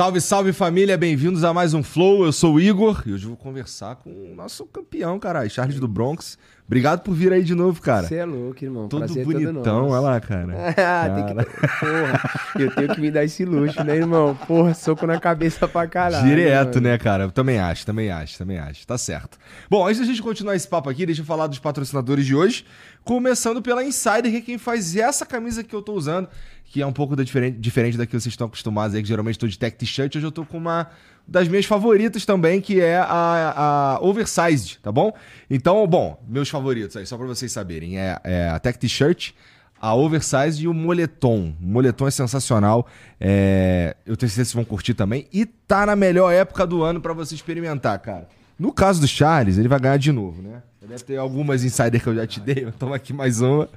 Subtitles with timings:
[0.00, 2.24] Salve, salve família, bem-vindos a mais um Flow.
[2.24, 5.78] Eu sou o Igor e hoje eu vou conversar com o nosso campeão, caralho, Charles
[5.78, 6.38] do Bronx.
[6.66, 8.06] Obrigado por vir aí de novo, cara.
[8.06, 8.88] Você é louco, irmão.
[8.88, 10.54] Todo Prazer bonitão, todo olha lá, cara.
[10.78, 11.44] Ah, tem que...
[11.80, 14.34] Porra, eu tenho que me dar esse luxo, né, irmão?
[14.46, 16.26] Porra, soco na cabeça pra caralho.
[16.26, 16.88] Direto, mano.
[16.88, 17.24] né, cara?
[17.24, 18.86] Eu também acho, também acho, também acho.
[18.86, 19.36] Tá certo.
[19.68, 22.64] Bom, antes da gente continuar esse papo aqui, deixa eu falar dos patrocinadores de hoje.
[23.02, 26.28] Começando pela Insider, que é quem faz essa camisa que eu tô usando,
[26.70, 29.36] que é um pouco da diferente, diferente da que vocês estão acostumados aí, que geralmente
[29.36, 30.14] tô de tech t-shirt.
[30.14, 30.86] Hoje eu tô com uma
[31.26, 35.12] das minhas favoritas também, que é a, a Oversized, tá bom?
[35.50, 39.32] Então, bom, meus favoritos aí, só pra vocês saberem, é, é a tech t-shirt,
[39.80, 41.52] a Oversize e o moletom.
[41.60, 42.86] O moletom é sensacional.
[43.20, 45.26] É, Eu tenho certeza que vocês vão curtir também.
[45.32, 48.28] E tá na melhor época do ano pra você experimentar, cara.
[48.56, 50.62] No caso do Charles, ele vai ganhar de novo, né?
[50.86, 52.62] Deve ter algumas insider que eu já te dei.
[52.66, 53.68] Eu tomo aqui mais uma.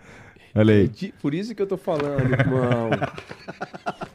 [0.55, 0.87] Olha É aí.
[0.87, 2.89] di- Por isso que eu tô falando, irmão.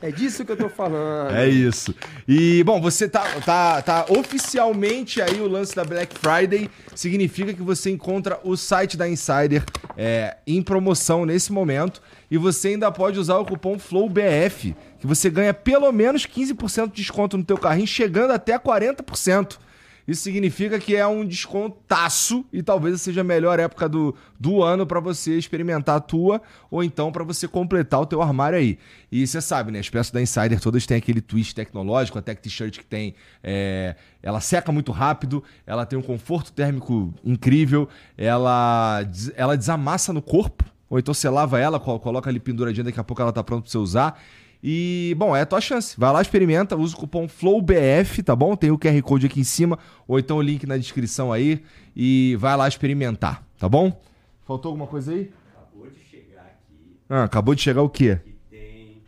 [0.01, 1.35] É disso que eu tô falando.
[1.35, 1.93] É isso.
[2.27, 6.71] E, bom, você tá, tá, tá oficialmente aí o lance da Black Friday.
[6.95, 9.65] Significa que você encontra o site da Insider
[9.97, 12.01] é, em promoção nesse momento.
[12.31, 17.03] E você ainda pode usar o cupom FLOWBF, que você ganha pelo menos 15% de
[17.03, 19.59] desconto no teu carrinho, chegando até 40%.
[20.09, 24.87] Isso significa que é um descontaço e talvez seja a melhor época do, do ano
[24.87, 28.79] para você experimentar a tua ou então para você completar o teu armário aí.
[29.13, 29.81] E você sabe, né?
[29.81, 33.15] As peças da Insider todas têm aquele twist tecnológico, a Tech T-shirt que tem.
[33.45, 37.87] é, ela seca muito rápido, ela tem um conforto térmico incrível,
[38.17, 39.01] ela,
[39.37, 40.65] ela desamassa no corpo.
[40.89, 43.65] Ou então você lava ela, col- coloca ali penduradinha, daqui a pouco ela tá pronta
[43.65, 44.19] pra você usar.
[44.63, 45.95] E, bom, é a tua chance.
[45.99, 48.57] Vai lá, experimenta, usa o cupom FLOWBF, tá bom?
[48.57, 51.63] Tem o QR Code aqui em cima, ou então o link na descrição aí.
[51.95, 54.01] E vai lá experimentar, tá bom?
[54.45, 55.31] Faltou alguma coisa aí?
[55.57, 58.19] Acabou de chegar aqui Ah, acabou de chegar o quê?
[58.25, 59.03] que tem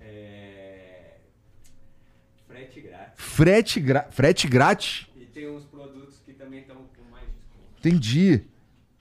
[0.00, 1.16] é,
[2.48, 3.12] frete grátis.
[3.16, 4.08] Frete, gra...
[4.10, 5.06] Frete grátis?
[5.16, 7.78] E tem uns produtos que também estão com mais desconto.
[7.78, 8.42] Entendi.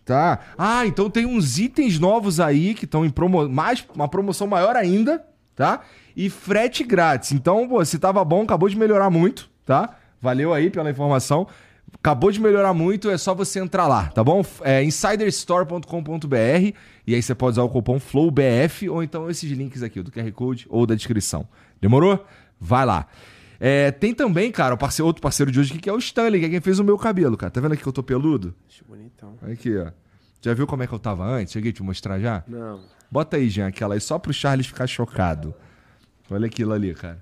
[0.06, 0.40] Tá.
[0.58, 3.47] Ah, então tem uns itens novos aí que estão em promo...
[3.47, 5.25] mais uma promoção maior ainda,
[5.62, 5.82] tá?
[6.16, 7.32] E frete grátis.
[7.32, 9.96] Então, pô, se tava bom, acabou de melhorar muito, tá?
[10.20, 11.48] Valeu aí pela informação.
[11.94, 14.44] Acabou de melhorar muito, é só você entrar lá, tá bom?
[14.62, 20.02] É insiderstore.com.br e aí você pode usar o cupom FLOWBF ou então esses links aqui,
[20.02, 21.48] do QR Code ou da descrição.
[21.80, 22.26] Demorou?
[22.60, 23.06] Vai lá.
[23.60, 26.40] É, tem também, cara, o parceiro, outro parceiro de hoje aqui que é o Stanley,
[26.40, 27.52] que é quem fez o meu cabelo, cara.
[27.52, 28.56] Tá vendo aqui que eu tô peludo?
[28.68, 29.36] Acho bonitão.
[29.44, 29.92] Aqui, ó.
[30.42, 31.54] Já viu como é que eu tava antes?
[31.54, 32.44] Cheguei a te mostrar já?
[32.48, 32.80] Não.
[33.12, 35.54] Bota aí, Jean, aquela aí, só pro Charles ficar chocado.
[36.30, 37.22] Olha aquilo ali, cara.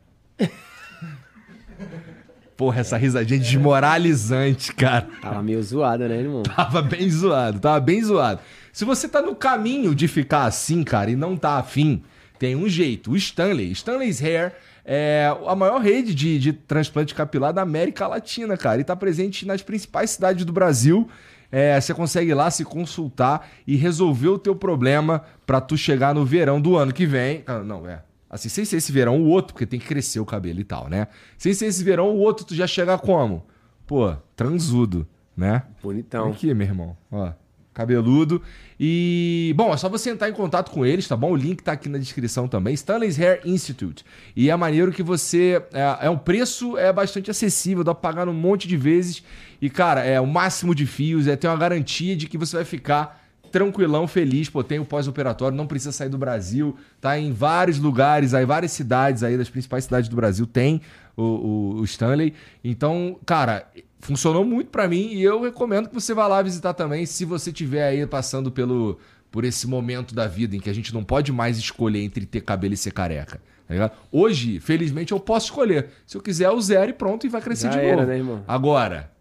[2.56, 5.08] Porra, essa risadinha desmoralizante, cara.
[5.22, 6.44] Tava meio zoada, né, irmão?
[6.44, 8.42] Tava bem zoado, tava bem zoado.
[8.72, 12.04] Se você tá no caminho de ficar assim, cara, e não tá afim,
[12.38, 13.12] tem um jeito.
[13.12, 14.54] O Stanley, Stanley's Hair
[14.86, 18.82] é a maior rede de, de transplante capilar da América Latina, cara.
[18.82, 21.10] E tá presente nas principais cidades do Brasil.
[21.52, 26.14] É, você consegue ir lá se consultar e resolver o teu problema pra tu chegar
[26.14, 27.44] no verão do ano que vem.
[27.48, 28.04] Ah, Não, é.
[28.30, 30.88] Assim, sem ser esse verão, o outro, porque tem que crescer o cabelo e tal,
[30.88, 31.08] né?
[31.36, 33.44] Sem ser esse verão, o outro, tu já chega como?
[33.88, 35.64] Pô, transudo, né?
[35.82, 36.30] Bonitão.
[36.30, 36.96] Aqui, meu irmão.
[37.12, 37.32] Ó,
[37.80, 38.42] cabeludo.
[38.80, 41.32] E, bom, é só você entrar em contato com eles, tá bom?
[41.32, 42.74] O link tá aqui na descrição também.
[42.74, 44.06] Stanley's Hair Institute.
[44.36, 45.62] E é maneiro que você.
[45.74, 49.24] É, é um preço é bastante acessível, dá pra pagar um monte de vezes.
[49.62, 52.66] E, cara, é o máximo de fios, é ter uma garantia de que você vai
[52.66, 53.18] ficar
[53.52, 58.36] tranquilão, feliz, pô, tem o pós-operatório, não precisa sair do Brasil, tá em vários lugares,
[58.36, 60.80] aí várias cidades aí, das principais cidades do Brasil, tem
[61.18, 62.36] o, o- o Stanley.
[62.64, 63.66] Então, cara,
[64.00, 67.51] funcionou muito pra mim e eu recomendo que você vá lá visitar também, se você
[67.51, 68.98] tiver aí passando pelo
[69.31, 72.42] por esse momento da vida em que a gente não pode mais escolher entre ter
[72.42, 73.40] cabelo e ser careca.
[73.68, 73.92] tá?
[74.12, 75.90] Hoje, felizmente, eu posso escolher.
[76.07, 78.07] Se eu quiser, eu zero e pronto, e vai crescer Já de era, novo.
[78.07, 78.44] né, irmão?
[78.48, 79.12] Agora,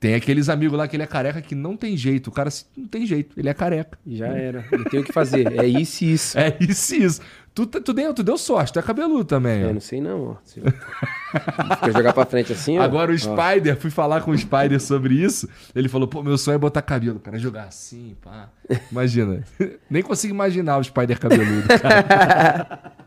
[0.00, 2.26] tem aqueles amigos lá que ele é careca que não tem jeito.
[2.26, 3.96] O cara não tem jeito, ele é careca.
[4.04, 4.64] Já era.
[4.72, 5.52] Não tem o que fazer.
[5.56, 6.36] É isso e isso.
[6.42, 7.20] É isso, isso.
[7.54, 9.60] Tu, tu, deu, tu deu sorte, tu é cabeludo também.
[9.60, 9.72] Eu ó.
[9.74, 10.36] não sei não, ó.
[10.46, 12.82] Fica jogar pra frente assim, ó.
[12.82, 13.18] Agora o Ó.
[13.18, 15.46] Spider, fui falar com o Spider sobre isso.
[15.74, 18.48] Ele falou: pô, meu sonho é botar cabelo, cara, jogar assim, pá.
[18.90, 19.44] Imagina.
[19.90, 22.92] Nem consigo imaginar o Spider cabeludo, cara.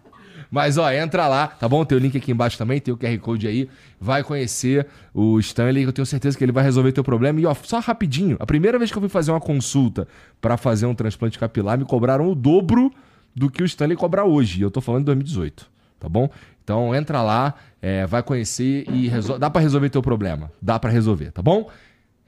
[0.52, 1.84] Mas, ó, entra lá, tá bom?
[1.84, 3.68] Tem o link aqui embaixo também, tem o QR Code aí.
[4.00, 7.42] Vai conhecer o Stanley, que eu tenho certeza que ele vai resolver teu problema.
[7.42, 10.08] E, ó, só rapidinho, a primeira vez que eu fui fazer uma consulta
[10.40, 12.92] pra fazer um transplante capilar, me cobraram o dobro
[13.36, 14.60] do que o Stanley cobra hoje.
[14.60, 16.30] E eu tô falando de 2018, tá bom?
[16.64, 19.38] Então entra lá, é, vai conhecer e resol...
[19.38, 20.52] dá pra resolver teu problema.
[20.62, 21.70] Dá pra resolver, tá bom?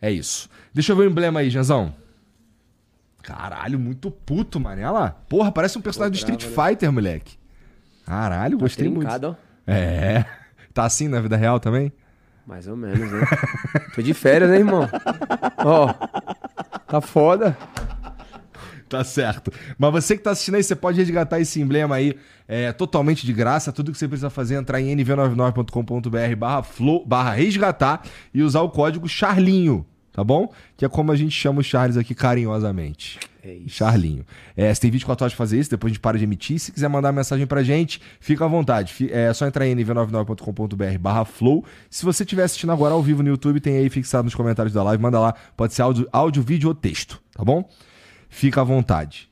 [0.02, 0.50] É isso.
[0.74, 1.94] Deixa eu ver o emblema aí, Janzão.
[3.24, 4.84] Caralho, muito puto, mané.
[4.84, 5.10] Olha lá.
[5.28, 7.38] Porra, parece um personagem do Street bravo, Fighter, moleque.
[8.06, 9.02] Caralho, gostei muito.
[9.02, 9.72] Trincado, ó.
[9.72, 10.26] É.
[10.74, 11.92] Tá assim na vida real também?
[12.46, 13.22] Mais ou menos, né?
[13.96, 14.88] Tô de férias, né, irmão?
[15.58, 15.92] Ó,
[16.88, 17.58] tá foda.
[18.88, 19.52] Tá certo.
[19.78, 22.16] Mas você que tá assistindo aí, você pode resgatar esse emblema aí
[22.48, 23.72] é, totalmente de graça.
[23.72, 28.04] Tudo que você precisa fazer é entrar em nv99.com.br barra flow, barra resgatar
[28.34, 30.52] e usar o código Charlinho, tá bom?
[30.78, 33.20] Que é como a gente chama o Charles aqui carinhosamente.
[33.44, 33.58] É.
[33.68, 34.26] Charlinho.
[34.56, 36.60] É, você tem 24 horas pra fazer isso, depois a gente para de emitir.
[36.60, 39.10] Se quiser mandar mensagem pra gente, fica à vontade.
[39.12, 41.66] É só entrar em nv99.com.br barra flow.
[41.90, 44.84] Se você estiver assistindo agora ao vivo no YouTube, tem aí fixado nos comentários da
[44.84, 45.34] live, manda lá.
[45.56, 47.70] Pode ser áudio, áudio vídeo ou texto, tá bom?
[48.30, 49.30] Fica à vontade.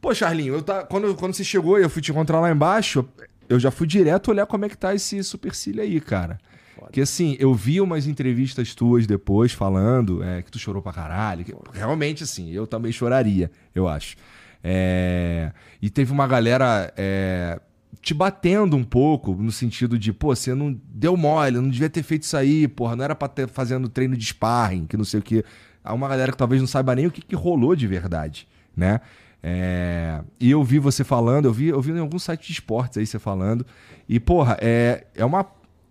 [0.00, 3.08] Pô, Charlinho, eu tá, quando, quando você chegou e eu fui te encontrar lá embaixo,
[3.48, 6.38] eu já fui direto olhar como é que tá esse supercílio aí, cara.
[6.78, 11.44] Porque assim, eu vi umas entrevistas tuas depois falando é, que tu chorou pra caralho.
[11.44, 14.16] que- realmente, assim, eu também choraria, eu acho.
[14.62, 17.60] É, e teve uma galera é,
[18.00, 22.02] te batendo um pouco, no sentido de, pô, você não deu mole, não devia ter
[22.02, 25.20] feito isso aí, porra, não era pra ter fazendo treino de sparring, que não sei
[25.20, 25.44] o quê.
[25.84, 29.00] Há uma galera que talvez não saiba nem o que, que rolou de verdade, né?
[29.46, 32.96] É, e eu vi você falando, eu vi, eu vi em algum site de esportes
[32.96, 33.66] aí você falando.
[34.08, 35.46] E, porra, é, é uma.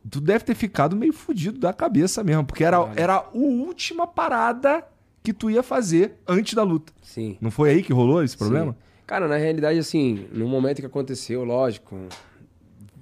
[0.09, 4.83] Tu deve ter ficado meio fudido da cabeça mesmo, porque era, era a última parada
[5.21, 6.91] que tu ia fazer antes da luta.
[7.03, 7.37] Sim.
[7.39, 8.71] Não foi aí que rolou esse problema?
[8.71, 8.77] Sim.
[9.05, 11.95] Cara, na realidade, assim, no momento que aconteceu, lógico,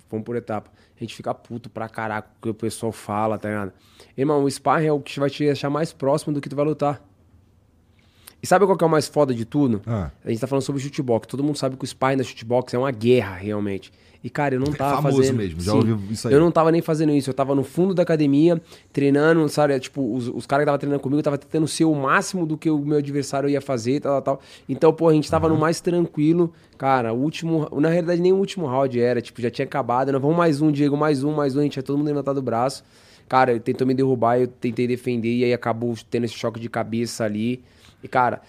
[0.10, 0.70] vamos por etapa.
[0.96, 3.72] A gente fica puto pra caraca o que o pessoal fala, tá ligado?
[4.18, 6.66] Irmão, o sparring é o que vai te deixar mais próximo do que tu vai
[6.66, 7.02] lutar.
[8.44, 9.82] E sabe qual que é o mais foda de tudo?
[9.86, 10.10] Ah.
[10.26, 11.28] A gente tá falando sobre shootbox.
[11.28, 13.92] Todo mundo sabe que o sparring da shootbox é uma guerra, realmente.
[14.24, 15.38] E, cara, eu não É tava famoso fazendo...
[15.38, 16.34] mesmo, já ouvi isso aí.
[16.34, 17.30] Eu não tava nem fazendo isso.
[17.30, 18.62] Eu tava no fundo da academia,
[18.94, 19.80] treinando, sabe?
[19.80, 22.70] Tipo, os, os caras que estavam treinando comigo tava tentando ser o máximo do que
[22.70, 24.44] o meu adversário ia fazer, tal, tal, tal.
[24.70, 26.54] Então, pô, a gente tava no mais tranquilo.
[26.78, 27.68] Cara, o último...
[27.80, 29.22] Na realidade, nem o último round era.
[29.22, 30.12] Tipo, já tinha acabado.
[30.12, 31.60] Não, vamos mais um, Diego, mais um, mais um.
[31.60, 32.84] A gente tinha todo mundo levantado o braço.
[33.28, 35.34] Cara, ele tentou me derrubar, eu tentei defender.
[35.34, 37.64] E aí acabou tendo esse choque de cabeça ali.
[38.04, 38.42] E, cara...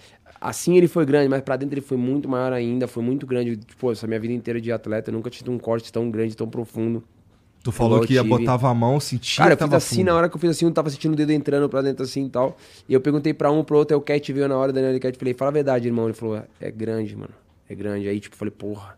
[0.45, 3.55] Assim ele foi grande, mas pra dentro ele foi muito maior ainda, foi muito grande.
[3.55, 6.49] Tipo, essa minha vida inteira de atleta, eu nunca tive um corte tão grande, tão
[6.49, 7.01] profundo.
[7.63, 10.07] Tu falou que ia botava a mão, sentia Cara, eu fiz assim, fundo.
[10.07, 12.25] na hora que eu fiz assim, eu tava sentindo o dedo entrando pra dentro assim
[12.25, 12.57] e tal.
[12.89, 15.17] E eu perguntei pra um, pro outro, aí o Cat veio na hora, Daniel Cat,
[15.17, 16.07] falei, fala a verdade, irmão.
[16.07, 17.33] Ele falou, é grande, mano,
[17.69, 18.09] é grande.
[18.09, 18.97] Aí, tipo, falei, porra.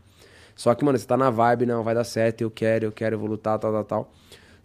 [0.55, 3.13] Só que, mano, você tá na vibe, não, vai dar certo, eu quero, eu quero,
[3.13, 4.11] eu vou lutar, tal, tal, tal.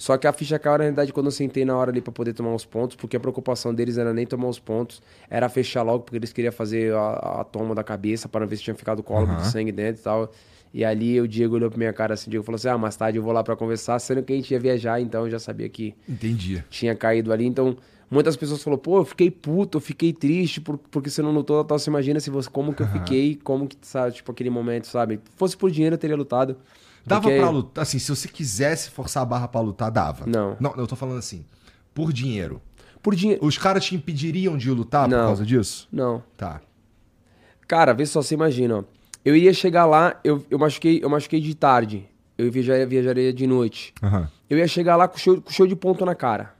[0.01, 2.33] Só que a ficha caiu, na realidade, quando eu sentei na hora ali pra poder
[2.33, 6.05] tomar os pontos, porque a preocupação deles era nem tomar os pontos, era fechar logo,
[6.05, 9.37] porque eles queriam fazer a, a toma da cabeça para ver se tinha ficado cólico
[9.37, 10.33] de sangue dentro e tal.
[10.73, 12.97] E ali o Diego olhou pra minha cara assim, o Diego falou assim, ah, mais
[12.97, 15.39] tarde eu vou lá pra conversar, sendo que a gente ia viajar, então eu já
[15.39, 16.65] sabia que Entendi.
[16.71, 17.45] tinha caído ali.
[17.45, 17.77] Então,
[18.11, 21.63] muitas pessoas falaram, pô, eu fiquei puto, eu fiquei triste por, porque você não lutou,
[21.63, 21.79] tal.
[21.79, 25.21] Você imagina se você, como que eu fiquei, como que, sabe, tipo, aquele momento, sabe?
[25.37, 26.57] Fosse por dinheiro, eu teria lutado.
[27.11, 30.25] Dava Porque- pra lutar, assim, se você quisesse forçar a barra pra lutar, dava.
[30.27, 30.57] Não.
[30.61, 31.45] Não, eu tô falando assim,
[31.95, 32.61] por dinheiro.
[33.03, 33.45] Por dinheiro.
[33.45, 35.27] Os caras te impediriam de lutar por Não.
[35.27, 35.89] causa disso?
[35.93, 36.23] Não.
[36.37, 36.61] Tá.
[37.67, 38.85] Cara, vê só, você imagina, ó.
[39.25, 42.07] Eu iria chegar lá, eu, eu, machuquei, eu machuquei de tarde.
[42.39, 43.93] Eu viajaria, viajaria de noite.
[44.03, 44.29] Aham.
[44.49, 46.55] Eu ia chegar lá com show, com show de ponto na cara.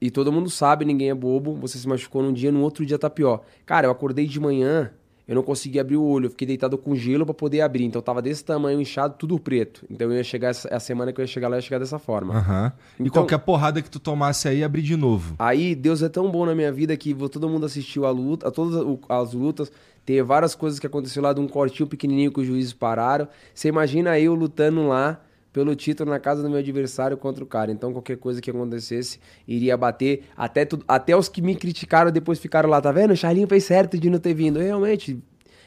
[0.00, 1.54] E todo mundo sabe, ninguém é bobo.
[1.56, 3.42] Você se machucou num dia, no outro dia tá pior.
[3.66, 4.90] Cara, eu acordei de manhã,
[5.30, 6.26] eu não consegui abrir o olho.
[6.26, 7.84] Eu fiquei deitado com gelo pra poder abrir.
[7.84, 9.86] Então tava desse tamanho, inchado, tudo preto.
[9.88, 11.78] Então eu ia chegar, essa, a semana que eu ia chegar lá, eu ia chegar
[11.78, 12.74] dessa forma.
[12.98, 15.36] E Então- qualquer porrada que tu tomasse aí, abrir de novo.
[15.38, 18.50] Aí Deus é tão bom na minha vida que todo mundo assistiu a luta, a
[18.50, 19.70] todas as lutas.
[20.04, 23.28] Teve várias coisas que aconteceu lá de um cortinho pequenininho que os juízes pararam.
[23.54, 25.20] Você imagina eu lutando lá
[25.52, 27.72] pelo título na casa do meu adversário contra o cara.
[27.72, 30.24] Então qualquer coisa que acontecesse iria bater.
[30.36, 33.12] Até, tu- até os que me criticaram depois ficaram lá, tá vendo?
[33.12, 34.60] O Charlinho fez certo de não ter vindo.
[34.60, 35.18] Eu, realmente,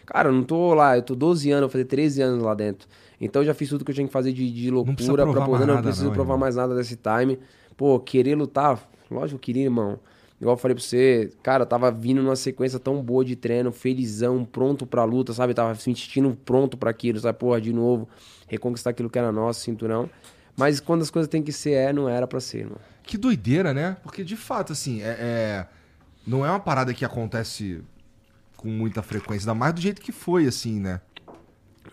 [0.06, 2.88] cara, eu não tô lá, eu tô 12 anos, vou fazer 13 anos lá dentro.
[3.20, 5.66] Então eu já fiz tudo que eu tinha que fazer de, de loucura pra poder.
[5.66, 6.38] Não preciso não, provar irmão.
[6.40, 7.40] mais nada desse time.
[7.78, 10.00] Pô, querer lutar, lógico que eu queria, irmão.
[10.42, 13.72] Igual eu falei pra você, cara, eu tava vindo numa sequência tão boa de treino,
[13.72, 15.54] felizão, pronto pra luta, sabe?
[15.54, 17.38] Tava me sentindo pronto pra aquilo, sabe?
[17.40, 18.10] Porra, de novo,
[18.48, 20.10] reconquistar aquilo que era nosso, cinturão.
[20.56, 22.78] Mas quando as coisas têm que ser, é, não era pra ser, irmão.
[23.04, 23.98] Que doideira, né?
[24.04, 25.66] Porque de fato, assim, é, é-
[26.26, 27.82] não é uma parada que acontece
[28.56, 31.02] com muita frequência, ainda mais do jeito que foi, assim, né?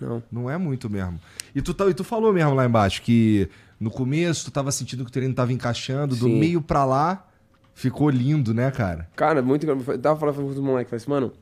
[0.00, 0.22] Não.
[0.30, 1.20] Não é muito mesmo.
[1.54, 5.04] E tu, tá- e tu falou mesmo lá embaixo que no começo tu tava sentindo
[5.04, 6.38] que o treino tava encaixando, do Sim.
[6.38, 7.26] meio pra lá
[7.74, 9.08] ficou lindo, né, cara?
[9.16, 9.66] Cara, muito.
[9.66, 11.32] Eu tava falando com os moleques, falei assim, mano,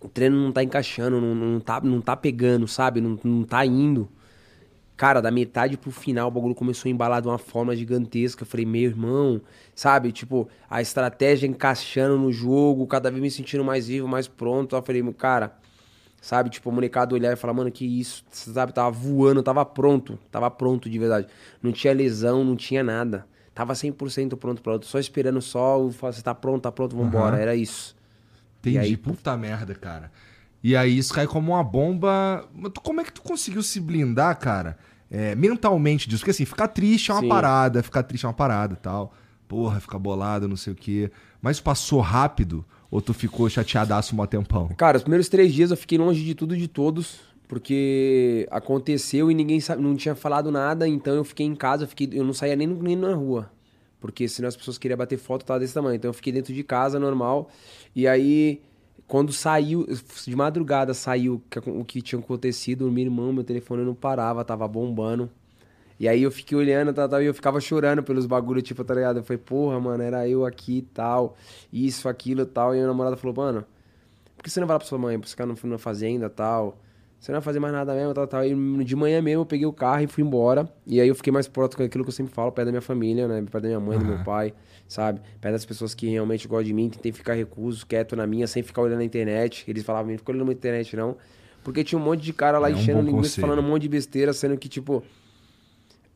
[0.00, 3.00] o treino não tá encaixando, não, não, tá, não tá pegando, sabe?
[3.00, 4.08] Não, não tá indo.
[4.96, 8.42] Cara, da metade pro final o bagulho começou a embalar de uma forma gigantesca.
[8.42, 9.40] Eu falei, meu irmão,
[9.74, 10.10] sabe?
[10.10, 14.74] Tipo, a estratégia encaixando no jogo, cada vez me sentindo mais vivo, mais pronto.
[14.74, 15.56] Eu falei, cara,
[16.26, 16.50] Sabe?
[16.50, 18.72] Tipo, a molecada olhar e falar, mano, que isso, sabe?
[18.72, 21.28] Tava voando, tava pronto, tava pronto de verdade.
[21.62, 23.24] Não tinha lesão, não tinha nada.
[23.54, 26.96] Tava 100% pronto pra luta, só esperando só, o falar, você tá pronto, tá pronto,
[26.96, 27.36] vambora.
[27.36, 27.42] Aham.
[27.42, 27.94] Era isso.
[28.58, 28.76] Entendi.
[28.76, 30.10] E aí, Puta merda, cara.
[30.66, 32.48] E aí isso cai como uma bomba.
[32.82, 34.76] Como é que tu conseguiu se blindar, cara?
[35.10, 36.20] é, mentalmente disso?
[36.20, 37.28] Porque assim, ficar triste é uma Sim.
[37.28, 39.14] parada, ficar triste é uma parada e tal.
[39.46, 41.10] Porra, ficar bolado, não sei o quê.
[41.40, 42.64] Mas passou rápido?
[42.90, 44.68] Ou tu ficou chateadaço um tempão?
[44.76, 49.30] Cara, os primeiros três dias eu fiquei longe de tudo e de todos, porque aconteceu
[49.30, 52.24] e ninguém sabe, não tinha falado nada, então eu fiquei em casa, eu, fiquei, eu
[52.24, 53.50] não saía nem, nem na rua.
[54.00, 55.96] Porque senão as pessoas queriam bater foto, tava desse tamanho.
[55.96, 57.50] Então eu fiquei dentro de casa, normal.
[57.94, 58.60] E aí,
[59.06, 59.86] quando saiu,
[60.26, 65.30] de madrugada saiu o que tinha acontecido, meu irmão, meu telefone não parava, tava bombando.
[65.98, 68.94] E aí eu fiquei olhando, tal, tal, e eu ficava chorando pelos bagulho, tipo, tá
[68.94, 69.18] ligado?
[69.18, 71.36] Eu falei, porra, mano, era eu aqui e tal,
[71.72, 72.70] isso, aquilo e tal.
[72.74, 73.64] E a minha namorada falou, mano,
[74.36, 76.76] por que você não vai lá pra sua mãe, pra ficar na fazenda e tal?
[77.26, 78.44] Você não vai fazer mais nada mesmo, tal, tal.
[78.44, 80.72] E de manhã mesmo eu peguei o carro e fui embora.
[80.86, 82.80] E aí eu fiquei mais próximo com aquilo que eu sempre falo, perto da minha
[82.80, 83.42] família, né?
[83.50, 84.54] Perto da minha mãe, do meu pai,
[84.86, 85.20] sabe?
[85.40, 88.62] Perto das pessoas que realmente gostam de mim, tentei ficar recuso, quieto na minha, sem
[88.62, 89.64] ficar olhando na internet.
[89.66, 91.16] Eles falavam, não fica olhando na internet, não.
[91.64, 93.46] Porque tinha um monte de cara lá É um enchendo bom linguiça, conselho.
[93.48, 95.02] falando um monte de besteira, sendo que, tipo,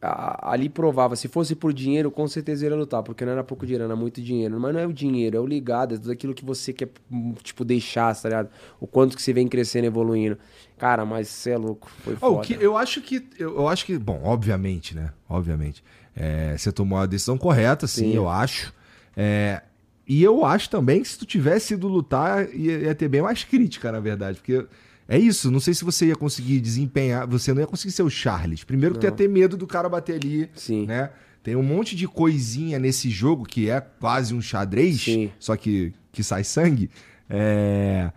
[0.02, 3.66] a- ali provava, se fosse por dinheiro, com certeza ia lutar, porque não era pouco
[3.66, 4.58] dinheiro, era muito dinheiro.
[4.58, 7.34] Mas não é o dinheiro, é o ligado, é tudo aquilo que você quer, hum,
[7.42, 8.48] tipo, deixar, tá ligado?
[8.80, 10.38] O quanto que você vem crescendo, evoluindo.
[10.78, 12.46] Cara, mas você é louco, foi Ó, foda.
[12.46, 13.22] que, eu acho que.
[13.38, 13.98] Eu, eu acho que.
[13.98, 15.12] Bom, obviamente, né?
[15.28, 15.84] Obviamente.
[16.16, 18.14] É, você tomou a decisão correta, sim, Sim.
[18.14, 18.72] eu acho.
[19.16, 19.62] É,
[20.08, 23.44] e eu acho também que se tu tivesse ido lutar, ia, ia ter bem mais
[23.44, 24.38] crítica, na verdade.
[24.38, 24.66] Porque
[25.10, 27.26] é isso, não sei se você ia conseguir desempenhar.
[27.26, 28.64] Você não ia conseguir ser o Charles.
[28.64, 30.86] Primeiro, tu ia ter medo do cara bater ali, Sim.
[30.86, 31.10] né?
[31.42, 35.30] Tem um monte de coisinha nesse jogo que é quase um xadrez, Sim.
[35.38, 36.88] só que, que sai sangue.
[37.28, 38.10] É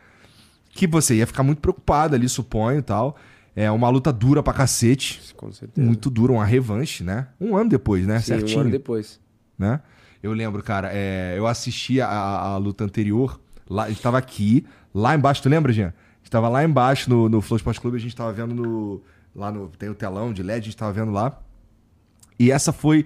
[0.74, 3.16] que você ia ficar muito preocupado ali, suponho e tal.
[3.56, 5.22] É uma luta dura pra cacete.
[5.38, 5.86] Com certeza.
[5.86, 7.28] Muito dura, uma revanche, né?
[7.40, 8.20] Um ano depois, né?
[8.20, 8.58] Sim, Certinho.
[8.58, 9.20] um ano depois.
[9.58, 9.80] Né?
[10.24, 13.40] Eu lembro, cara, é, eu assisti a, a luta anterior.
[13.70, 15.94] Lá, a gente tava aqui, lá embaixo, tu lembra, Jean?
[16.34, 19.02] Tava lá embaixo no, no Flow Sports Clube, a gente tava vendo no.
[19.36, 19.68] Lá no.
[19.68, 21.40] Tem o telão de LED, a gente tava vendo lá.
[22.40, 23.06] E essa foi.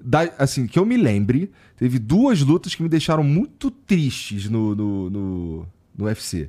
[0.00, 4.76] da- assim, que eu me lembre, teve duas lutas que me deixaram muito tristes no,
[4.76, 5.66] no, no,
[5.98, 6.48] no UFC.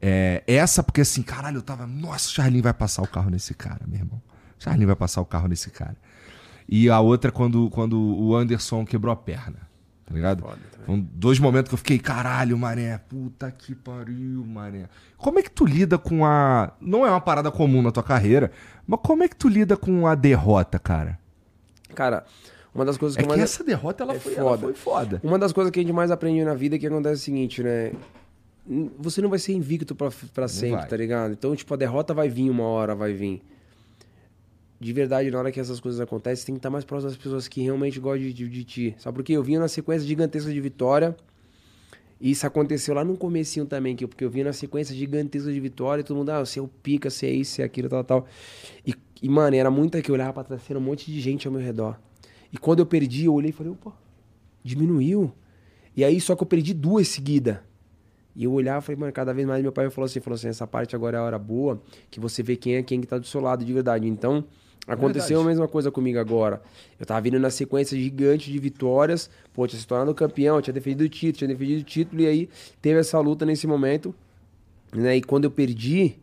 [0.00, 1.86] É, essa, porque assim, caralho, eu tava.
[1.86, 4.22] Nossa, o Charlinho vai passar o carro nesse cara, meu irmão.
[4.58, 5.98] O Charlinho vai passar o carro nesse cara.
[6.66, 9.67] E a outra, quando, quando o Anderson quebrou a perna.
[10.08, 10.40] Tá ligado?
[10.42, 10.58] Foda.
[10.86, 14.88] Foram dois momentos que eu fiquei, caralho, mané, puta que pariu, mané.
[15.18, 16.72] Como é que tu lida com a.
[16.80, 18.50] Não é uma parada comum na tua carreira,
[18.86, 21.18] mas como é que tu lida com a derrota, cara?
[21.94, 22.24] Cara,
[22.74, 23.50] uma das coisas que É eu que mais...
[23.50, 24.62] essa derrota ela, é foi, ela foda.
[24.62, 25.20] foi foda.
[25.22, 27.62] Uma das coisas que a gente mais aprende na vida é que acontece o seguinte,
[27.62, 27.92] né?
[28.98, 31.32] Você não vai ser invicto pra, pra sempre, tá ligado?
[31.32, 33.42] Então, tipo, a derrota vai vir uma hora, vai vir.
[34.80, 37.48] De verdade, na hora que essas coisas acontecem, tem que estar mais próximo das pessoas
[37.48, 38.94] que realmente gostam de, de, de ti.
[38.98, 39.32] Sabe por quê?
[39.32, 41.16] Eu vinha na sequência gigantesca de vitória.
[42.20, 45.60] E isso aconteceu lá no comecinho também, que porque eu vinha na sequência gigantesca de
[45.60, 47.88] vitória, e todo mundo, ah, você é o pica, você é isso, você é aquilo,
[47.88, 48.26] tal, tal.
[48.84, 51.46] E, e mano, era muita que eu olhava pra trás, era um monte de gente
[51.46, 51.98] ao meu redor.
[52.52, 53.92] E quando eu perdi, eu olhei e falei, opa,
[54.64, 55.32] diminuiu.
[55.96, 57.58] E aí, só que eu perdi duas seguidas.
[58.34, 60.48] E eu olhava e falei, mano, cada vez mais meu pai falou assim, falou assim,
[60.48, 63.18] essa parte agora é a hora boa, que você vê quem é quem que tá
[63.18, 64.06] do seu lado de verdade.
[64.06, 64.44] Então,
[64.88, 65.46] aconteceu Verdade.
[65.46, 66.60] a mesma coisa comigo agora.
[66.98, 71.02] Eu tava vindo na sequência gigante de vitórias, pô, tinha se tornado campeão, tinha defendido
[71.04, 72.48] o título, tinha defendido o título, e aí
[72.82, 74.14] teve essa luta nesse momento,
[74.92, 75.16] né?
[75.16, 76.16] E quando eu perdi,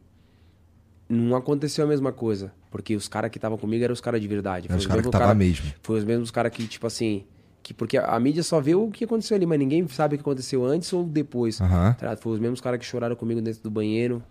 [1.08, 2.52] não aconteceu a mesma coisa.
[2.72, 4.68] Porque os caras que estavam comigo eram os caras de verdade.
[4.68, 5.66] Era os Foi caras que mesmos tava cara- mesmo.
[5.82, 7.24] foi os mesmos caras que, tipo assim.
[7.64, 10.18] Que, porque a, a mídia só vê o que aconteceu ali, mas ninguém sabe o
[10.18, 11.60] que aconteceu antes ou depois.
[11.62, 11.94] Aham.
[11.94, 12.16] Tá?
[12.18, 14.22] Foi os mesmos caras que choraram comigo dentro do banheiro.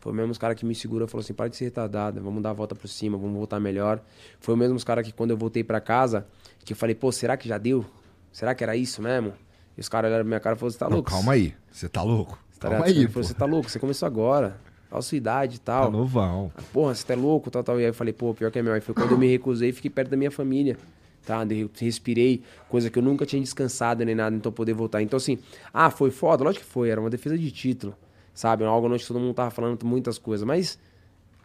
[0.00, 2.42] Foi os mesmos caras que me segurou e falou assim: para de ser retardado, vamos
[2.42, 4.00] dar a volta por cima, vamos voltar melhor.
[4.40, 6.26] Foi os mesmos caras que quando eu voltei pra casa,
[6.64, 7.84] que eu falei, pô, será que já deu?
[8.32, 9.32] Será que era isso mesmo?
[9.76, 11.10] E os caras olharam pra minha cara e falaram: você tá Não, louco?
[11.10, 11.54] calma aí.
[11.70, 12.38] Você tá louco?
[12.58, 12.98] Tá calma ligado?
[13.06, 13.70] aí, falou, você tá louco?
[13.70, 14.56] Você começou agora.
[14.90, 15.90] Olha a sua idade e Tá tal.
[15.92, 16.50] novão.
[16.72, 17.78] Porra, você tá louco, tal, tal.
[17.78, 18.72] E aí eu falei, pô, pior que é meu.
[18.72, 20.76] Aí foi quando eu me recusei e fiquei perto da minha família.
[21.24, 21.46] Tá,
[21.78, 25.00] respirei, coisa que eu nunca tinha descansado nem nada, então poder voltar.
[25.02, 25.38] Então, assim,
[25.72, 26.42] ah, foi foda?
[26.42, 27.94] Lógico que foi, era uma defesa de título,
[28.40, 28.64] sabe?
[28.64, 30.78] Algo onde todo mundo tava falando muitas coisas, mas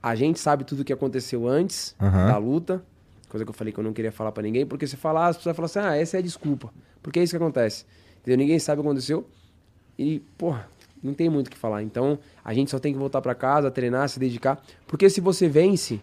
[0.02, 2.28] a gente sabe tudo o que aconteceu antes Aham.
[2.28, 2.82] da luta,
[3.28, 5.38] coisa que eu falei que eu não queria falar pra ninguém, porque se falar, as
[5.38, 6.74] pessoas falam assim, ah, essa é a desculpa.
[7.04, 7.86] Porque é isso que acontece.
[8.22, 8.38] Entendeu?
[8.38, 9.28] Ninguém sabe o que aconteceu
[10.00, 10.70] e, porra,
[11.04, 11.84] não tem muito o que falar.
[11.84, 14.64] Então, a gente só tem que voltar pra casa, treinar, se dedicar.
[14.88, 16.00] Porque se você vence,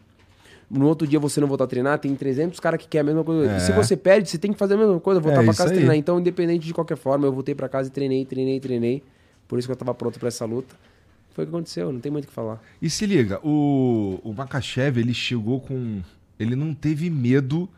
[0.71, 3.25] no outro dia você não voltar a treinar, tem 300 caras que querem a mesma
[3.25, 3.51] coisa.
[3.51, 3.57] É.
[3.57, 5.59] E se você perde, você tem que fazer a mesma coisa, voltar É, pra isso
[5.59, 5.97] casa e treinar.
[5.97, 9.03] Então, independente de qualquer forma, eu voltei pra casa e treinei, treinei, treinei.
[9.53, 10.75] Por isso que eu tava pronto pra essa luta.
[11.35, 12.59] Foi o que aconteceu, não tem muito o que falar.
[12.81, 16.01] E se liga, o, o Makachev, ele chegou com.
[16.41, 17.69] Ele não teve medo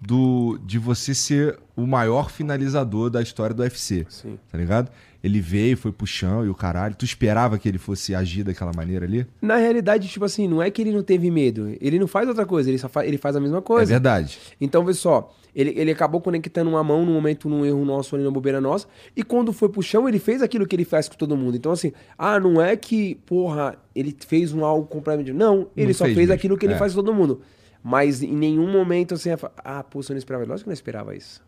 [0.00, 4.06] do de você ser o maior finalizador da história do UFC.
[4.08, 4.38] Sim.
[4.52, 4.88] Tá ligado?
[5.26, 6.94] Ele veio, foi pro chão e o caralho.
[6.94, 9.26] Tu esperava que ele fosse agir daquela maneira ali?
[9.42, 11.76] Na realidade, tipo assim, não é que ele não teve medo.
[11.80, 13.90] Ele não faz outra coisa, ele só faz, ele faz a mesma coisa.
[13.90, 14.38] É verdade.
[14.60, 18.22] Então, vê só, ele, ele acabou conectando uma mão no momento, num erro nosso ali
[18.24, 21.16] na bobeira nossa, e quando foi pro chão, ele fez aquilo que ele faz com
[21.16, 21.56] todo mundo.
[21.56, 25.32] Então, assim, ah, não é que, porra, ele fez um algo completamente.
[25.32, 26.78] Não, ele Não só fez fez, aquilo que ele É.
[26.78, 27.40] faz com todo mundo.
[27.82, 30.44] Mas em nenhum momento, assim, eu ah, pô, você não esperava.
[30.44, 31.44] Lógico que eu não esperava isso.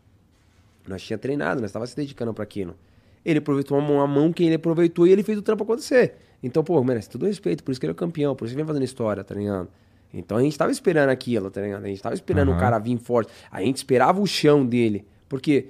[0.88, 2.75] Nós tinha treinado, nós tava se dedicando para aquilo.
[3.28, 6.14] Ele aproveitou uma mão, que ele aproveitou e ele fez o trampo acontecer.
[6.42, 8.64] Então, pô, merece todo respeito, por isso que ele é campeão, por isso que ele
[8.64, 9.68] vem fazendo história, tá ligado?
[10.12, 11.85] Então a gente tava esperando aquilo, tá ligado?
[11.85, 12.61] A gente tava esperando o Aham.
[12.61, 13.30] cara vir forte.
[13.50, 15.04] A gente esperava o chão dele.
[15.28, 15.66] Porque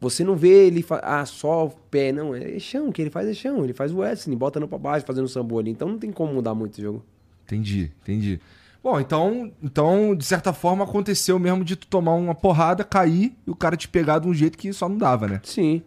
[0.00, 2.34] você não vê ele ah, só o pé, não.
[2.34, 3.64] É chão, o que ele faz é chão.
[3.64, 5.70] Ele faz o wrestling, bota no pra baixo, fazendo o sambo ali.
[5.70, 7.04] Então não tem como mudar muito o jogo.
[7.44, 8.40] Entendi, entendi.
[8.82, 13.50] Bom, então, então, de certa forma, aconteceu mesmo de tu tomar uma porrada, cair e
[13.50, 15.40] o cara te pegar de um jeito que só não dava, né?
[15.42, 15.82] Sim,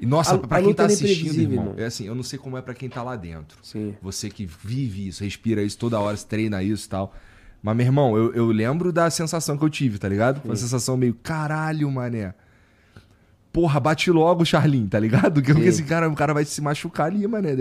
[0.00, 2.38] E nossa, A- pra a quem tá é assistindo, irmão, é assim, eu não sei
[2.38, 3.58] como é pra quem tá lá dentro.
[3.62, 3.94] sim.
[4.00, 7.14] Você que vive isso, respira isso toda hora, treina isso e tal.
[7.60, 10.40] Mas, meu irmão, eu, eu lembro da sensação que eu tive, tá ligado?
[10.44, 12.32] Uma sensação meio, caralho, mané.
[13.52, 15.42] Porra, bate logo, Charlin, tá ligado?
[15.42, 15.66] Porque Sim.
[15.66, 17.50] esse cara, o cara vai se machucar ali, mané.
[17.52, 17.54] É,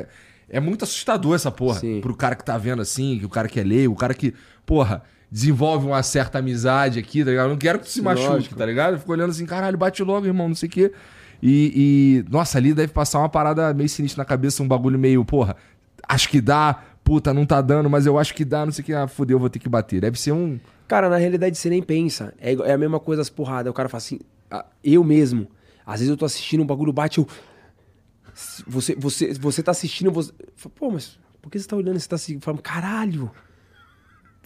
[0.00, 0.06] é-
[0.52, 1.78] é muito assustador essa porra.
[1.80, 2.00] Sim.
[2.00, 4.34] Pro cara que tá vendo assim, que o cara que é leigo, o cara que,
[4.66, 7.46] porra, desenvolve uma certa amizade aqui, tá ligado?
[7.46, 8.54] Eu não quero que tu se machuque, Lógico.
[8.56, 8.98] tá ligado?
[8.98, 10.92] Fico olhando assim, caralho, bate logo, irmão, não sei o quê.
[11.42, 15.24] E, e, nossa, ali deve passar uma parada meio sinistra na cabeça, um bagulho meio,
[15.24, 15.56] porra,
[16.06, 18.86] acho que dá, puta, não tá dando, mas eu acho que dá, não sei o
[18.86, 20.00] que, ah, fudeu, vou ter que bater.
[20.00, 20.58] Deve ser um.
[20.86, 22.34] Cara, na realidade você nem pensa.
[22.38, 23.70] É, é a mesma coisa as porradas.
[23.70, 24.18] O cara fala assim,
[24.50, 25.48] ah, eu mesmo.
[25.86, 27.26] Às vezes eu tô assistindo um bagulho bate, eu.
[28.66, 30.32] Você, você, você tá assistindo, você.
[30.74, 31.98] Pô, mas por que você tá olhando?
[31.98, 33.30] Você tá assim, falando, caralho.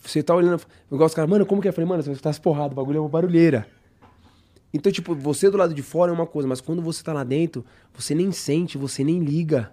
[0.00, 0.62] Você tá olhando.
[0.90, 1.70] Igual os caras, mano, como que é?
[1.70, 3.66] Eu falei, mano, você tá as porradas, o bagulho é uma barulheira.
[4.74, 7.22] Então, tipo, você do lado de fora é uma coisa, mas quando você tá lá
[7.22, 7.64] dentro,
[7.96, 9.70] você nem sente, você nem liga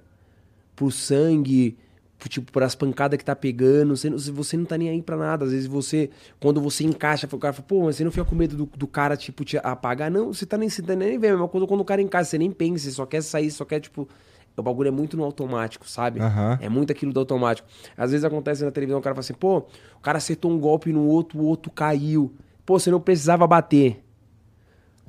[0.75, 1.75] pro sangue,
[2.19, 5.17] pro, tipo, pras pancadas que tá pegando, você, não- você não tá nem aí pra
[5.17, 5.43] nada.
[5.45, 8.35] Às vezes você, quando você encaixa, o cara fala, pô, mas você não fica com
[8.35, 10.11] medo do, do cara, tipo, te apagar?
[10.11, 11.25] Não, você tá nem, você tá nem vendo.
[11.25, 13.49] É a mesma coisa quando o cara encaixa, você nem pensa, você só quer sair,
[13.51, 14.07] só quer, tipo...
[14.55, 16.19] O bagulho é muito no automático, sabe?
[16.19, 16.59] Aham.
[16.61, 17.67] É muito aquilo do automático.
[17.97, 19.59] Às vezes acontece na televisão, o cara fala assim, pô,
[19.97, 22.31] o cara acertou um golpe no outro, o outro caiu.
[22.65, 24.03] Pô, você não precisava bater.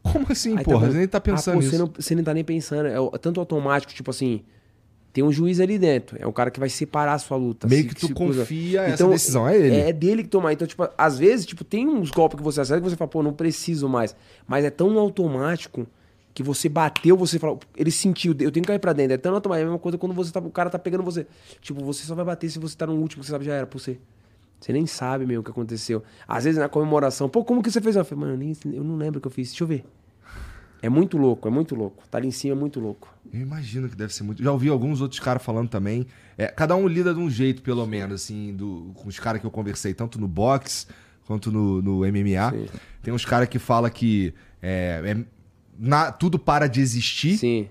[0.03, 0.81] Como assim, Aí porra?
[0.81, 0.93] vendo?
[0.93, 1.71] Você nem tá pensando ah, pô, nisso.
[1.71, 2.87] Você não, você nem tá nem pensando.
[2.87, 4.43] É tanto automático, tipo assim.
[5.13, 6.17] Tem um juiz ali dentro.
[6.19, 7.69] É o cara que vai separar a sua luta.
[7.69, 8.41] Meio se- que tu se cruza.
[8.41, 9.77] confia, essa decisão é ele.
[9.77, 10.55] É dele que tomar.
[10.55, 13.23] Então, tipo, às vezes, tipo, tem uns golpes que você acerta que você fala, pô,
[13.23, 14.17] não preciso mais.
[14.49, 15.87] Mas é tão automático
[16.33, 19.13] que você bateu, você fala, ele sentiu, eu tenho que cair pra dentro.
[19.13, 19.61] É tão automático.
[19.61, 21.27] É a mesma coisa quando você tá, o cara tá pegando você.
[21.61, 23.67] Tipo, você só vai bater se você tá no último, que você sabe, já era
[23.67, 23.99] pra você.
[24.65, 26.03] Você nem sabe mesmo o que aconteceu.
[26.27, 27.97] Às vezes na comemoração, pô, como que você fez?
[27.97, 29.49] Eu falei, mano, eu, nem- eu não lembro o que eu fiz.
[29.49, 29.85] Deixa eu ver.
[30.81, 32.03] É muito louco, é muito louco.
[32.11, 33.13] Tá ali em cima é muito louco.
[33.33, 34.43] Eu imagino que deve ser muito.
[34.43, 36.07] Já ouvi alguns outros caras falando também.
[36.37, 39.47] É, cada um lida de um jeito, pelo menos, assim, do, com os caras que
[39.47, 40.87] eu conversei, tanto no boxe
[41.25, 42.51] quanto no, no MMA.
[42.51, 42.67] Sim.
[43.03, 45.25] Tem uns caras que falam que é, é
[45.79, 47.69] na- tudo para de existir Sim.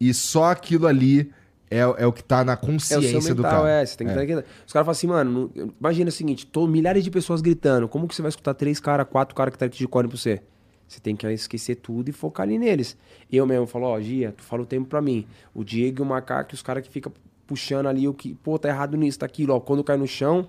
[0.00, 1.30] e só aquilo ali
[1.76, 3.70] é, é o que tá na É o consciência do mental, cara.
[3.82, 3.86] é.
[3.86, 4.46] Você tem que estar aqui.
[4.66, 7.88] Os caras falam assim, mano, não- imagina o seguinte: tô milhares de pessoas gritando.
[7.88, 10.16] Como que você vai escutar três caras, quatro caras que tá aqui de corne pra
[10.18, 10.40] você?
[10.86, 12.96] Você tem que esquecer tudo e focar ali neles.
[13.32, 15.26] Eu mesmo falo, ó, Gia, tu fala o tempo pra mim.
[15.54, 17.10] O Diego e o Macaco, os caras que ficam
[17.46, 19.60] puxando ali o que, pô, tá errado nisso, tá aquilo, ó.
[19.60, 20.46] Quando cai no chão,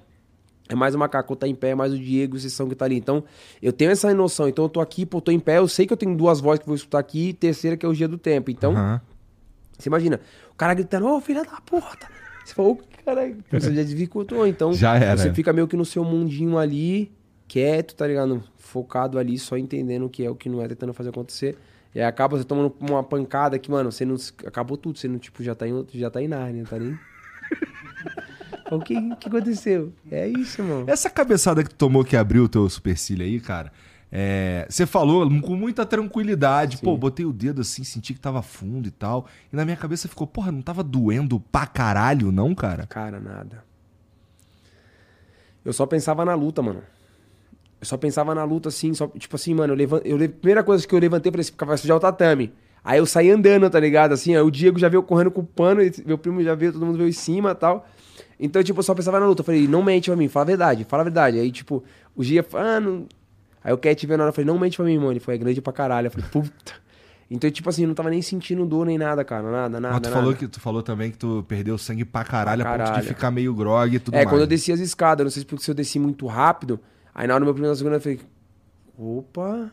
[0.67, 2.75] é mais o Macaco, quando tá em pé, é mais o Diego, vocês são que
[2.75, 2.97] tá ali.
[2.97, 3.23] Então,
[3.61, 4.47] eu tenho essa noção.
[4.49, 6.59] Então, eu tô aqui, pô, tô em pé, eu sei que eu tenho duas vozes
[6.59, 8.51] que vou escutar aqui, e terceira que é o Gia do Tempo.
[8.51, 9.01] Então, Aham.
[9.77, 10.19] Você imagina,
[10.51, 12.07] o cara gritando, ô filha da puta.
[12.43, 14.45] Você falou, ô caralho, você já dificultou.
[14.45, 15.17] Então, Já era.
[15.17, 17.11] você fica meio que no seu mundinho ali,
[17.47, 18.43] quieto, tá ligado?
[18.57, 21.57] Focado ali, só entendendo o que é o que não é, tentando fazer acontecer.
[21.93, 24.15] E aí acaba você tomando uma pancada que, mano, você não.
[24.45, 26.99] Acabou tudo, você não, tipo, já tá em outro, já tá em Nárnia, tá nem.
[28.69, 29.93] o que, que aconteceu?
[30.11, 30.83] É isso, mano.
[30.87, 33.71] Essa cabeçada que tu tomou que abriu o teu supercílio aí, cara.
[34.17, 36.77] É, você falou com muita tranquilidade.
[36.77, 39.25] Pô, botei o dedo assim, senti que tava fundo e tal.
[39.51, 42.85] E na minha cabeça ficou, porra, não tava doendo pra caralho, não, cara?
[42.87, 43.61] Cara, nada.
[45.65, 46.81] Eu só pensava na luta, mano.
[47.81, 50.63] Eu só pensava na luta assim, só, tipo assim, mano, eu levan- eu le- primeira
[50.63, 52.53] coisa que eu levantei, falei assim, vai sujar o tatame.
[52.83, 54.13] Aí eu saí andando, tá ligado?
[54.13, 56.71] Assim, aí o Diego já veio correndo com o pano, e meu primo já veio,
[56.71, 57.85] todo mundo veio em cima e tal.
[58.39, 59.41] Então, tipo, eu só pensava na luta.
[59.41, 61.37] Eu falei, não mente pra mim, fala a verdade, fala a verdade.
[61.39, 61.83] Aí, tipo,
[62.15, 63.07] o Gia, ah, não...
[63.65, 65.11] Aí o Cat veio na hora, eu falei, não mente pra mim, mano.
[65.11, 66.05] Ele foi, é grande pra caralho.
[66.07, 66.73] Eu falei, puta.
[67.31, 69.49] Então, tipo assim, não tava nem sentindo dor nem nada, cara.
[69.49, 69.93] Nada, nada.
[69.95, 70.15] Mas tu nada.
[70.21, 72.91] falou, que, tu falou também que tu perdeu sangue pra caralho, Pra a ponto de
[72.91, 73.07] caralho.
[73.07, 74.29] ficar meio grog e tudo É, mais.
[74.29, 76.79] quando eu desci as escadas, não sei se porque se eu desci muito rápido,
[77.13, 78.19] aí na hora do meu primeiro na segunda eu falei,
[78.97, 79.71] opa.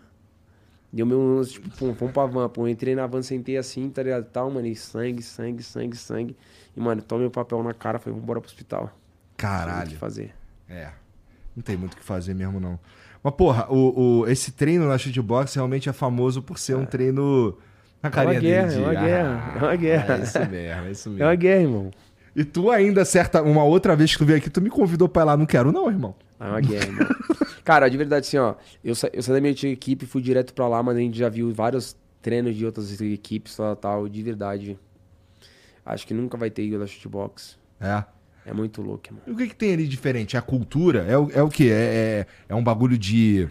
[0.90, 2.62] Deu meu lance, tipo, pum, vamos pra van, pô.
[2.62, 4.24] Eu entrei na van, sentei assim, tá ligado?
[4.24, 6.37] Tal, mano, e sangue, sangue, sangue, sangue.
[6.76, 8.83] E, mano, tomei o papel na cara, falei, vambora pro hospital.
[8.83, 9.90] Não tem o Caralho.
[9.90, 10.35] que fazer.
[10.68, 10.90] É.
[11.57, 12.78] Não tem muito o que fazer mesmo, não.
[13.22, 17.56] Mas, porra, o, o- esse treino na shootbox realmente é famoso por ser um treino
[18.02, 18.82] na carinha guerra, dele.
[18.82, 20.14] é uma guerra, é uma guerra.
[20.18, 20.56] É isso mesmo,
[20.87, 21.37] é isso É uma mesmo.
[21.40, 21.90] guerra, irmão.
[22.35, 25.22] E tu ainda, certa, uma outra vez que tu veio aqui, tu me convidou pra
[25.22, 25.37] ir lá.
[25.37, 26.14] Não quero não, irmão.
[26.40, 27.08] É uma guerra, irmão.
[27.62, 28.54] Cara, de verdade, assim, ó.
[28.82, 31.16] Eu, sa eu saí da minha antiga equipe, fui direto pra lá, mas a gente
[31.16, 34.08] já viu vários treinos de outras equipes, tal, tal.
[34.08, 34.76] De verdade.
[35.87, 37.56] Acho que nunca vai ter Igor da Shootbox.
[37.80, 38.02] É.
[38.44, 39.22] É muito louco, irmão.
[39.26, 40.37] E o que, que tem ali diferente?
[40.37, 41.05] É a cultura?
[41.09, 41.70] É o, é o quê?
[41.70, 43.48] É, é, é um bagulho de.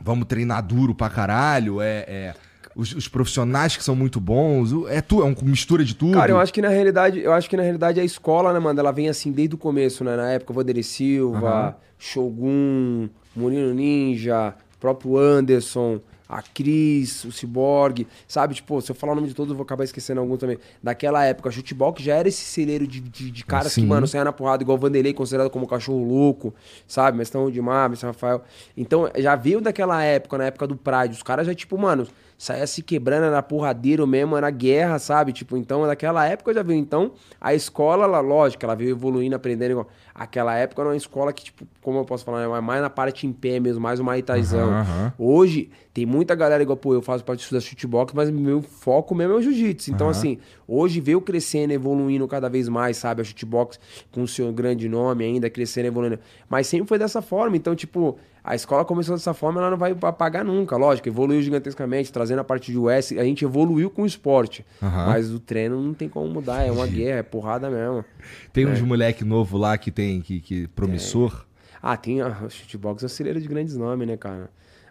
[0.00, 1.80] Vamos treinar duro pra caralho?
[1.80, 2.04] É.
[2.08, 2.34] é
[2.74, 4.72] os, os profissionais que são muito bons?
[4.88, 6.14] É, tu, é uma mistura de tudo?
[6.14, 8.78] Cara, eu acho que na realidade, eu acho que na realidade a escola, né, mano,
[8.78, 10.16] ela vem assim desde o começo, né?
[10.16, 11.74] Na época, Vanderlei Silva, Aham.
[11.98, 18.54] Shogun, Murilo Ninja, próprio Anderson, a Cris, o Cyborg, sabe?
[18.54, 20.58] Tipo, se eu falar o nome de todos, eu vou acabar esquecendo algum também.
[20.82, 23.82] Daquela época, futebol já era esse celeiro de, de, de caras Sim.
[23.82, 26.54] que, mano, saia na porrada, igual o Vanderlei, considerado como cachorro louco,
[26.86, 27.18] sabe?
[27.18, 28.42] Mestão de Mar, Mestre Rafael.
[28.76, 32.06] Então, já veio daquela época, na época do Pride, os caras já, tipo, mano,
[32.38, 35.32] saia se quebrando, era porradeiro mesmo, era guerra, sabe?
[35.32, 36.78] Tipo, então, naquela época já veio.
[36.78, 39.72] Então, a escola, ela, lógico, ela veio evoluindo, aprendendo.
[39.72, 39.88] igual-
[40.20, 43.26] Aquela época era uma escola que, tipo, como eu posso falar, é mais na parte
[43.26, 44.68] em pé mesmo, mais uma Itaizão.
[44.70, 45.14] Aham.
[45.18, 49.32] Hoje, tem muita galera igual, pô, eu faço parte da shootbox, mas meu foco mesmo
[49.32, 49.90] é o jiu-jitsu.
[49.90, 50.10] Então, Aham.
[50.10, 53.22] assim, hoje veio crescendo, evoluindo cada vez mais, sabe?
[53.22, 53.80] A shootbox
[54.12, 56.18] com o seu grande nome ainda, crescendo, evoluindo.
[56.50, 57.56] Mas sempre foi dessa forma.
[57.56, 60.76] Então, tipo, a escola começou dessa forma, ela não vai apagar nunca.
[60.76, 63.12] Lógico, evoluiu gigantescamente, trazendo a parte de US.
[63.12, 64.64] A gente evoluiu com o esporte.
[64.82, 65.06] Aham.
[65.06, 66.62] Mas o treino não tem como mudar.
[66.62, 68.04] É uma guerra, é porrada mesmo.
[68.52, 68.68] Tem É.
[68.68, 71.44] uns moleque novo lá que tem, que, que promissor.
[71.82, 74.50] Ah, tem a shootbox é um celeiro de grandes nomes, né, cara?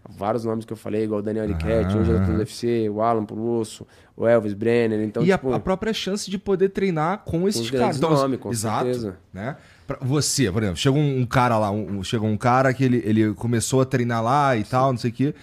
[0.09, 3.25] Vários nomes que eu falei, igual o Daniel Ariquete, hoje é do UFC, o Alan
[3.25, 3.85] Pulusso,
[4.17, 5.51] o Elvis Brenner, então, e a- tipo...
[5.53, 7.99] a, própria chance de poder treinar com esses os caras.
[7.99, 9.17] grandes nomes, com exato, certeza.
[9.31, 9.55] Né?
[9.89, 13.01] Pra você, por exemplo, chega um, um cara lá, um, chega um cara que ele,
[13.03, 15.33] ele começou a treinar lá e tal, não sei o quê.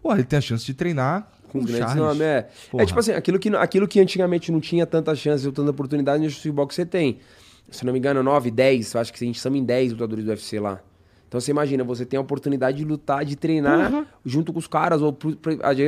[0.00, 2.48] Pô, ele tem a chance de treinar Com com grandes nomes, é.
[2.70, 2.84] Porra.
[2.84, 6.22] É tipo assim, aquilo que, aquilo que antigamente não tinha tanta chance ou tanta oportunidade,
[6.22, 7.18] no shootbox você tem.
[7.72, 10.24] Se não me engano, 9, 10, eu acho que a gente estamos em 10 lutadores
[10.24, 10.78] do UFC lá.
[11.26, 14.06] Então você imagina, você tem a oportunidade de lutar, de treinar Uhum.
[14.24, 15.18] junto com os caras, ou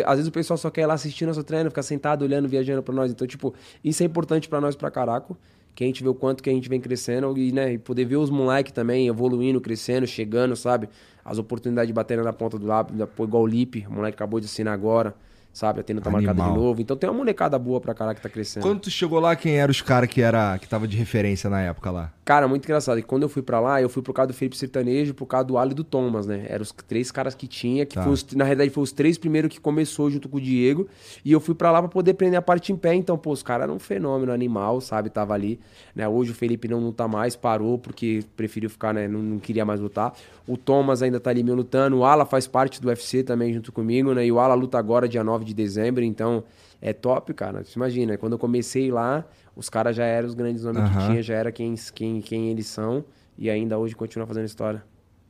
[0.04, 2.82] às vezes o pessoal só quer ir lá assistir nosso treino, ficar sentado, olhando, viajando
[2.82, 3.12] pra nós.
[3.12, 5.38] Então, tipo, isso é importante pra nós pra caraco.
[5.80, 8.04] Que a gente vê o quanto que a gente vem crescendo e, né, e poder
[8.04, 10.90] ver os moleques também evoluindo, crescendo, chegando, sabe?
[11.24, 14.44] As oportunidades de bater na ponta do lápis, igual o Lipe, o moleque acabou de
[14.44, 15.14] assinar agora,
[15.54, 15.80] sabe?
[15.80, 16.82] A tendo tá marcado de novo.
[16.82, 18.62] Então tem uma molecada boa pra caraca que tá crescendo.
[18.62, 21.62] Quando tu chegou lá, quem eram os caras que, era, que tava de referência na
[21.62, 22.12] época lá?
[22.30, 22.96] Cara, muito engraçado.
[22.96, 25.44] E quando eu fui pra lá, eu fui por causa do Felipe Sertanejo, por causa
[25.48, 26.46] do Ali e do Thomas, né?
[26.48, 28.08] Eram os três caras que tinha, que Tá.
[28.08, 30.86] os- na realidade foi os três primeiros que começou junto com o Diego.
[31.24, 32.94] E eu fui pra lá pra poder aprender a parte em pé.
[32.94, 35.10] Então, pô, os caras eram um fenômeno animal, sabe?
[35.10, 35.58] Tava ali.
[35.92, 36.06] Né?
[36.06, 39.08] Hoje o Felipe não luta mais, parou porque preferiu ficar, né?
[39.08, 40.14] Não, não queria mais lutar.
[40.46, 41.96] O Thomas ainda tá ali me lutando.
[41.98, 44.24] O Ala faz parte do UFC também junto comigo, né?
[44.24, 46.04] E o Ala luta agora, dia 9 de dezembro.
[46.04, 46.44] Então,
[46.80, 47.64] é top, cara.
[47.64, 49.24] Você imagina, quando eu comecei lá,
[49.60, 50.98] os caras já eram os grandes nomes Aham.
[51.00, 53.04] que tinha, já era quem, quem, quem eles são.
[53.38, 54.82] E ainda hoje continua fazendo história.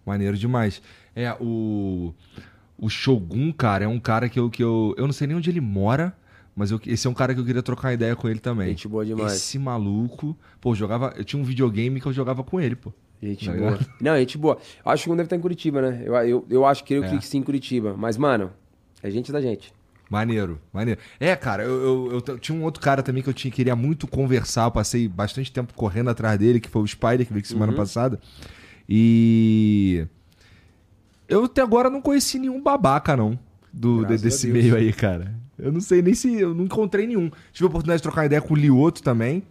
[0.07, 0.81] Maneiro demais.
[1.14, 2.14] É, o.
[2.79, 4.95] O Shogun, cara, é um cara que eu, que eu.
[4.97, 6.16] Eu não sei nem onde ele mora,
[6.57, 8.69] mas eu, esse é um cara que eu queria trocar ideia com ele também.
[8.69, 9.35] Gente boa demais.
[9.35, 10.35] Esse maluco.
[10.61, 11.12] Pô, eu jogava.
[11.16, 12.90] Eu tinha um videogame que eu jogava com ele, pô.
[13.23, 13.71] Gente Tá boa.
[13.73, 13.87] ligado?
[14.01, 14.57] Não, gente boa.
[14.85, 16.03] Eu acho que um deve estar em Curitiba, né?
[16.07, 17.07] Eu, eu, eu acho que eu É.
[17.07, 17.95] creio que sim em Curitiba.
[17.99, 18.51] Mas, mano,
[19.03, 19.75] é gente da gente.
[20.11, 21.01] Maneiro, maneiro.
[21.20, 24.09] É, cara, eu, eu, eu tinha um outro cara também que eu tinha, queria muito
[24.09, 24.64] conversar.
[24.64, 28.20] Eu passei bastante tempo correndo atrás dele, que foi o Spider, que veio semana passada.
[28.88, 30.05] E.
[31.29, 33.38] Eu até agora não conheci nenhum babaca, não.
[33.73, 35.33] Do, Graças desse meio aí, cara.
[35.57, 36.40] Eu não sei nem se.
[36.40, 37.31] Eu não encontrei nenhum.
[37.53, 39.44] Tive a oportunidade de trocar ideia com o Lioto também.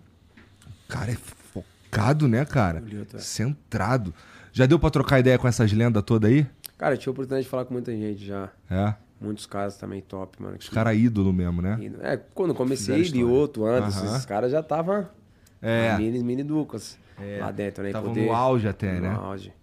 [0.68, 2.82] O cara é focado, né, cara?
[2.82, 3.20] Lioto, é.
[3.20, 4.14] Centrado.
[4.52, 6.46] Já deu pra trocar ideia com essas lendas todas aí?
[6.78, 8.50] Cara, eu tive a oportunidade de falar com muita gente já.
[8.70, 8.94] É.
[9.22, 10.58] Muitos caras também top, mano.
[10.58, 11.78] Os caras ídolo mesmo, né?
[12.02, 13.26] É, quando comecei, história.
[13.26, 14.06] Lioto, antes, Aham.
[14.14, 15.08] esses caras já estavam
[15.62, 15.98] É.
[15.98, 17.40] mini, mini ducas É.
[17.42, 17.92] lá dentro, né?
[17.92, 19.10] Tava no auge até, né?
[19.10, 19.54] No auge.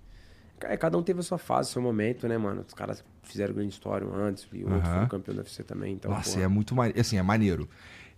[0.58, 2.64] Cara, Cada um teve a sua fase, seu momento, né, mano?
[2.66, 5.94] Os caras fizeram grande história antes, e outro foi campeão do UFC também.
[5.94, 6.44] Então, Nossa, porra.
[6.44, 7.00] é muito maneiro.
[7.00, 7.68] Assim, é maneiro.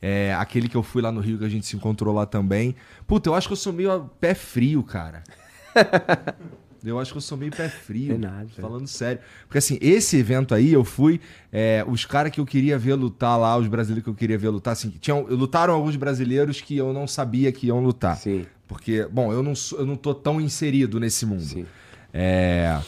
[0.03, 2.75] É, aquele que eu fui lá no Rio, que a gente se encontrou lá também.
[3.07, 5.23] Puta, eu acho que eu sou meio a pé frio, cara.
[6.85, 8.15] Eu acho que eu sou meio pé frio.
[8.15, 8.49] É nada.
[8.61, 9.21] Falando sério.
[9.47, 11.21] Porque assim, esse evento aí eu fui.
[11.53, 14.49] é, os caras que eu queria ver lutar lá, os brasileiros que eu queria ver
[14.51, 18.17] lutar, assim, tinham, lutaram alguns brasileiros que eu não sabia que iam lutar.
[18.17, 21.43] Sim, Porque, bom, eu não, eu não tô tão inserido nesse mundo.
[21.43, 21.67] sim.
[22.13, 22.81] É.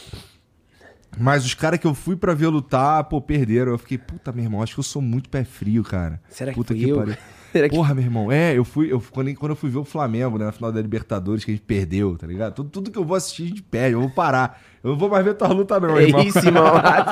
[1.18, 3.72] Mas os caras que eu fui pra ver lutar, pô, perderam.
[3.72, 6.20] Eu fiquei, puta, meu irmão, acho que eu sou muito pé frio, cara.
[6.29, 7.05] Será que puta fui eu?
[7.71, 10.45] Porra, meu irmão, é, eu fui, eu, quando, quando eu fui ver o Flamengo, né,
[10.47, 12.55] na final da Libertadores, que a gente perdeu, tá ligado?
[12.55, 14.61] Tudo, tudo que eu vou assistir, a gente perde, eu vou parar.
[14.83, 16.23] Eu não vou mais ver tua luta, não, É irmão.
[16.23, 16.65] isso, irmão.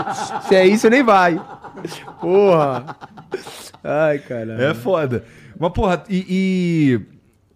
[0.48, 1.40] Se é isso, nem vai.
[2.20, 2.96] Porra.
[3.84, 4.60] Ai, caralho.
[4.62, 5.24] É foda.
[5.58, 6.24] Mas, porra, e.
[6.28, 7.00] e-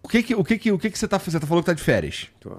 [0.03, 1.33] O que que, o que que, o que que você tá fazendo?
[1.33, 2.27] Você tá falando que tá de férias.
[2.39, 2.57] Tô.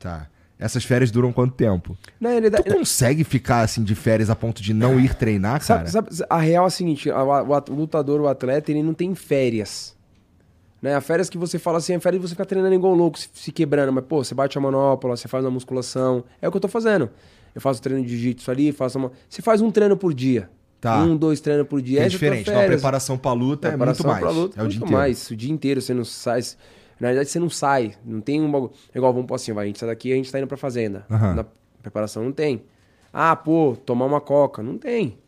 [0.00, 0.26] Tá.
[0.62, 1.96] Essas férias duram quanto tempo?
[2.20, 5.86] Na realidade, Tu consegue ficar assim de férias a ponto de não ir treinar, cara?
[5.88, 8.82] Sabe, sabe- a real é a seguinte, a- o, at- o lutador, o atleta, ele
[8.82, 9.96] não tem férias.
[10.80, 10.94] Né?
[10.94, 13.28] A férias que você fala assim, é férias que você fica treinando igual louco, se,
[13.34, 13.92] se quebrando.
[13.92, 16.24] Mas, pô, você bate a manopla, você faz uma musculação.
[16.40, 17.08] É o que eu tô fazendo.
[17.54, 19.12] Eu faço treino de jiu-jitsu ali, faço uma...
[19.28, 20.48] Você faz um treino por dia.
[20.80, 21.00] Tá.
[21.02, 21.98] Um, dois treinos por dia.
[22.00, 22.50] é tua diferente.
[22.50, 22.74] Uma férias.
[22.80, 24.36] preparação pra luta Preparação é muito mais.
[24.36, 24.96] luta, é o muito dia inteiro.
[24.96, 25.30] mais.
[25.30, 26.40] O dia inteiro você não sai.
[27.02, 27.94] Na verdade, você não sai.
[28.04, 28.70] Não tem um bagulho.
[28.94, 31.04] Igual, vamos pôr assim, vai, a gente sai daqui a gente tá indo pra fazenda.
[31.10, 31.34] Aham.
[31.34, 31.44] Na
[31.82, 32.62] preparação não tem.
[33.12, 34.62] Ah, pô, tomar uma coca.
[34.62, 35.18] Não tem.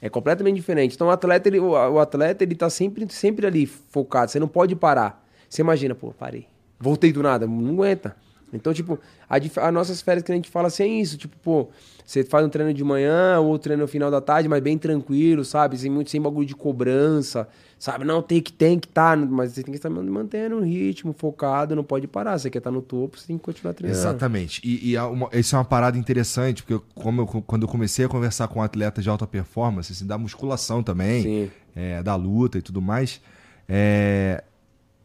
[0.00, 0.94] É completamente diferente.
[0.94, 4.30] Então o atleta, ele, o, atleta, ele tá sempre, sempre ali focado.
[4.30, 5.26] Você não pode parar.
[5.48, 6.46] Você imagina, pô, parei.
[6.78, 7.48] Voltei do nada.
[7.48, 8.14] Não aguenta.
[8.52, 11.18] Então, tipo, a as nossas férias que a gente fala assim é isso.
[11.18, 11.68] Tipo, pô,
[12.06, 15.44] você faz um treino de manhã ou treino no final da tarde, mas bem tranquilo,
[15.44, 15.76] sabe?
[15.76, 17.48] Sem muito, sem bagulho de cobrança,
[17.84, 18.02] sabe?
[18.04, 21.76] Não, tem que, tem que estar, mas você tem que estar mantendo um ritmo, focado,
[21.76, 22.38] não pode parar.
[22.38, 24.00] Você quer estar no topo, você tem que continuar treinando.
[24.00, 24.60] Exatamente.
[24.64, 27.68] E, e há uma- isso é uma parada interessante, porque eu- como eu- quando eu
[27.68, 31.50] comecei a conversar com atletas de alta performance, assim, da musculação também, Sim.
[31.76, 33.20] é, da luta e tudo mais,
[33.68, 34.42] é,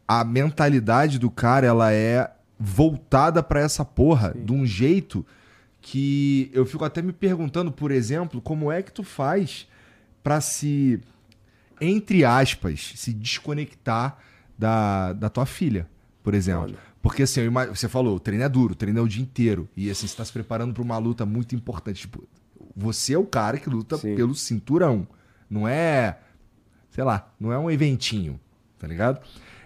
[0.08, 5.24] a mentalidade do cara ela é voltada pra essa porra de um jeito
[5.82, 9.66] que eu fico até me perguntando, por exemplo, como é que tu faz
[10.22, 10.98] pra se,
[11.80, 14.18] entre aspas, se desconectar
[14.58, 15.88] da, da tua filha,
[16.22, 16.62] por exemplo.
[16.64, 16.78] Olha.
[17.02, 19.66] Porque assim, você falou, o treino é duro, o treino é o dia inteiro.
[19.76, 22.02] E assim, você tá se preparando pra uma luta muito importante.
[22.02, 22.22] Tipo,
[22.76, 24.14] você é o cara que luta Sim.
[24.14, 25.08] pelo cinturão.
[25.48, 26.18] Não é,
[26.90, 28.38] sei lá, não é um eventinho,
[28.78, 29.20] tá ligado?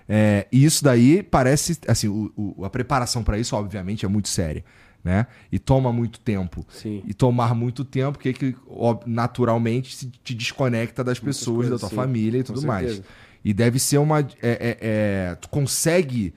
[0.09, 4.29] É, e isso daí parece, assim, o- o- a preparação pra isso, obviamente, é muito
[4.29, 4.65] séria,
[5.05, 5.27] né?
[5.53, 6.65] E toma muito tempo.
[6.71, 7.03] Sim.
[7.07, 11.79] E tomar muito tempo, que, que ó, naturalmente se te desconecta das pessoas, coisas, da
[11.79, 11.97] tua sim.
[11.97, 13.03] família e tudo mais.
[13.45, 14.21] E deve ser uma.
[14.21, 16.33] é- é- é, tu consegue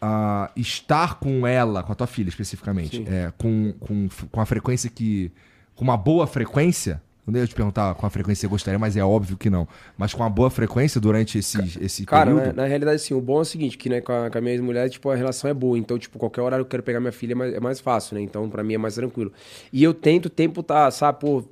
[0.00, 4.88] ah, estar com ela, com a tua filha especificamente, é, com, com, com a frequência
[4.88, 5.32] que.
[5.74, 7.02] Com uma boa frequência.
[7.26, 9.66] Não ia te perguntar com a frequência que você gostaria, mas é óbvio que não.
[9.96, 12.46] Mas com uma boa frequência durante esse, esse Cara, período.
[12.48, 14.40] na, na realidade, assim, o bom é o seguinte, que né, com, a, com a
[14.40, 15.78] minha ex-mulher, tipo, a relação é boa.
[15.78, 18.16] Então, tipo, qualquer horário que eu quero pegar minha filha é mais, é mais fácil,
[18.16, 18.22] né?
[18.22, 19.32] Então, pra mim é mais tranquilo.
[19.72, 21.44] E eu tento o tempo tá, sabe, pô,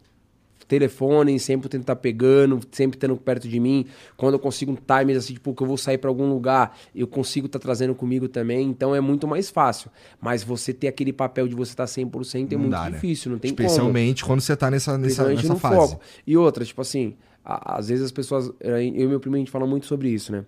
[0.70, 3.84] telefone, sempre tento estar pegando, sempre estando perto de mim.
[4.16, 7.06] Quando eu consigo um timer, assim, tipo, que eu vou sair pra algum lugar, eu
[7.06, 8.68] consigo estar trazendo comigo também.
[8.68, 9.90] Então, é muito mais fácil.
[10.20, 12.90] Mas você ter aquele papel de você estar 100% é Não muito dá, né?
[12.92, 13.66] difícil, não tem como.
[13.66, 15.92] Especialmente quando você tá nessa, nessa, nessa fase.
[15.92, 16.00] foco.
[16.26, 18.50] E outra, tipo assim, a- às vezes as pessoas.
[18.60, 20.44] Eu e meu primo a gente fala muito sobre isso, né?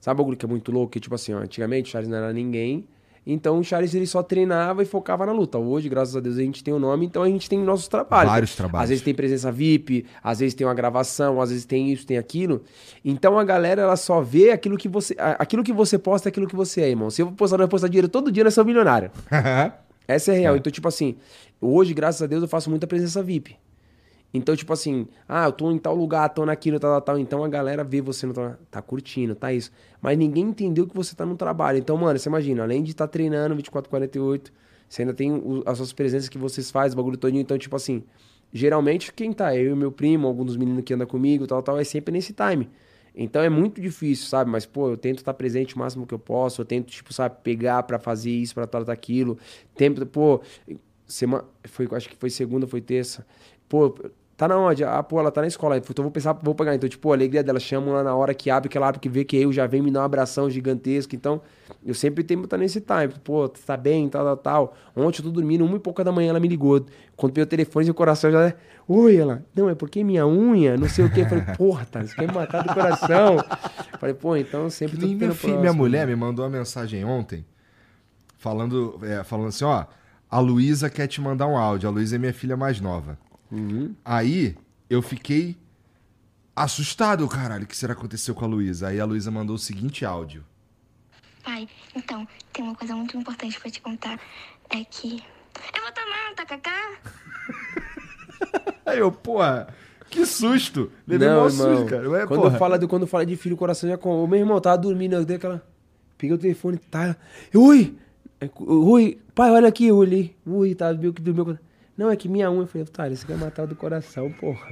[0.00, 0.92] Sabe o que é muito louco?
[0.92, 2.84] Que, tipo assim, ó, antigamente o Charles não era ninguém.
[3.26, 5.58] Então o Charles ele só treinava e focava na luta.
[5.58, 8.30] Hoje, graças a Deus, a gente tem o nome, então a gente tem nossos trabalhos.
[8.30, 8.84] Vários trabalhos.
[8.84, 12.18] Às vezes tem presença VIP, às vezes tem uma gravação, às vezes tem isso, tem
[12.18, 12.62] aquilo.
[13.04, 15.16] Então a galera ela só vê aquilo que você.
[15.18, 17.10] Aquilo que você posta é aquilo que você é, irmão.
[17.10, 19.10] Se eu postar, eu postar dinheiro todo dia, nós somos milionário.
[20.06, 20.56] Essa é real.
[20.56, 21.16] Então, tipo assim,
[21.60, 23.56] hoje, graças a Deus, eu faço muita presença VIP.
[24.36, 27.18] Então, tipo assim, ah, eu tô em tal lugar, tô naquilo, tal, tal, tal.
[27.18, 28.34] Então a galera vê você no
[28.70, 29.70] tá curtindo, tá isso.
[30.00, 31.78] Mas ninguém entendeu que você tá no trabalho.
[31.78, 34.52] Então, mano, você imagina, além de estar treinando 24, 48,
[34.88, 37.40] você ainda tem as suas presenças que vocês fazem, o bagulho todinho.
[37.40, 38.04] Então, tipo assim,
[38.52, 41.78] geralmente quem tá, eu e meu primo, algum dos meninos que andam comigo, tal, tal,
[41.78, 42.70] é sempre nesse time.
[43.16, 44.50] Então é muito difícil, sabe?
[44.50, 46.60] Mas, pô, eu tento estar presente o máximo que eu posso.
[46.60, 49.38] Eu tento, tipo, sabe, pegar pra fazer isso, pra tratar aquilo.
[49.74, 50.42] Tempo, pô,
[51.06, 53.26] semana, foi, acho que foi segunda, foi terça.
[53.68, 53.94] Pô,
[54.36, 54.84] tá na onde?
[54.84, 55.76] Ah, pô, ela tá na escola.
[55.78, 56.74] Então vou pensar, vou pegar.
[56.74, 59.08] Então, tipo, a alegria dela, chama lá na hora que abre, que ela abre, que
[59.08, 61.14] vê que eu já vem me dar um abração gigantesco.
[61.14, 61.40] Então,
[61.84, 63.14] eu sempre tento estar nesse time.
[63.24, 64.76] Pô, tá bem, tal, tal, tal.
[64.94, 66.84] Ontem eu tô dormindo, uma e pouca da manhã ela me ligou.
[67.16, 68.52] Quando veio o telefone, o coração já.
[68.88, 69.44] Oi, ela.
[69.54, 71.22] Não, é porque minha unha, não sei o quê.
[71.22, 73.36] Eu falei, porra, tá, você quer me matar do coração.
[73.36, 76.50] Eu falei, pô, então eu sempre tô Nem minha, filha, minha mulher me mandou uma
[76.50, 77.44] mensagem ontem
[78.38, 79.86] falando, é, falando assim, ó,
[80.30, 81.88] a Luísa quer te mandar um áudio.
[81.88, 83.18] A Luísa é minha filha mais nova.
[83.56, 83.94] Uhum.
[84.04, 84.56] Aí
[84.88, 85.56] eu fiquei
[86.54, 88.88] assustado, "Eu, caralho, o que será que aconteceu com a Luísa?
[88.88, 90.44] Aí a Luísa mandou o seguinte áudio.
[91.44, 94.18] Pai, então, tem uma coisa muito importante pra te contar.
[94.70, 95.22] é que.
[95.74, 96.96] Eu vou tomar um tacacá.
[98.84, 99.68] Aí eu, porra,
[100.10, 100.90] que susto.
[101.06, 101.76] Levei Não, mó irmão.
[101.76, 102.26] susto, cara.
[102.26, 104.22] Quando, porra, fala do, quando fala de filho, o coração já com.
[104.22, 105.64] O meu irmão tava dormindo, eu dei aquela.
[106.18, 107.16] Peguei o telefone, tá.
[107.54, 107.96] Ui!
[108.40, 110.36] É, Ui, pai, olha aqui, eu olhei.
[110.44, 111.58] Ui, tá, viu que dormiu.
[111.96, 112.62] Não, é que minha unha.
[112.62, 114.66] Eu falei, tá, você quer matar o do coração, porra.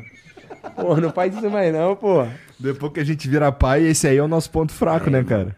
[0.76, 2.30] Porra, não faz isso mais não, porra.
[2.58, 5.56] Depois que a gente vira pai, esse aí é o nosso ponto fraco, né, cara?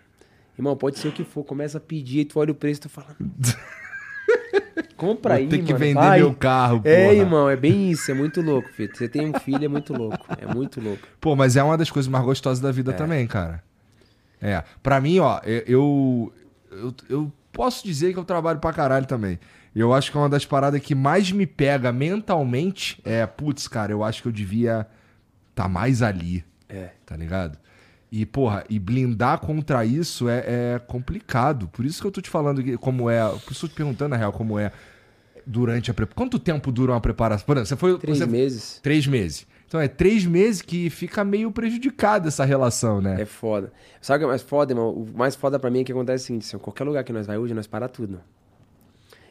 [0.58, 2.88] Irmão, pode ser o que for, começa a pedir, tu olha o preço e tu
[2.88, 3.08] fala.
[4.96, 6.18] Compra Vou aí, ter que mano, vender vai.
[6.20, 7.14] meu carro, É, porra.
[7.16, 8.90] irmão, é bem isso, é muito louco, filho.
[8.96, 10.26] Você tem um filho, é muito louco.
[10.38, 11.02] É muito louco.
[11.20, 13.62] Pô, mas é uma das coisas mais gostosas da vida também, cara.
[14.40, 14.62] É.
[14.82, 16.32] Pra mim, ó, eu,
[16.70, 19.38] eu, eu posso dizer que eu trabalho pra caralho também.
[19.80, 23.92] Eu acho que é uma das paradas que mais me pega mentalmente é, putz, cara,
[23.92, 24.86] eu acho que eu devia
[25.54, 26.44] tá mais ali.
[26.68, 26.90] É.
[27.04, 27.58] Tá ligado?
[28.10, 31.68] E, porra, e blindar contra isso é, é complicado.
[31.68, 33.20] Por isso que eu tô te falando que- como é.
[33.28, 34.72] Por isso eu tô te perguntando, na real, como é
[35.46, 36.16] durante a preparação.
[36.24, 37.44] Quanto tempo dura uma preparação?
[37.46, 37.98] Por exemplo, você foi.
[37.98, 38.80] Três você- meses.
[38.82, 39.46] Três meses.
[39.68, 43.20] Então é três meses que fica meio prejudicada essa relação, né?
[43.20, 43.72] É foda.
[44.00, 44.90] Sabe o que é mais foda, irmão?
[44.90, 47.26] O mais foda pra mim é que acontece o seguinte: assim, qualquer lugar que nós
[47.26, 48.20] vai hoje, nós para tudo.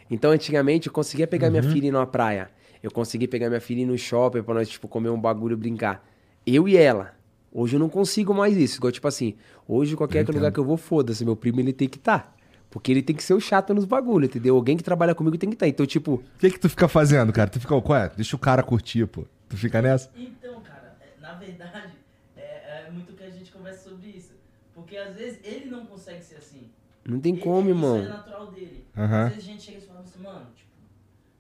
[0.10, 1.52] Então, antigamente, eu conseguia pegar Uhum.
[1.54, 2.50] minha filha e ir numa praia.
[2.84, 5.54] Eu conseguia pegar minha filha e ir no shopping pra nós, tipo, comer um bagulho
[5.54, 6.06] e brincar.
[6.46, 7.14] Eu e ela.
[7.52, 8.78] Hoje eu não consigo mais isso.
[8.78, 9.36] Igual, tipo assim,
[9.68, 10.54] hoje qualquer Eu lugar entendo.
[10.54, 12.36] que eu vou, foda-se, meu primo ele tem que estar.
[12.70, 14.56] Porque ele tem que ser o chato nos bagulhos, entendeu?
[14.56, 15.68] Alguém que trabalha comigo tem que estar.
[15.68, 17.50] Então, tipo, O que que tu fica fazendo, cara?
[17.50, 18.10] Tu fica, qual é?
[18.10, 19.26] Deixa o cara curtir, pô.
[19.48, 20.12] Tu fica nessa?
[20.18, 21.94] Então, cara, é, na verdade,
[22.36, 22.42] é,
[22.88, 24.34] é muito que a gente conversa sobre isso.
[24.74, 26.70] Porque às vezes ele não consegue ser assim.
[27.08, 28.00] não tem Ele- como, Isso irmão.
[28.00, 28.86] é natural dele.
[28.98, 29.26] Aham.
[29.28, 30.70] Às vezes a gente chega e fala assim, mano, tipo,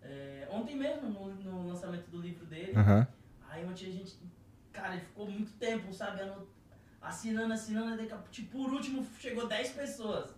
[0.01, 3.07] é, ontem mesmo, no, no lançamento do livro dele, Aham.
[3.49, 4.17] aí ontem a gente,
[4.73, 6.21] cara, ele ficou muito tempo, sabe,
[7.01, 10.29] assinando, assinando, e daqui a- tipo, por último chegou 10 pessoas.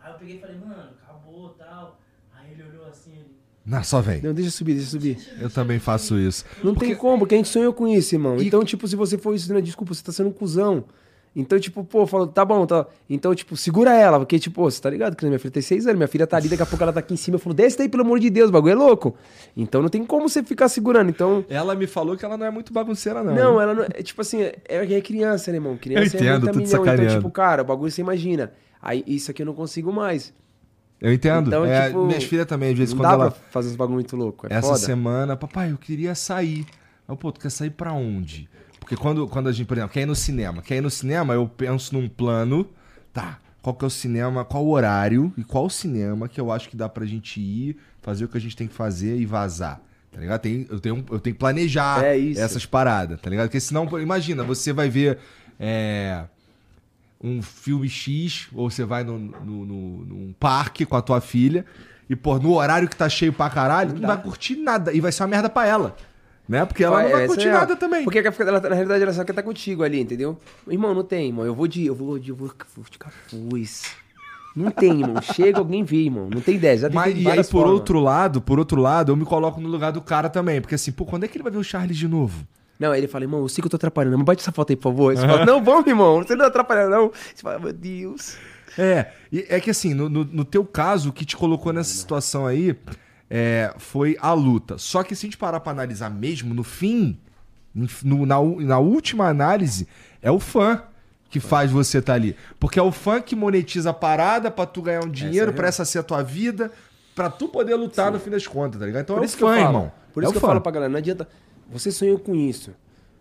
[0.00, 2.00] Aí eu peguei e falei, mano, acabou, tal.
[2.32, 3.36] Aí ele olhou assim, ele...
[3.66, 4.22] Não, só vem.
[4.22, 5.18] Não, deixa eu subir, deixa eu subir.
[5.36, 6.44] Eu também faço isso.
[6.62, 8.40] Não Porque- tem como, porque a gente sonhou com isso, irmão.
[8.40, 10.84] E- Então, tipo, se você for isso, né, desculpa, você tá sendo um cuzão.
[11.38, 12.84] Então, tipo, pô, falou, tá bom, tá.
[13.08, 15.96] Então, tipo, segura ela, porque, tipo, você tá ligado que minha filha tem seis anos,
[15.96, 17.36] minha filha tá ali, daqui a pouco ela tá aqui em cima.
[17.36, 19.14] Eu falo, desce daí, pelo amor de Deus, o bagulho é louco.
[19.56, 21.10] Então não tem como você ficar segurando.
[21.10, 21.44] Então.
[21.48, 23.36] Ela me falou que ela não é muito bagunceira, não.
[23.36, 23.84] Não, ela não.
[23.84, 25.76] É tipo assim, é, é criança, né, irmão?
[25.76, 26.94] Criança Eu entendo, é muita tô te milhão.
[27.04, 28.52] Então, tipo, cara, o bagulho você imagina.
[28.82, 30.34] Aí isso aqui eu não consigo mais.
[31.00, 31.46] Eu entendo.
[31.46, 33.30] Então, É, tipo, minhas filhas também, às vezes, quando dá ela.
[33.30, 34.48] pra fazer uns bagulho muito louco.
[34.50, 34.78] É Essa foda.
[34.80, 36.66] semana, papai, eu queria sair.
[37.06, 38.48] Aí, pô, tu quer sair pra onde?
[38.80, 41.34] Porque quando, quando a gente, por exemplo, quer ir no cinema, quer ir no cinema,
[41.34, 42.68] eu penso num plano,
[43.12, 46.50] tá, qual que é o cinema, qual o horário e qual o cinema que eu
[46.50, 49.26] acho que dá pra gente ir, fazer o que a gente tem que fazer e
[49.26, 49.80] vazar.
[50.10, 50.40] Tá ligado?
[50.40, 52.02] Tem, eu, tenho, eu tenho que planejar
[52.38, 53.46] É essas paradas, tá ligado?
[53.48, 55.18] Porque senão, imagina, você vai ver
[55.60, 56.24] é,
[57.22, 61.66] um filme X, ou você vai no, no, no- num parque com a tua filha,
[62.08, 64.94] e, pô, no horário que tá cheio pra caralho, tu não vai curtir nada.
[64.94, 65.94] E vai ser uma merda pra ela.
[66.48, 66.64] Né?
[66.64, 68.04] Porque ela não vai curtir é- nada também.
[68.04, 70.38] Porque ela, ela- na realidade ela só quer estar contigo ali, entendeu?
[70.66, 71.44] Irmão, não tem, irmão.
[71.44, 71.84] Eu vou de.
[71.84, 72.30] Eu vou de.
[72.30, 73.82] Eu vou, vou de capuz.
[74.56, 75.20] Não tem, irmão.
[75.34, 76.30] Chega alguém vê, irmão.
[76.32, 76.78] Não tem ideia.
[76.78, 77.72] Já Mas, tentei e aí, por formas.
[77.72, 80.60] outro lado, por outro lado, eu me coloco no lugar do cara também.
[80.60, 82.46] Porque assim, pô, quando é que ele vai ver o Charles de novo?
[82.80, 84.70] Não, aí ele fala, irmão, eu sei que eu tô atrapalhando, mas bate essa foto
[84.70, 85.14] aí, por favor.
[85.14, 87.08] Você fala, não, vamos, irmão, você não tá atrapalhando, não.
[87.08, 88.36] Você fala, meu Deus.
[88.78, 92.46] É, é que assim, no, no, no teu caso, o que te colocou nessa situação
[92.46, 92.76] aí
[93.30, 94.78] é, foi a luta.
[94.78, 97.18] Só que se a gente parar pra analisar mesmo, no fim,
[98.04, 99.86] no- na, na última análise,
[100.22, 100.82] é o fã
[101.30, 102.34] que faz você estar ali.
[102.58, 105.68] Porque é o fã que monetiza a parada pra tu ganhar um dinheiro, é pra
[105.68, 106.72] essa ser a tua vida,
[107.14, 109.02] pra tu poder lutar no fim das contas, tá ligado?
[109.02, 109.92] Então Por é isso o que eu fã, falo, irmão.
[110.14, 110.46] Por é isso o que eu fã.
[110.48, 111.28] falo pra galera, não adianta.
[111.70, 112.74] Você sonhou com isso.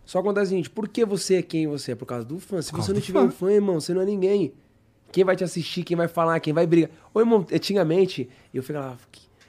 [0.06, 1.96] Só acontece o seguinte, por que você é quem você é?
[1.96, 2.62] Por causa do fã.
[2.62, 3.26] Se você não tiver fã.
[3.26, 4.54] um fã, irmão, você não é ninguém.
[5.12, 6.90] Quem vai te assistir, quem vai falar, quem vai brigar.
[7.14, 8.98] Ô, irmão, antigamente, eu ficava.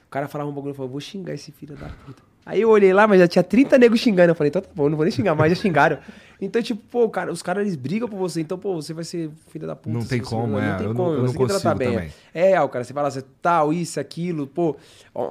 [0.09, 2.23] O cara falava um bagulho, eu falava, vou xingar esse filho da puta.
[2.45, 4.31] Aí eu olhei lá, mas já tinha 30 negros xingando.
[4.31, 5.99] Eu falei, então tá bom, não vou nem xingar mais, já xingaram.
[6.41, 9.29] Então, tipo, pô, cara, os caras eles brigam por você, então, pô, você vai ser
[9.49, 9.89] filho da puta.
[9.89, 11.71] Não tem como, é, Não tem eu não- como, eu não você tem que tratar
[11.73, 11.93] consigo bem.
[11.99, 12.13] também.
[12.33, 12.85] É real, cara.
[12.85, 14.77] Você fala assim, tal, isso, aquilo, pô.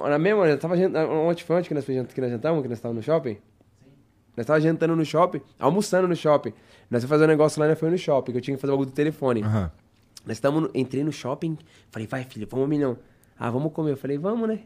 [0.06, 2.76] Na mesma, eu tava jan- ontem foi ontem que nós, que nós jantamos, que nós
[2.76, 3.38] estávamos no shopping.
[4.36, 6.52] Nós tava jantando no shopping, almoçando no shopping.
[6.90, 8.72] Nós fomos fazer um negócio lá, nós foi no shopping, que eu tinha que fazer
[8.72, 9.40] o bagulho do telefone.
[10.26, 11.56] Nós estamos, entrei no shopping,
[11.90, 12.98] falei, vai filho, vamos milhão.
[13.38, 13.92] Ah, vamos comer.
[13.92, 14.60] Eu falei, vamos, né?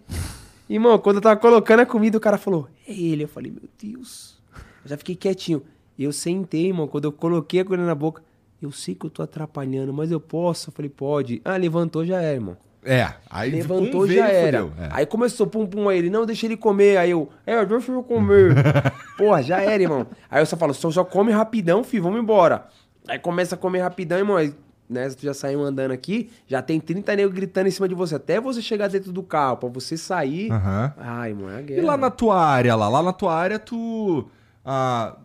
[0.68, 3.24] Irmão, quando eu tava colocando a comida, o cara falou, é ele.
[3.24, 4.40] Eu falei, meu Deus.
[4.84, 5.62] Eu já fiquei quietinho.
[5.98, 8.22] Eu sentei, irmão, quando eu coloquei a comida na boca,
[8.60, 10.70] eu sei que eu tô atrapalhando, mas eu posso?
[10.70, 11.42] Eu falei, pode.
[11.44, 12.56] Ah, levantou, já era, irmão.
[12.84, 14.58] É, aí Levantou, um já era.
[14.58, 14.88] é.
[14.90, 16.96] Aí começou, pum, pum, aí ele, não, deixa ele comer.
[16.96, 18.54] Aí eu, é, deixa eu comer.
[19.16, 20.06] Porra, já era, irmão.
[20.28, 22.66] Aí eu só falo, só, só come rapidão, filho, vamos embora.
[23.06, 24.36] Aí começa a comer rapidão, irmão.
[24.36, 24.52] Aí
[24.92, 28.14] nessa tu já saiu andando aqui, já tem 30 negros gritando em cima de você.
[28.14, 30.50] Até você chegar dentro do carro, pra você sair.
[30.52, 30.92] Aham.
[30.98, 31.86] Ai, mano, é a E guerra.
[31.86, 34.28] lá na tua área, lá, lá na tua área, tu.
[34.64, 35.16] ah,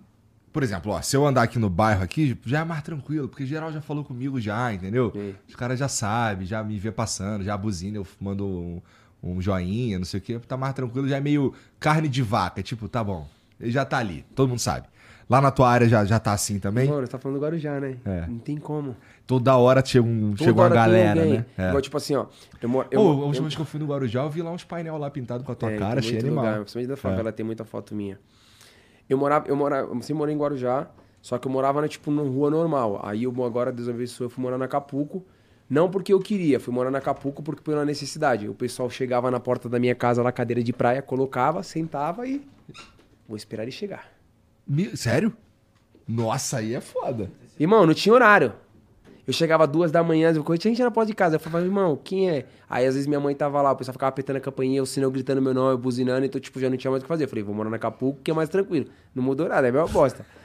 [0.52, 3.46] por exemplo, ó, se eu andar aqui no bairro aqui, já é mais tranquilo, porque
[3.46, 5.12] geral já falou comigo já, entendeu?
[5.14, 5.36] Sim.
[5.48, 8.82] Os caras já sabem, já me vê passando, já buzina, eu mando um,
[9.22, 12.64] um joinha, não sei o quê, tá mais tranquilo, já é meio carne de vaca,
[12.64, 13.28] tipo, tá bom,
[13.60, 14.88] ele já tá ali, todo mundo sabe.
[15.30, 16.88] Lá na tua área já, já tá assim também?
[16.90, 17.98] Mano, tá falando do Guarujá, né?
[18.06, 18.26] É.
[18.28, 18.96] Não tem como.
[19.28, 21.46] Toda hora chega, um, Toda chega uma hora tem galera, né?
[21.58, 21.68] É.
[21.68, 22.28] Igual, tipo assim, ó.
[22.62, 24.64] Eu, eu, eu, a última vez que eu fui no Guarujá, eu vi lá uns
[24.64, 26.46] painel lá pintado com a tua É, cara, achei animal.
[26.46, 28.18] lugar, principalmente da favela, tem muita foto minha.
[29.10, 30.88] Eu morava, eu morava, eu sempre morei em Guarujá,
[31.22, 33.02] só que eu morava, né, tipo, numa rua normal.
[33.04, 35.26] Aí eu agora, Deus abençoe, eu fui morar na Acapulco.
[35.70, 38.48] Não porque eu queria, fui morar na Acapulco porque pela necessidade.
[38.48, 42.42] O pessoal chegava na porta da minha casa lá, cadeira de praia, colocava, sentava e.
[43.28, 44.08] Vou esperar ele chegar.
[44.96, 45.36] Sério?
[46.08, 47.30] Nossa, aí é foda.
[47.60, 48.54] Irmão, não tinha horário.
[49.28, 51.36] Eu chegava duas da manhã, eu tinha gente na porta de casa.
[51.36, 52.46] Eu falava, irmão, quem é?
[52.70, 55.12] Aí às vezes minha mãe tava lá, o pessoal ficava apertando a campainha, o sinal
[55.12, 57.26] gritando meu nome, eu buzinando, então tipo, já não tinha mais o que fazer.
[57.26, 58.86] Eu falei, vou morar na Acapulco, que é mais tranquilo.
[59.14, 60.26] Não mudou nada, é a mesma bosta.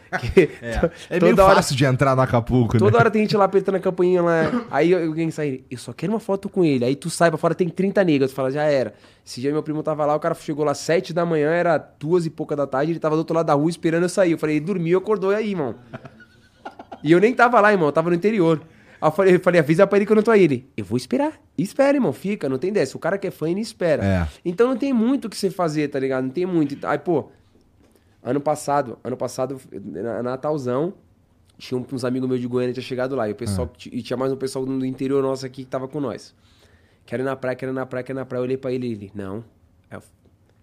[0.61, 2.99] É, é meio hora, fácil de entrar no Acapulco, Toda né?
[2.99, 4.67] hora tem gente lá apertando a campainha lá.
[4.71, 6.85] Aí alguém sai, eu só quero uma foto com ele.
[6.85, 8.31] Aí tu sai pra fora, tem 30 negros.
[8.31, 8.93] Tu fala, já era.
[9.25, 12.27] Esse dia meu primo tava lá, o cara chegou lá sete da manhã, era duas
[12.27, 14.33] e pouca da tarde, ele tava do outro lado da rua esperando eu sair.
[14.33, 15.77] Eu falei, dormiu, acordou e aí, irmão.
[17.03, 18.61] E eu nem tava lá, irmão, eu tava no interior.
[19.01, 20.43] Aí eu falei, eu falei, avisa pra ele que eu não tô aí.
[20.45, 21.33] Ele, eu vou esperar.
[21.59, 22.97] Espera, irmão, fica, não tem dessa.
[22.97, 24.05] O cara que é fã, ele espera.
[24.05, 24.29] É.
[24.45, 26.25] Então não tem muito o que você fazer, tá ligado?
[26.25, 26.77] Não tem muito.
[26.87, 27.29] Aí, pô,
[28.23, 30.95] ano passado, ano passado, na- Natalzão,
[31.59, 33.29] tinha uns amigos meus de Goiânia tinha chegado lá.
[33.29, 33.89] E, o pessoal, Ah.
[33.93, 36.35] e tinha mais um pessoal do interior nosso aqui que tava com nós.
[37.05, 38.41] Quero ir na praia, quero ir na praia, quero ir na praia.
[38.41, 39.45] Eu olhei pra ele e ele, não.
[39.91, 40.01] Eu,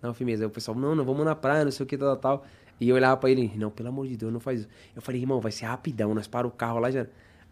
[0.02, 0.44] não, firmeza.
[0.44, 2.48] Aí o pessoal, não, não, vamos na praia, não sei o que, tal, tal, tal.
[2.80, 4.70] E eu olhava pra ele, não, pelo amor de Deus, não faz isso.
[4.96, 7.06] Eu falei, irmão, vai ser rapidão, nós paramos o carro lá e já.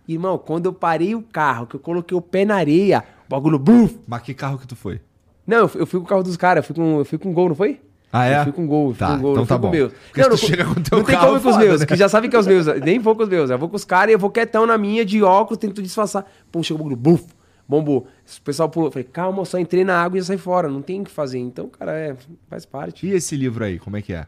[0.07, 3.59] Irmão, quando eu parei o carro, que eu coloquei o pé na areia, o bagulho,
[3.59, 3.99] buf!
[4.07, 5.01] Mas que carro que tu foi?
[5.45, 7.17] Não, eu fui, eu fui com o carro dos caras, eu fui com, eu fui
[7.17, 7.81] com gol, não foi?
[8.11, 8.39] Ah, é?
[8.39, 9.69] Eu fui com gol, Tá, com gol, então tá bom.
[9.69, 9.91] meus.
[9.91, 11.85] Porque se tu chega com teu não tem como ir com os meus, né?
[11.85, 12.65] que já sabe que é os meus.
[12.81, 14.77] Nem vou com os meus, eu vou com os caras e eu vou quietão na
[14.77, 16.25] minha, de óculos, tento disfarçar.
[16.49, 17.25] Pô, chegou o bagulho, buf,
[17.67, 18.07] bombou.
[18.37, 20.69] O pessoal pulou, eu falei, calma, eu só entrei na água e já saí fora,
[20.69, 21.39] não tem o que fazer.
[21.39, 22.15] Então, cara, é,
[22.49, 23.05] faz parte.
[23.05, 24.25] E esse livro aí, como é que é?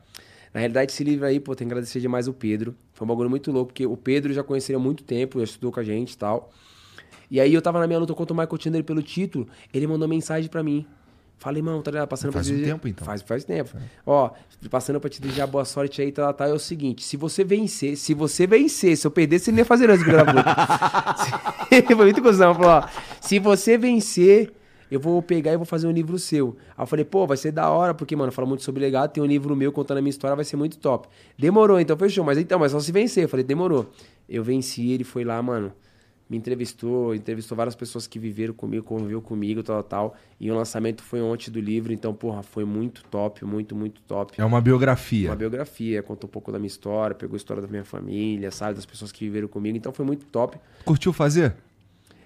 [0.54, 2.76] Na realidade, esse livro aí, pô, tem que agradecer demais o Pedro.
[2.94, 5.72] Foi um bagulho muito louco, porque o Pedro já conhecia há muito tempo, já estudou
[5.72, 6.52] com a gente e tal.
[7.30, 10.08] E aí eu tava na minha luta contra o Michael Chandler pelo título, ele mandou
[10.08, 10.86] mensagem pra mim.
[11.38, 12.08] Falei, mano, tá ligado?
[12.10, 13.06] Passando Faz pra um te- tempo, então.
[13.06, 13.70] Faz, faz tempo.
[14.06, 14.32] Ó,
[14.70, 17.96] passando pra te desejar boa sorte aí, tá, tá, é o seguinte, se você vencer,
[17.96, 21.86] se você vencer, se eu perder, você nem ia fazer isso, filho da puta.
[21.86, 22.84] Foi muito cuzão, falou, ó,
[23.22, 24.52] se você vencer,
[24.92, 26.56] eu vou pegar e vou fazer um livro seu.
[26.78, 29.22] Aí eu falei, pô, vai ser da hora, porque, mano, fala muito sobre legado, tem
[29.22, 31.08] um livro meu contando a minha história, vai ser muito top.
[31.38, 33.24] Demorou, então fechou, mas então, mas só se vencer.
[33.24, 33.90] Eu falei, demorou.
[34.28, 35.72] Eu venci, ele foi lá, mano,
[36.30, 40.16] me entrevistou, entrevistou várias pessoas que viveram comigo, conviveu comigo, tal, tal.
[40.40, 44.40] E o lançamento foi ontem do livro, então, porra, foi muito top, muito, muito top.
[44.40, 45.30] É uma biografia.
[45.30, 48.76] Uma biografia, contou um pouco da minha história, pegou a história da minha família, sabe,
[48.76, 50.60] das pessoas que viveram comigo, então foi muito top.
[50.86, 51.56] Curtiu fazer?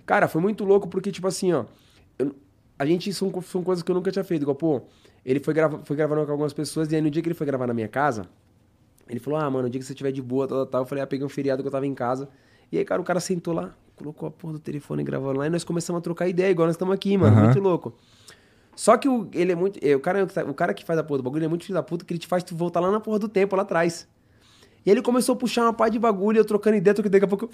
[0.05, 1.63] Cara, foi muito louco porque, tipo assim, ó.
[2.19, 2.35] eu-
[2.77, 4.41] a gente, são, são coisas que eu nunca tinha feito.
[4.41, 4.81] Igual, pô,
[5.25, 7.45] ele foi, grava, foi gravando com algumas pessoas e aí no dia que ele foi
[7.47, 8.25] gravar na minha casa,
[9.07, 10.81] ele falou, ah, mano, no dia que você estiver de boa, tal, tal, tal.
[10.81, 12.29] Eu falei, ah, peguei um feriado que eu tava em casa.
[12.71, 15.49] E aí, cara, o cara sentou lá, colocou a porra do telefone gravando lá e
[15.49, 17.35] nós começamos a trocar ideia, igual nós estamos aqui, mano.
[17.35, 17.45] Aham.
[17.45, 17.93] Muito louco.
[18.75, 19.79] Só que o, ele é muito.
[19.85, 21.75] é, o, cara, o cara que faz a porra do bagulho ele é muito filho
[21.75, 24.07] da puta que ele te faz tu voltar lá na porra do tempo, lá atrás.
[24.85, 27.27] E ele começou a puxar uma pá de bagulho, eu trocando ideia, trocando daqui a
[27.27, 27.49] pouco.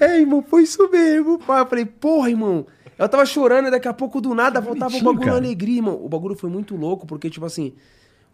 [0.00, 1.62] É, irmão, foi isso mesmo, pai.
[1.62, 2.66] Eu falei, porra, irmão.
[2.98, 5.36] Eu tava chorando e daqui a pouco do nada voltava o bagulho na cara.
[5.36, 5.98] alegria, irmão.
[6.02, 7.74] O bagulho foi muito louco, porque, tipo assim,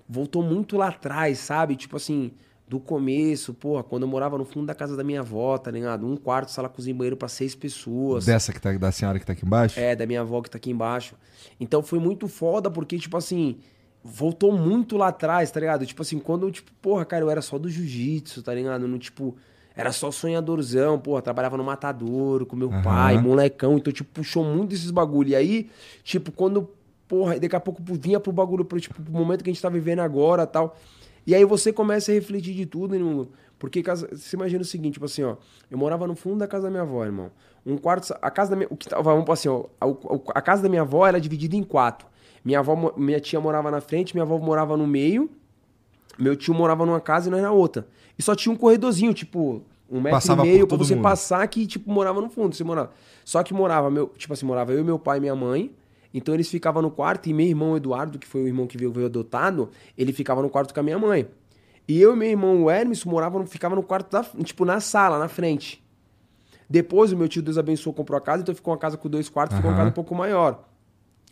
[0.08, 1.76] voltou muito lá atrás, sabe?
[1.76, 2.32] Tipo assim,
[2.68, 6.06] do começo, porra, quando eu morava no fundo da casa da minha avó, tá ligado?
[6.06, 8.26] Um quarto, sala, cozinha banheiro pra seis pessoas.
[8.26, 9.80] Dessa que tá, da senhora que tá aqui embaixo?
[9.80, 11.16] É, da minha avó que tá aqui embaixo.
[11.58, 13.58] Então foi muito foda, porque, tipo assim,
[14.04, 15.84] voltou muito lá atrás, tá ligado?
[15.84, 18.86] Tipo assim, quando eu, tipo, porra, cara, eu era só do jiu-jitsu, tá ligado?
[18.86, 19.36] No, tipo,
[19.76, 22.82] era só sonhadorzão, porra, trabalhava no matadouro com meu Aham.
[22.82, 25.30] pai, molecão, então, tipo, puxou muito esses bagulho.
[25.30, 25.70] E aí,
[26.02, 26.68] tipo, quando,
[27.08, 29.68] porra, daqui a pouco vinha pro bagulho, pro, tipo, pro momento que a gente tá
[29.68, 30.76] vivendo agora tal.
[31.26, 33.28] E aí você começa a refletir de tudo, irmão.
[33.58, 35.36] Porque casa- você imagina o seguinte, tipo assim, ó,
[35.70, 37.30] eu morava no fundo da casa da minha avó, irmão.
[37.64, 39.86] Um quarto, a casa da minha, o que tava, vamos assim, ó, a,
[40.34, 42.08] a casa da minha avó era dividida em quatro.
[42.42, 45.30] Minha avó, minha tia morava na frente, minha avó morava no meio,
[46.18, 47.86] meu tio morava numa casa e nós na outra.
[48.20, 51.02] E só tinha um corredorzinho, tipo, um metro Passava e meio pra você mundo.
[51.02, 52.90] passar que, tipo, morava no fundo, você morava.
[53.24, 55.74] Só que morava, meu, tipo assim, morava eu, meu pai e minha mãe.
[56.12, 58.92] Então eles ficavam no quarto e meu irmão Eduardo, que foi o irmão que veio,
[58.92, 61.26] veio adotado, ele ficava no quarto com a minha mãe.
[61.88, 65.18] E eu e meu irmão o Hermes moravam, ficava no quarto da, tipo, na sala,
[65.18, 65.82] na frente.
[66.68, 69.30] Depois o meu tio, Deus abençoou, comprou a casa, então ficou uma casa com dois
[69.30, 70.62] quartos, ficou uma casa um pouco maior.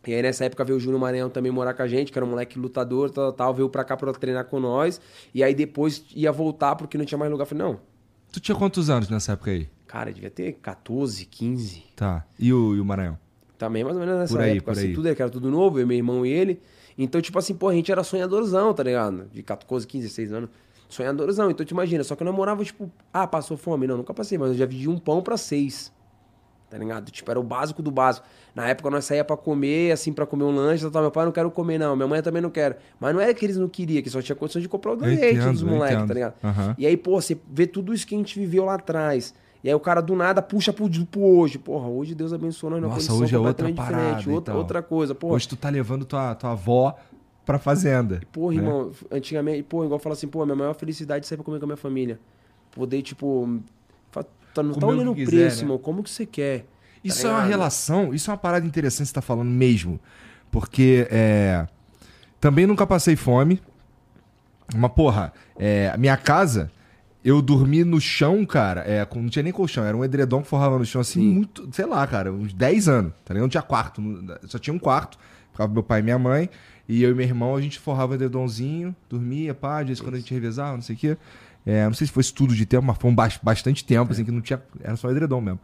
[0.07, 2.25] E aí nessa época veio o Júnior Maranhão também morar com a gente, que era
[2.25, 5.01] um moleque lutador, tal, tal, veio pra cá pra treinar com nós.
[5.35, 7.43] E aí depois ia voltar porque não tinha mais lugar.
[7.43, 7.81] Eu falei, não,
[8.33, 9.69] Tu tinha quantos anos nessa época aí?
[9.87, 11.83] cara, devia ter 14, 15.
[11.97, 12.25] Tá.
[12.39, 13.19] E o, e o Maranhão?
[13.57, 14.95] Também mais ou menos nessa Por aí, época, por assim, aí.
[14.95, 16.61] tudo, que era tudo novo, eu, meu irmão e ele.
[16.97, 19.29] Então, tipo assim, pô, a gente era sonhadorzão, tá ligado?
[19.33, 20.51] De 14, 15, 16 anos.
[20.91, 21.51] Sonhadorzão.
[21.51, 23.87] Então, tu imagina, só que eu não morava, tipo, ah, passou fome.
[23.87, 25.91] Não, nunca passei, mas eu já vendi um pão pra seis.
[26.71, 27.11] Tá ligado?
[27.11, 28.27] Tipo, era o básico do básico.
[28.55, 31.33] Na época nós saía pra comer, assim, pra comer um lanche, tal, meu pai não
[31.33, 31.97] quero comer, não.
[31.97, 32.79] Minha mãe também não quer.
[33.01, 35.53] Mas não era que eles não queriam, que só tinha condição de comprar o entendo,
[35.53, 36.35] dos moleques, tá ligado?
[36.45, 36.75] Aham.
[36.77, 39.35] E aí, pô, você vê tudo isso que a gente viveu lá atrás.
[39.63, 41.59] E aí o cara do nada puxa pro, pro hoje.
[41.59, 44.31] Porra, hoje Deus abençoou nós numa Nossa, hoje é outra parada diferente.
[44.31, 44.61] Outra, tal.
[44.61, 45.15] outra coisa.
[45.15, 46.97] Porra, Hoje tu tá levando tua, tua avó
[47.45, 48.21] pra fazenda.
[48.31, 48.61] Porra, né?
[48.61, 51.65] irmão, antigamente, pô, igual fala assim, pô, minha maior felicidade é sair pra comer com
[51.65, 52.21] a minha família.
[52.71, 53.59] Poder, tipo,
[54.63, 55.63] tá, não tá olhando o que preço, quiser, né?
[55.63, 56.67] irmão, como que você quer?
[57.03, 60.01] Isso Tá é uma relação, isso é uma parada interessante que você tá falando mesmo.
[60.51, 61.67] Porque é,
[62.41, 63.61] também nunca passei fome.
[64.75, 66.71] Mas, porra, é, minha casa,
[67.25, 68.83] eu dormi no chão, cara.
[68.83, 71.33] É, não tinha nem colchão, era um edredom que forrava no chão, assim, Sim.
[71.35, 73.13] muito, sei lá, cara, uns 10 anos.
[73.25, 73.43] Tá ligado?
[73.45, 74.03] Não tinha quarto,
[74.47, 75.19] só tinha um quarto.
[75.53, 76.49] Ficava meu pai e minha mãe.
[76.89, 80.15] E eu e meu irmão, a gente forrava o edredomzinho, dormia, pá, às vezes quando
[80.15, 81.17] a gente revezava, não sei o quê.
[81.69, 84.25] É, não sei se foi estudo de tempo, mas foi um bas- bastante tempo, assim,
[84.25, 84.59] que não tinha.
[84.81, 85.61] Era só edredom mesmo.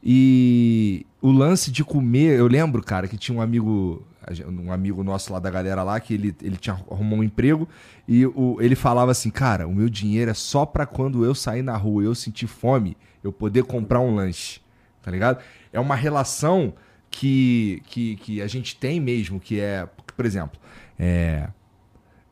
[0.00, 4.06] E o lance de comer, eu lembro, cara, que tinha um amigo,
[4.46, 7.68] um amigo nosso lá da galera lá, que ele, ele tinha arrumou um emprego
[8.06, 11.62] e o, ele falava assim, cara, o meu dinheiro é só pra quando eu sair
[11.62, 14.60] na rua e eu sentir fome, eu poder comprar um lanche,
[15.02, 15.42] tá ligado?
[15.72, 16.72] É uma relação
[17.10, 19.86] que, que, que a gente tem mesmo, que é,
[20.16, 20.58] por exemplo,
[20.96, 21.48] é,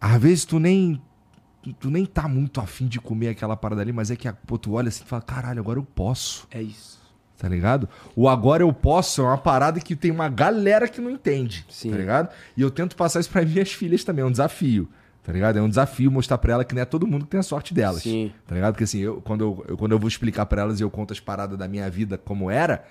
[0.01, 1.03] às vezes tu nem
[1.81, 4.73] tu nem tá muito afim de comer aquela parada ali, mas é que pô, tu
[4.75, 6.47] olha assim e fala, caralho, agora eu posso.
[6.51, 6.99] É isso.
[7.37, 7.89] Tá ligado?
[8.17, 11.65] O agora eu posso é uma parada que tem uma galera que não entende.
[11.69, 11.91] Sim.
[11.91, 12.29] Tá ligado?
[12.57, 14.89] E eu tento passar isso para minhas filhas também, é um desafio.
[15.23, 15.59] Tá ligado?
[15.59, 17.75] É um desafio mostrar pra ela que não é todo mundo que tem a sorte
[17.75, 18.03] delas.
[18.03, 18.33] Sim.
[18.47, 18.73] Tá ligado?
[18.73, 21.13] Porque assim, eu, quando, eu, eu- quando eu vou explicar pra elas e eu conto
[21.13, 22.83] as paradas da minha vida como era,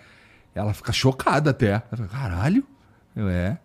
[0.53, 1.71] ela fica chocada até.
[1.91, 2.63] Ela fala, caralho?
[3.15, 3.57] Eu, é.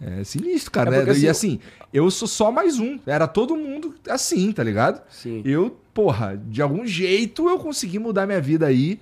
[0.00, 0.94] É sinistro, cara.
[0.94, 1.18] É porque, né?
[1.20, 1.60] e assim, assim,
[1.92, 2.98] eu sou só mais um.
[3.06, 5.02] Era todo mundo assim, tá ligado?
[5.10, 5.40] Sim.
[5.44, 9.00] Eu, porra, de algum jeito eu consegui mudar minha vida aí,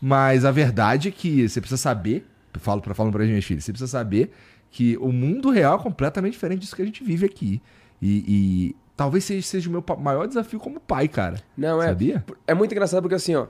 [0.00, 2.24] mas a verdade é que você precisa saber,
[2.54, 4.30] eu falo para falar para minhas filhas, você precisa saber
[4.70, 7.60] que o mundo real é completamente diferente disso que a gente vive aqui.
[8.00, 11.42] E, e talvez seja, seja o meu maior desafio como pai, cara.
[11.56, 11.86] Não, é.
[11.88, 12.24] Sabia?
[12.46, 13.46] É muito engraçado porque assim, ó.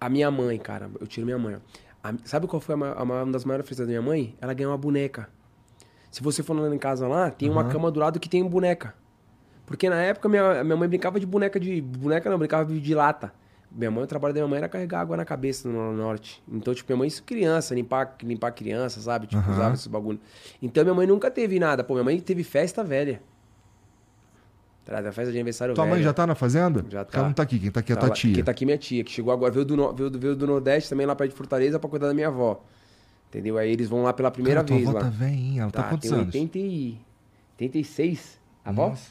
[0.00, 2.08] A minha mãe, cara, eu tiro minha mãe, ó.
[2.08, 4.34] A- sabe qual foi a, a uma das maiores felicidades da minha mãe?
[4.40, 5.28] Ela ganhou uma boneca.
[6.14, 7.70] Se você for lá em casa lá, tem uma Aham.
[7.70, 8.94] cama do lado que tem boneca.
[9.66, 11.80] Porque na época minha, minha mãe brincava de boneca de.
[11.80, 13.32] Boneca não, brincava de lata.
[13.72, 16.40] Minha mãe, o trabalho da minha mãe era carregar água na cabeça no norte.
[16.48, 19.26] Então, tipo, minha mãe, isso criança, limpar, limpar criança, sabe?
[19.26, 19.52] Tipo, Aham.
[19.54, 20.20] usava esses bagulho.
[20.62, 21.82] Então, minha mãe nunca teve nada.
[21.82, 23.20] Pô, minha mãe teve festa velha.
[24.84, 25.94] Tá, da festa de aniversário Tua velha.
[25.96, 26.84] mãe já tá na fazenda?
[26.88, 27.28] Já Porque Ela tá.
[27.28, 28.34] não tá aqui, quem tá aqui é a Tá tua tia.
[28.34, 30.46] Quem tá aqui é minha tia, que chegou agora, veio do, veio, do- veio do
[30.46, 32.62] Nordeste também lá perto de Fortaleza pra cuidar da minha avó.
[33.34, 33.58] Entendeu?
[33.58, 35.04] Aí eles vão lá pela primeira Cara, tua vez avó lá.
[35.04, 36.32] tá velhinha, ela tá, quantos tem anos?
[36.34, 36.98] 80 e...
[37.58, 38.38] 86.
[38.64, 38.90] A avó?
[38.90, 39.10] Nossa.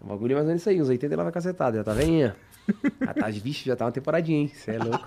[0.00, 1.92] O bagulho é mais ou menos isso aí, uns 80 ela vai cacetada, já tá
[1.92, 2.36] veinha.
[3.04, 4.52] já tá, vixe, já tá uma temporadinha, hein?
[4.54, 5.04] Você é louco.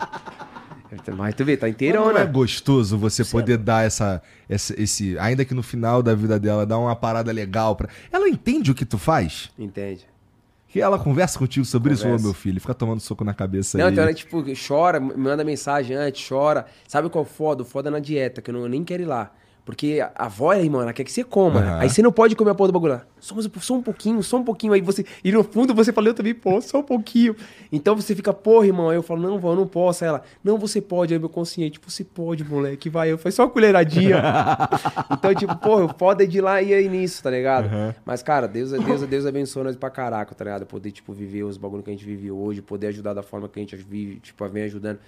[1.15, 5.45] Mas tu vê, tá inteirão, não é gostoso você poder dar essa, essa- esse, ainda
[5.45, 7.87] que no final da vida dela, dar uma parada legal pra.
[8.11, 9.49] Ela entende o que tu faz?
[9.57, 10.05] Entende?
[10.73, 12.25] Que ela conversa contigo sobre isso, ô Conversa.
[12.25, 13.91] meu filho, fica tomando soco na cabeça Não, aí.
[13.91, 16.65] então ela, tipo, chora, me manda mensagem antes, chora.
[16.87, 17.61] Sabe qual é o foda?
[17.61, 19.31] O foda é na dieta, que eu, não, eu nem quero ir lá.
[19.65, 21.61] Porque a, avó, irmão, ela quer que você coma.
[21.61, 21.79] Aham.
[21.79, 23.01] Aí você não pode comer a porra do bagulho lá.
[23.19, 24.73] Só, mas, só um pouquinho, só um pouquinho.
[24.73, 25.05] Aí você.
[25.23, 27.33] E no fundo você fala, eu também posso, só um pouquinho.
[27.71, 28.89] Então você fica, porra, irmão.
[28.89, 30.03] Aí eu falo, não, vó, eu não posso.
[30.03, 31.13] Aí ela, não, você pode.
[31.13, 33.11] Aí meu consciente, você pode, moleque, vai.
[33.11, 34.21] Eu faço só uma colheradinha.
[35.09, 37.65] então, tipo, porra, o foda é de lá e aí nisso, tá ligado?
[37.65, 37.95] Aham.
[38.03, 40.65] Mas, cara, Deus, Deus, Deus abençoa nós pra caraca, tá ligado?
[40.65, 43.59] Poder, tipo, viver os bagulho que a gente vive hoje, poder ajudar da forma que
[43.59, 44.99] a gente vive, tipo, vem ajudando.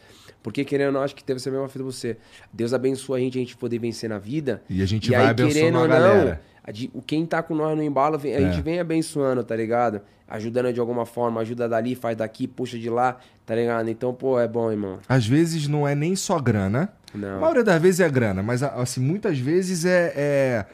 [0.45, 2.17] Porque, querendo ou não, acho que deve ser a mesma fita você.
[2.53, 4.61] Deus abençoa a gente, a gente poder vencer na vida.
[4.69, 6.39] E a gente vai abençoando a galera.
[6.63, 8.51] a de- o quem tá com nós no embalo, a É.
[8.51, 10.01] gente vem abençoando, tá ligado?
[10.27, 13.89] Ajudando de alguma forma, ajuda dali, faz daqui, puxa de lá, tá ligado?
[13.89, 14.99] Então, pô, é bom, irmão.
[15.09, 16.93] Às vezes não é nem só grana.
[17.11, 17.39] A Não.
[17.39, 20.13] maioria das vezes é grana, mas assim, muitas vezes é.
[20.15, 20.65] é...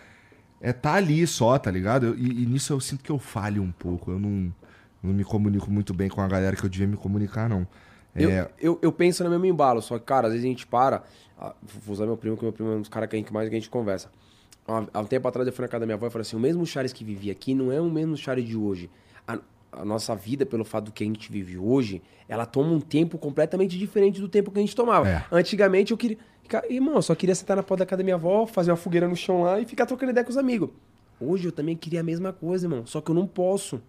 [0.63, 2.13] É tá ali só, tá ligado?
[2.17, 4.11] E, e nisso eu sinto que eu falho um pouco.
[4.11, 4.53] Eu não,
[5.01, 7.65] não me comunico muito bem com a galera que eu devia me comunicar, não.
[8.15, 10.67] É, Eu, eu, eu penso no mesmo embalo, só que, cara, às vezes a gente
[10.67, 11.03] para.
[11.83, 13.49] Vou usar meu primo, que meu primo é um dos caras que a gente mais
[13.49, 14.09] que a gente conversa.
[14.93, 16.39] Há um tempo atrás eu fui na casa da minha avó e falei assim: o
[16.39, 18.89] mesmo Charles que vivia aqui não é o mesmo Charles de hoje.
[19.27, 19.39] A-
[19.71, 23.17] a nossa vida, pelo fato do que a gente vive hoje, ela toma um tempo
[23.17, 25.07] completamente diferente do tempo que a gente tomava.
[25.09, 25.25] É.
[25.31, 26.17] Antigamente eu queria.
[26.69, 29.07] Irmão, eu só queria sentar na porta da casa da minha avó, fazer uma fogueira
[29.07, 30.69] no chão lá e ficar trocando ideia com os amigos.
[31.19, 32.85] Hoje eu também queria a mesma coisa, irmão.
[32.85, 33.81] Só que eu não posso.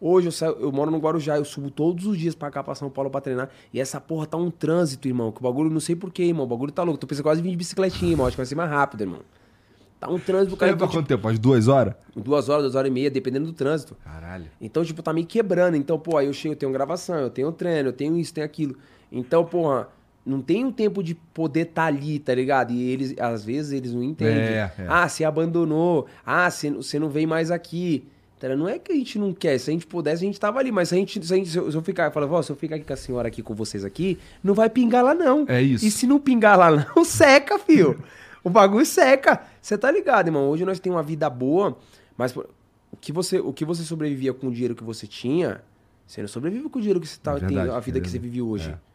[0.00, 2.74] Hoje eu, saio, eu moro no Guarujá, eu subo todos os dias pra cá, pra
[2.74, 3.50] São Paulo pra treinar.
[3.72, 5.32] E essa porra tá um trânsito, irmão.
[5.32, 6.44] Que o bagulho, não sei porquê, irmão.
[6.44, 6.98] O bagulho tá louco.
[7.00, 8.26] Tô pensando quase vir de bicicletinha, irmão.
[8.26, 9.20] Acho que vai ser mais rápido, irmão.
[9.98, 10.70] Tá um trânsito cara.
[10.70, 11.26] Leva Então, quanto tempo?
[11.26, 11.94] Umas duas horas?
[12.06, 13.96] tipo, duas horas, duas horas e meia, dependendo do trânsito.
[14.04, 14.46] Caralho.
[14.60, 15.76] Então, tipo, tá me quebrando.
[15.76, 18.44] Então, pô, aí eu chego, eu tenho gravação, eu tenho treino, eu tenho isso, tenho
[18.44, 18.76] aquilo.
[19.10, 19.88] Então, porra,
[20.24, 22.72] não tenho tempo de poder tá ali, tá ligado?
[22.72, 24.34] E eles, às vezes, eles não entendem.
[24.40, 24.86] É, é.
[24.86, 26.06] Ah, você abandonou.
[26.24, 28.06] Ah, você, você não vem mais aqui.
[28.38, 28.54] Tá?
[28.56, 29.58] Não é que a gente não quer.
[29.58, 30.70] Se a gente pudesse, a gente tava ali.
[30.70, 32.56] Mas se, a gente, se, a gente, se eu ficar, eu falo, "Vó, se eu
[32.56, 35.44] ficar aqui com a senhora aqui com vocês aqui, não vai pingar lá, não.
[35.48, 35.84] É isso.
[35.84, 38.02] E se não pingar lá, não, seca, fio.
[38.42, 39.42] o bagulho seca.
[39.60, 40.48] Você tá ligado, irmão?
[40.48, 41.76] Hoje nós temos uma vida boa,
[42.16, 45.60] mas o que você, o que você sobrevivia com o dinheiro que você tinha,
[46.06, 48.00] você não sobrevive com o dinheiro que você tá, É verdade, tem, a vida é
[48.00, 48.70] que você vive hoje.
[48.70, 48.87] É.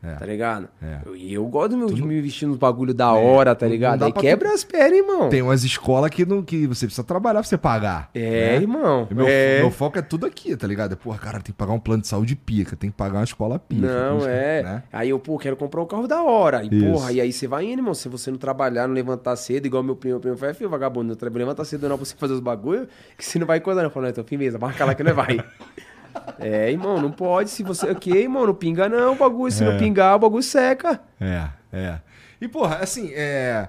[0.00, 0.68] Tá ligado?
[0.80, 0.98] É.
[1.04, 3.70] Eu- E eu, gosto do meu, de me vestir nos bagulho da hora, tá não-
[3.70, 4.04] não ligado?
[4.04, 5.28] Aí quebra as pernas, irmão.
[5.28, 8.08] Tem umas escolas que, não, que você precisa trabalhar pra você pagar.
[8.14, 8.56] É, né?
[8.62, 9.08] irmão.
[9.10, 9.58] Meu, é.
[9.60, 10.92] meu foco é tudo aqui, tá ligado?
[10.92, 13.24] É, Porra, cara, tem que pagar um plano de saúde pica, tem que pagar uma
[13.24, 13.86] escola pica.
[13.86, 14.62] Não, é.
[14.62, 14.82] né?
[14.92, 16.62] Aí eu, pô, quero comprar um carro da hora.
[16.62, 16.92] E, Isso.
[16.92, 17.92] porra, e aí você vai indo, irmão.
[17.94, 21.16] Se você não trabalhar, não levantar cedo, igual meu primo, meu primo foi, filho, vagabundo,
[21.20, 22.86] não levanta cedo não pra você fazer os bagulho,
[23.16, 23.88] que você não vai coisar, não.
[23.88, 25.38] Eu falo, não, então, firmeza, marca lá que não vai.
[26.38, 27.50] é, irmão, não pode.
[27.50, 27.90] Se você.
[27.90, 29.52] Ok, irmão, não pinga não o bagulho.
[29.52, 29.70] Se É.
[29.70, 31.00] não pingar, o bagulho seca.
[31.20, 31.98] É, é.
[32.40, 33.68] E, porra, assim, é...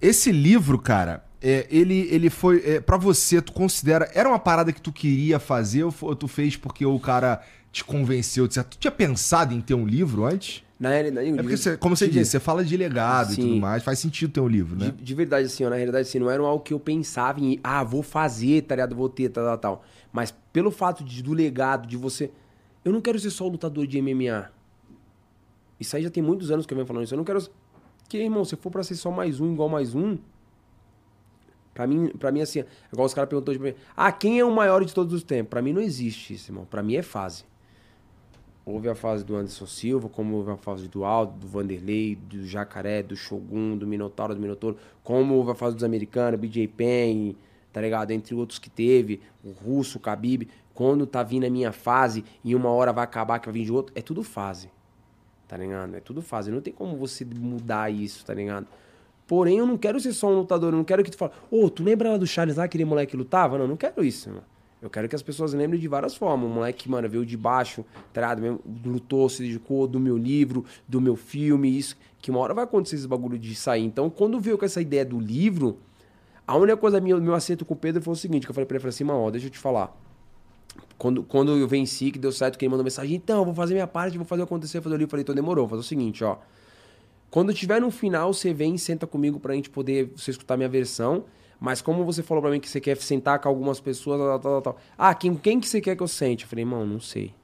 [0.00, 2.62] esse livro, cara, é, ele, ele foi.
[2.64, 4.10] É, para você, tu considera.
[4.14, 7.40] Era uma parada que tu queria fazer ou tu fez porque o cara
[7.72, 8.46] te convenceu?
[8.48, 10.62] de- Tu tinha pensado em ter um livro antes?
[10.78, 13.82] Na realidade, É porque, você, como você disse, você fala de legado e tudo mais,
[13.82, 14.92] faz sentido ter um livro, né?
[14.94, 17.58] De, de verdade, assim, ó, na realidade, assim, não era algo que eu pensava em,
[17.64, 18.94] ah, vou fazer, tá ligado?
[18.94, 19.84] Vou ter, tal, tal, tal.
[20.16, 22.30] Mas pelo fato de, do legado, de você.
[22.82, 24.50] Eu não quero ser só lutador de MMA.
[25.78, 27.12] Isso aí já tem muitos anos que eu venho falando isso.
[27.12, 27.46] Eu não quero.
[28.08, 30.16] Que, irmão, se for pra ser só mais um, igual mais um.
[31.74, 34.50] Pra mim, pra mim assim, igual os caras perguntou de mim, ah, quem é o
[34.50, 35.50] maior de todos os tempos?
[35.50, 36.64] Pra mim não existe isso, irmão.
[36.64, 37.44] Pra mim é fase.
[38.64, 42.42] Houve a fase do Anderson Silva, como houve a fase do Aldo, do Vanderlei, do
[42.46, 47.34] Jacaré, do Shogun, do Minotauro, do Minotouro, como houve a fase dos americanos, BJ Penn,
[47.76, 48.10] tá ligado?
[48.10, 50.48] Entre outros que teve, o Russo, o Khabib.
[50.72, 53.72] Quando tá vindo a minha fase e uma hora vai acabar que vai vir de
[53.72, 54.70] outro, é tudo fase.
[55.46, 55.94] Tá ligado?
[55.94, 56.50] É tudo fase.
[56.50, 58.66] Não tem como você mudar isso, tá ligado?
[59.26, 60.72] Porém, eu não quero ser só um lutador.
[60.72, 63.10] Eu não quero que tu fale, ô, tu lembra lá do Charles lá, aquele moleque
[63.10, 63.58] que lutava?
[63.58, 64.44] Não, não quero isso, mano.
[64.80, 66.48] Eu quero que as pessoas lembrem de várias formas.
[66.50, 68.34] O moleque, mano, veio de baixo, tá
[68.86, 71.94] lutou, se dedicou do meu livro, do meu filme, isso.
[72.22, 73.84] Que uma hora vai acontecer esse bagulho de sair.
[73.84, 75.78] Então, quando veio com essa ideia do livro,
[76.46, 78.66] a única coisa minha, meu acerto com o Pedro foi o seguinte, que eu falei
[78.66, 79.96] pra ele, falei assim, mano, deixa eu te falar.
[80.96, 83.86] Quando, quando eu venci, que deu certo, que ele mandou mensagem, então, vou fazer minha
[83.86, 85.08] parte, vou fazer acontecer, fazer o livro.
[85.08, 86.38] Eu falei, então demorou, vou fazer o seguinte, ó.
[87.30, 90.68] Quando tiver no final, você vem e senta comigo pra gente poder você escutar minha
[90.68, 91.24] versão.
[91.58, 94.62] Mas como você falou pra mim que você quer sentar com algumas pessoas, tal, tal,
[94.62, 94.76] tal.
[94.96, 96.44] Ah, quem, quem que você quer que eu sente?
[96.44, 97.34] Eu falei, irmão, não sei.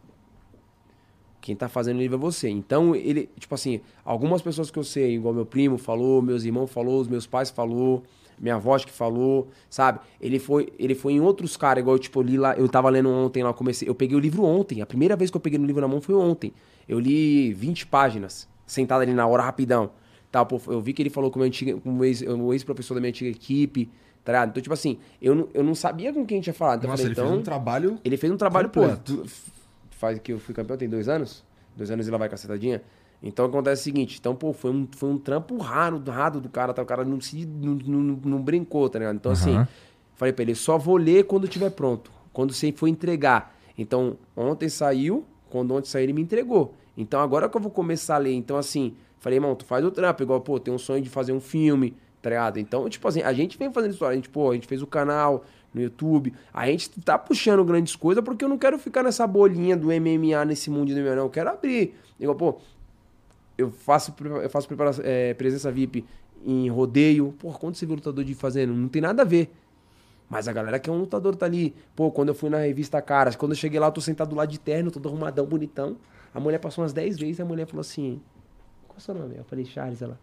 [1.41, 2.49] Quem tá fazendo o livro é você.
[2.49, 6.71] Então, ele, tipo assim, algumas pessoas que eu sei, igual meu primo falou, meus irmãos
[6.71, 8.05] falou, os meus pais falou,
[8.43, 10.01] minha acho que falou, sabe?
[10.21, 13.09] Ele foi, ele foi em outros caras, igual tipo, eu li lá, eu tava lendo
[13.09, 15.59] ontem lá, eu comecei, eu peguei o livro ontem, a primeira vez que eu peguei
[15.59, 16.53] no livro na mão foi ontem.
[16.89, 19.91] Eu li 20 páginas, sentado ali na hora rapidão.
[20.31, 22.53] Tá, pô, eu vi que ele falou com o meu antigo, com o ex- o
[22.53, 23.89] ex-professor da minha antiga equipe,
[24.25, 24.49] tá ligado?
[24.51, 26.79] Então, tipo assim, eu não, eu não sabia com quem tinha falado.
[26.79, 27.99] Então, eu Nossa, falei, ele então, fez um trabalho.
[28.05, 29.19] ele fez um trabalho, completo.
[29.19, 29.27] pô,
[29.91, 31.45] faz que eu fui campeão tem dois anos?
[31.77, 32.83] Dois anos e lá vai cacetadinha?
[33.23, 36.75] Então acontece o seguinte, então, pô, foi um, foi um trampo raro, raro do cara,
[36.75, 36.83] tá?
[36.83, 39.15] O cara não se não, não, não brincou, tá ligado?
[39.15, 39.69] Então, assim, Aham.
[40.17, 43.55] falei pra ele, só vou ler quando tiver pronto, quando você for entregar.
[43.79, 46.75] Então, ontem saiu, quando ontem saiu, ele me entregou.
[46.97, 49.91] Então, agora que eu vou começar a ler, então, assim, falei, irmão, tu faz o
[49.91, 52.59] trampo, igual, pô, tem um sonho de fazer um filme, tá ligado?
[52.59, 54.87] Então, tipo assim, a gente vem fazendo história, a gente, pô, a gente fez o
[54.87, 59.27] canal no YouTube, a gente tá puxando grandes coisas porque eu não quero ficar nessa
[59.27, 61.95] bolinha do MMA nesse mundo do MMA, não, eu quero abrir.
[62.21, 62.61] Igual, pô,
[63.57, 66.05] eu faço, eu faço preparação, é, presença VIP
[66.45, 67.33] em rodeio.
[67.39, 68.73] Porra, quando você vê lutador de fazendo?
[68.73, 69.53] Não tem nada a ver.
[70.29, 71.75] Mas a galera que é um lutador tá ali.
[71.95, 74.37] Pô, quando eu fui na revista Caras, quando eu cheguei lá, eu tô sentado do
[74.37, 75.97] lado de terno, todo arrumadão, bonitão.
[76.35, 78.21] A mulher passou umas 10 vezes e a mulher falou assim:
[78.89, 79.37] Qual é o seu nome?
[79.37, 80.19] Eu falei, Charles, ela.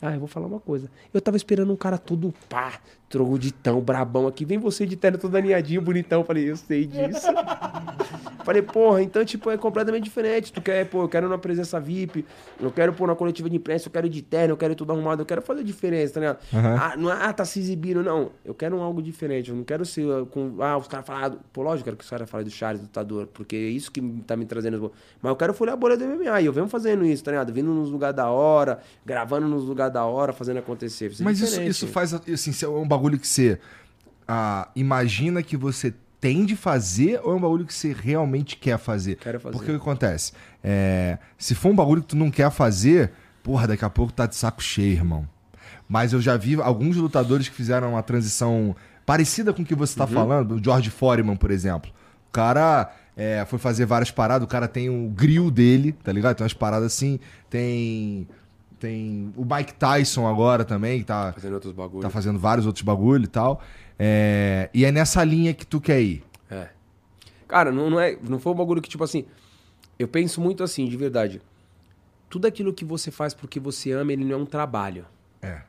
[0.00, 0.90] Ah, eu vou falar uma coisa.
[1.12, 2.74] Eu tava esperando um cara todo pá,
[3.08, 4.44] trogloditão, brabão aqui.
[4.44, 6.22] Vem você de terno todo alinhadinho, bonitão.
[6.24, 7.26] Falei, eu sei disso.
[8.44, 10.50] Falei, porra, então, tipo, é completamente diferente.
[10.50, 12.24] Tu quer, pô, eu quero na presença VIP,
[12.58, 14.76] eu quero pôr na coletiva de imprensa, eu quero ir de terno, eu quero ir
[14.76, 16.38] tudo arrumado, eu quero fazer diferença, tá ligado?
[16.54, 16.76] Aham.
[16.80, 18.30] Ah, não é, ah, tá se exibindo, não.
[18.42, 19.50] Eu quero um algo diferente.
[19.50, 20.62] Eu não quero ser ah, com.
[20.62, 21.38] Ah, os caras falaram.
[21.52, 23.92] Pô, lógico, eu quero que os caras falem do Charles, do Lutador, porque é isso
[23.92, 24.92] que tá me trazendo.
[25.20, 26.40] Mas eu quero folhar a bolha do MMA.
[26.40, 27.52] E eu venho fazendo isso, tá ligado?
[27.52, 31.10] Vindo nos lugares da hora, gravando nos lugares da hora, fazendo acontecer.
[31.10, 33.58] Isso é Mas isso, isso faz, assim, é um bagulho que você
[34.26, 38.78] ah, imagina que você tem de fazer ou é um bagulho que você realmente quer
[38.78, 39.16] fazer?
[39.16, 39.56] Quero fazer.
[39.56, 40.32] Porque o que acontece?
[40.62, 43.12] É, se for um bagulho que tu não quer fazer,
[43.42, 45.26] porra, daqui a pouco tá de saco cheio, irmão.
[45.88, 48.76] Mas eu já vi alguns lutadores que fizeram uma transição
[49.06, 51.90] parecida com o que você tá falando, o George Foreman, por exemplo.
[52.28, 56.36] O cara é, foi fazer várias paradas, o cara tem o grill dele, tá ligado?
[56.36, 57.18] Tem umas paradas assim,
[57.48, 58.28] tem.
[58.78, 62.02] Tem o Mike Tyson agora também, que tá, Fazendo outros bagulhos.
[62.02, 63.60] tá fazendo vários outros bagulho e tal.
[63.98, 66.22] É, e é nessa linha que tu quer ir.
[66.50, 66.68] É.
[67.48, 69.24] Cara, não, não, é, não foi um bagulho que, tipo assim.
[69.98, 71.42] Eu penso muito assim, de verdade.
[72.30, 75.04] Tudo aquilo que você faz porque você ama, ele não é um trabalho.
[75.42, 75.62] É.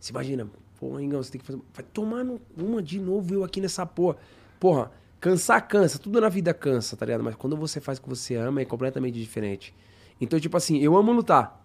[0.00, 0.48] Você imagina,
[0.80, 1.60] pô, Engão, você tem que fazer.
[1.74, 2.24] Vai tomar
[2.56, 4.16] uma de novo eu aqui nessa porra.
[4.58, 4.90] Porra,
[5.20, 7.22] cansar cansa, tudo na vida cansa, tá ligado?
[7.22, 9.74] Mas quando você faz o que você ama, é completamente diferente.
[10.20, 11.64] Então, tipo assim, eu amo lutar.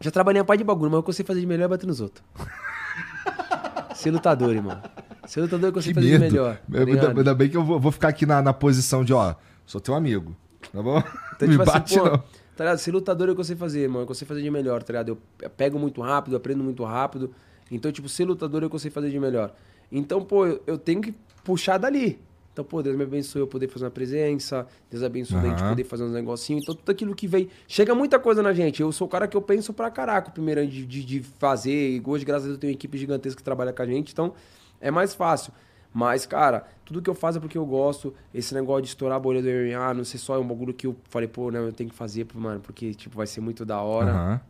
[0.00, 1.68] Já trabalhei a parte de bagulho, mas o que eu sei fazer de melhor é
[1.68, 2.24] bater nos outros.
[3.94, 4.80] Ser lutador, irmão.
[5.26, 6.32] Ser lutador é o que eu sei Que fazer de medo.
[6.32, 6.56] melhor.
[6.56, 9.34] tá ainda, ainda bem que eu vou, vou ficar aqui na, na posição de, ó,
[9.64, 10.36] sou teu amigo.
[10.72, 10.98] Tá bom?
[11.36, 12.18] Então, Me tipo bate, assim, pô, não.
[12.18, 12.78] tá ligado?
[12.78, 14.00] Ser lutador é o que eu sei fazer, mano.
[14.00, 15.18] É o que eu sei fazer de melhor, tá ligado?
[15.40, 17.32] Eu pego muito rápido, aprendo muito rápido.
[17.70, 19.52] Então, tipo, ser lutador é o que eu sei fazer de melhor.
[19.90, 21.14] Então, pô, eu, eu tenho que
[21.44, 22.20] puxar dali.
[22.54, 24.64] Então, pô, Deus me abençoe eu poder fazer uma presença.
[24.88, 26.62] Deus abençoe a gente poder fazer uns negocinhos.
[26.62, 27.48] Então, tudo aquilo que vem.
[27.66, 28.80] Chega muita coisa na gente.
[28.80, 31.96] Eu sou o cara que eu penso pra caraca, primeiro, de, de, de fazer.
[31.96, 34.12] E hoje, graças a Deus, eu tenho uma equipe gigantesca que trabalha com a gente.
[34.12, 34.34] Então,
[34.80, 35.52] é mais fácil.
[35.92, 38.14] Mas, cara, tudo que eu faço é porque eu gosto.
[38.32, 40.86] Esse negócio de estourar a bolha do MMA, não sei só, é um bagulho que
[40.86, 43.80] eu falei, pô, não, eu tenho que fazer, mano, porque, tipo, vai ser muito da
[43.80, 44.12] hora.
[44.12, 44.40] Aham.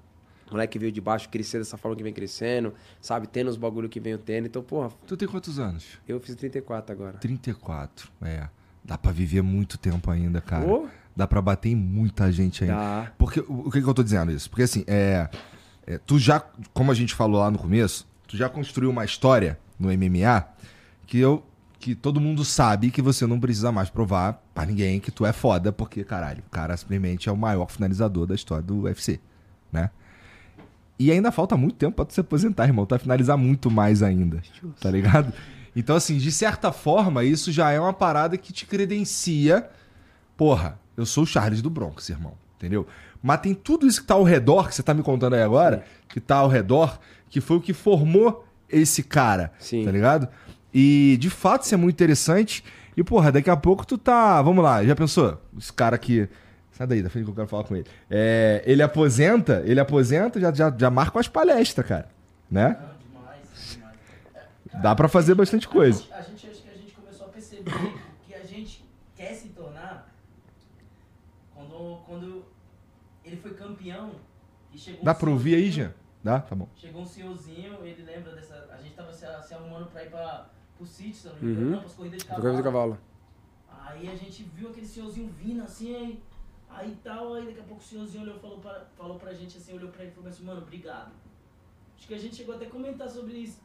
[0.55, 3.27] Moleque veio de baixo, crescer dessa forma que vem crescendo, sabe?
[3.27, 4.47] Tendo os bagulho que venho tendo.
[4.47, 5.99] Então, porra, Tu tem quantos anos?
[6.07, 7.19] eu fiz 34 agora.
[7.19, 8.09] 34.
[8.23, 8.49] É.
[8.85, 10.65] Dá pra viver muito tempo ainda, cara.
[10.67, 10.89] Ô.
[11.17, 12.77] Dá pra bater em muita gente ainda.
[12.77, 13.13] Dá.
[13.19, 14.49] Porque o que, que eu tô dizendo isso?
[14.49, 15.29] Porque assim, é,
[15.87, 16.41] é, tu já,
[16.73, 20.47] como a gente falou lá no começo, tu já construiu uma história no MMA
[21.07, 21.45] que eu
[21.81, 25.35] que todo mundo sabe que você não precisa mais provar pra ninguém que tu é
[25.35, 29.21] foda, porque caralho, o cara simplesmente é o maior finalizador da história do UFC,
[29.71, 29.91] né?
[31.05, 32.87] E ainda falta muito tempo pra tu se aposentar, irmão.
[32.87, 34.41] Tu vai finalizar muito mais ainda.
[34.81, 35.35] Tá ligado?
[35.77, 39.69] Então, assim, de certa forma, isso já é uma parada que te credencia.
[40.35, 42.33] Porra, eu sou o Charles do Bronx, irmão.
[42.57, 42.87] Entendeu?
[43.23, 45.85] Mas tem tudo isso que tá ao redor, que você tá me contando aí agora,
[46.09, 46.99] que tá ao redor,
[47.29, 49.53] que foi o que formou esse cara.
[49.59, 49.85] Sim.
[49.85, 50.27] Tá ligado?
[50.73, 52.65] E de fato isso é muito interessante.
[52.97, 54.41] E, porra, daqui a pouco tu tá.
[54.41, 55.39] Vamos lá, já pensou?
[55.59, 56.27] Esse cara aqui.
[56.77, 57.87] Sai daí, da frente que eu quero falar com ele.
[58.11, 62.09] É, ele aposenta, ele aposenta, já, já, já marca umas palestras, cara.
[62.51, 62.77] Né?
[62.81, 64.83] Não, demais, demais.
[64.83, 66.03] Dá pra fazer bastante coisa.
[66.13, 67.71] A gente, acho que a gente começou a perceber
[68.27, 68.85] que a gente
[69.17, 70.13] quer se tornar
[71.55, 72.45] quando, quando
[73.25, 74.11] ele foi campeão
[74.73, 75.93] e chegou Dá um pra ouvir aí, Jean?
[76.23, 76.41] Dá?
[76.41, 76.69] Tá bom.
[76.77, 78.67] Chegou um senhorzinho, ele lembra dessa.
[78.73, 81.67] A gente tava se, se arrumando pra ir pra, pro sítio, se não me engano,
[81.67, 81.73] Uhum.
[81.73, 82.57] não, pras corridas de cavalo.
[82.57, 82.99] de cavalo.
[83.87, 86.23] Aí a gente viu aquele senhorzinho vindo assim, aí,
[86.77, 89.75] aí tal, aí daqui a pouco o senhorzinho olhou, falou pra, falou pra gente assim,
[89.75, 91.13] olhou pra ele e falou assim, mano, obrigado.
[91.97, 93.61] Acho que a gente chegou até a comentar sobre isso.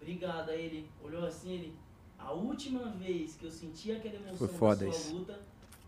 [0.00, 1.76] Obrigado, aí ele olhou assim, ele.
[2.18, 5.14] A última vez que eu senti aquela emoção Foi foda da sua isso.
[5.16, 5.40] luta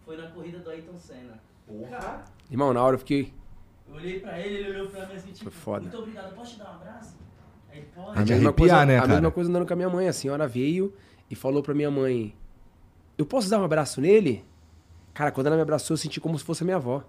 [0.05, 1.39] foi na corrida do Ayrton Senna.
[1.89, 3.33] Cara, Irmão, na hora eu fiquei.
[3.89, 5.81] eu olhei pra ele, ele olhou pra mim assim, tipo, Foi foda.
[5.83, 7.17] muito obrigado, posso te dar um abraço?
[7.71, 8.19] Aí ele pode.
[8.19, 10.09] É de mesma arrepiar, coisa, né, A mesma coisa andando com a minha mãe.
[10.09, 10.93] A senhora veio
[11.31, 12.35] e falou pra minha mãe:
[13.17, 14.45] Eu posso dar um abraço nele?
[15.15, 17.05] Cara, quando ela me abraçou, eu senti como se fosse a minha avó.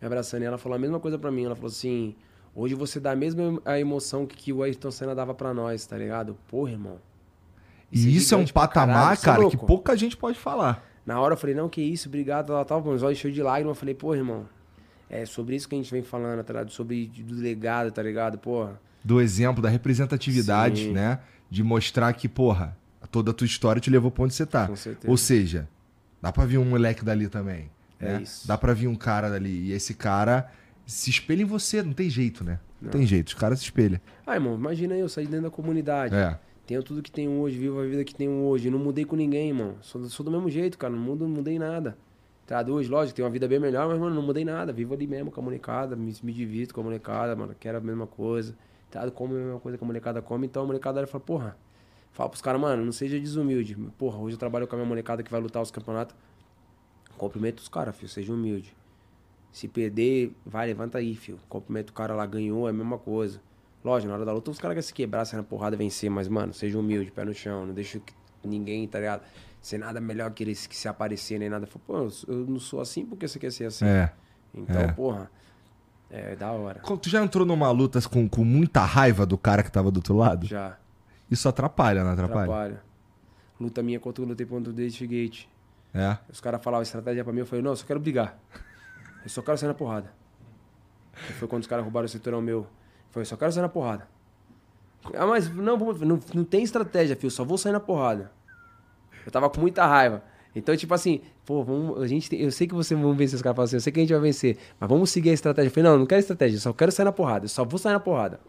[0.00, 0.42] Me abraçando.
[0.42, 1.44] E ela falou a mesma coisa pra mim.
[1.44, 2.14] Ela falou assim:
[2.54, 5.84] Hoje você dá a mesma a emoção que, que o Ayrton Senna dava pra nós,
[5.86, 6.36] tá ligado?
[6.48, 6.98] Porra, irmão.
[7.92, 9.66] Isso é E isso é um gigante pra patamar, é cara, que louco.
[9.66, 10.82] pouca gente pode falar.
[11.04, 13.42] Na hora eu falei, não, que isso, obrigado, ela tava com os olhos cheios de
[13.42, 13.76] lágrimas.
[13.76, 14.48] Eu falei, pô, irmão,
[15.08, 16.70] é sobre isso que a gente vem falando, tá ligado?
[16.70, 18.38] Sobre do legado, tá ligado?
[18.38, 18.80] Porra.
[19.04, 20.92] Do exemplo, da representatividade, Sim.
[20.92, 21.20] né?
[21.48, 22.76] De mostrar que, porra,
[23.10, 24.66] toda a tua história te levou pra onde você tá.
[24.66, 25.08] Com certeza.
[25.10, 25.68] Ou seja,
[26.20, 27.70] dá pra vir um moleque dali também.
[27.98, 28.22] É né?
[28.22, 28.46] isso.
[28.46, 29.68] Dá pra vir um cara dali.
[29.68, 30.50] E esse cara
[30.86, 32.60] se espelha em você, não tem jeito, né?
[32.80, 34.00] Não, tem jeito, os caras se espelham.
[34.26, 36.14] Ah, irmão, imagina eu sair dentro da comunidade.
[36.14, 36.38] É.
[36.66, 38.70] Tenho tudo que tenho hoje, vivo a vida que tenho hoje.
[38.70, 39.76] Não mudei com ninguém, irmão.
[39.80, 40.92] Sou, sou do mesmo jeito, cara.
[40.92, 41.96] Não mudo, não mudei nada.
[42.46, 44.72] Tá, hoje, lógico, tenho uma vida bem melhor, mas, mano, não mudei nada.
[44.72, 47.80] Vivo ali mesmo com a molecada, me, me divirto com a molecada, mano, quero a
[47.80, 48.56] mesma coisa.
[48.90, 51.56] Tá, como a mesma coisa que a molecada come, então a molecada fala, porra,
[52.16, 53.76] fala pros caras, mano, não seja desumilde.
[53.98, 56.16] Porra, hoje eu trabalho com a minha molecada que vai lutar os campeonatos.
[57.18, 58.74] Cumprimenta os caras, filho, seja humilde.
[59.52, 61.38] Se perder, vai, levanta aí, filho.
[61.46, 63.38] Cumprimenta o cara lá, ganhou, é a mesma coisa.
[63.84, 66.10] Lógico, na hora da luta os caras querem se quebrar, sair na porrada e vencer,
[66.10, 69.22] mas, mano, seja humilde, pé no chão, não deixa que ninguém, tá ligado?
[69.60, 71.66] Ser nada melhor que eles que se aparecer nem nada.
[71.66, 73.84] Fala, Pô, eu não sou assim porque você quer ser assim.
[73.84, 74.10] É.
[74.54, 74.92] Então, é.
[74.92, 75.30] porra,
[76.10, 76.80] é da hora.
[76.80, 80.16] Tu já entrou numa luta com, com muita raiva do cara que tava do outro
[80.16, 80.46] lado?
[80.46, 80.78] Já.
[81.30, 82.42] Isso atrapalha, não atrapalha?
[82.42, 82.82] Atrapalha.
[83.60, 85.46] Luta minha contra o lutei contra o David Gate.
[85.94, 86.18] É.
[86.30, 88.38] Os caras falavam estratégia pra mim, eu falei, não, eu só quero brigar.
[89.24, 90.12] Eu só quero sair na porrada.
[91.30, 92.58] E foi quando os caras roubaram o cinturão meu.
[92.58, 92.66] Eu
[93.10, 94.06] falei, eu só quero sair na porrada.
[95.14, 98.30] Ah, mas não, não, não tem estratégia, filho, só vou sair na porrada.
[99.24, 100.22] Eu tava com muita raiva.
[100.54, 103.42] Então, tipo assim, pô, vamos, a gente tem- eu sei que você vai vencer, os
[103.42, 105.68] caras falam assim, eu sei que a gente vai vencer, mas vamos seguir a estratégia.
[105.68, 107.78] Eu falei, não, não quero estratégia, eu só quero sair na porrada, eu só vou
[107.78, 108.40] sair na porrada.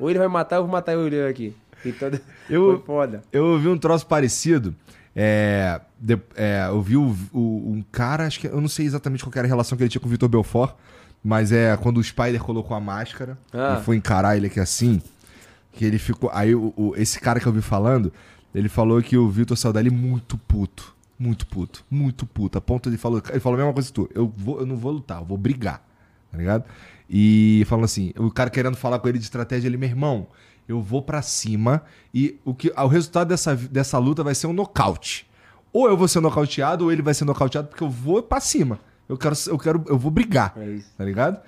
[0.00, 1.54] Ou ele vai matar, eu vou matar eu aqui.
[1.84, 2.10] Então,
[2.48, 3.22] Eu- foi foda.
[3.32, 4.74] Eu ouvi um troço parecido.
[5.14, 9.22] É, de- é, eu vi o- o- um cara, acho que eu não sei exatamente
[9.22, 10.74] qual que era a relação que ele tinha com o Vitor Belfort,
[11.22, 13.78] mas é quando o Spider colocou a máscara Ah.
[13.80, 15.02] e foi encarar ele aqui assim,
[15.72, 16.30] que ele ficou.
[16.32, 18.10] Aí o, o- esse cara que eu vi falando,
[18.54, 20.94] ele falou que o Vitor saiu dali muito puto.
[21.18, 22.58] Muito puto, muito puto.
[22.58, 24.08] A ponto de falou, ele falou a mesma coisa que tu.
[24.14, 25.80] Eu, vou, eu não vou lutar, eu vou brigar.
[26.32, 26.64] Tá ligado?
[27.08, 30.26] E falando assim, o cara querendo falar com ele de estratégia, ele, meu irmão,
[30.72, 34.52] eu vou pra cima e o, que, o resultado dessa, dessa luta vai ser um
[34.52, 35.26] nocaute.
[35.72, 38.78] Ou eu vou ser nocauteado, ou ele vai ser nocauteado, porque eu vou pra cima.
[39.08, 40.54] Eu quero, eu quero, eu vou brigar.
[40.56, 40.90] É isso.
[40.96, 41.40] Tá ligado?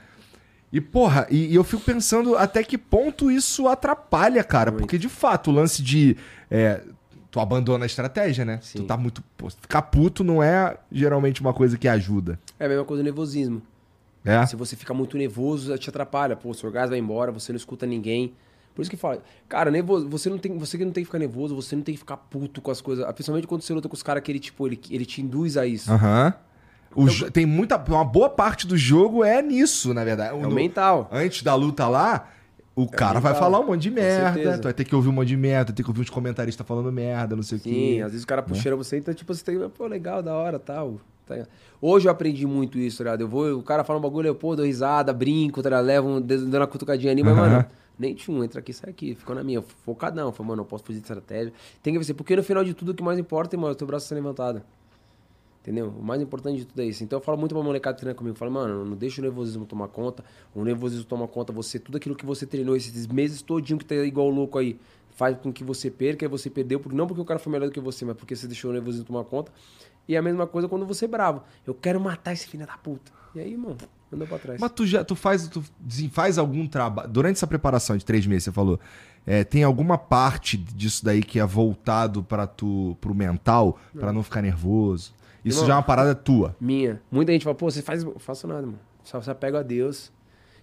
[0.72, 4.70] E, porra, e, e eu fico pensando até que ponto isso atrapalha, cara.
[4.70, 4.80] Muito.
[4.82, 6.16] Porque, de fato, o lance de.
[6.50, 6.82] é,
[7.30, 8.58] tu abandona a estratégia, né?
[8.62, 8.78] Sim.
[8.78, 9.22] Tu tá muito.
[9.36, 12.40] pô, ficar puto não é geralmente uma coisa que ajuda.
[12.58, 13.62] É a mesma coisa do nervosismo.
[14.24, 14.44] É?
[14.46, 16.34] Se você fica muito nervoso, te atrapalha.
[16.34, 18.34] Pô, seu orgasmo vai embora, você não escuta ninguém.
[18.74, 21.18] Por isso que fala, cara, nervoso, você não tem, você que não tem que ficar
[21.18, 23.04] nervoso, você não tem que ficar puto com as coisas.
[23.12, 25.64] Principalmente quando você luta com os caras que ele, tipo, ele, ele te induz a
[25.66, 25.92] isso.
[25.92, 26.34] Aham.
[26.90, 27.76] Então O jo- Tem muita.
[27.88, 30.30] Uma boa parte do jogo é nisso, na verdade.
[30.30, 31.08] É o No- mental.
[31.12, 32.28] Antes da luta lá,
[32.74, 34.58] o cara vai mental, falar um monte de merda.
[34.58, 36.90] Tu vai ter que ouvir um monte de merda, tem que ouvir uns comentaristas falando
[36.90, 38.02] merda, não sei o Sim, quê.
[38.04, 41.00] às vezes o cara puxando você, então, tipo, você tem, pô, legal, da hora, tal.
[41.26, 41.46] tá?
[41.80, 43.20] Hoje eu aprendi muito isso, tá ligado?
[43.20, 45.84] Eu vou, o cara fala um bagulho, eu, pô, dou risada, brinco, tá ligado?
[45.84, 47.48] Levo um, dando uma cutucadinha ali, mas, Aham.
[47.48, 47.64] mano,
[47.98, 50.32] nem tchum, entra aqui, sai aqui, ficou na minha, focadão.
[50.32, 51.52] Falei, mano, eu posso fugir de estratégia.
[51.82, 53.76] Tem que vencer, porque no final de tudo o que mais importa, irmão, é o
[53.76, 54.62] teu braço ser levantado.
[55.64, 55.88] Entendeu?
[55.98, 57.02] O mais importante de tudo é isso.
[57.02, 58.34] Então eu falo muito pra molecada que treina comigo.
[58.34, 60.22] Eu falo, mano, não deixa o nervosismo tomar conta.
[60.54, 61.54] O nervosismo toma conta.
[61.54, 64.78] Você, tudo aquilo que você treinou esses meses todinho que tá igual louco aí,
[65.12, 66.82] faz com que você perca e você perdeu.
[66.92, 69.06] Não porque o cara foi melhor do que você, mas porque você deixou o nervosismo
[69.06, 69.50] tomar conta.
[70.06, 71.42] E a mesma coisa quando você é bravo.
[71.66, 73.10] Eu quero matar esse filho da puta.
[73.34, 73.74] E aí, irmão,
[74.14, 74.60] andou pra trás.
[74.60, 75.62] Mas tu já tu faz, tu
[76.10, 77.08] faz algum trabalho.
[77.08, 78.78] Durante essa preparação de três meses, você falou.
[79.26, 84.22] é, tem alguma parte disso daí que é voltado para tu pro mental, pra não
[84.22, 85.12] ficar nervoso?
[85.44, 85.66] Isso Irmão.
[85.68, 86.56] já é uma parada tua.
[86.60, 87.00] Minha.
[87.10, 88.02] Muita gente fala, pô, você faz.
[88.02, 88.78] Eu faço nada, mano.
[89.02, 90.10] Só se apego a Deus.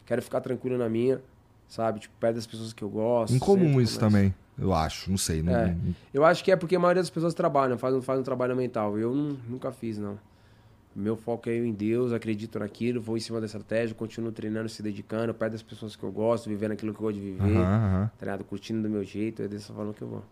[0.06, 1.22] Quero ficar tranquilo na minha.
[1.68, 2.00] Sabe?
[2.02, 3.34] Tipo, perto das pessoas que eu gosto.
[3.34, 5.10] Incomum isso também, eu acho.
[5.10, 5.42] Não sei.
[5.42, 5.68] Não, É.
[5.68, 8.24] não- Eu acho que é porque a maioria das pessoas trabalham, faz, um- faz um
[8.24, 8.98] trabalho mental.
[9.00, 10.20] Eu não- nunca fiz, não.
[10.94, 14.68] Meu foco é eu em Deus, acredito naquilo, vou em cima da estratégia, continuo treinando,
[14.68, 17.54] se dedicando, perto das pessoas que eu gosto, vivendo aquilo que eu gosto de viver,
[17.54, 18.44] tá ligado?
[18.44, 20.26] Curtindo do meu jeito, é dessa forma que eu vou.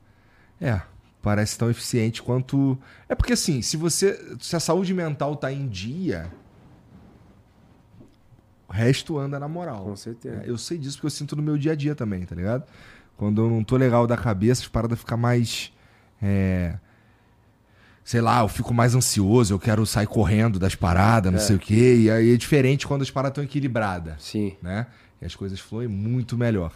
[0.60, 0.82] É,
[1.22, 2.78] parece tão eficiente quanto.
[3.08, 4.38] É porque assim, se você.
[4.40, 6.30] Se a saúde mental tá em dia,
[8.68, 9.84] o resto anda na moral.
[9.84, 10.44] Com certeza.
[10.44, 12.66] É, eu sei disso porque eu sinto no meu dia a dia também, tá ligado?
[13.18, 15.74] Quando eu não tô legal da cabeça, as paradas ficam mais.
[16.22, 16.78] É,
[18.10, 21.44] sei lá, eu fico mais ansioso, eu quero sair correndo das paradas, não É.
[21.44, 21.96] sei o quê.
[22.06, 24.54] E aí é diferente quando as paradas estão equilibradas Sim.
[24.64, 24.88] né?
[25.22, 26.72] E as coisas fluem muito melhor.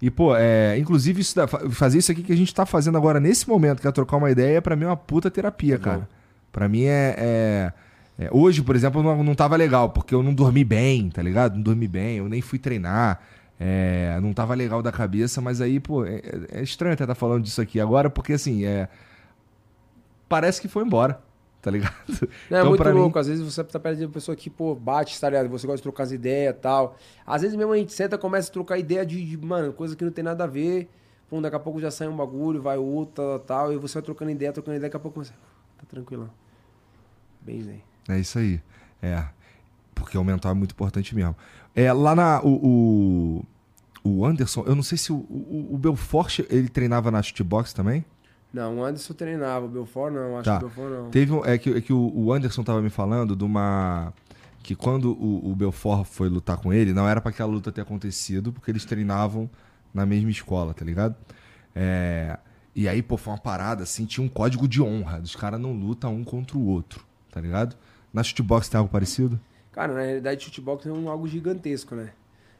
[0.00, 2.96] E, pô, é, inclusive, isso da- fa- fazer isso aqui que a gente tá fazendo
[2.96, 5.84] agora nesse momento, que é trocar uma ideia, pra mim é uma puta terapia, bom.
[5.84, 6.08] cara.
[6.50, 7.14] Pra mim é.
[7.18, 7.72] é-
[8.20, 11.54] é- hoje, por exemplo, não, não tava legal, porque eu não dormi bem, tá ligado?
[11.56, 13.20] Não dormi bem, eu nem fui treinar.
[13.60, 16.22] é, não tava legal da cabeça, mas aí, pô, é,
[16.52, 18.88] é estranho até estar falando disso aqui agora, porque assim, é.
[20.28, 21.20] Parece que foi embora,
[21.62, 21.94] tá ligado?
[22.50, 23.18] Não, é muito pra mim- louco.
[23.18, 25.48] Às vezes você tá perto de uma pessoa que, pô, bate, tá ligado?
[25.48, 26.96] Você gosta de trocar as ideias e tal.
[27.26, 30.04] Às vezes mesmo a gente senta começa a trocar ideia de, de, mano, coisa que
[30.04, 30.88] não tem nada a ver.
[31.30, 33.72] Pum, daqui a pouco já sai um bagulho, vai outra tal.
[33.72, 35.32] E você vai trocando ideia, trocando ideia, daqui a pouco você.
[35.78, 36.30] Tá tranquilão.
[37.40, 37.82] Bem zen.
[38.08, 38.60] É isso aí.
[39.02, 39.24] É.
[39.94, 41.36] Porque o mental é muito importante mesmo.
[41.74, 42.40] É, lá na.
[42.42, 43.44] O,
[44.04, 47.72] o, o Anderson, eu não sei se o, o, o Belfort ele treinava na shootbox
[47.72, 48.04] também.
[48.52, 50.58] Não, o Anderson treinava, o Belfort não, acho Tá.
[50.58, 51.10] que o Belfort não.
[51.10, 54.12] Teve um, é que, é que o, o Anderson tava me falando de uma.
[54.62, 57.80] Que quando o, o Belfort foi lutar com ele, não era pra aquela luta ter
[57.82, 59.48] acontecido, porque eles treinavam
[59.94, 61.14] na mesma escola, tá ligado?
[61.74, 62.38] É,
[62.74, 65.20] e aí, pô, foi uma parada assim, tinha um código de honra.
[65.20, 67.76] Os caras não lutam um contra o outro, tá ligado?
[68.12, 69.38] Na shootbox tem algo parecido?
[69.72, 72.10] Cara, na realidade, shootbox é um, algo gigantesco, né?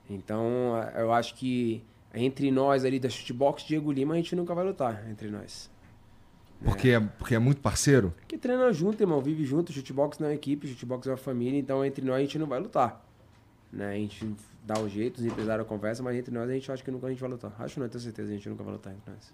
[0.08, 1.82] Então, eu acho que
[2.14, 5.70] entre nós ali da shootbox, Diego Lima, a gente nunca vai lutar entre nós.
[6.62, 8.12] Porque é, porque é muito parceiro?
[8.18, 11.58] Porque treina junto, irmão, vive junto, shootbox não é uma equipe, shootbox é uma família,
[11.58, 13.04] então entre nós a gente não vai lutar.
[13.72, 13.90] Né?
[13.90, 14.34] A gente
[14.64, 17.10] dá um jeito, os empresários conversam, mas entre nós a gente acha que nunca a
[17.10, 17.52] gente vai lutar.
[17.58, 19.32] Acho não, tenho certeza, a gente nunca vai lutar entre nós.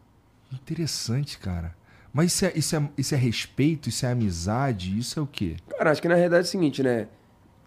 [0.53, 1.75] Interessante, cara.
[2.13, 5.57] Mas isso é, isso, é, isso é respeito, isso é amizade, isso é o quê?
[5.77, 7.09] Cara, acho que na realidade é o seguinte, né?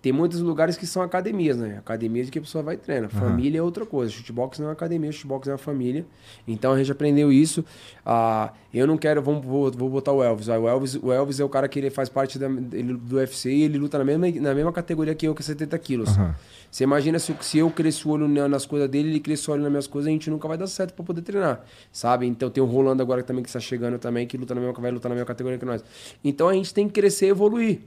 [0.01, 1.77] Tem muitos lugares que são academias, né?
[1.79, 3.09] Academias que a pessoa vai treinar.
[3.15, 3.19] Aham.
[3.29, 4.11] Família é outra coisa.
[4.11, 6.05] Shootbox não é uma academia, shootbox é uma família.
[6.47, 7.65] Então a gente aprendeu isso.
[8.05, 10.49] Ah, eu não quero, vamos, vou, vou botar o Elvis.
[10.49, 10.95] Ah, o Elvis.
[11.01, 13.77] O Elvis é o cara que ele faz parte da, ele- do UFC e ele
[13.77, 16.09] luta na mesma, na mesma categoria que eu, que é 70 quilos.
[16.17, 16.35] Aham.
[16.69, 19.53] Você imagina se, se eu cresço o olho na- nas coisas dele, ele cresce o
[19.53, 22.27] olho nas minhas coisas, a gente nunca vai dar certo pra poder treinar, sabe?
[22.27, 24.91] Então tem o Rolando agora também que está chegando também, que luta na mesma, vai
[24.91, 25.83] lutar na mesma categoria que nós.
[26.23, 27.79] Então a gente tem que crescer e evoluir.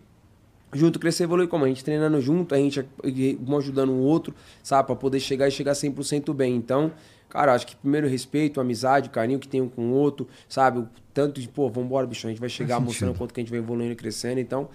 [0.73, 1.65] Junto, crescer evoluir como?
[1.65, 4.87] A gente treinando junto, a gente um ajudando o outro, sabe?
[4.87, 6.55] Pra poder chegar e chegar 100% bem.
[6.55, 6.93] Então,
[7.29, 10.79] cara, acho que primeiro respeito, amizade, carinho que tem um com o outro, sabe?
[10.79, 13.17] O tanto de, pô, vambora, bicho, a gente vai chegar Faz mostrando sentido.
[13.17, 14.39] o quanto que a gente vai evoluindo e crescendo.
[14.39, 14.69] Então,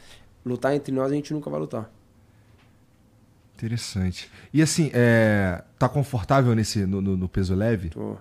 [0.46, 1.90] lutar entre nós, a gente nunca vai lutar.
[3.56, 4.30] Interessante.
[4.54, 7.90] E assim, é, tá confortável nesse, no, no- no peso leve?
[7.90, 8.18] Tô.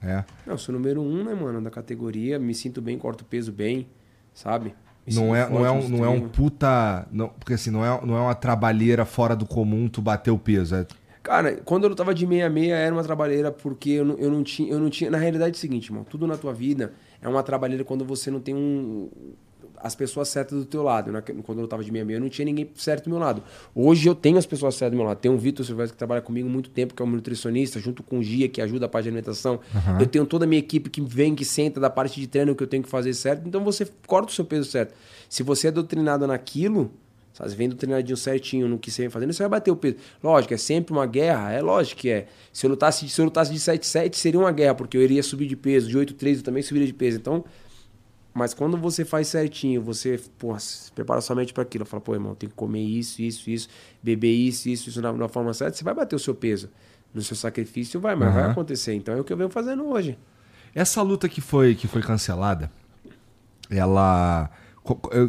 [0.00, 0.24] É.
[0.46, 2.38] Não, eu sou número um, né, mano, da categoria.
[2.38, 3.86] Me sinto bem, corto peso bem,
[4.32, 4.74] sabe?
[5.06, 7.06] Não sinto é, não, é um, não é um puta.
[7.10, 10.38] Não, porque assim, não é, não é uma trabalheira fora do comum tu bater o
[10.38, 10.76] peso.
[10.76, 10.86] É,
[11.22, 14.72] Cara, quando eu lutava de 66 era uma trabalheira porque eu não, eu não tinha.
[14.72, 15.10] Eu não tinha.
[15.10, 18.30] Na realidade é o seguinte, irmão, tudo na tua vida é uma trabalheira quando você
[18.30, 19.08] não tem um.
[19.82, 21.10] As pessoas certas do teu lado.
[21.10, 21.20] né?
[21.20, 23.42] Quando eu lutava de 66, eu não tinha ninguém certo do meu lado.
[23.74, 25.18] Hoje eu tenho as pessoas certas do meu lado.
[25.18, 28.02] Tem o Vitor Silvestre que trabalha comigo há muito tempo, que é um nutricionista, junto
[28.02, 29.60] com o Gia, que ajuda a parte de alimentação.
[29.74, 30.00] Aham.
[30.00, 32.62] Eu tenho toda a minha equipe que vem, que senta da parte de treino que
[32.62, 33.46] eu tenho que fazer certo.
[33.46, 34.94] Então você corta o seu peso certo.
[35.28, 36.90] Se você é doutrinado naquilo,
[37.32, 39.96] você vem doutrinadinho certinho no que você vem fazendo, você vai bater o peso.
[40.22, 42.26] Lógico, é sempre uma guerra, é lógico que é.
[42.52, 45.46] Se eu lutasse, se eu lutasse de 7,7 seria uma guerra, porque eu iria subir
[45.46, 47.16] de peso, de 8,3 eu também subiria de peso.
[47.16, 47.42] Então,
[48.34, 52.14] mas quando você faz certinho, você porra, se prepara sua mente para aquilo, fala, pô,
[52.14, 53.68] irmão, tem que comer isso, isso, isso,
[54.02, 56.70] beber isso, isso, isso na, na forma certa, você vai bater o seu peso.
[57.14, 58.52] No seu sacrifício vai, mas vai Aham.
[58.52, 58.94] acontecer.
[58.94, 60.18] Então é o que eu venho fazendo hoje.
[60.74, 62.70] Essa luta que foi, que foi cancelada,
[63.70, 64.50] ela.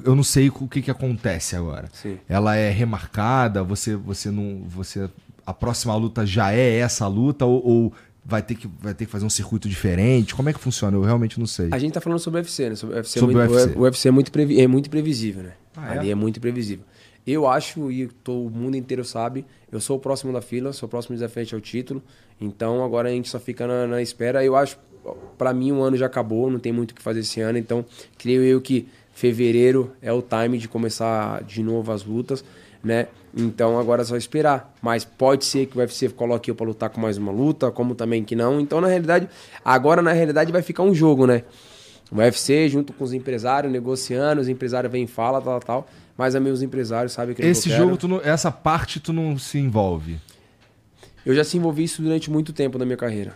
[0.06, 1.89] eu não sei o que, que acontece agora.
[1.91, 2.18] Sim.
[2.30, 4.64] Ela é remarcada, você, você não.
[4.68, 5.10] Você.
[5.45, 7.93] A próxima luta já é essa luta, ou, ou
[8.26, 10.34] vai, ter que, vai ter que fazer um circuito diferente?
[10.36, 10.95] Como é que funciona?
[10.97, 11.69] Eu realmente não sei.
[11.71, 12.76] A gente tá falando sobre o UFC, né?
[12.76, 13.78] Sobre o UFC, Sobre é o muito, UFC.
[13.78, 15.53] O UFC é muito, previ- é muito previsível, né?
[15.76, 15.99] Ah, é?
[15.99, 16.86] Ali é muito previsível.
[17.26, 20.89] Eu acho, e todo mundo inteiro sabe, eu sou o próximo da fila, sou o
[20.89, 22.03] próximo desafiante ao título.
[22.39, 24.43] Então agora a gente só fica na, na espera.
[24.43, 24.78] Eu acho,
[25.38, 27.57] pra mim, o ano já acabou, não tem muito o que fazer esse ano.
[27.57, 27.86] Então,
[28.17, 32.43] creio eu que fevereiro é o time de começar de novo as lutas,
[32.84, 33.07] né?
[33.36, 34.74] Então agora é só esperar.
[34.82, 37.96] Mas pode ser que o UFC coloque eu pra lutar com mais uma luta, como
[37.96, 38.60] também que não.
[38.60, 39.28] Então, na realidade,
[39.66, 41.44] agora na realidade vai ficar um jogo, né?
[42.12, 45.88] O UFC junto com os empresários, negociando, os empresários vêm e falam, tal, tal.
[46.16, 47.90] Mas a meus empresários sabem que eu Esse quero.
[47.90, 50.20] jogo, não- essa parte tu não se envolve.
[51.26, 53.36] Eu já se envolvi isso durante muito tempo na minha carreira.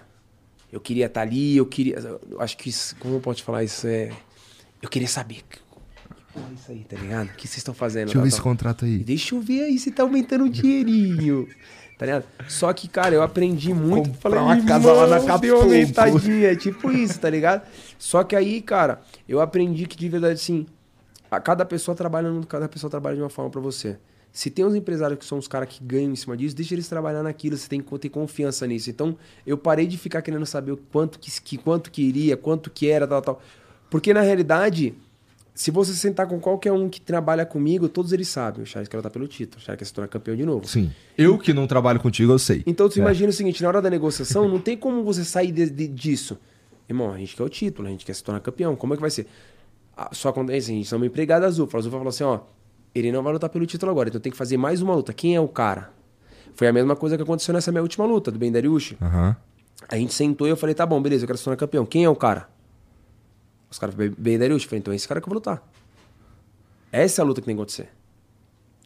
[0.71, 1.95] Eu queria estar ali, eu queria.
[2.29, 3.87] eu acho que isso, como eu posso falar isso?
[3.87, 4.11] É.
[4.79, 5.37] Eu queria saber.
[6.37, 7.27] Porra é isso aí, tá ligado?
[7.27, 8.05] O que vocês estão fazendo?
[8.05, 8.97] Deixa eu tal, ver esse contrato aí.
[8.99, 11.47] Deixa eu ver aí se tá aumentando o dinheirinho.
[11.97, 12.25] Tá ligado?
[12.47, 14.11] Só que, cara, eu aprendi muito.
[14.11, 16.51] Comprar uma casa lá na "Irmão, Acapulco." deu aumentadinha.
[16.51, 17.67] É tipo isso, tá ligado?
[17.97, 20.67] Só que aí, cara, eu aprendi que de verdade, assim,
[21.31, 23.97] a cada pessoa trabalha, cada pessoa trabalha de uma forma pra você.
[24.31, 26.87] Se tem uns empresários que são os caras que ganham em cima disso, deixa eles
[26.87, 28.91] trabalhar naquilo, você tem que ter confiança nisso.
[28.91, 29.17] Então,
[29.47, 33.07] eu parei de ficar querendo saber o quanto que quanto que iria, quanto que era,
[33.07, 33.41] tal, tal.
[33.89, 34.93] Porque na realidade,
[35.59, 38.61] se você sentar com qualquer um que trabalha comigo, todos eles sabem.
[38.61, 40.67] O Charles quer lutar pelo título, o Charles quer se tornar campeão de novo.
[40.67, 40.91] Sim.
[41.17, 42.61] Eu que não trabalho contigo, eu sei.
[42.67, 43.01] Então tu É.
[43.01, 46.37] imagina o seguinte, na hora da negociação, não tem como você sair de- de- disso.
[46.87, 48.75] Irmão, a gente quer o título, a gente quer se tornar campeão.
[48.75, 49.25] Como é que vai ser?
[49.97, 51.67] Ah, Só acontece, a gente chama empregada azul.
[51.73, 52.41] A azul falar assim, ó,
[52.93, 55.11] ele não vai lutar pelo título agora, então tem que fazer mais uma luta.
[55.11, 55.91] Quem é o cara?
[56.53, 58.95] Foi a mesma coisa que aconteceu nessa minha última luta, do Ben Dariush.
[59.01, 59.35] Aham.
[59.89, 61.85] A gente sentou e eu falei, tá bom, beleza, eu quero se tornar campeão.
[61.85, 62.47] Quem é o cara?
[63.69, 64.63] Os caras falaram, Ben Dariush.
[64.63, 65.61] Eu falei, então é esse cara que eu vou lutar.
[66.91, 67.89] Essa é a luta que tem que acontecer.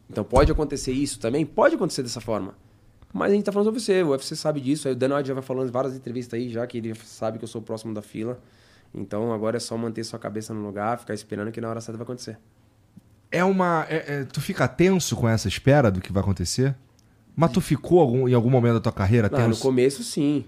[0.09, 1.45] Então pode acontecer isso também?
[1.45, 2.55] Pode acontecer dessa forma.
[3.13, 4.87] Mas a gente tá falando sobre você, o UFC sabe disso.
[4.87, 7.37] Aí o Dan White já vai falando em várias entrevistas aí, já que ele sabe
[7.37, 8.39] que eu sou o próximo da fila.
[8.93, 11.97] Então agora é só manter sua cabeça no lugar, ficar esperando que na hora certa
[11.97, 12.37] vai acontecer.
[13.31, 13.85] É uma.
[13.89, 16.75] é- é- tu fica tenso com essa espera do que vai acontecer?
[17.33, 20.43] Mas tu ficou algum- em algum momento da tua carreira Ah, no começo, sim.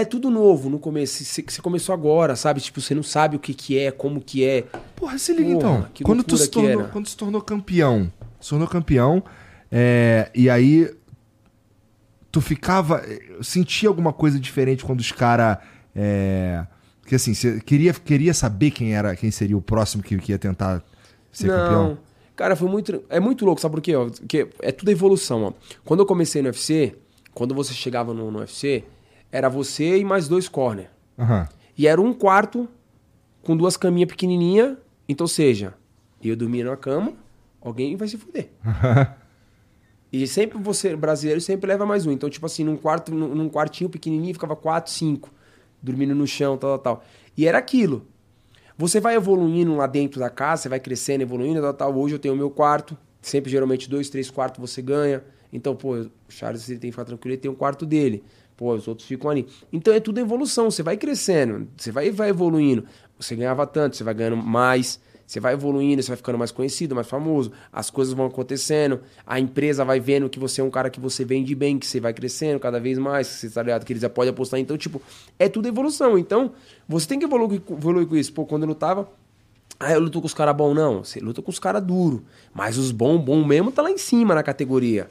[0.00, 1.22] É tudo novo no começo.
[1.24, 2.60] Você começou agora, sabe?
[2.60, 4.64] Tipo, você não sabe o que, que é, como que é.
[4.96, 6.04] Porra, se liga Porra, então.
[6.04, 9.22] Quando tu, se tornou, quando se tornou campeão, se tornou campeão,
[9.70, 10.90] é, e aí
[12.32, 13.04] tu ficava.
[13.06, 15.58] eu Sentia alguma coisa diferente quando os caras.
[15.94, 16.64] É,
[17.06, 20.38] que assim, você queria, queria saber quem era, quem seria o próximo que, que ia
[20.38, 20.82] tentar
[21.32, 21.56] ser não.
[21.56, 21.98] campeão?
[22.36, 23.02] Cara, foi muito.
[23.10, 23.92] É muito louco, sabe por quê?
[23.92, 25.52] Porque é tudo evolução, ó.
[25.84, 26.96] Quando eu comecei no UFC,
[27.34, 28.84] quando você chegava no, no UFC,
[29.32, 30.90] era você e mais dois corner.
[31.18, 31.48] Aham.
[31.76, 32.68] E era um quarto
[33.42, 34.76] com duas caminhas pequenininhas.
[35.08, 35.74] Então, seja,
[36.22, 37.14] eu dormia na cama,
[37.60, 38.50] alguém vai se fuder.
[40.12, 42.10] E sempre você, brasileiro, sempre leva mais um.
[42.10, 45.32] Então, tipo assim, num quarto, num, num quartinho pequenininho, ficava quatro, cinco,
[45.80, 47.04] dormindo no chão, tal, tal, tal.
[47.36, 48.04] E era aquilo.
[48.76, 51.96] Você vai evoluindo lá dentro da casa, você vai crescendo, evoluindo, tal, tal.
[51.96, 55.22] Hoje eu tenho o meu quarto, sempre geralmente dois, três quartos você ganha.
[55.52, 58.24] Então, pô, o Charles ele tem que ficar tranquilo, ele tem um quarto dele.
[58.60, 59.46] Pô, os outros ficam ali.
[59.72, 62.84] Então é tudo evolução, você vai crescendo, você vai, vai evoluindo.
[63.18, 66.94] Você ganhava tanto, você vai ganhando mais, você vai evoluindo, você vai ficando mais conhecido,
[66.94, 70.90] mais famoso, as coisas vão acontecendo, a empresa vai vendo que você é um cara
[70.90, 73.86] que você vende bem, que você vai crescendo cada vez mais, que você tá ligado,
[73.86, 74.60] que eles já podem apostar.
[74.60, 75.00] Então, tipo,
[75.38, 76.18] é tudo evolução.
[76.18, 76.52] Então,
[76.86, 78.30] você tem que evoluir, evoluir com isso.
[78.30, 79.10] Pô, quando eu lutava,
[79.78, 80.74] ah, eu luto com os caras bons.
[80.74, 82.22] Não, você luta com os caras duro.
[82.52, 85.08] Mas os bons, bom mesmo, tá lá em cima na categoria.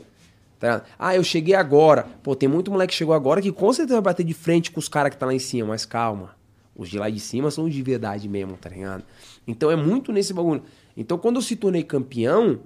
[0.59, 0.83] Tá?
[0.97, 2.05] Ah, eu cheguei agora.
[2.21, 4.79] Pô, tem muito moleque que chegou agora que com certeza vai bater de frente com
[4.79, 5.69] os caras que tá lá em cima.
[5.69, 6.37] Mas calma.
[6.75, 9.03] Os de lá de cima são os de verdade mesmo, tá ligado?
[9.47, 10.61] Então é muito nesse bagulho.
[10.95, 12.59] Então quando eu se tornei campeão,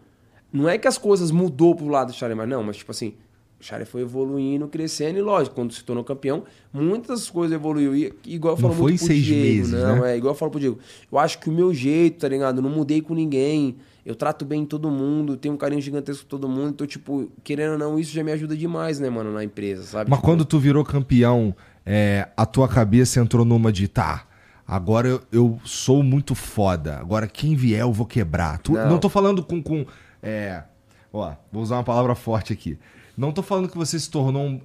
[0.51, 3.15] não é que as coisas mudou pro lado do Charlie, mas não, mas tipo assim,
[3.59, 7.95] o Charlie foi evoluindo, crescendo, e lógico, quando se tornou campeão, muitas coisas evoluiu.
[7.95, 10.13] E, igual eu Não falo foi muito pro seis Diego, meses, não, né?
[10.13, 10.77] é igual eu falo pro Diego.
[11.11, 12.57] Eu acho que o meu jeito, tá ligado?
[12.57, 13.77] Eu não mudei com ninguém.
[14.05, 16.71] Eu trato bem todo mundo, tenho um carinho gigantesco com todo mundo.
[16.71, 20.09] Então, tipo, querendo ou não, isso já me ajuda demais, né, mano, na empresa, sabe?
[20.09, 24.27] Mas Tipo, quando tu virou campeão, é, a tua cabeça entrou numa de tá.
[24.67, 26.97] Agora eu, eu sou muito foda.
[26.97, 28.59] Agora quem vier eu vou quebrar.
[28.59, 28.89] Tu- não.
[28.91, 28.97] Não.
[28.99, 29.61] tô falando com.
[29.61, 29.85] com
[30.21, 30.63] é,
[31.11, 32.77] ó, vou usar uma palavra forte aqui.
[33.17, 34.61] Não tô falando que você se tornou um.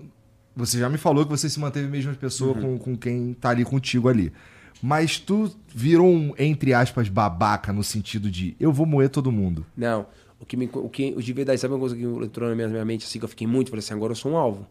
[0.57, 3.51] Você já me falou que você se manteve a mesma pessoa com, com quem tá
[3.51, 4.33] ali contigo ali.
[4.83, 9.67] Mas tu virou um, entre aspas, babaca no sentido de eu vou moer todo mundo.
[9.77, 10.07] Não.
[10.41, 12.85] O que, me, o que de verdade, sabe uma coisa que entrou na minha, minha
[12.85, 13.71] mente assim, que eu fiquei muito?
[13.71, 14.67] Falei assim, agora eu sou um alvo.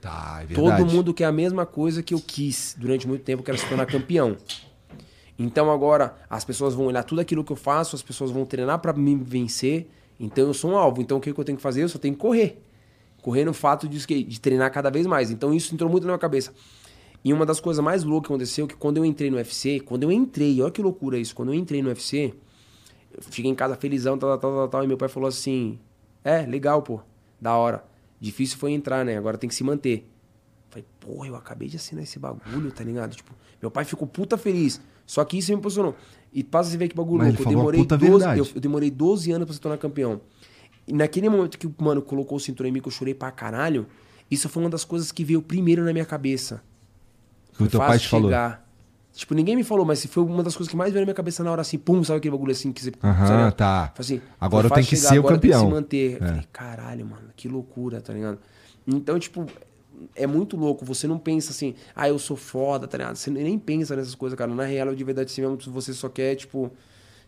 [0.00, 3.50] Tá, é Todo mundo quer a mesma coisa que eu quis durante muito tempo, que
[3.50, 4.36] era se tornar campeão.
[5.38, 8.78] Então agora as pessoas vão olhar tudo aquilo que eu faço, as pessoas vão treinar
[8.78, 9.88] pra me vencer.
[10.20, 11.00] Então eu sou um alvo.
[11.00, 11.82] Então o que que eu tenho que fazer?
[11.82, 12.62] Eu só tenho que correr.
[13.22, 15.30] Correr no fato de, de treinar cada vez mais.
[15.30, 16.52] Então isso entrou muito na minha cabeça.
[17.24, 19.80] E uma das coisas mais loucas que aconteceu é que quando eu entrei no UFC,
[19.80, 22.34] quando eu entrei, olha que loucura isso, quando eu entrei no UFC,
[23.16, 25.78] eu cheguei em casa felizão, tal, tal, tal, tal, e meu pai falou assim:
[26.22, 27.00] É, legal, pô,
[27.40, 27.82] da hora.
[28.20, 29.16] Difícil foi entrar, né?
[29.16, 30.08] Agora tem que se manter.
[30.68, 33.14] Falei, porra, eu acabei de assinar esse bagulho, tá ligado?
[33.14, 34.80] Tipo, meu pai ficou puta feliz.
[35.06, 35.94] Só que isso me impressionou.
[36.32, 37.42] E passa você ver que bagulho Mas louco.
[37.42, 38.38] Eu a demorei, puta 12, verdade.
[38.40, 40.20] eu, eu demorei 12 anos pra se tornar campeão.
[40.86, 43.30] E naquele momento que o mano colocou o cinturão em mim, que eu chorei pra
[43.30, 43.86] caralho,
[44.30, 46.62] isso foi uma das coisas que veio primeiro na minha cabeça.
[47.56, 48.28] Que o teu pai te falou.
[48.28, 48.64] chegar.
[49.12, 51.44] Tipo, ninguém me falou, mas foi uma das coisas que mais veio na minha cabeça
[51.44, 52.92] na hora assim, pum, sabe aquele bagulho assim que você.
[53.02, 53.54] Aham, sabe?
[53.56, 53.92] tá.
[53.96, 55.68] Assim, Agora eu tenho que ser o agora eu tenho que campeão.
[55.70, 56.12] se manter.
[56.20, 56.28] Eu É.
[56.30, 58.38] Falei, caralho, mano, que loucura, tá ligado?
[58.84, 59.46] Então, tipo,
[60.16, 60.84] é muito louco.
[60.84, 63.14] Você não pensa assim, ah, eu sou foda, tá ligado?
[63.14, 64.52] Você nem pensa nessas coisas, cara.
[64.52, 66.72] Na real, de verdade, assim mesmo, você só quer, tipo.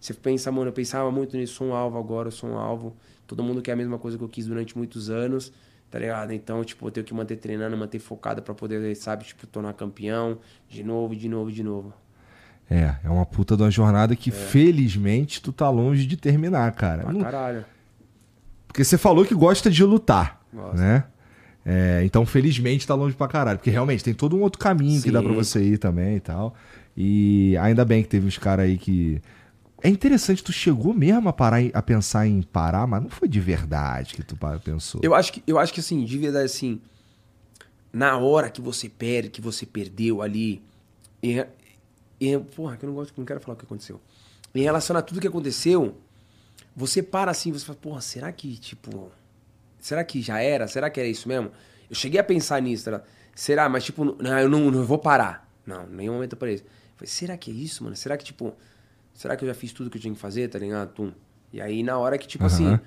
[0.00, 2.96] Você pensa, mano, eu pensava muito nisso, sou um alvo agora, eu sou um alvo.
[3.28, 5.52] Todo mundo quer a mesma coisa que eu quis durante muitos anos,
[5.90, 6.32] tá ligado?
[6.32, 10.38] Então, tipo, eu tenho que manter treinando, manter focado pra poder, sabe, tipo, tornar campeão
[10.68, 11.92] de novo, de novo, de novo.
[12.68, 17.10] É, é uma puta de uma jornada que felizmente tu tá longe de terminar, cara.
[17.12, 17.64] Não- caralho.
[18.66, 20.76] Porque você falou que gosta de lutar, Gosto.
[20.76, 21.04] né?
[21.64, 23.58] É, então, felizmente, tá longe pra caralho.
[23.58, 25.24] Porque realmente tem todo um outro caminho que dá Sim.
[25.26, 26.54] pra você ir também e tal.
[26.96, 29.20] E ainda bem que teve uns caras aí que.
[29.82, 33.28] É interessante, tu chegou mesmo a parar em- a pensar em parar, mas não foi
[33.28, 35.00] de verdade que tu pensou.
[35.04, 36.80] Eu acho que, eu acho que assim, de verdade, assim,
[37.92, 40.62] na hora que você perde, que você perdeu ali,
[41.22, 41.44] e,
[42.20, 44.00] e, porra, que eu não gosto, não quero falar o que aconteceu.
[44.54, 45.96] Em relação a tudo que aconteceu,
[46.74, 49.10] você para assim, você fala, porra, será que, tipo,
[49.78, 50.66] será que já era?
[50.66, 51.50] Será que era isso mesmo?
[51.88, 52.90] Eu cheguei a pensar nisso,
[53.34, 53.68] será?
[53.68, 55.48] Mas, tipo, não, eu não, não vou parar.
[55.66, 56.54] Não, em nenhum momento eu parei.
[56.56, 56.60] Eu
[56.96, 57.94] Falei, será que é isso, mano?
[57.94, 58.54] Será que, tipo,
[59.16, 60.92] será que eu já fiz tudo que eu tinha que fazer, tá ligado?
[60.92, 61.12] Tum.
[61.52, 62.74] E aí, na hora que, tipo Aham.
[62.74, 62.80] assim,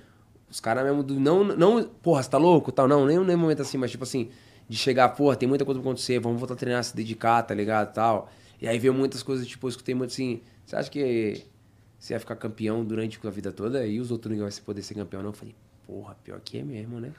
[0.49, 3.61] os caras mesmo, do, não, não, porra, você tá louco, tal, não, nem nem momento
[3.61, 4.29] assim, mas, tipo assim,
[4.67, 7.53] de chegar, porra, tem muita coisa pra acontecer, vamos voltar a treinar, se dedicar, tá
[7.53, 8.29] ligado, tal.
[8.61, 11.43] E aí veio muitas coisas, tipo, eu escutei muito assim, você acha que
[11.97, 14.93] você ia ficar campeão durante a vida toda e os outros não iam poder ser
[14.93, 15.29] campeão, não?
[15.29, 15.55] Eu falei,
[15.87, 17.11] porra, pior que é mesmo, né?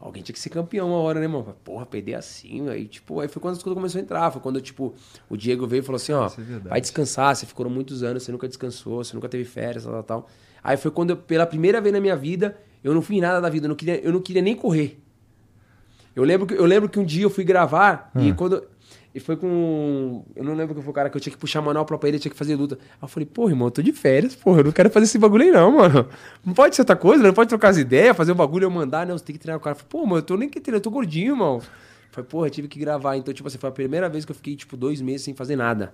[0.00, 1.44] Alguém tinha que ser campeão uma hora, né, irmão?
[1.44, 4.30] Falei, Porra, perder assim, aí, tipo, aí foi quando as coisas começaram a entrar.
[4.30, 4.94] Foi quando, tipo,
[5.28, 8.32] o Diego veio e falou assim, ó, é vai descansar, você ficou muitos anos, você
[8.32, 10.28] nunca descansou, você nunca teve férias, tal, tal, tal.
[10.64, 13.50] Aí foi quando, eu, pela primeira vez na minha vida, eu não fui nada da
[13.50, 14.98] vida, eu não queria, eu não queria nem correr.
[16.16, 18.66] Eu lembro, que, eu lembro que um dia eu fui gravar e quando.
[19.12, 20.24] E foi com.
[20.36, 22.18] Eu não lembro que foi o cara que eu tinha que puxar manopla pra ele,
[22.20, 22.78] tinha que fazer luta.
[22.80, 25.18] Aí eu falei, pô, irmão, eu tô de férias, porra, eu não quero fazer esse
[25.18, 26.08] bagulho aí, não, mano.
[26.44, 28.70] Não pode ser outra coisa, não pode trocar as ideias, fazer o bagulho e eu
[28.70, 29.74] mandar, não, você tem que treinar o cara.
[29.74, 31.60] Eu falei, pô, mano, eu tô nem que treinar, eu tô gordinho, irmão.
[32.12, 33.16] Falei, porra, eu tive que gravar.
[33.16, 35.56] Então, tipo assim, foi a primeira vez que eu fiquei, tipo, dois meses sem fazer
[35.56, 35.92] nada.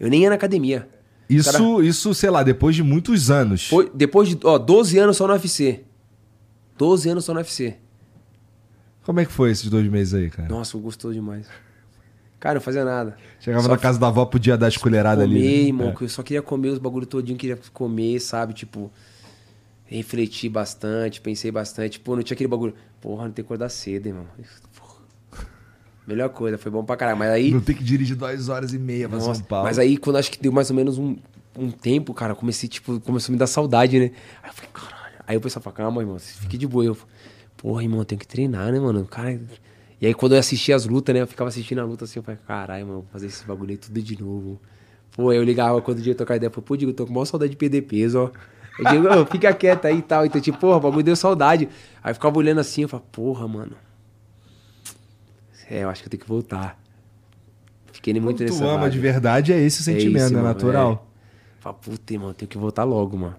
[0.00, 0.88] Eu nem ia na academia.
[1.28, 3.68] Isso, Cara- isso, sei lá, depois de muitos anos.
[3.68, 5.80] Foi- depois de, ó, 12 anos só no UFC.
[6.78, 7.76] 12 anos só no UFC.
[9.02, 10.48] Como é que foi esses dois meses aí, cara?
[10.48, 11.46] Nossa, gostou demais.
[12.40, 13.16] Cara, não fazia nada.
[13.40, 15.46] Chegava Só na casa da avó, podia dar as colheradas comer, ali.
[15.48, 15.54] né?
[15.68, 15.92] irmão, É.
[15.92, 18.52] que eu só queria comer os bagulho todinho, queria comer, sabe?
[18.54, 18.90] Tipo,
[19.84, 21.98] refleti bastante, pensei bastante.
[21.98, 22.74] Pô, não tinha aquele bagulho.
[23.00, 24.26] Porra, não tem que acordar cedo, irmão.
[24.76, 24.98] Porra.
[26.06, 27.18] Melhor coisa, foi bom pra caralho.
[27.18, 27.50] Mas aí.
[27.50, 29.64] Não tem que dirigir duas horas e meia pra Nossa, São Paulo.
[29.66, 31.16] Mas aí, quando acho que deu mais ou menos um,
[31.58, 34.12] um tempo, cara, eu comecei, tipo, começou a me dar saudade, né?
[34.42, 35.14] Aí eu falei, caralho.
[35.26, 36.84] Aí o pessoal falou, calma, irmão, fique de boa.
[36.84, 36.96] Eu,
[37.56, 39.04] porra, irmão, eu tenho que treinar, né, mano?
[39.06, 39.40] Cara.
[40.00, 41.22] E aí, quando eu assistia as lutas, né?
[41.22, 43.76] Eu ficava assistindo a luta assim, eu falei, caralho, mano, vou fazer esse bagulho aí
[43.76, 44.60] tudo de novo.
[45.12, 47.12] Pô, eu ligava quando o dia tocar ideia, eu falei, pô, Diego, eu tô com
[47.12, 48.30] maior saudade de perder peso, ó.
[48.78, 50.24] Eu digo, "Ô, fica quieto aí e tal.
[50.24, 51.68] Então, tipo, porra, o bagulho deu saudade.
[52.00, 53.72] Aí eu ficava olhando assim, eu falei, porra, mano.
[55.68, 56.80] É, eu acho que eu tenho que voltar.
[57.92, 60.48] Fiquei muito Quando nessa tu ama de verdade, é esse o sentimento, isso, é mano,
[60.48, 61.06] natural.
[61.58, 61.60] é.
[61.60, 63.34] Fala, puta, irmão, tenho que voltar logo, mano.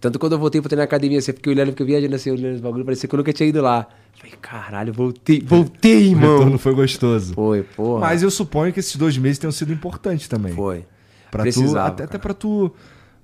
[0.00, 2.56] Tanto quando eu voltei pra treinar na academia, você fiquei olhando, fiquei viajando assim, olhando
[2.56, 3.88] os bagulho, parecia que eu nunca tinha ido lá.
[4.24, 6.32] Falei, caralho, voltei, voltei, O irmão.
[6.38, 7.34] retorno foi gostoso.
[7.34, 8.00] Foi, porra.
[8.00, 10.52] Mas eu suponho que esses dois meses tenham sido importantes também.
[10.54, 10.84] Foi.
[11.30, 12.18] Pra tu, Precisava, até, até cara.
[12.22, 12.70] pra tu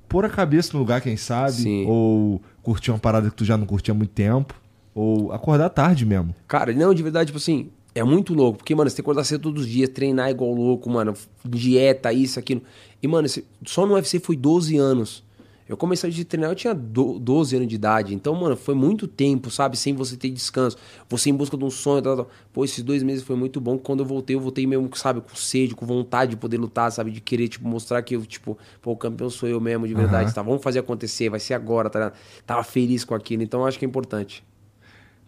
[0.09, 1.53] pôr a cabeça no lugar, quem sabe.
[1.53, 1.87] Sim.
[1.87, 4.55] Ou curtir uma parada que tu já não curtia há muito tempo.
[4.95, 6.35] Ou acordar tarde mesmo.
[6.49, 8.59] Cara, não, de verdade, tipo assim, é muito louco.
[8.59, 11.15] Porque, mano, você tem que acordar cedo todos os dias, treinar igual louco, mano.
[11.45, 12.63] Dieta, isso, aquilo.
[13.03, 15.23] E, mano, esse- só no UFC foi 12 anos.
[15.71, 18.13] Eu comecei a treinar, eu tinha do- 12 anos de idade.
[18.13, 19.77] Então, mano, foi muito tempo, sabe?
[19.77, 20.77] Sem você ter descanso.
[21.09, 22.31] Você em busca de um sonho, tal, tal.
[22.53, 23.79] Pô, esses dois meses foi muito bom.
[23.79, 25.21] Quando eu voltei, eu voltei mesmo, sabe?
[25.21, 27.13] Com sede, com vontade de poder lutar, sabe?
[27.13, 30.25] De querer, tipo, mostrar que eu, tipo, pô, o campeão sou eu mesmo, de verdade.
[30.25, 30.33] Aham.
[30.35, 30.43] Tá?
[30.43, 31.99] Vamos fazer acontecer, vai ser agora, tá?
[32.01, 32.15] ligado?
[32.45, 33.43] Tava feliz com aquilo.
[33.45, 34.43] Então, eu acho que é importante.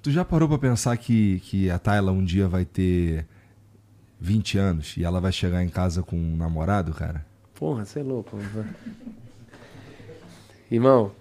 [0.03, 3.25] Tu já parou pra pensar que, que a Tayla um dia vai ter
[4.21, 7.25] 20 anos e ela vai chegar em casa com um namorado, cara?
[7.55, 8.37] Porra, você é louco.
[8.37, 8.69] mano.
[10.75, 11.13] Irmão,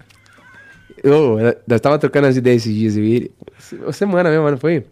[1.03, 1.37] eu,
[1.67, 3.31] eu tava trocando as ideias esses dias, eu e ele.
[3.59, 4.85] se- Semana mesmo, não foi?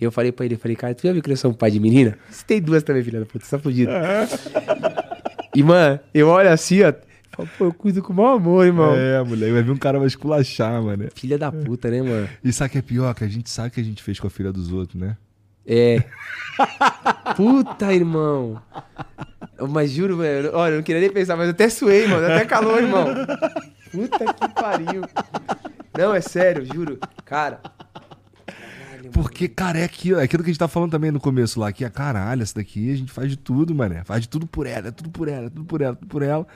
[0.00, 1.70] Eu falei pra ele, eu falei, cara, tu já viu que eu sou um pai
[1.70, 2.16] de menina?
[2.30, 3.90] Você tem duas também, filha da puta, você tá fudido.
[5.54, 6.92] e, mano, eu olho assim, ó.
[7.32, 8.94] Falo, pô, eu cuido com o maior amor, irmão.
[8.96, 9.52] É, mulher.
[9.52, 11.08] Vai vir um cara vai esculachar, mano.
[11.14, 12.28] Filha da puta, né, mano?
[12.42, 13.14] E sabe o que é pior?
[13.14, 15.16] Que a gente sabe o que a gente fez com a filha dos outros, né?
[15.66, 16.02] É.
[17.36, 18.60] Puta, irmão.
[19.68, 20.50] Mas juro, velho.
[20.54, 22.24] Olha, eu não queria nem pensar, mas eu até suei, mano.
[22.26, 23.06] Até calor, irmão.
[23.90, 25.02] Puta que pariu.
[25.96, 26.98] Não, é sério, juro.
[27.24, 27.60] Cara.
[28.46, 31.58] Caralho, Porque, cara, é aquilo, é aquilo que a gente tá falando também no começo
[31.60, 34.04] lá, que é caralho, essa daqui a gente faz de tudo, mané.
[34.04, 36.22] Faz de tudo por ela, é tudo por ela, é tudo por ela, tudo por
[36.22, 36.46] ela.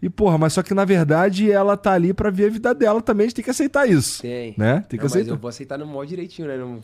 [0.00, 3.00] E, porra, mas só que na verdade ela tá ali pra ver a vida dela
[3.00, 4.20] também, a gente tem que aceitar isso.
[4.22, 4.54] Tem.
[4.56, 4.84] Né?
[4.88, 5.30] Tem que Não, mas aceitar.
[5.32, 6.56] eu vou aceitar no modo direitinho, né?
[6.56, 6.80] Não...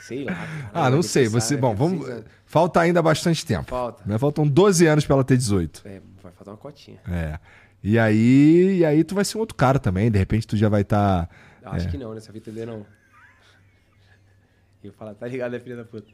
[0.00, 0.32] Sei lá.
[0.74, 1.24] Ah, não sei.
[1.24, 1.60] pensar, Você, né?
[1.60, 2.06] bom, vamos.
[2.44, 3.70] Falta ainda bastante tempo.
[3.70, 4.02] Falta.
[4.04, 4.18] Né?
[4.18, 5.82] Faltam 12 anos pra ela ter 18.
[5.84, 6.98] É, vai faltar uma cotinha.
[7.08, 7.38] É.
[7.82, 10.10] E aí, e aí tu vai ser um outro cara também.
[10.10, 11.28] De repente tu já vai estar.
[11.64, 11.90] Acho É.
[11.90, 12.20] que não, né?
[12.34, 12.86] Entender, não.
[14.82, 16.06] E eu falo, tá ligado, né, filha da puta?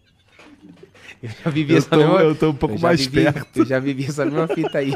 [1.23, 2.21] Eu já vivi Eu essa tô- mesma...
[2.21, 3.59] eu tô um pouco mais vivi- perto.
[3.61, 4.93] Eu já vivi essa mesma fita aí.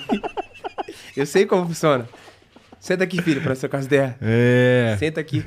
[1.17, 2.09] Eu sei como funciona.
[2.81, 4.15] Senta aqui, filho, pra trocar as ideias.
[4.21, 4.97] É.
[4.99, 5.45] Senta aqui.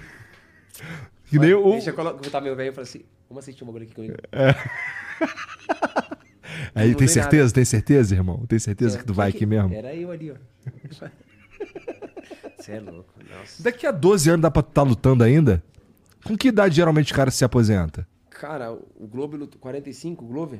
[1.27, 1.71] Que nem o.
[1.71, 4.15] Deixa eu colo- botar meu velho e falar assim, vamos assistir um bagulho aqui comigo.
[6.73, 7.53] Aí não tem certeza?
[7.53, 8.45] Tem certeza, irmão?
[8.47, 9.73] Tem certeza É, que tu vai que- aqui mesmo?
[9.73, 10.35] Era eu ali, ó.
[12.57, 13.61] Você é louco, nossa.
[13.61, 15.63] Daqui a 12 anos dá pra tu tá lutando ainda?
[16.25, 18.07] Com que idade geralmente o cara se aposenta?
[18.29, 20.59] Cara, o Glover lutou 45, o Glover?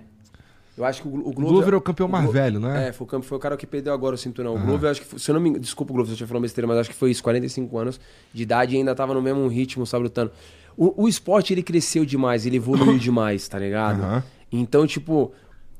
[0.78, 1.54] Eu acho que o, o O Glover...
[1.54, 2.92] Glover é o campeão mais Glo- velho, não é?
[2.92, 4.56] Foi o, foi o cara que perdeu agora o cinturão.
[4.56, 6.28] O Glover, acho que foi, se eu não me engano, desculpa, Glover, se eu estiver
[6.28, 8.00] falando besteira, mas acho que foi isso, 45 anos
[8.34, 10.32] de idade e ainda tava no mesmo ritmo, sabe, lutando.
[10.78, 14.02] O, o esporte, ele cresceu demais, ele evoluiu demais, tá ligado?
[14.04, 14.24] Aham.
[14.52, 15.32] Então, tipo,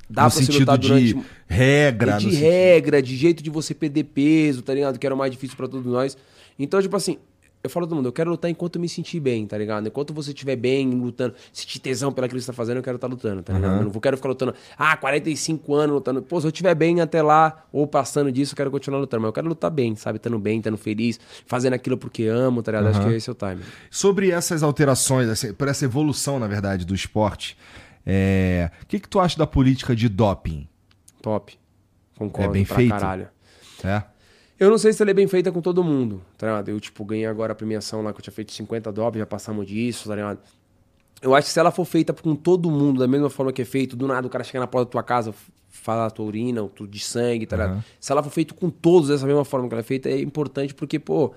[0.10, 1.28] dá no pra sentido lutar de durante...
[1.48, 5.00] regra, de no sentido- regra, de jeito de você perder peso, tá ligado?
[5.00, 6.18] Que era o mais difícil pra todos nós.
[6.58, 7.18] Então, tipo assim,
[7.64, 9.88] eu falo todo mundo, eu quero lutar enquanto eu me sentir bem, tá ligado?
[9.88, 13.08] Enquanto você estiver bem, lutando, sentir tesão pelo que você tá fazendo, eu quero estar
[13.08, 13.78] lutando, tá ligado?
[13.82, 16.22] Eu não quero ficar lutando, ah, 45 anos lutando.
[16.22, 19.22] Pô, se eu estiver bem até lá, ou passando disso, eu quero continuar lutando.
[19.22, 20.18] Mas eu quero lutar bem, sabe?
[20.18, 22.88] Estando bem, estando feliz, fazendo aquilo porque amo, tá ligado?
[22.96, 23.64] Acho que esse é o time.
[23.90, 27.58] Sobre essas alterações, por essa evolução, na verdade, do esporte,
[28.06, 30.68] é, o que, que tu acha da política de doping?
[31.22, 31.58] Top.
[32.18, 32.92] Concordo É bem pra feito?
[32.92, 33.28] caralho.
[33.84, 34.04] É?
[34.60, 36.70] Eu não sei se ela é bem feita com todo mundo, tá ligado?
[36.70, 39.68] Eu, tipo, ganhei agora a premiação lá que eu tinha feito 50 dólares, já passamos
[39.68, 40.40] disso, tá ligado?
[41.22, 43.66] Eu acho que se ela for feita com todo mundo, da mesma forma que é
[43.66, 45.34] feito, do nada o cara chega na porta da tua casa,
[45.68, 47.84] fala a tua urina, ou tu de sangue, tá ligado?
[48.00, 50.74] Se ela for feita com todos dessa mesma forma que ela é feita, é importante
[50.74, 51.34] porque, pô,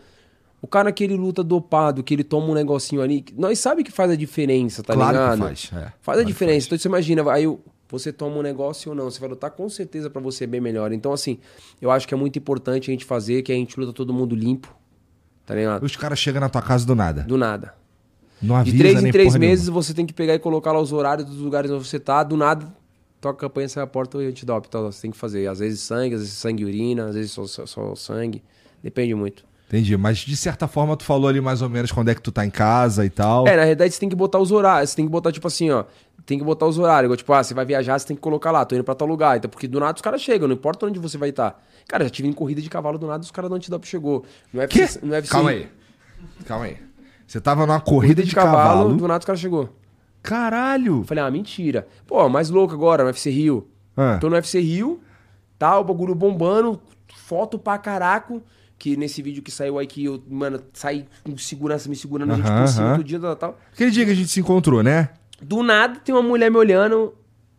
[0.61, 3.93] o cara que ele luta dopado, que ele toma um negocinho ali, nós sabe que
[3.93, 5.39] faz a diferença, tá Claro que ligado?
[5.39, 5.77] faz, é.
[5.77, 6.67] Faz Claro a que diferença.
[6.67, 7.45] Então você imagina, aí
[7.89, 10.93] você toma um negócio ou não, você vai lutar com certeza pra você bem melhor.
[10.93, 11.39] Então, assim,
[11.81, 14.35] eu acho que é muito importante a gente fazer, que a gente luta todo mundo
[14.35, 14.69] limpo,
[15.47, 15.83] tá ligado?
[15.85, 17.23] Os caras chegam na tua casa do nada.
[17.23, 17.75] Do nada.
[18.43, 19.83] Não De avisa três em três meses nenhuma.
[19.83, 22.37] você tem que pegar e colocar lá os horários dos lugares onde você tá, do
[22.37, 22.73] nada,
[23.21, 24.69] toca a campanha, sai a porta e antidope.
[24.69, 25.49] Então você tem que fazer.
[25.49, 28.43] Às vezes sangue, às vezes sangue e urina, às vezes só, só, só sangue.
[28.83, 29.45] Depende muito.
[29.69, 32.33] Entendi, mas de certa forma tu falou ali mais ou menos quando é que tu
[32.33, 33.47] tá em casa e tal.
[33.47, 34.91] É, na realidade você tem que botar os horários.
[34.91, 35.85] Você tem que botar, tipo assim, ó.
[36.25, 37.15] Tem que botar os horários.
[37.19, 39.37] Tipo, ah, você vai viajar, você tem que colocar lá, tô indo pra tal lugar.
[39.37, 41.63] Então, porque do nada os caras chegam, não importa onde você vai estar.
[41.87, 44.25] Cara, já tive em corrida de cavalo, do nada os caras do antidope chegou.
[44.53, 44.81] No Quê?
[44.81, 45.69] UFC, no UFC, Calma aí.
[46.47, 46.79] Calma aí.
[47.27, 48.95] Você tava numa corrida Corrida de, de cavalo, cavalo.
[48.97, 49.69] do nada os caras chegou.
[50.23, 51.05] Caralho!
[51.05, 51.87] Falei, ah, mentira.
[52.07, 53.69] Pô, mais louco agora, no UFC Rio.
[53.95, 54.17] Ah.
[54.19, 55.01] Tô no UFC Rio,
[55.59, 56.81] tá, o bagulho bombando,
[57.15, 58.43] foto pra caraco.
[58.79, 62.37] Que nesse vídeo que saiu aí que eu, mano, saí com segurança me segurando, a
[62.37, 63.59] gente por cima, todo dia, tal, tal.
[63.73, 65.11] Aquele dia que a gente se encontrou, né?
[65.43, 67.15] Do nada tem uma mulher me olhando.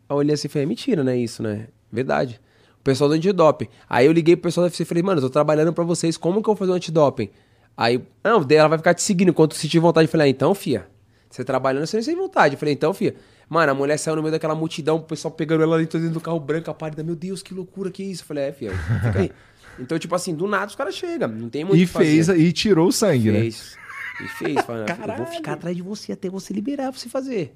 [0.09, 1.17] Eu olhei assim e falei, mentira, né?
[1.17, 1.67] Isso, né?
[1.91, 2.39] Verdade.
[2.79, 3.67] O pessoal do antidoping.
[3.89, 6.15] Aí eu liguei pro pessoal do UFC e falei, mano, eu tô trabalhando pra vocês,
[6.15, 7.29] como que eu vou fazer um antidoping?
[7.75, 10.07] Aí, não, daí ela vai ficar te seguindo enquanto tiver vontade.
[10.07, 10.87] Eu falei, ah, então, fia,
[11.29, 12.55] você trabalhando, você não tem vontade.
[12.55, 13.15] Eu falei, então, fia.
[13.47, 16.39] Mano, a mulher saiu no meio daquela multidão, o pessoal pegando ela dentro do carro
[16.39, 17.03] branco, a pálida.
[17.03, 18.23] Meu Deus, que loucura que é isso?
[18.23, 19.31] Eu falei, é, fia, fica aí.
[19.79, 22.05] Então, tipo assim, do nada os caras chegam, não tem muito E que fazer.
[22.23, 23.39] fez e tirou o sangue, né?
[23.41, 23.77] Fez.
[24.23, 24.61] E fez.
[24.65, 27.55] Falando, eu vou ficar atrás de você até você liberar pra você fazer.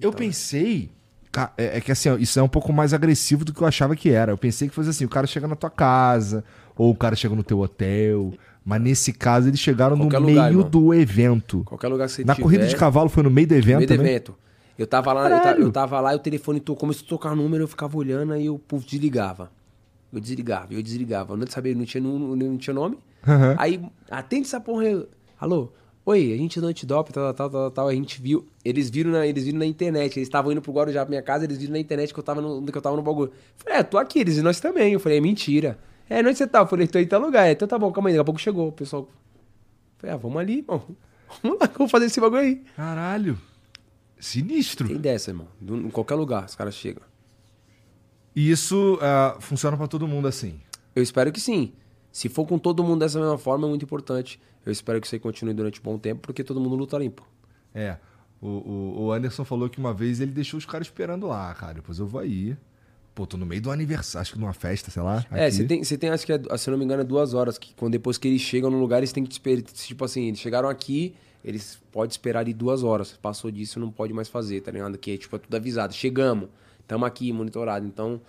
[0.00, 0.90] Eu pensei.
[1.56, 4.10] É, é que assim, isso é um pouco mais agressivo do que eu achava que
[4.10, 4.32] era.
[4.32, 6.44] Eu pensei que fosse assim: o cara chega na tua casa,
[6.76, 8.32] ou o cara chega no teu hotel.
[8.64, 10.70] Mas nesse caso, eles chegaram Qualquer no lugar, meio irmão.
[10.70, 11.62] do evento.
[11.64, 13.86] Qualquer lugar que você Na tiver, corrida de cavalo foi no meio do evento No
[13.86, 14.34] meio do evento.
[14.78, 15.62] Eu tava lá, eu, ta- Caralho.
[15.64, 18.48] eu tava lá e o telefone tocou, começou a tocar número, eu ficava olhando aí
[18.48, 19.50] o povo desligava.
[20.12, 21.32] Eu desligava, eu desligava.
[21.32, 22.98] Eu não sabia, não tinha, nu- não, tinha nome.
[23.26, 23.54] Aham.
[23.58, 23.80] Aí,
[24.10, 25.06] atende essa porra aí.
[25.40, 25.70] Alô?
[26.04, 28.44] Oi, a gente é do antidoping, tal, tal, tal, tal, a gente viu.
[28.64, 30.16] Eles viram na, eles viram na internet.
[30.18, 32.40] Eles estavam indo pro Guarujá pra minha casa, eles viram na internet que eu tava
[32.42, 33.30] no, que eu tava no bagulho.
[33.30, 33.34] Eu
[33.64, 34.92] Falei, é, tô aqui, eles e nós também.
[34.92, 35.78] Eu falei, é mentira.
[36.10, 36.58] É, onde você tá?
[36.58, 37.46] Eu falei, tô em tal lugar.
[37.46, 38.68] É, Então tá bom, calma aí, daqui a pouco chegou.
[38.68, 39.02] O pessoal.
[39.02, 39.08] Eu
[39.98, 40.82] Falei, ah, vamos ali, irmão.
[41.42, 42.62] Vamos lá, eu vou fazer esse bagulho aí.
[42.76, 43.38] Caralho.
[44.20, 44.86] Sinistro.
[44.88, 45.46] Tem dessa, irmão.
[45.62, 47.02] Em qualquer lugar, os caras chegam.
[48.34, 50.60] E isso ah, funciona pra todo mundo assim.
[50.94, 51.72] Eu espero que sim.
[52.10, 54.40] Se for com todo mundo dessa mesma forma, é muito importante.
[54.64, 57.26] Eu espero que isso aí continue durante um bom tempo, porque todo mundo luta limpo.
[57.74, 57.96] É.
[58.40, 61.74] O, o, Anderson falou que uma vez ele deixou os caras esperando lá, cara.
[61.74, 62.56] Depois eu vou aí.
[63.14, 65.24] Pô, tô no meio do aniversário, acho que numa festa, sei lá.
[65.30, 67.56] É, você tem, tem, acho que, é, se eu não me engano, é duas horas.
[67.56, 69.62] Que quando depois que eles chegam no lugar, eles têm que esperar.
[69.62, 71.14] Tipo assim, eles chegaram aqui,
[71.44, 73.12] eles podem esperar ali duas horas.
[73.12, 74.98] Passou disso, não pode mais fazer, tá ligado?
[74.98, 75.94] Que é, tipo, é tudo avisado.
[75.94, 76.48] Chegamos,
[76.82, 77.86] estamos aqui, monitorado.
[77.86, 78.20] Então,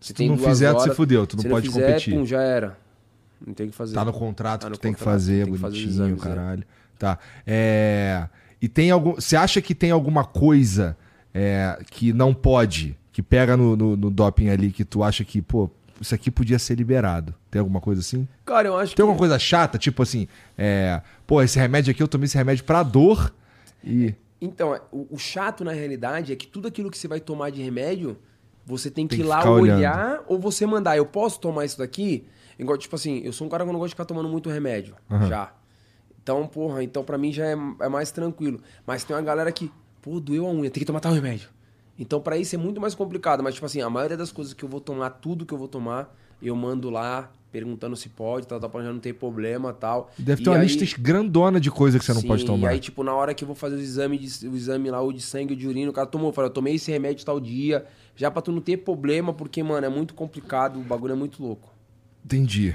[0.00, 2.14] se tu não fizer, tu se fudeu, tu não se pode fizer, competir.
[2.14, 2.78] Pum, já era.
[3.44, 3.94] Não tem o que fazer.
[3.94, 6.20] Tá no contrato, Tá no tu tem que contrato, fazer, tem que fazer bonitinho, exames,
[6.20, 6.28] é.
[6.28, 6.64] caralho.
[6.98, 7.18] Tá.
[7.46, 8.28] É...
[8.60, 9.14] E tem algum.
[9.14, 10.96] Você acha que tem alguma coisa
[11.32, 15.40] é, que não pode, que pega no, no, no doping ali, que tu acha que,
[15.40, 15.70] pô,
[16.00, 17.34] isso aqui podia ser liberado?
[17.50, 18.26] Tem alguma coisa assim?
[18.44, 19.02] Cara, eu acho Tem que.
[19.02, 20.26] alguma coisa chata, tipo assim,
[20.56, 23.32] é, pô, esse remédio aqui eu tomei esse remédio pra dor
[23.84, 24.14] e.
[24.40, 27.50] Então, é, o, o chato na realidade é que tudo aquilo que você vai tomar
[27.50, 28.16] de remédio,
[28.64, 29.78] você tem que Tem ir lá ficar olhando.
[29.78, 30.96] olhar ou você mandar.
[30.96, 32.26] Eu posso tomar isso daqui?
[32.58, 34.94] Igual, tipo assim, eu sou um cara que não gosta de ficar tomando muito remédio.
[35.28, 35.52] Já.
[36.22, 38.60] Então, porra, então pra mim já é, é mais tranquilo.
[38.86, 41.48] Mas tem uma galera que, pô, doeu a unha, tem que tomar tal remédio.
[41.98, 43.42] Então, pra isso é muito mais complicado.
[43.42, 45.66] Mas, tipo assim, a maioria das coisas que eu vou tomar, tudo que eu vou
[45.68, 50.10] tomar, eu mando lá, perguntando se pode, tal, tal, pra já não ter problema tal.
[50.18, 52.68] Deve E ter uma aí- lista grandona de coisa que você não Sim, pode tomar.
[52.70, 55.00] E aí, tipo, na hora que eu vou fazer o exame, de, o exame lá,
[55.00, 57.40] ou de sangue ou de urina, o cara tomou, fala, eu tomei esse remédio tal
[57.40, 57.84] dia,
[58.14, 61.42] já pra tu não ter problema, porque, mano, é muito complicado, o bagulho é muito
[61.42, 61.72] louco.
[62.24, 62.74] Entendi.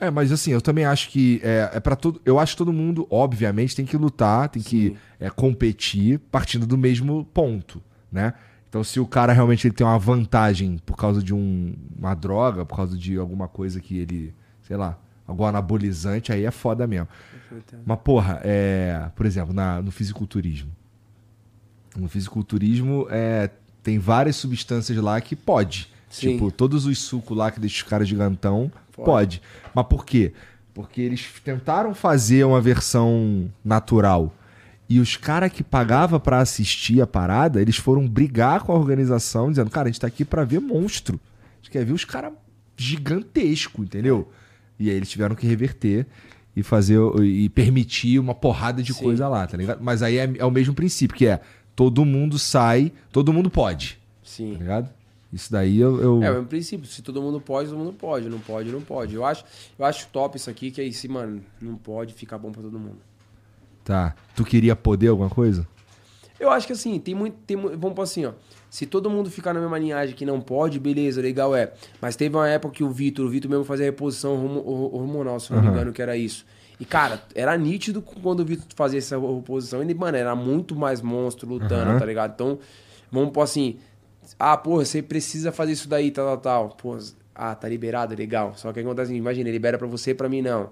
[0.00, 2.20] É, mas assim, eu também acho que é, é para todo.
[2.24, 6.76] Eu acho que todo mundo, obviamente, tem que lutar, tem que é, competir partindo do
[6.76, 7.80] mesmo ponto,
[8.10, 8.34] né?
[8.72, 12.64] Então, se o cara realmente ele tem uma vantagem por causa de um- uma droga,
[12.64, 17.06] por causa de alguma coisa que ele, sei lá, algum anabolizante, aí é foda mesmo.
[17.84, 20.70] Mas, porra, é, por exemplo, na, no fisiculturismo.
[21.94, 23.50] No fisiculturismo, é,
[23.82, 25.90] tem várias substâncias lá que pode.
[26.08, 26.32] Sim.
[26.32, 29.04] Tipo, todos os sucos lá que deixam os caras gigantão, Pode.
[29.04, 29.42] pode.
[29.74, 30.32] Mas por quê?
[30.72, 34.32] Porque eles tentaram fazer uma versão natural.
[34.88, 39.48] E os caras que pagavam pra assistir a parada, eles foram brigar com a organização,
[39.50, 41.18] dizendo, cara, a gente tá aqui pra ver monstro.
[41.54, 42.32] A gente quer ver os caras
[42.76, 44.30] gigantesco, entendeu?
[44.78, 46.06] E aí eles tiveram que reverter
[46.54, 49.04] e fazer e permitir uma porrada de Sim.
[49.04, 49.82] coisa lá, tá ligado?
[49.82, 51.40] Mas aí é, é o mesmo princípio, que é
[51.74, 54.52] todo mundo sai, todo mundo pode, Sim.
[54.54, 54.90] tá ligado?
[55.32, 55.98] Isso daí eu.
[56.02, 56.86] eu- É, o mesmo princípio.
[56.86, 58.28] Se todo mundo pode, todo mundo pode.
[58.28, 59.14] Não pode, não pode.
[59.14, 59.42] Eu acho,
[59.78, 62.78] eu acho top isso aqui, que aí se, mano, não pode ficar bom pra todo
[62.78, 62.98] mundo.
[63.84, 64.14] Tá.
[64.36, 65.66] Tu queria poder alguma coisa?
[66.38, 67.36] Eu acho que assim, tem muito.
[67.46, 68.32] Tem, vamos pôr assim, ó.
[68.70, 71.72] Se todo mundo ficar na mesma linhagem que não pode, beleza, legal é.
[72.00, 75.38] Mas teve uma época que o Vitor, o Vitor mesmo fazia reposição hormo- hor- hormonal,
[75.38, 75.76] se não me Aham.
[75.76, 76.46] engano, que era isso.
[76.80, 79.82] E, cara, era nítido quando o Vitor fazia essa reposição.
[79.82, 81.98] Ele, mano, era muito mais monstro lutando, Aham.
[81.98, 82.32] tá ligado?
[82.34, 82.58] Então,
[83.10, 83.76] vamos pôr assim.
[84.38, 86.76] Ah, porra, você precisa fazer isso daí, tal, tal, tal.
[86.76, 86.98] Pô,
[87.34, 88.54] ah, tá liberado, legal.
[88.56, 90.70] Só que acontece, imagina, ele libera pra você e pra mim não.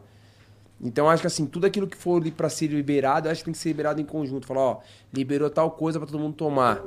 [0.83, 3.59] Então acho que assim, tudo aquilo que for pra ser liberado, acho que tem que
[3.59, 4.47] ser liberado em conjunto.
[4.47, 4.81] Falar, ó,
[5.13, 6.81] liberou tal coisa pra todo mundo tomar.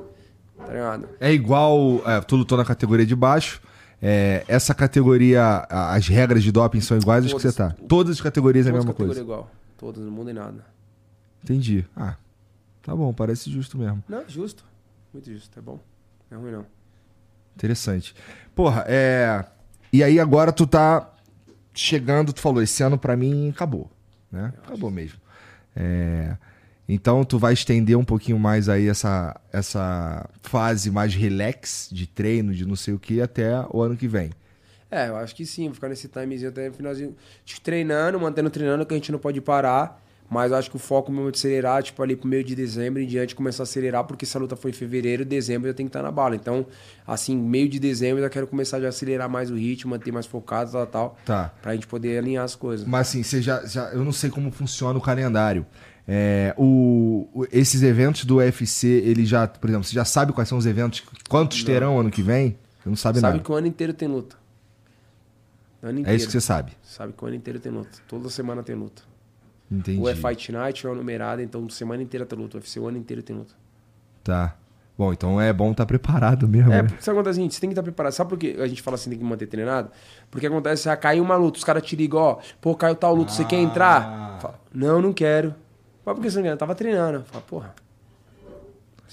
[0.57, 1.09] Tá ligado?
[1.19, 2.01] É igual.
[2.07, 3.61] É, tu lutou na categoria de baixo.
[4.01, 7.75] é, essa categoria, as regras de doping são iguais às que você tá.
[7.87, 9.33] Todas as categorias é a Todas mesma categorias coisa.
[9.33, 9.51] igual.
[9.77, 10.65] Todas, não muda em nada.
[11.43, 11.85] Entendi.
[11.95, 12.15] Ah,
[12.81, 14.03] tá bom, parece justo mesmo.
[14.07, 14.63] Não, justo.
[15.13, 15.79] Muito justo, é bom.
[16.31, 16.65] Não é ruim não.
[17.55, 18.15] Interessante.
[18.55, 19.45] Porra, é.
[19.91, 21.09] E aí agora tu tá
[21.73, 23.89] chegando, tu falou, esse ano pra mim acabou,
[24.31, 24.53] né?
[24.65, 25.19] Acabou mesmo.
[25.75, 26.37] É,
[26.87, 32.53] Então tu vai estender um pouquinho mais aí essa, essa fase mais relax de treino,
[32.53, 34.31] de não sei o que, até o ano que vem.
[34.91, 37.15] É, eu acho que sim, vou ficar nesse timezinho até o finalzinho.
[37.63, 40.02] Treinando, mantendo treinando, que a gente não pode parar.
[40.33, 43.05] Mas acho que o foco mesmo é acelerar, tipo, ali pro meio de dezembro em
[43.07, 46.01] diante começar a acelerar, porque essa luta foi em fevereiro, dezembro eu tenho que estar
[46.01, 46.35] na bala.
[46.35, 46.65] Então,
[47.05, 50.25] assim, meio de dezembro eu já quero começar a acelerar mais o ritmo, manter mais
[50.25, 51.17] focado, tal, tal.
[51.25, 51.53] Tá.
[51.61, 52.87] Pra gente poder alinhar as coisas.
[52.87, 55.65] Mas assim, você já, já- eu não sei como funciona o calendário.
[56.07, 60.49] É, o, o- esses eventos do UFC, ele já, por exemplo, você já sabe quais
[60.49, 62.57] são os eventos, quantos terão ano que vem?
[62.81, 63.43] Você não sabe, Sabe nada.
[63.45, 64.35] que o ano inteiro tem luta.
[65.81, 66.17] Ano É inteiro.
[66.17, 66.73] isso que você sabe.
[66.81, 67.89] Sabe que o ano inteiro tem luta.
[68.07, 69.03] Toda semana tem luta.
[69.73, 69.99] Entendi.
[69.99, 72.57] Ou é Fight Night ou é numerada, então semana inteira tem luta.
[72.57, 73.53] O UFC o ano inteiro tem luta.
[74.23, 74.55] Tá.
[74.95, 76.71] Bom, então é bom estar preparado mesmo.
[76.71, 76.87] É, né?
[76.87, 77.55] porque sabe acontece, gente?
[77.55, 78.11] Você tem que estar preparado.
[78.13, 79.89] Sabe por que a gente fala assim, tem que manter treinado?
[80.29, 83.31] Porque acontece, ah, caiu uma luta, os caras te ligam, ó, pô, caiu tal luta,
[83.31, 83.61] você quer Ah.
[83.61, 84.39] entrar?
[84.39, 85.55] Fala, não, não quero.
[86.05, 86.51] Mas por que você não quer?
[86.51, 87.23] Eu tava treinando.
[87.23, 87.75] Fala, porra.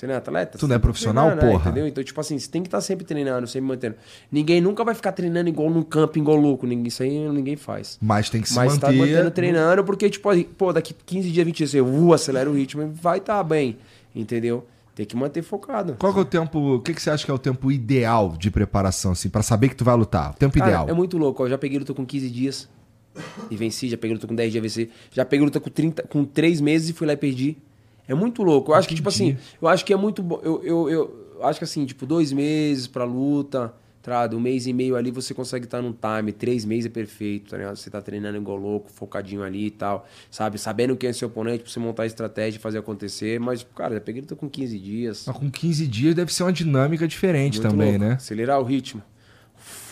[0.01, 0.57] Você não é atleta?
[0.57, 1.53] Tu não é tá profissional, treinando, né?
[1.53, 1.71] porra?
[1.71, 1.87] Entendeu?
[1.87, 3.97] Então, tipo assim, você tem que estar sempre treinando, sempre mantendo.
[4.33, 6.67] Ninguém nunca vai ficar treinando igual num campo, igual louco.
[6.67, 7.99] Ninguém, isso aí ninguém faz.
[8.01, 8.87] Mas tem que se Mas manter.
[8.87, 12.55] tá mantendo treinando, porque, tipo, pô, daqui 15 dias, 20 dias, você uh, acelera o
[12.55, 13.77] ritmo e vai estar bem.
[14.17, 14.67] Entendeu?
[14.95, 15.97] Tem que manter focado.
[15.99, 16.77] Qual que é o tempo.
[16.77, 19.69] O que, que você acha que é o tempo ideal de preparação, assim, pra saber
[19.69, 20.31] que tu vai lutar?
[20.31, 20.89] O tempo Cara, ideal.
[20.89, 21.43] É muito louco.
[21.45, 22.69] Eu já peguei luta com 15 dias
[23.51, 23.87] e venci.
[23.87, 24.93] Já peguei luta com 10 dias e venci.
[25.13, 27.59] Já peguei luta com, 30, com 3 meses e fui lá e perdi.
[28.11, 28.73] É muito louco.
[28.73, 30.41] Eu acho que, tipo assim, eu acho que é muito bom.
[30.43, 33.73] Eu, eu, eu acho que assim, tipo, dois meses pra luta,
[34.03, 34.29] tá?
[34.33, 36.33] Um mês e meio ali você consegue estar num time.
[36.33, 37.77] Três meses é perfeito, tá ligado?
[37.77, 40.09] Você tá treinando igual louco, focadinho ali e tal.
[40.29, 40.59] Sabe?
[40.59, 43.39] Sabendo quem é seu oponente pra você montar a estratégia e fazer acontecer.
[43.39, 45.25] Mas, cara, já peguei luta com 15 dias.
[45.29, 48.05] Mas com 15 dias deve ser uma dinâmica diferente Muito também, louco.
[48.07, 48.13] né?
[48.15, 49.01] Acelerar o ritmo.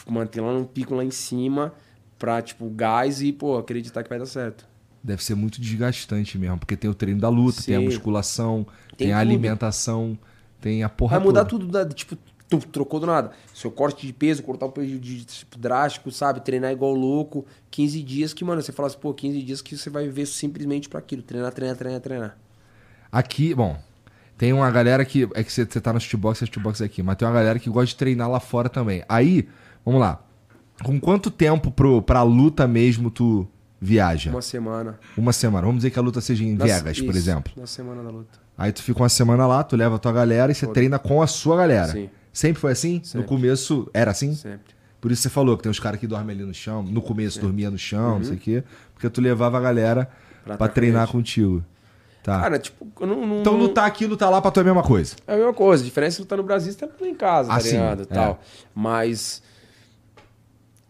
[0.09, 1.73] Manter lá no pico lá em cima
[2.19, 4.67] pra, tipo, gás e, pô, acreditar que vai dar certo.
[5.09, 7.87] Deve ser muito desgastante mesmo, porque tem o treino da luta, tem a Sim.
[7.87, 10.19] musculação, tem, Tem a alimentação,
[10.61, 11.65] tem a porra Vai mudar toda.
[11.65, 12.15] tudo, da, tipo,
[12.47, 13.31] tu, trocou do nada.
[13.55, 16.41] Seu corte de peso, cortar o peso de, tipo, drástico, sabe?
[16.41, 17.47] Treinar igual louco.
[17.71, 20.91] 15 dias que, mano, você fala assim, pô, 15 dias que você vai viver simplesmente
[20.91, 21.23] pra aquilo.
[21.23, 22.39] Treinar, treinar, treinar, treinar.
[23.11, 23.79] Aqui, bom,
[24.37, 25.27] tem uma galera que.
[25.35, 27.71] É que você, você tá no shootbox, é shootbox aqui, mas tem uma galera que
[27.71, 29.03] gosta de treinar lá fora também.
[29.09, 29.49] Aí,
[29.83, 30.23] vamos lá.
[30.85, 33.49] Com quanto tempo pro, pra luta mesmo tu
[33.81, 34.31] viaja?
[34.31, 34.99] Uma semana.
[35.17, 35.67] Uma semana.
[35.67, 37.53] Vamos dizer que a luta seja em Na- Vegas, por isso, exemplo.
[37.57, 38.39] Na semana da luta.
[38.57, 41.23] Aí tu fica uma semana lá, tu leva a tua galera e você treina com
[41.23, 41.93] a sua galera.
[41.93, 42.11] Sim.
[42.33, 42.99] Sempre foi assim?
[42.99, 43.27] No Sempre.
[43.29, 44.35] começo era assim?
[44.35, 44.75] Sempre.
[45.01, 46.83] Por isso você falou que tem uns caras que dormem ali no chão.
[46.83, 48.17] No começo dormia no chão, Uhum.
[48.19, 48.65] não sei o quê.
[48.95, 50.11] Porque tu levava a galera
[50.59, 51.65] tá treinar contigo.
[52.23, 52.41] Tá.
[52.41, 54.83] Cara, tipo, eu não, não- então lutar aqui, lutar lá pra tu é a mesma
[54.83, 55.15] coisa.
[55.27, 55.83] É a mesma coisa.
[55.83, 58.03] A diferença é lutar no Brasil, você tá em casa, Ah, tá sim, ligado?
[58.03, 58.07] é.
[58.07, 58.43] Tal.
[58.75, 59.41] Mas.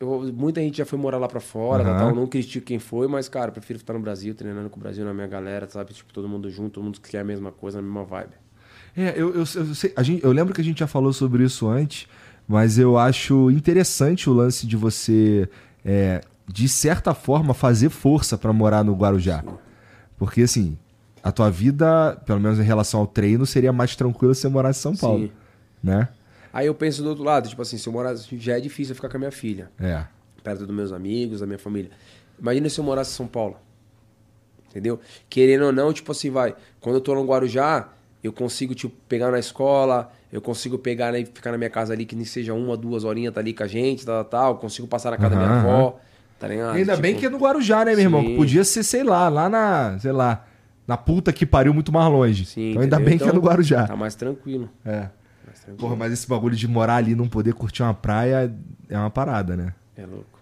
[0.01, 1.99] Eu- muita gente já foi morar lá pra fora, Aham.
[1.99, 5.05] tal, não critico quem foi, mas, cara, prefiro estar no Brasil, treinando com o Brasil
[5.05, 5.93] na minha galera, sabe?
[5.93, 8.33] Tipo, todo mundo junto, todo mundo que quer a mesma coisa, a mesma vibe.
[8.97, 11.69] É, eu, eu, eu sei- gente, eu lembro que a gente já falou sobre isso
[11.69, 12.07] antes,
[12.47, 15.49] mas eu acho interessante o lance de você
[15.85, 19.45] é, de certa forma, fazer força pra morar no Guarujá.
[20.17, 20.77] Porque, assim,
[21.23, 24.81] a tua vida, pelo menos em relação ao treino, seria mais tranquila se você morasse
[24.81, 25.27] em São Paulo.
[25.27, 25.33] Sim.
[25.83, 26.09] Né?
[26.53, 28.15] Aí eu penso do outro lado, tipo assim, se eu morar.
[28.17, 29.71] Já é difícil eu ficar com a minha filha.
[29.81, 30.05] É.
[30.43, 31.91] perto dos meus amigos, da minha família.
[32.41, 33.57] Imagina se eu morasse em São Paulo.
[34.71, 35.01] Entendeu?
[35.29, 36.55] Querendo ou não, tipo assim, vai.
[36.81, 37.89] Quando eu tô no Guarujá,
[38.23, 41.93] eu consigo, tipo, pegar na escola, eu consigo pegar né, e ficar na minha casa
[41.93, 44.53] ali, que nem seja uma, duas horinhas, tá ali com a gente, tal, tal, tal.
[44.53, 45.99] Eu consigo passar na casa da minha avó,
[46.39, 46.77] tá ligado?
[46.77, 48.21] Ainda Tipo, bem que é no Guarujá, né, meu irmão?
[48.21, 48.29] sim.
[48.29, 50.47] Que podia ser, sei lá, lá na, sei lá,
[50.87, 52.45] na puta que pariu muito mais longe.
[52.45, 53.11] Sim, então ainda entendeu?
[53.11, 53.87] bem que é no Então, Guarujá.
[53.87, 54.69] Tá mais tranquilo.
[54.85, 55.09] É.
[55.69, 55.77] Tranquilo.
[55.77, 58.55] Porra, mas esse bagulho de morar ali e não poder curtir uma praia
[58.89, 59.75] é uma parada, né?
[59.97, 60.39] É louco.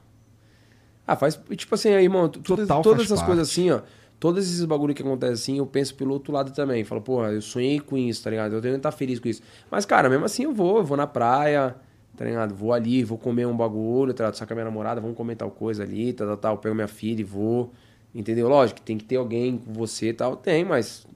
[1.05, 1.39] Ah, faz.
[1.57, 3.27] Tipo assim, aí, irmão, todas, todas essas parte.
[3.27, 3.81] coisas assim, ó.
[4.19, 6.85] Todos esses bagulho que acontecem assim, eu penso pelo outro lado também.
[6.85, 8.55] Falo, porra, eu sonhei com isso, tá ligado?
[8.55, 9.43] Eu tenho que estar feliz com isso.
[9.71, 11.75] Mas, cara, mesmo assim eu vou, eu vou na praia,
[12.17, 12.55] tá ligado?
[12.55, 14.37] Vou ali, vou comer um bagulho, tá ligado?
[14.37, 16.55] Só com a minha namorada, vamos comer tal coisa ali, tal, tal, tal.
[16.55, 17.73] Eu pego minha filha e vou.
[18.15, 18.49] Entendeu?
[18.49, 20.37] Lógico, tem que ter alguém com você e tal.
[20.37, 21.07] Tem, mas.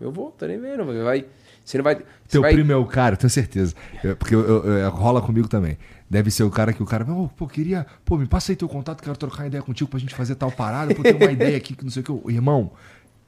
[0.00, 0.84] Eu vou, tô nem vendo.
[1.04, 1.26] Vai.
[1.64, 1.94] Você não vai.
[1.96, 3.74] você Teu vai- primo é o cara, tenho certeza.
[4.02, 5.78] Eu- porque eu- eu- eu- rola comigo também.
[6.08, 8.68] Deve ser o cara que o cara, "Ô, pô, queria, pô, me passa aí teu
[8.68, 11.74] contato, quero trocar ideia contigo pra gente fazer tal parada, pô, tem uma ideia aqui
[11.76, 12.32] que não sei o que.
[12.32, 12.72] Irmão,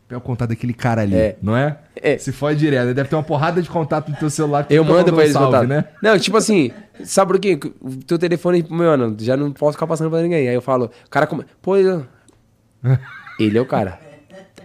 [0.08, 1.36] pega o contato daquele cara ali, É.
[1.40, 1.78] não é?
[1.94, 2.18] É.
[2.18, 4.88] Se for direto, deve ter uma porrada de contato no teu celular que Eu tá
[4.88, 5.68] mando mandando pra eles salve, contato.
[5.68, 5.84] né?
[6.02, 6.72] Não, tipo assim,
[7.04, 7.58] sabe por quê?
[7.80, 10.48] O teu telefone, mano, já não posso ficar passando pra ninguém.
[10.48, 11.44] Aí eu falo, o cara, come...
[11.62, 11.76] pô,
[13.38, 14.00] ele é o cara.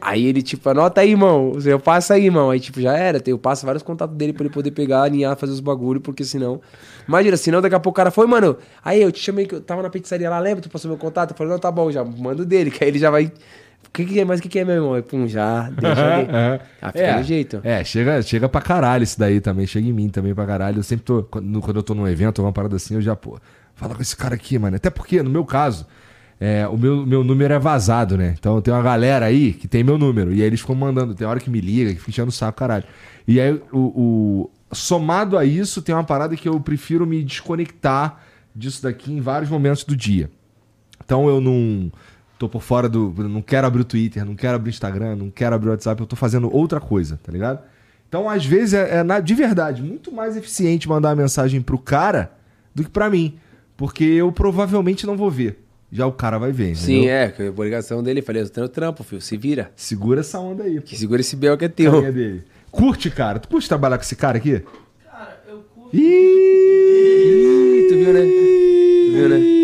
[0.02, 1.54] Aí ele, tipo, anota aí, irmão.
[1.64, 2.50] Eu passo aí, irmão.
[2.50, 3.22] Aí, tipo, já era.
[3.26, 6.62] Eu passo vários contatos dele pra ele poder pegar, alinhar, fazer os bagulho, porque senão.
[7.08, 8.58] Imagina, senão daqui a pouco o cara foi, mano.
[8.84, 10.62] Aí eu te chamei que eu tava na pizzaria lá, lembra?
[10.62, 11.32] Tu passou meu contato?
[11.32, 13.26] Eu falei, não, tá bom, já mando dele, que aí ele já vai.
[13.26, 14.26] O que, que é?
[14.26, 14.94] Mas o que, que é, meu irmão?
[14.94, 16.28] Aí, pum, já, deixa ali.
[16.32, 16.60] É.
[16.82, 17.62] Ah, fica do jeito.
[17.64, 19.66] É, chega, chega pra caralho isso daí também.
[19.66, 20.80] Chega em mim também pra caralho.
[20.80, 21.24] Eu sempre tô.
[21.24, 23.40] Quando, quando eu tô num evento, alguma parada assim, eu já, pô,
[23.76, 24.76] fala com esse cara aqui, mano.
[24.76, 25.88] Até porque, no meu caso,
[26.40, 28.36] é, o meu, meu número é vazado, né?
[28.38, 30.32] Então tem uma galera aí que tem meu número.
[30.34, 31.16] E aí eles ficam mandando.
[31.16, 32.84] Tem hora que me liga, que fica enchendo o saco, caralho.
[33.28, 38.20] E aí, o, o- somado a isso, tem uma parada que eu prefiro me desconectar
[38.56, 40.30] disso daqui em vários momentos do dia.
[41.04, 41.92] Então eu não
[42.38, 43.14] tô por fora do.
[43.18, 46.00] Não quero abrir o Twitter, não quero abrir o Instagram, não quero abrir o WhatsApp,
[46.02, 47.62] eu tô fazendo outra coisa, tá ligado?
[48.08, 51.78] Então, às vezes, é, é na- de verdade muito mais eficiente mandar uma mensagem pro
[51.78, 52.32] cara
[52.76, 53.38] do que pra mim.
[53.76, 55.64] Porque eu provavelmente não vou ver.
[55.92, 56.76] Já o cara vai ver.
[56.76, 57.16] Sim, entendeu?
[57.16, 59.72] é, que a obrigação dele, falei, eu tenho trampo, filho, se vira.
[59.76, 60.82] Segura essa onda aí.
[60.82, 62.02] Que segura esse bel que é teu.
[62.12, 62.44] Dele.
[62.70, 63.40] Curte, cara.
[63.40, 64.62] Tu curte trabalhar com esse cara aqui?
[65.06, 68.22] Cara, eu curto Ih, tu viu, né?
[68.22, 69.58] Tu viu, né?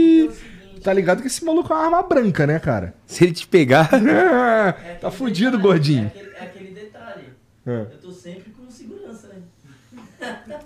[0.81, 2.93] Tá ligado que esse maluco é uma arma branca, né, cara?
[3.05, 3.89] Se ele te pegar.
[3.93, 6.05] é tá aquele fudido, detalhe, gordinho.
[6.05, 7.23] É aquele, é aquele detalhe.
[7.65, 7.79] É.
[7.79, 10.59] Eu tô sempre com segurança, né?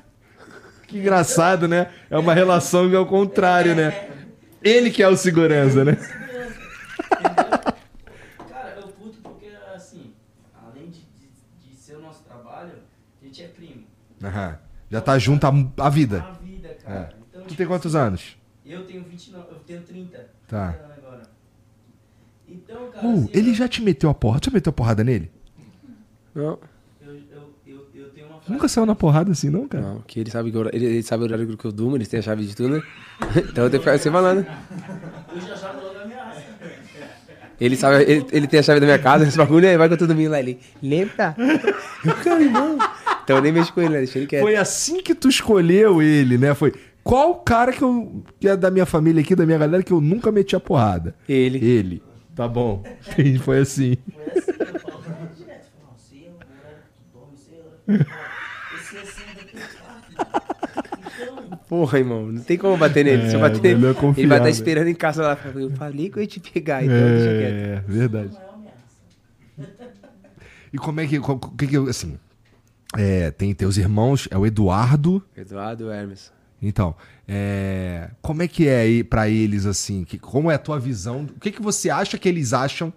[0.88, 1.90] Que engraçado, né?
[2.10, 4.17] É uma relação que é o contrário, né?
[4.62, 5.94] Ele que é o segurança, né?
[8.50, 10.14] Cara, eu curto porque, assim,
[10.54, 11.28] além de, de,
[11.70, 12.74] de ser o nosso trabalho,
[13.22, 13.84] a gente é primo.
[14.24, 14.58] Aham.
[14.90, 16.26] Já tá junto a, a vida.
[16.30, 16.96] A vida, cara.
[16.98, 17.08] É.
[17.08, 18.38] Então, Tu tipo tem quantos assim, anos?
[18.66, 20.18] Eu tenho 29, eu tenho 30.
[20.48, 20.72] Tá.
[20.74, 21.22] 30 anos agora.
[22.48, 24.42] Então, cara, Uh, assim, ele eu- já te meteu a porrada?
[24.42, 25.32] Tu já meteu a porrada nele?
[26.34, 26.60] Não,
[27.02, 28.36] Eu, eu, eu, eu tenho uma frase.
[28.48, 29.84] Nunca saiu na porrada assim, não, cara?
[29.84, 32.08] não, que ele sabe, que eu- ele, ele sabe o horário que eu durmo, eles
[32.08, 32.84] têm a chave de tudo, né?
[33.50, 34.12] Então eu tenho que ficar sem
[35.42, 36.44] já logo ameaça.
[37.60, 39.94] Ele sabe, ele, ele tem a chave da minha casa, esse bagulho, aí vai que
[39.96, 40.40] eu tô dormindo lá.
[40.40, 41.36] Ele, lembra?
[42.06, 42.78] Eu, cara, não.
[43.24, 43.98] Então eu nem mexo com ele, né?
[44.00, 44.44] Deixa ele quieto.
[44.44, 46.54] Foi assim que tu escolheu ele, né?
[46.54, 49.92] Foi qual cara que eu que é da minha família aqui, da minha galera que
[49.92, 51.16] eu nunca meti a porrada?
[51.28, 51.58] Ele.
[51.66, 52.04] Ele.
[52.36, 52.84] Tá bom.
[53.44, 53.98] Foi assim.
[54.06, 55.02] Foi assim que eu falo
[55.42, 55.72] ele é tu
[57.12, 58.06] dorme, você é o horário que tu dorme.
[58.80, 59.74] Esse é assim daqui quarto.
[59.78, 59.98] Então,
[61.68, 63.30] Porra, irmão, não tem como bater nele.
[63.30, 64.50] Se eu É, bater nele, melhor ele vai estar né?
[64.50, 65.38] esperando em casa lá.
[65.56, 67.54] Eu falei que eu ia te pegar, então deixa quieto.
[67.54, 68.30] É, verdade.
[68.34, 69.94] não é ameaça.
[70.72, 71.18] E como é que.
[71.20, 72.18] O que, que assim.
[72.98, 75.22] É, tem teus irmãos, é o Eduardo.
[75.36, 76.32] Eduardo Hermes.
[76.62, 76.96] Então,
[77.28, 80.04] é, como é que é aí pra eles assim?
[80.04, 81.28] Que, como é a tua visão?
[81.36, 82.92] O que, que você acha que eles acham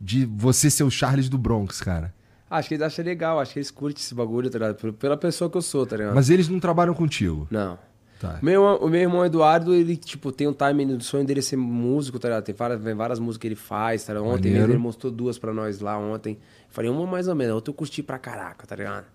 [0.00, 2.14] de você ser o Charles do Bronx, cara?
[2.58, 4.92] Acho que eles acham legal, acho que eles curtem esse bagulho, tá ligado?
[4.94, 6.14] Pela- pessoa que eu sou, tá ligado?
[6.14, 7.46] Mas eles não trabalham contigo.
[7.50, 7.78] Não.
[8.20, 8.38] Tá.
[8.40, 11.42] O meu, irmão- o meu irmão Eduardo, ele, tipo, tem um time do sonho dele
[11.42, 12.44] ser músico, tá ligado?
[12.44, 14.28] Tem várias, várias músicas que ele faz, tá ligado?
[14.30, 16.38] Ontem mesmo ele mostrou duas pra nós lá ontem.
[16.70, 19.06] Falei, uma mais ou menos, outra eu curti pra caraca, tá ligado?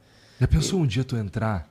[0.41, 1.69] Já pensou um dia tu entrar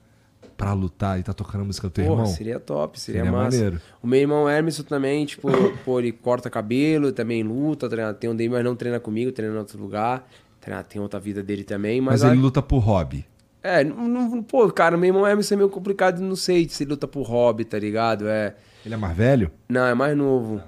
[0.56, 2.34] pra lutar e tá tocando a música do teu Porra, irmão?
[2.34, 3.56] seria top, seria, Seria massa.
[3.58, 3.80] maneiro.
[4.02, 5.48] O meu irmão Hermes também, tipo,
[5.84, 8.16] pô, ele corta cabelo, também luta, tá ligado?
[8.16, 10.26] Tem um dele, mas não treina comigo, treina em outro lugar.
[10.88, 12.22] Tem outra vida dele também, mas...
[12.22, 13.24] Mas ele a- luta por hobby.
[13.62, 17.08] É, não, não- pô, cara, meu irmão é meio complicado, não sei se ele luta
[17.08, 18.28] por hobby, tá ligado?
[18.28, 18.54] É...
[18.84, 19.50] Ele é mais velho?
[19.68, 20.60] Não, é mais novo.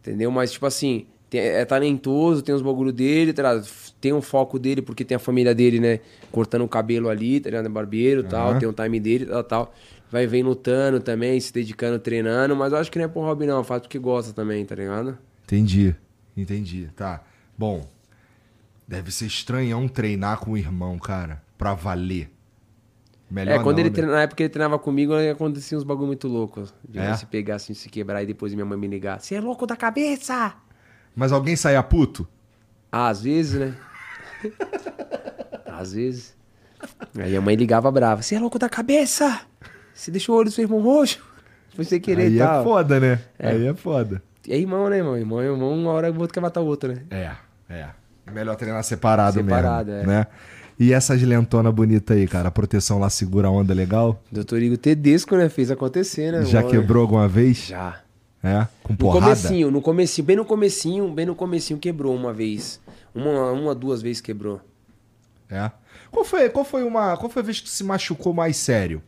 [0.00, 0.30] Entendeu?
[0.30, 3.66] Mas, tipo assim, tem- é talentoso, tem os bagulho dele, tá ligado?
[4.00, 6.00] tem um foco dele, porque tem a família dele, né?
[6.30, 7.66] Cortando o cabelo ali, tá ligado?
[7.66, 9.74] É barbeiro e tal, tem o time dele e tal, tal.
[10.10, 13.46] Vai vem lutando também, se dedicando, treinando, mas eu acho que não é pro hobby,
[13.46, 13.64] não.
[13.64, 15.16] Faz porque gosta também, tá ligado?
[15.44, 15.94] Entendi.
[16.36, 16.88] Entendi.
[16.94, 17.22] Tá.
[17.56, 17.86] Bom.
[18.86, 21.42] Deve ser estranhão treinar com o irmão, cara.
[21.56, 22.30] Pra valer.
[23.30, 23.94] Melhor é, quando não, ele né?
[23.94, 26.74] treina, na época que ele treinava comigo, acontecia uns bagulho muito loucos.
[26.86, 27.16] De É?
[27.16, 29.18] se pegar assim, se quebrar e depois minha mãe me ligar.
[29.20, 30.54] Você é louco da cabeça!
[31.16, 32.28] Mas alguém saia puto?
[32.92, 33.74] Ah, às vezes, né?
[35.66, 36.36] às vezes.
[37.18, 38.22] Aí a mãe ligava brava.
[38.22, 39.40] Você é louco da cabeça?
[39.94, 41.24] Você deixou o olho do seu irmão roxo?
[41.74, 42.60] Foi sem querer Aí e tal.
[42.60, 43.20] é foda, né?
[43.38, 43.48] É.
[43.50, 44.22] Aí é foda.
[44.48, 45.16] É irmão, né, irmão?
[45.16, 47.02] Irmão é irmão, uma hora o outro quer matar o outro, né?
[47.10, 47.32] É,
[47.68, 47.88] é.
[48.32, 50.10] Melhor treinar separado, Separado, mesmo.
[50.10, 50.16] é.
[50.20, 50.26] Né?
[50.78, 52.48] E essas lentonas bonitas aí, cara?
[52.48, 54.20] A proteção lá segura a onda legal?
[54.32, 55.48] Doutor Igor Tedesco, né?
[55.48, 56.44] Fez acontecer, né?
[56.44, 57.66] Já irmão, quebrou alguma vez?
[57.66, 58.00] Já.
[58.42, 58.66] É?
[58.82, 59.24] Com No porrada?
[59.36, 62.80] comecinho, no comecinho, bem no comecinho, bem no comecinho quebrou uma vez.
[63.14, 64.60] Uma, uma duas vezes quebrou.
[65.48, 65.70] É.
[66.10, 67.16] Qual foi, qual foi uma.
[67.16, 69.00] Qual foi a vez que tu se machucou mais sério?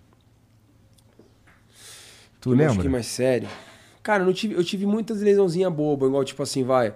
[2.40, 2.88] Tu Eu lembra?
[2.88, 3.48] mais sério.
[4.02, 6.94] Cara, eu, tive, eu tive muitas lesãozinhas bobas, igual tipo assim, vai.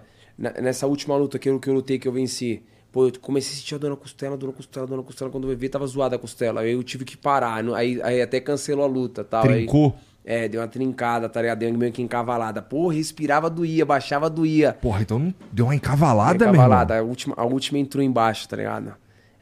[0.63, 2.63] Nessa última luta que eu, que eu lutei, que eu venci.
[2.91, 5.31] Pô, eu comecei a sentir a dor na costela, dor na costela, dor na costela.
[5.31, 6.63] Quando eu vi, tava zoada a costela.
[6.63, 7.63] Aí eu tive que parar.
[7.77, 9.45] Aí, aí até cancelou a luta tal.
[9.45, 9.97] Aí- Trincou?
[10.25, 11.59] é, deu uma trincada, tá ligado?
[11.61, 12.61] Deu meio que encavalada.
[12.61, 14.73] Pô, respirava, doía, baixava, doía.
[14.73, 16.99] Porra, então deu uma encavalada, meu Encavalada.
[16.99, 18.93] A última, a última entrou embaixo, tá ligado?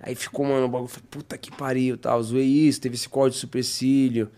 [0.00, 0.88] Aí ficou, mano, o bagulho.
[0.88, 2.22] falei, Puta que pariu, tal.
[2.22, 4.28] Zoei isso, teve esse corte de supercílio.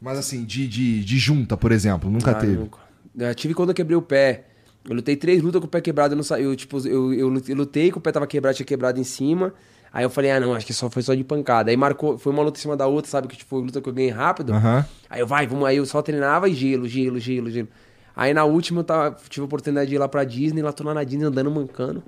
[0.00, 2.54] Mas assim, de, de, de junta, por exemplo, nunca Ah, teve.
[2.56, 2.78] nunca.
[3.18, 4.44] Eu tive quando eu quebrei o pé.
[4.90, 6.40] Eu lutei três lutas com o pé quebrado, eu não sa...
[6.40, 9.54] eu, tipo, eu, eu lutei- eu com o pé tava quebrado, tinha quebrado em cima.
[9.92, 11.70] Aí eu falei, ah, não, acho que só foi só de pancada.
[11.70, 13.28] Aí marcou, foi uma luta em cima da outra, sabe?
[13.28, 14.52] Que tipo, foi luta que eu ganhei rápido.
[14.52, 14.84] Aham.
[15.08, 17.68] Aí eu, vai, vamos aí, eu só treinava e gelo, gelo, gelo, gelo.
[18.16, 20.82] Aí na última eu tava, tive a oportunidade de ir lá pra Disney, lá tô
[20.82, 22.02] lá na Disney andando, mancando.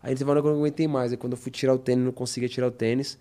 [0.00, 1.10] Aí teve uma hora que eu não aguentei mais.
[1.10, 3.18] Aí quando eu fui tirar o tênis, não conseguia tirar o tênis.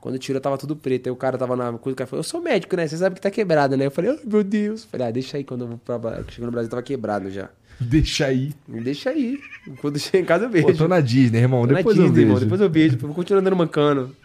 [0.00, 1.08] Quando eu tirei, tava tudo preto.
[1.08, 2.86] Aí o cara tava na coisa, o cara falou, eu sou médico, né?
[2.86, 3.86] Você sabe que tá quebrado, né?
[3.86, 4.84] Eu falei, ai meu Deus.
[4.84, 7.50] Falei, ah, deixa aí quando eu vou pra Chegou no Brasil, tava quebrado já.
[7.80, 8.52] Deixa aí.
[8.68, 9.38] Deixa aí.
[9.80, 10.66] Quando chegar em casa eu vejo.
[10.66, 11.62] Pô, tô na Disney, irmão.
[11.62, 12.26] Tô na Depois Disney, eu vejo.
[12.26, 12.98] irmão, Depois eu vejo.
[12.98, 14.16] Vou continuar andando mancando.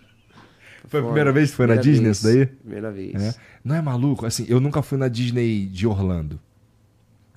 [0.87, 2.17] Foi a primeira vez que foi na Primeira Disney vez.
[2.17, 2.45] isso daí?
[2.45, 3.15] Primeira vez.
[3.21, 3.35] É.
[3.63, 4.25] Não é maluco?
[4.25, 6.39] Assim, eu nunca fui na Disney de Orlando.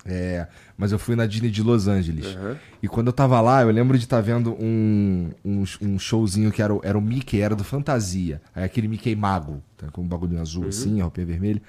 [0.03, 2.25] É, mas eu fui na Disney de Los Angeles.
[2.35, 2.57] Aham.
[2.81, 6.59] E quando eu tava lá, eu lembro de estar vendo um, um, um showzinho que
[6.61, 8.41] era, o- era o Mickey, era do Fantasia.
[8.55, 11.61] Aí aquele Mickey mago, tá, com um bagulho azul assim, a roupinha vermelha.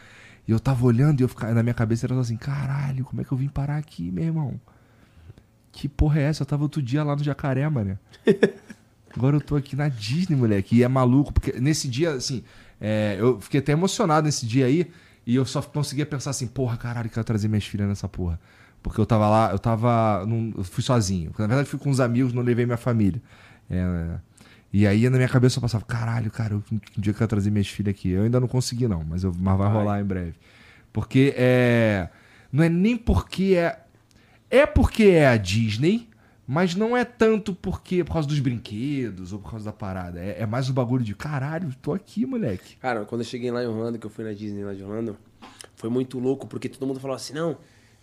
[0.47, 3.21] E eu tava olhando e eu ficava, na minha cabeça era só assim, caralho, como
[3.23, 4.61] é que eu vim parar aqui, meu irmão?
[5.71, 6.43] Que porra é essa?
[6.43, 7.99] Eu tava outro dia lá no Jacaré, mano.
[9.17, 10.77] Agora eu tô aqui na Disney, moleque.
[10.77, 12.43] E é maluco, porque nesse dia, assim,
[12.81, 14.91] é, eu fiquei até emocionado nesse dia aí.
[15.27, 18.41] E eu só conseguia pensar assim, porra, caralho, quero trazer minhas filhas nessa porra.
[18.83, 20.25] Porque eu tava lá, eu tava.
[20.27, 21.31] num- eu fui sozinho.
[21.39, 23.23] Na verdade, fui com uns amigos, não levei minha família.
[23.71, 24.19] É,
[24.73, 26.63] e aí na minha cabeça eu passava, caralho, cara, um
[26.97, 28.11] dia eu quero trazer minhas filhas aqui.
[28.11, 29.77] Eu ainda não consegui, não, mas, eu, mas vai Vai.
[29.77, 30.35] rolar em breve.
[30.93, 32.09] Porque é.
[32.51, 33.79] Não é nem porque é.
[34.51, 36.09] É porque é a Disney,
[36.47, 40.21] mas não é tanto porque por causa dos brinquedos ou por causa da parada.
[40.21, 42.77] É, é mais o bagulho de caralho, tô aqui, moleque.
[42.77, 45.17] Cara, quando eu cheguei lá em Orlando, que eu fui na Disney lá de Orlando,
[45.75, 47.57] foi muito louco, porque todo mundo falou assim, não,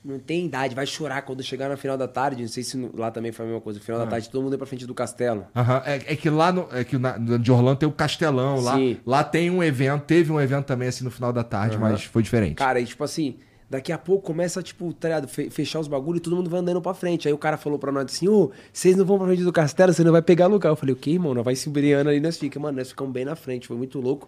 [0.03, 2.41] não tem idade, vai chorar quando chegar na final da tarde.
[2.41, 3.79] Não sei se lá também foi a mesma coisa.
[3.79, 4.05] No final Ah.
[4.05, 5.45] da tarde, todo mundo ia pra frente do castelo.
[5.55, 8.75] Aham, É, é que lá no, é que na, de Orlando tem o Castelão, lá,
[8.75, 8.97] Sim.
[9.05, 11.89] lá tem um evento, teve um evento também assim no final da tarde, Aham.
[11.91, 12.55] mas foi diferente.
[12.55, 13.35] Cara, e tipo assim,
[13.69, 15.27] daqui a pouco começa, tipo, tá ligado?
[15.27, 17.27] Fechar os bagulhos e todo mundo vai andando pra frente.
[17.27, 19.91] Aí o cara falou pra nós assim, ô, vocês não vão pra frente do castelo,
[19.93, 20.69] você não vai pegar lugar.
[20.69, 21.33] Eu falei, o quê, irmão?
[21.33, 22.57] Nós vai se embreando ali, nós fica.
[22.59, 24.27] Mano, nós ficamos bem na frente, foi muito louco.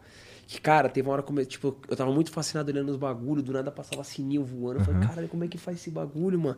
[0.52, 3.54] Que, cara, teve uma hora que, tipo, eu tava muito fascinado olhando os bagulhos, do
[3.54, 4.82] nada passava sininho voando.
[4.82, 6.58] Eu falei, caralho, como é que faz esse bagulho, mano?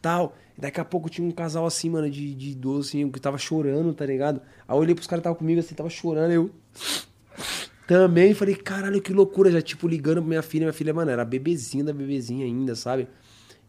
[0.00, 0.34] Tal.
[0.56, 3.36] E daqui a pouco tinha um casal assim, mano, de, de idoso, assim, que tava
[3.36, 4.40] chorando, tá ligado?
[4.66, 6.50] Aí eu olhei pros caras que tava comigo assim, tava chorando, eu.
[7.86, 9.50] Também falei, caralho, que loucura.
[9.50, 10.62] Já, tipo, ligando pra minha filha.
[10.64, 13.08] Minha filha, mano, era bebezinha da bebezinha ainda, sabe?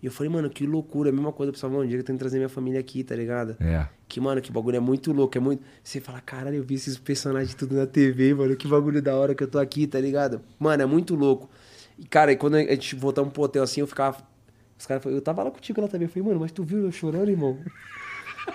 [0.05, 1.09] E eu falei, mano, que loucura.
[1.09, 3.15] A mesma coisa, mano, um dia que eu tenho que trazer minha família aqui, tá
[3.15, 3.57] ligado?
[3.59, 3.87] É.
[4.07, 5.35] Que, mano, que bagulho é muito louco.
[5.35, 5.63] É muito.
[5.83, 8.55] Você fala, caralho, eu vi esses personagens tudo na TV, mano.
[8.55, 10.41] Que bagulho da hora que eu tô aqui, tá ligado?
[10.59, 11.49] Mano, é muito louco.
[11.97, 14.17] E, cara, e quando a gente voltamos pro hotel assim, eu ficava.
[14.77, 16.05] Os caras falaram, eu tava lá contigo lá também.
[16.05, 17.57] Eu falei, mano, mas tu viu eu chorando, irmão?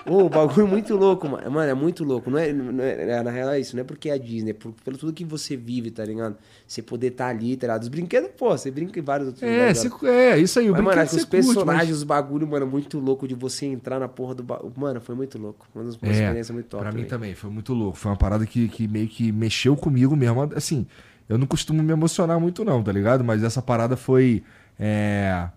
[0.05, 1.51] Ô, o bagulho é muito louco, mano.
[1.51, 2.29] Mano, é muito louco.
[2.31, 4.51] Não é, não é- é- na real é isso, não é porque é a Disney,
[4.51, 6.35] é por, pelo tudo que você vive, tá ligado?
[6.65, 7.81] Você poder estar ali, tá ligado?
[7.83, 9.77] Os brinquedos, pô, você brinca em vários outros É, lugares.
[9.79, 12.03] você- é, isso aí, o Mas, mano, acho que os você curte, personagens, mas- os
[12.03, 14.73] bagulho, mano, muito louco de você entrar na porra do bagulho.
[14.75, 15.67] Mano, foi muito louco.
[15.75, 16.83] Uma das É, experiência muito top.
[16.83, 17.97] pra mim também, foi muito louco.
[17.97, 20.41] Foi uma parada que, que meio que mexeu comigo mesmo.
[20.55, 20.87] Assim,
[21.29, 23.23] eu não costumo me emocionar muito não, tá ligado?
[23.23, 24.43] Mas essa parada foi...
[24.79, 25.47] É...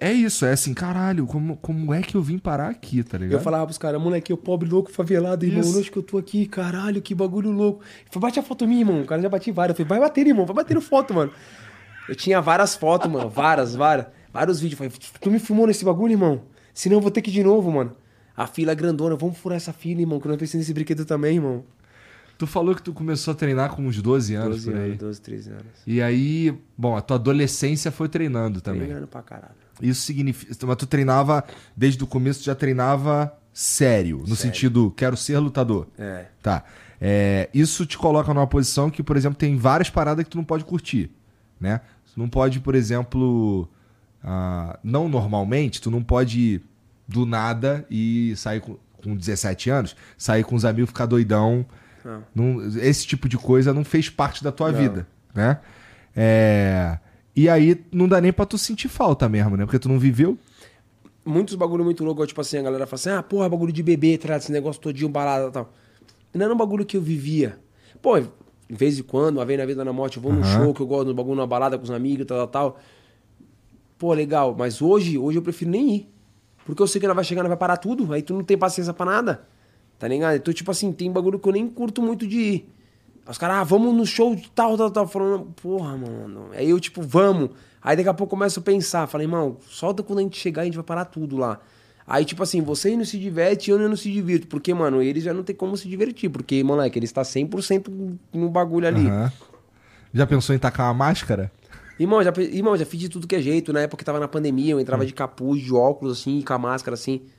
[0.00, 3.38] é isso, é assim, caralho, como, como é que eu vim parar aqui, tá ligado?
[3.38, 5.60] Eu falava pros caras, moleque, eu pobre, louco, favelado, irmão.
[5.60, 5.78] Isso.
[5.78, 6.46] Onde que eu tô aqui?
[6.46, 7.84] Caralho, que bagulho louco.
[8.10, 9.02] Falou, bate a foto minha, irmão.
[9.02, 9.78] O cara já bati várias.
[9.78, 11.30] Eu falei, vai bater, irmão, vai bater foto, mano.
[12.08, 13.28] Eu tinha várias fotos, mano.
[13.28, 14.06] Várias, várias.
[14.32, 14.80] Vários vídeos.
[14.80, 16.42] Eu falei, tu me filmou nesse bagulho, irmão?
[16.72, 17.94] Senão eu vou ter que ir de novo, mano.
[18.36, 21.04] A fila é grandona, vamos furar essa fila, irmão, que eu não pensei nesse brinquedo
[21.04, 21.62] também, irmão.
[22.38, 24.86] Tu falou que tu começou a treinar com uns 12 anos 12 por aí.
[24.86, 25.66] anos, 12, 13 anos.
[25.86, 28.80] E aí, bom, a tua adolescência foi treinando também.
[28.80, 29.59] Treinando pra caralho.
[29.82, 30.54] Isso significa.
[30.66, 31.44] Mas tu treinava,
[31.76, 35.86] desde o começo, tu já treinava sério, no sentido, quero ser lutador.
[35.98, 36.26] É.
[36.42, 36.64] Tá.
[37.00, 40.44] É, isso te coloca numa posição que, por exemplo, tem várias paradas que tu não
[40.44, 41.10] pode curtir,
[41.58, 41.80] né?
[42.12, 43.68] Tu não pode, por exemplo,
[44.22, 46.60] ah, não normalmente, tu não pode
[47.08, 51.64] do nada e sair com, com 17 anos, sair com os amigos, ficar doidão.
[52.04, 52.22] Não.
[52.34, 54.78] Não- esse tipo de coisa não fez parte da tua Não.
[54.78, 55.58] vida, né?
[56.14, 56.98] É,
[57.42, 59.64] e aí não dá nem pra tu sentir falta mesmo, né?
[59.64, 60.36] Porque tu não viveu.
[61.24, 64.18] muitos bagulho muito louco, tipo assim, a galera fala assim, ah, porra, bagulho de bebê,
[64.18, 64.40] tá ligado?
[64.40, 65.72] esse negócio todinho, balada e tal.
[66.34, 67.58] Não era um bagulho que eu vivia.
[68.02, 68.28] Pô, de
[68.68, 70.64] vez em quando, uma vez na vida na morte, eu vou num Aham.
[70.64, 72.80] show que eu gosto, no bagulho, numa balada com os amigos, tal, tal, tal.
[73.98, 76.08] Pô, legal, mas hoje, hoje eu prefiro nem ir.
[76.64, 78.56] Porque eu sei que ela vai chegar, ela vai parar tudo, aí tu não tem
[78.56, 79.46] paciência pra nada.
[79.98, 80.36] Tá ligado?
[80.36, 82.68] Então, tipo assim, tem bagulho que eu nem curto muito de ir.
[83.28, 85.06] Os caras, ah, vamos no show de tal, tal, tal.
[85.06, 86.48] Falando, porra, mano.
[86.52, 87.50] Aí eu, tipo, vamos.
[87.82, 89.06] Aí daqui a pouco eu começo a pensar.
[89.06, 91.60] Falei, irmão, solta quando a gente chegar, a gente vai parar tudo lá.
[92.06, 94.48] Aí, tipo assim, você não se diverte, eu não se divirto.
[94.48, 96.28] Porque, mano, eles já não tem como se divertir.
[96.28, 99.06] Porque, moleque, eles tá 100% no bagulho ali.
[99.06, 99.32] Aham.
[100.12, 101.52] Já pensou em tacar uma máscara?
[102.00, 103.72] Irmão, já, irmão, já fiz de tudo que é jeito.
[103.72, 106.58] Na época que tava na pandemia, eu entrava de capuz, de óculos, assim, com a
[106.58, 107.16] máscara, assim.
[107.16, 107.30] O cara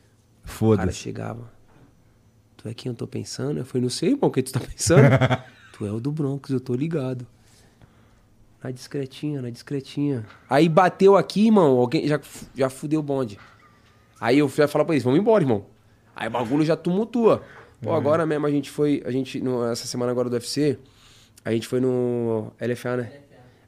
[0.46, 0.94] Foda-se.
[1.00, 1.52] chegava.
[2.56, 3.58] Tu é quem eu tô pensando?
[3.58, 5.02] Eu falei, não sei, irmão, o que tu tá pensando?
[5.82, 7.26] tu é o do Bronx, eu tô ligado.
[8.64, 10.24] Na discretinha, na discretinha.
[10.48, 12.20] Aí bateu aqui, irmão, alguém já,
[12.54, 13.40] já fudeu o bonde.
[14.20, 15.66] Aí eu fui falar pra eles, vamos embora, irmão.
[16.16, 17.42] Aí o bagulho já tumultua.
[17.82, 20.78] Pô, agora mesmo a gente foi, a gente, no- essa semana agora do UFC,
[21.44, 23.12] a gente foi no LFA, né?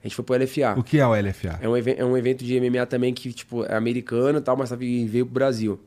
[0.03, 0.75] A gente foi pro LFA.
[0.77, 1.57] O que é o LFA?
[1.59, 4.69] É um, é um evento de MMA também que, tipo, é americano e tal, mas
[4.69, 5.79] veio pro Brasil.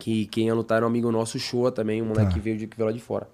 [0.00, 2.34] Que quem ia lutar era um amigo nosso, Shoa também, um moleque Tá.
[2.34, 3.28] que veio, de, que veio lá de fora.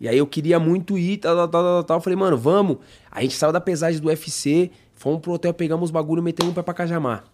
[0.00, 1.96] E aí eu queria muito ir, tal, tal, tal, tal, tal.
[1.98, 2.78] Eu falei, mano, vamos.
[3.10, 6.24] Aí a gente saiu da pesagem do UFC, fomos pro hotel, pegamos os bagulho e
[6.24, 7.24] metemos um pé pra Cajamar.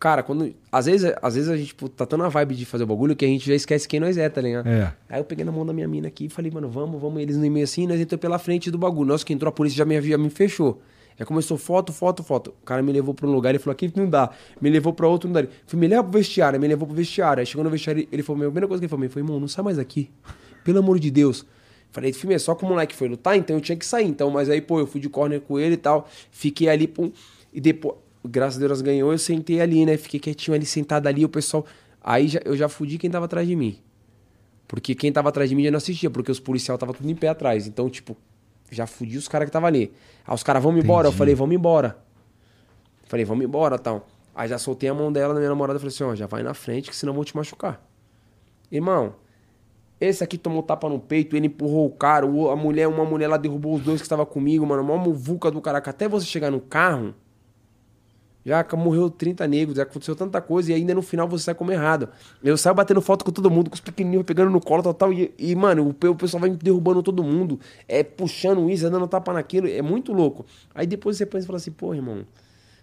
[0.00, 0.52] Cara, quando.
[0.72, 3.14] Às vezes, às vezes a gente tipo, tá tão na vibe de fazer o bagulho
[3.14, 4.66] que a gente já esquece quem nós é, tá ligado?
[4.66, 4.92] É.
[5.08, 7.22] Aí eu peguei na mão da minha mina aqui e falei, mano, vamos, vamos.
[7.22, 9.10] Eles no e-mail assim, nós entramos pela frente do bagulho.
[9.10, 10.82] Nossa, que entrou a polícia já me, já me fechou.
[11.16, 12.52] Já começou foto, foto, foto.
[12.62, 14.30] O cara me levou pra um lugar e falou, aqui não dá.
[14.60, 15.48] Me levou pra outro, não dá.
[15.68, 17.38] Fui, me leva pro vestiário, me levou pro vestiário.
[17.38, 19.40] Aí chegou no vestiário, ele falou, a primeira coisa que ele falou, ele falou, irmão,
[19.40, 20.10] não sai mais aqui.
[20.64, 21.44] Pelo amor de Deus.
[21.90, 24.06] Falei, filme, é só que o moleque foi lutar, então eu tinha que sair.
[24.08, 26.08] Então, mas aí, pô, eu fui de corner com ele e tal.
[26.30, 27.12] Fiquei ali, pum.
[27.52, 29.96] E depois, graças a Deus, ganhou, eu sentei ali, né?
[29.98, 31.66] Fiquei quietinho ali, sentado ali, o pessoal.
[32.00, 33.78] Aí já- eu já fudi quem tava atrás de mim.
[34.66, 37.14] Porque quem tava atrás de mim já não assistia, porque os policiais estavam tudo em
[37.14, 37.66] pé atrás.
[37.66, 38.16] Então, tipo,
[38.70, 39.92] já fudi os caras que estavam ali.
[40.26, 41.08] Aí os caras, vamos embora.
[41.08, 41.98] Eu falei, vamos embora.
[43.04, 44.08] Falei, vamos embora tal.
[44.34, 46.42] Aí já soltei a mão dela na minha namorada e falei assim: ó, já vai
[46.42, 47.86] na frente, que senão eu vou te machucar.
[48.70, 49.14] Irmão,
[50.06, 53.36] esse aqui tomou tapa no peito, ele empurrou o cara, a mulher, uma mulher lá
[53.36, 54.82] derrubou os dois que estavam comigo, mano.
[54.82, 55.90] Uma muvuca do caraca.
[55.90, 57.14] Até você chegar no carro,
[58.44, 61.70] já morreu 30 negros, já aconteceu tanta coisa e ainda no final você sai como
[61.70, 62.08] errado.
[62.42, 65.32] Eu saio batendo foto com todo mundo, com os pequenininhos pegando no colo tal, e,
[65.38, 69.32] e, mano, o, o pessoal vai derrubando todo mundo, é puxando isso, é dando tapa
[69.32, 70.44] naquilo, é muito louco.
[70.74, 72.26] Aí depois você pensa e fala assim, pô, irmão,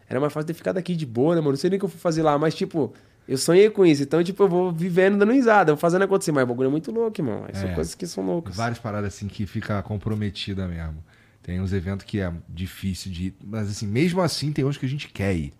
[0.07, 1.51] era mais fácil ter ficado aqui de boa, né, mano?
[1.51, 2.93] Não sei nem o que eu fui fazer lá, mas tipo,
[3.29, 6.43] eu sonhei com isso, então, tipo, eu vou vivendo dando risada, vou fazendo acontecer, mas
[6.43, 7.45] o bagulho é muito louco, irmão.
[7.53, 7.73] São É.
[7.75, 8.55] coisas que são loucas.
[8.55, 11.03] Várias paradas assim que fica comprometida mesmo.
[11.41, 14.85] Tem uns eventos que é difícil de ir, mas assim, mesmo assim tem uns que
[14.85, 15.53] a gente quer ir,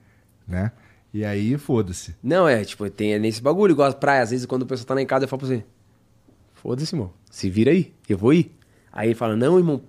[0.48, 0.72] né?
[1.14, 2.16] E aí, foda-se.
[2.22, 4.26] Não, é, tipo, tem nesse bagulho, igual as praias.
[4.26, 5.64] Às vezes, quando o pessoal tá lá em casa, eu falo pra você:
[6.54, 7.12] Foda-se, irmão.
[7.32, 8.56] Se vira aí, eu vou ir.
[8.92, 9.82] Aí ele fala: Não, irmão.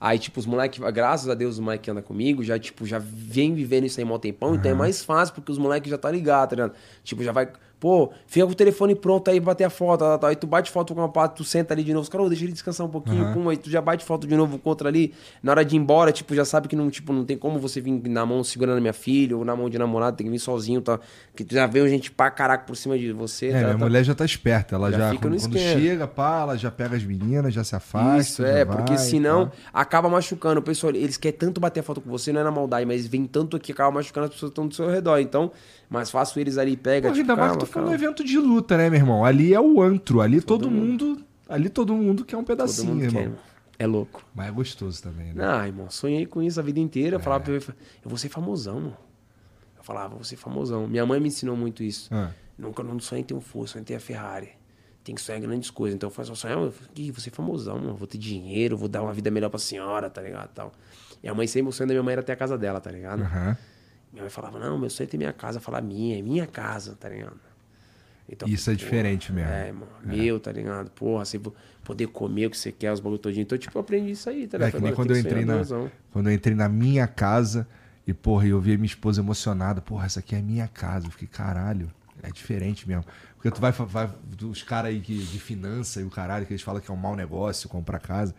[0.00, 2.98] Aí, tipo, os moleques, graças a Deus, os moleques que andam comigo, já, tipo, já
[2.98, 6.10] vem vivendo isso aí mó tempão, então é mais fácil, porque os moleques já tá
[6.10, 6.74] ligado, tá ligado?
[7.02, 7.48] Tipo, já vai.
[7.78, 10.46] Pô, fica com o telefone pronto aí pra bater a foto, tal, tal, aí tu
[10.46, 12.86] bate foto com uma parte, tu senta ali de novo, os caras, deixa ele descansar
[12.86, 15.12] um pouquinho, pum, aí tu já bate foto de novo com outra ali.
[15.42, 17.78] Na hora de ir embora, tipo, já sabe que não, tipo, não tem como você
[17.78, 20.38] vir na mão segurando a minha filha, ou na mão de namorado, tem que vir
[20.38, 20.98] sozinho, tá?
[21.34, 23.84] Que tu já veio gente pra caraca por cima de você, É, tá, minha tá.
[23.84, 24.74] mulher já tá esperta.
[24.74, 28.20] Ela Já já, quando, quando chega, pá, ela já pega as meninas, já se afasta.
[28.22, 29.52] Isso, é, vai, porque senão tá.
[29.74, 30.60] acaba machucando.
[30.60, 33.06] O pessoal, eles querem tanto bater a foto com você, não é na maldade, mas
[33.06, 35.18] vem tanto aqui, acaba machucando as pessoas que estão do seu redor.
[35.18, 35.52] Então,
[35.88, 37.94] mais fácil eles ali pega, Pô, tipo, ainda mais que tu foi calma.
[37.94, 39.24] evento de luta, né, meu irmão?
[39.24, 41.22] Ali é o antro, ali todo, mundo.
[41.48, 43.22] Ali todo mundo quer um Todo pedacinho, mundo irmão.
[43.22, 43.32] quer.
[43.78, 44.24] É louco.
[44.34, 45.44] Mas é gostoso também, né?
[45.46, 47.16] Ah, irmão, sonhei com isso a vida inteira.
[47.16, 47.18] É.
[47.20, 47.64] Falava pra ele,
[48.04, 48.96] eu vou ser famosão, mano.
[49.76, 50.88] Eu falava, vou ser famosão.
[50.88, 52.08] Minha mãe me ensinou muito isso.
[52.12, 52.30] Ah.
[52.58, 54.48] Nunca não sonhei em ter um Fusca, sonhei em ter a Ferrari.
[55.04, 55.94] Tem que sonhar grandes coisas.
[55.94, 57.94] Então eu falei, só sonhar, eu falei, "Ih, vou ser famosão, mano.
[57.94, 60.48] Vou ter dinheiro, vou dar uma vida melhor pra senhora, tá ligado?
[60.54, 60.72] Tal.
[61.22, 62.90] E a mãe sempre, o sonho da minha mãe era ter a casa dela, tá
[62.90, 63.22] ligado?
[63.22, 63.56] Aham.
[64.16, 65.58] Minha mãe falava, não, meu sonho é ter minha casa.
[65.58, 67.38] Eu falava, minha, é minha casa, tá ligado?
[68.26, 69.52] Então, Isso é porra, diferente mesmo.
[69.52, 69.86] É, mano.
[70.02, 70.90] Meu, tá ligado?
[70.90, 73.42] Porra, você vo- poder comer o que você quer, os bagulho todinho.
[73.42, 74.70] Então, tipo, eu aprendi isso aí, tá É ligado?
[74.72, 77.68] que nem Agora quando eu entrei sonhar na, quando eu entrei na minha casa
[78.06, 79.80] e, porra, eu vi minha esposa emocionada.
[79.82, 81.06] Porra, essa aqui é minha casa.
[81.06, 81.88] Eu fiquei, caralho,
[82.22, 83.04] é diferente mesmo.
[83.36, 84.10] Porque tu vai, vai
[84.42, 86.96] os caras aí que, de finança e o caralho, que eles falam que é um
[86.96, 88.34] mau negócio comprar casa.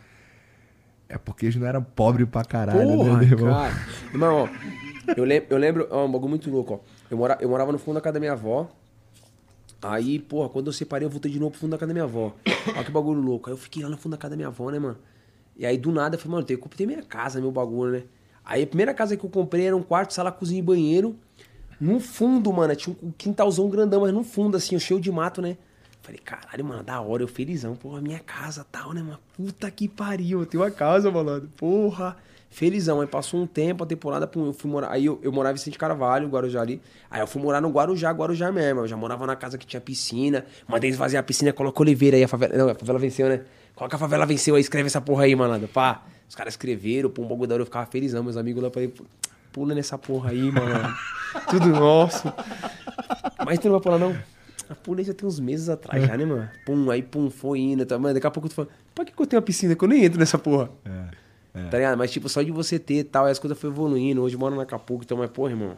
[1.10, 3.54] É porque eles não eram pobres pra caralho, Porra, né, meu irmão?
[3.54, 3.74] cara.
[4.12, 6.80] Irmão, ó, eu lembro, eu lembro, ó, um bagulho muito louco, ó.
[7.10, 8.70] Eu, mora, eu morava no fundo da casa da minha avó.
[9.82, 12.04] Aí, porra, quando eu separei, eu voltei de novo pro fundo da casa da minha
[12.04, 12.34] avó.
[12.76, 13.50] Olha que bagulho louco.
[13.50, 14.98] Aí eu fiquei lá no fundo da casa da minha avó, né, mano?
[15.56, 18.04] E aí, do nada, eu falei, mano, eu comprar minha casa, meu bagulho, né?
[18.44, 21.16] Aí a primeira casa que eu comprei era um quarto, sala, cozinha e banheiro.
[21.80, 25.58] No fundo, mano, tinha um quintalzão grandão, mas no fundo, assim, cheio de mato, né?
[26.08, 29.20] Falei, caralho, mano, da hora, eu felizão, porra, minha casa tal, né, mano?
[29.36, 31.50] Puta que pariu, eu tenho uma casa, malandro.
[31.58, 32.16] Porra,
[32.50, 33.02] felizão.
[33.02, 34.90] Aí passou um tempo, a temporada, pum, eu fui morar.
[34.90, 36.82] Aí eu, eu morava em Vicente Carvalho, Guarujá ali.
[37.12, 38.80] Aí eu fui morar no Guarujá, Guarujá mesmo.
[38.80, 40.46] Eu já morava na casa que tinha piscina.
[40.66, 42.56] Mandei eles fazer a piscina, coloca Oliveira aí, a favela.
[42.56, 43.42] Não, a favela venceu, né?
[43.76, 45.68] Coloca a favela venceu aí, escreve essa porra aí, malandro.
[45.68, 46.06] Pá.
[46.30, 48.24] Os caras escreveram, pô, um bagulho da hora, eu ficava felizão.
[48.24, 48.94] Meus amigos lá, eu falei,
[49.52, 50.96] pula nessa porra aí, mano.
[51.52, 52.32] Tudo nosso.
[53.46, 54.37] Mas tu não vai pular, não?
[54.70, 56.50] A pulei já tem uns meses atrás já, né, mano?
[56.66, 57.86] Pum, aí pum, foi indo.
[57.86, 59.84] Tá, mano, daqui a pouco tu fala, pra que, que eu tenho uma piscina que
[59.84, 60.70] eu nem entro nessa porra?
[60.86, 61.28] É,
[61.70, 61.98] Tá ligado?
[61.98, 64.22] Mas, tipo, só de você ter e tal, aí as coisas foram evoluindo.
[64.22, 65.78] Hoje eu moro na Acapulco, então, mas, porra, irmão.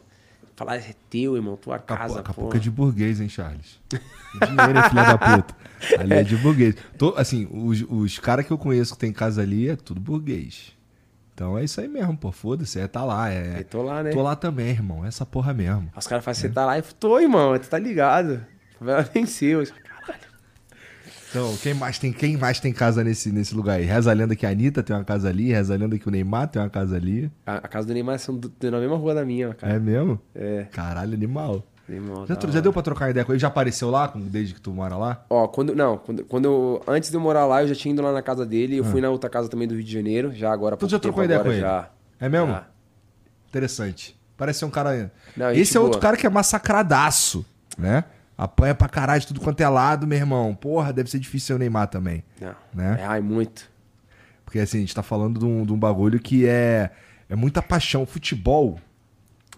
[0.56, 2.20] Falar é teu, irmão, tua casa, Acapulco, porra.
[2.22, 3.80] Acapulco é de burguês, hein, Charles?
[3.90, 5.56] Dinheiro é filha da puta.
[5.98, 6.76] Ali é de burguês.
[6.98, 10.74] Tô, assim, os, os caras que eu conheço que tem casa ali é tudo burguês.
[11.34, 12.30] Então é isso aí mesmo, pô.
[12.34, 13.30] Foda-se, é tá lá.
[13.30, 14.10] É, Aí tô lá, né?
[14.12, 15.06] Tô lá também, irmão.
[15.06, 15.90] Essa porra mesmo.
[15.96, 18.46] Os caras fazem, você tá lá e eu tô, irmão, tu tá ligado.
[18.80, 19.64] A favela venceu.
[19.66, 20.20] Caralho.
[21.30, 23.86] Então, quem mais tem, quem mais tem casa nesse, nesse lugar aí?
[23.86, 26.12] Reza a lenda que a Anitta tem uma casa ali, reza a lenda que o
[26.12, 27.32] Neymar tem uma casa ali.
[27.46, 29.74] A, a casa do Neymar são do- na mesma rua da minha, cara.
[29.76, 30.20] É mesmo?
[30.34, 30.66] É.
[30.72, 31.64] Caralho, animal.
[31.88, 33.40] Neymar, Já, já deu pra trocar ideia com ele?
[33.40, 35.24] Já apareceu lá com- desde que tu mora lá?
[35.30, 35.76] Ó, quando.
[35.76, 36.84] Não, quando, quando eu.
[36.88, 38.78] Antes de eu morar lá, eu já tinha ido lá na casa dele.
[38.78, 40.78] Eu fui na outra casa também do Rio de Janeiro, já agora.
[40.78, 41.62] Tu já trocou ideia agora, com ele?
[41.62, 41.90] Já.
[42.20, 42.48] É mesmo?
[42.48, 42.68] Já.
[43.50, 44.20] Interessante.
[44.38, 45.12] Parece ser um cara.
[45.36, 46.02] Não, Esse é outro boa.
[46.02, 47.46] cara que é massacradaço,
[47.78, 48.04] né?
[48.42, 50.56] Apanha pra caralho de tudo quanto é lado, meu irmão.
[50.56, 52.24] Porra, deve ser difícil o Neymar também.
[52.40, 52.56] Não.
[52.74, 52.98] Né?
[53.02, 53.70] É, ai, muito.
[54.46, 56.90] Porque assim, a gente tá falando de um, de um bagulho que é,
[57.28, 58.06] é muita paixão.
[58.06, 58.80] Futebol,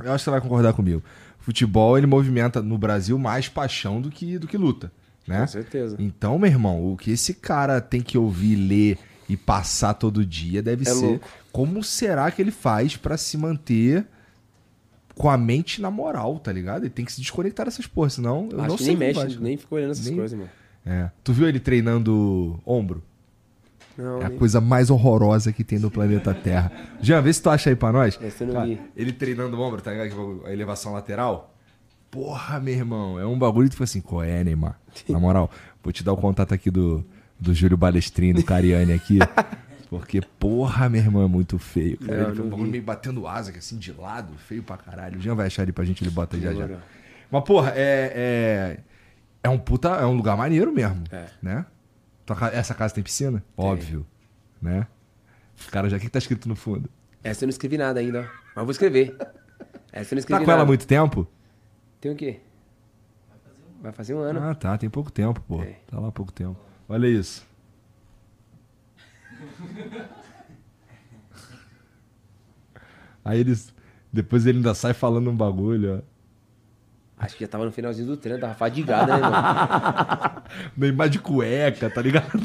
[0.04, 1.04] eu acho que você vai concordar comigo.
[1.40, 4.92] Futebol, ele movimenta no Brasil mais paixão do que, do que luta,
[5.28, 5.42] né?
[5.42, 5.96] Com certeza.
[6.00, 8.98] Então, meu irmão, o que esse cara tem que ouvir, ler
[9.30, 11.28] e passar todo dia deve É ser louco.
[11.52, 14.06] como será que ele faz pra se manter
[15.22, 16.82] com a mente na moral, tá ligado?
[16.84, 19.40] Ele tem que se desconectar dessas porras, senão eu Acho não que sei nem mexe,
[19.40, 20.50] nem ficou olhando essas Nem- coisas, mano.
[20.84, 21.12] É.
[21.24, 23.04] Tu viu ele treinando ombro?
[23.96, 26.72] Não, É a nem- coisa mais horrorosa que tem no planeta Terra.
[27.00, 28.18] Jean, vê se tu acha aí pra nós.
[28.20, 28.82] Esse eu não Cara, vi.
[28.96, 30.42] ele treinando o ombro, tá ligado?
[30.46, 31.54] A elevação lateral.
[32.10, 34.80] Porra, meu irmão, é um bagulho que tu fala assim, qual é, Neymar?
[35.08, 35.52] Na moral,
[35.84, 37.06] vou te dar o contato aqui do,
[37.40, 39.20] do Júlio Balestrinho, do Cariani aqui.
[39.92, 41.98] Porque, porra, meu irmão, é muito feio.
[41.98, 42.24] Cara.
[42.24, 45.18] Não, ele um bagulho meio batendo asa, assim, de lado, feio pra caralho.
[45.18, 46.80] O Jean vai achar ali pra gente, ele bota aí já já.
[47.30, 48.80] Mas, porra, é, é.
[49.44, 49.90] É um puta.
[49.90, 51.04] É um lugar maneiro mesmo.
[51.12, 51.26] É.
[51.42, 51.66] Né?
[52.54, 53.44] Essa casa tem piscina?
[53.58, 54.08] Óbvio.
[54.62, 54.88] Né?
[55.60, 55.98] Os caras já.
[55.98, 56.90] O que que tá escrito no fundo?
[57.22, 58.22] Essa eu não escrevi nada ainda, ó.
[58.22, 59.14] Mas eu vou escrever.
[59.92, 60.52] Essa eu não escrevi Tá com nada.
[60.54, 61.28] ela há muito tempo?
[62.00, 62.40] Tem o quê?
[63.82, 64.42] Vai fazer um ano.
[64.42, 64.78] Ah, tá.
[64.78, 65.62] Tem pouco tempo, pô.
[65.62, 65.76] É.
[65.88, 66.56] Tá lá há pouco tempo.
[66.88, 67.46] Olha isso.
[73.24, 73.74] Aí eles.
[74.12, 76.02] Depois ele ainda sai falando um bagulho, ó.
[77.24, 80.42] Acho que já tava no finalzinho do treino, tava fadigada, né, mano?
[80.76, 82.32] Neymar de cueca, tá ligado?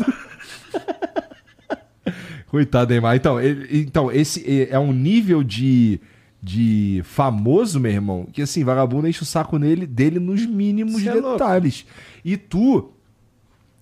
[2.47, 3.17] Coitado, Neymar.
[3.17, 5.99] Então, ele- então esse é- é um nível de,
[6.43, 11.09] de famoso, meu irmão, que assim, vagabundo enche o saco nele, dele nos mínimos Cê
[11.09, 11.87] é detalhes.
[12.25, 12.93] E tu.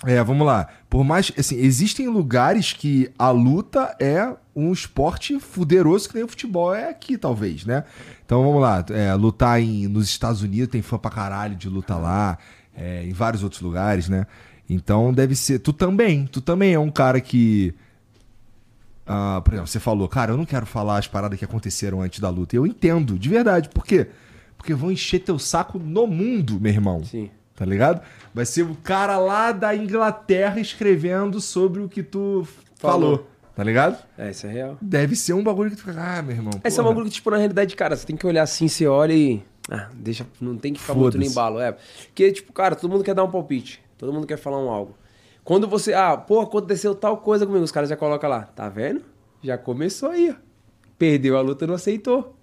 [0.06, 0.68] É, vamos lá.
[0.94, 1.32] Por mais.
[1.36, 6.88] Assim, existem lugares que a luta é um esporte fuderoso que nem o futebol é
[6.88, 7.82] aqui, talvez, né?
[8.24, 8.86] Então vamos lá.
[8.90, 12.38] É, lutar em, nos Estados Unidos tem fã pra caralho de luta lá.
[12.76, 14.24] é, em vários outros lugares, né?
[14.70, 15.58] Então deve ser.
[15.58, 16.26] Tu também.
[16.26, 17.74] Tu também é um cara que.
[19.04, 22.20] ah, por exemplo, você falou, cara, eu não quero falar as paradas que aconteceram antes
[22.20, 22.54] da luta.
[22.54, 23.68] Eu entendo, de verdade.
[23.68, 24.06] Por quê?
[24.56, 27.02] Porque vão encher teu saco no mundo, meu irmão.
[27.02, 27.30] Sim.
[27.54, 28.02] Tá ligado?
[28.32, 33.16] Vai ser o cara lá da Inglaterra escrevendo sobre o que tu falou.
[33.16, 33.30] Falou.
[33.54, 33.96] Tá ligado?
[34.18, 34.76] É, isso é real.
[34.82, 36.52] Deve ser um bagulho que tu fica, ah, meu irmão.
[36.64, 36.94] Esse é um porra.
[36.94, 39.40] bagulho que, tipo, na realidade, cara, você tem que olhar assim, você olha e.
[39.70, 41.76] Ah, deixa, não tem que ficar muito no embalo, é.
[42.06, 43.80] Porque, tipo, cara, todo mundo quer dar um palpite.
[43.96, 44.96] Todo mundo quer falar um algo.
[45.44, 49.02] Quando você, ah, pô, aconteceu tal coisa comigo, os caras já colocam lá, tá vendo?
[49.42, 50.34] Já começou aí, ó.
[50.98, 52.34] Perdeu a luta, não aceitou.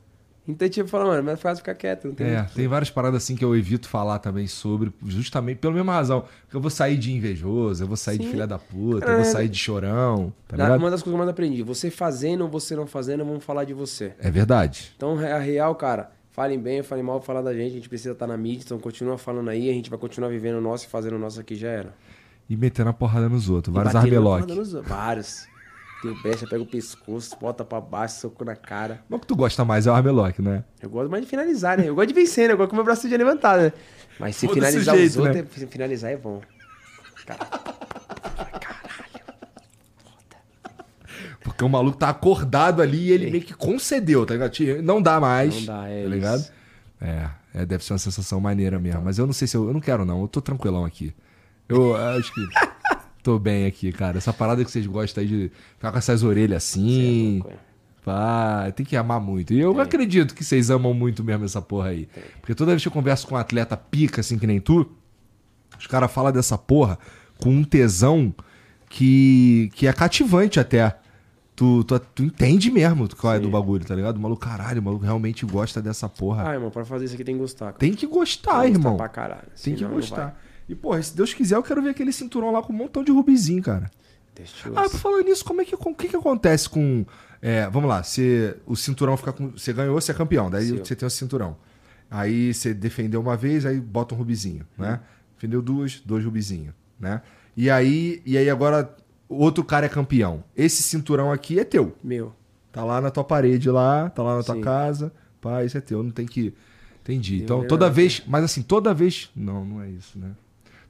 [0.47, 3.23] Então, tipo, fala, mano, mas faz ficar quieto, não tem É, muito- tem várias paradas
[3.23, 6.21] assim que eu evito falar também sobre, justamente pela mesma razão.
[6.41, 8.31] Porque eu vou sair de invejoso, eu vou sair de Sim.
[8.31, 9.23] filha da puta, eu vou É.
[9.23, 12.49] sair de chorão, tá Na- uma das coisas que eu mais aprendi, você fazendo ou
[12.49, 14.13] você não fazendo, vamos falar de você.
[14.19, 14.91] É verdade.
[14.97, 18.25] Então, a real, cara, falem bem, falem mal, falar da gente, a gente precisa estar
[18.25, 21.17] na mídia, então continua falando aí, a gente vai continuar vivendo o nosso e fazendo
[21.17, 21.93] o nosso aqui, já era.
[22.49, 25.47] E metendo a porrada nos outros, vários nos- Vários.
[26.03, 29.01] O besta, pega o pescoço, bota pra baixo, soco na cara.
[29.07, 30.63] Mas o que tu gosta mais é o arbelock, né?
[30.81, 31.87] Eu gosto mais de finalizar, né?
[31.87, 32.53] Eu gosto de vencer, né?
[32.53, 33.73] Eu gosto com o meu braço de levantado, né?
[34.19, 35.47] Mas se Foda-se o finalizar jeito, os outros, né?
[35.63, 36.41] é- finalizar é bom.
[41.43, 44.51] Porque o maluco tá acordado ali e ele meio que concedeu, tá ligado?
[44.83, 45.65] Não dá mais.
[45.65, 46.39] Não dá, é Tá ligado?
[46.39, 46.51] isso.
[47.01, 49.01] É, é, deve ser uma sensação maneira mesmo.
[49.01, 49.67] Mas eu não sei se eu.
[49.67, 50.21] Eu não quero, não.
[50.21, 51.13] Eu tô tranquilão aqui.
[51.67, 52.41] Eu acho que.
[53.23, 54.17] Tô bem aqui, cara.
[54.17, 57.39] Essa parada que vocês gostam aí de ficar com essas orelhas assim.
[57.43, 57.71] louco, é.
[58.03, 59.53] Pá, tem que amar muito.
[59.53, 62.09] E eu acredito que vocês amam muito mesmo essa porra aí.
[62.39, 64.89] Porque toda vez que eu converso com um atleta pica, assim que nem tu,
[65.77, 66.97] os caras falam dessa porra
[67.37, 68.33] com um tesão
[68.89, 70.97] que, que é cativante até.
[71.55, 74.17] Tu, tu, tu entende mesmo qual é do bagulho, tá ligado?
[74.17, 76.49] O maluco, caralho, o maluco realmente gosta dessa porra.
[76.49, 77.65] Ah, irmão, pra fazer isso aqui tem que gostar.
[77.65, 77.77] cara.
[77.77, 78.93] Tem que gostar, Tem irmão.
[78.93, 79.47] Gostar pra caralho.
[79.63, 80.41] Tem que gostar.
[80.71, 83.11] E, porra, se Deus quiser, eu quero ver aquele cinturão lá com um montão de
[83.11, 83.91] rubizinho, cara.
[84.73, 87.05] Ah, falar nisso, como é que, o que, que acontece com.
[87.41, 89.51] é, vamos lá, se o cinturão fica com.
[89.51, 91.57] Você ganhou, você é campeão, daí você tem o cinturão.
[92.09, 95.01] Aí você defendeu uma vez, aí bota um rubizinho, né?
[95.35, 97.21] Defendeu duas, dois rubizinhos, né?
[97.55, 98.95] E aí, e aí agora
[99.27, 100.41] outro cara é campeão.
[100.55, 101.97] Esse cinturão aqui é teu.
[102.01, 102.33] Meu.
[102.71, 104.61] Tá lá na tua parede lá, tá lá na tua Sim.
[104.61, 105.11] casa.
[105.41, 106.53] Pá, isso é teu, não tem que.
[107.01, 107.43] Entendi.
[107.43, 108.23] Então, toda vez.
[108.25, 109.29] Mas assim, toda vez.
[109.35, 110.31] Não, não é isso, né?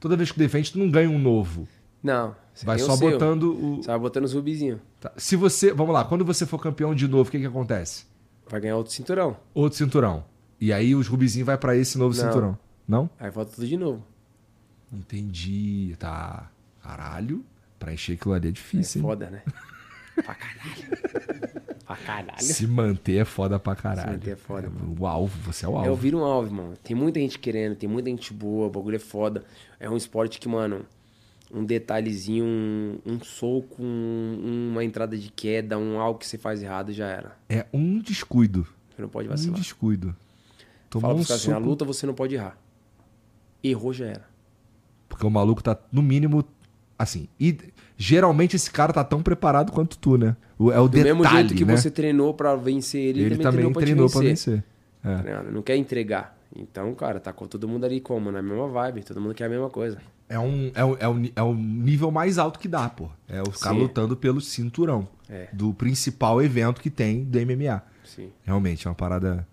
[0.02, 1.68] Toda vez que defende, tu não ganha um novo.
[2.02, 2.34] Não.
[2.52, 3.08] você Vai o só seu.
[3.12, 3.76] botando o.
[3.76, 4.80] Você vai botando os rubizinhos.
[4.98, 5.12] Tá.
[5.16, 5.72] Se você.
[5.72, 8.04] Vamos lá, quando você for campeão de novo, o que, que acontece?
[8.50, 9.36] Vai ganhar outro cinturão.
[9.54, 10.24] Outro cinturão.
[10.60, 12.24] E aí os rubizinhos vai pra esse novo Não.
[12.24, 12.58] cinturão.
[12.88, 13.08] Não?
[13.16, 14.04] Aí volta tudo de novo.
[14.92, 15.94] Entendi.
[16.00, 16.50] Tá.
[16.82, 17.44] Caralho.
[17.78, 19.06] Pra encher aquilo ali é É difícil, hein?
[19.08, 19.42] foda, né?
[20.14, 21.80] pra caralho.
[21.86, 22.42] pra caralho.
[22.42, 24.08] Se manter é foda pra caralho.
[24.08, 24.96] Se manter é foda, mano.
[24.98, 25.86] O alvo, você é o alvo.
[25.88, 26.74] Eu viro um alvo, mano.
[26.82, 29.44] Tem muita gente querendo, tem muita gente boa, o bagulho é foda.
[29.80, 30.84] É um esporte que, mano,
[31.52, 36.62] um detalhezinho, um, um soco, um- uma entrada de queda, um algo que você faz
[36.62, 37.36] errado já era.
[37.48, 38.66] É um descuido.
[38.94, 39.58] Você não pode Um vacilar.
[39.58, 40.14] descuido.
[40.90, 42.56] Tomou Fala um pros caras assim, na luta você não pode errar.
[43.64, 44.32] Errou já era.
[45.08, 46.42] porque o maluco tá, no mínimo,
[46.98, 47.28] assim.
[47.38, 47.52] E
[48.02, 50.36] geralmente esse cara tá tão preparado quanto tu, né?
[50.58, 51.76] O- É o Do detalhe, mesmo jeito que né?
[51.76, 54.64] você treinou pra vencer ele, Ele, ele, também treinou pra vencer.
[55.04, 55.16] É.
[55.16, 55.42] Tá?
[55.44, 56.36] Não quer entregar.
[56.54, 58.30] Então, cara, tá com todo mundo ali como?
[58.30, 59.02] Na mesma vibe.
[59.04, 59.98] Todo mundo quer a mesma coisa.
[60.28, 63.08] É, um, é, um, é, um, é um nível mais alto que dá, pô.
[63.28, 63.82] É os caras Sim.
[63.84, 65.08] lutando pelo cinturão.
[65.30, 65.48] É.
[65.52, 67.82] Do principal evento que tem do MMA.
[68.04, 68.30] Sim.
[68.44, 69.46] Realmente, é uma parada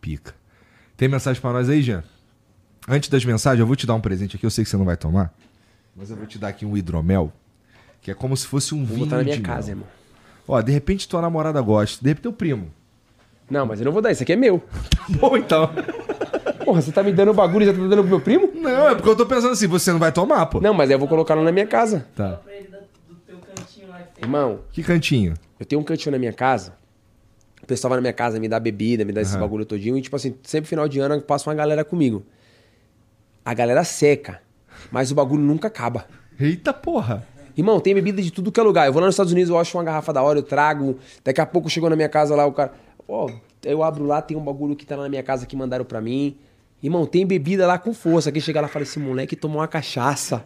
[0.00, 0.34] pica.
[0.96, 2.02] Tem mensagem pra nós aí, Jean?
[2.88, 4.44] Antes das mensagens, eu vou te dar um presente aqui.
[4.44, 5.32] Eu sei que você não vai tomar.
[5.96, 7.32] Mas eu vou te dar aqui um hidromel.
[8.02, 9.76] Que é como se fosse um Vou vinho botar na minha de casa, mel.
[9.76, 9.88] irmão.
[10.48, 12.02] Ó, de repente tua namorada gosta.
[12.02, 12.70] De repente teu primo.
[13.50, 14.10] Não, mas eu não vou dar.
[14.12, 14.62] Isso aqui é meu.
[15.20, 15.70] Bom, então.
[16.64, 18.50] Porra, você tá me dando o bagulho e já tá dando pro meu primo?
[18.54, 20.60] Não, é porque eu tô pensando assim, você não vai tomar, pô.
[20.60, 22.06] Não, mas aí eu vou colocar lá na minha casa.
[22.14, 22.34] Tá.
[22.36, 24.24] Pra ele da- do teu cantinho lá que tem.
[24.24, 25.34] Irmão, Que cantinho?
[25.58, 26.74] eu tenho um cantinho na minha casa.
[27.62, 29.40] O pessoal vai na minha casa, me dá bebida, me dá esse Aham.
[29.42, 29.96] bagulho todinho.
[29.96, 32.24] E, tipo assim, sempre final de ano passa uma galera comigo.
[33.44, 34.40] A galera seca,
[34.90, 36.06] mas o bagulho nunca acaba.
[36.38, 37.26] Eita porra.
[37.60, 38.86] Irmão, tem bebida de tudo que é lugar.
[38.86, 40.96] Eu vou lá nos Estados Unidos, eu acho uma garrafa da hora, eu trago.
[41.22, 42.72] Daqui a pouco chegou na minha casa lá, o cara.
[43.06, 43.28] Ó,
[43.62, 46.00] eu abro lá, tem um bagulho que tá lá na minha casa que mandaram pra
[46.00, 46.36] mim.
[46.82, 48.32] Irmão, tem bebida lá com força.
[48.32, 50.42] Quem chega lá fala, esse moleque tomou uma cachaça.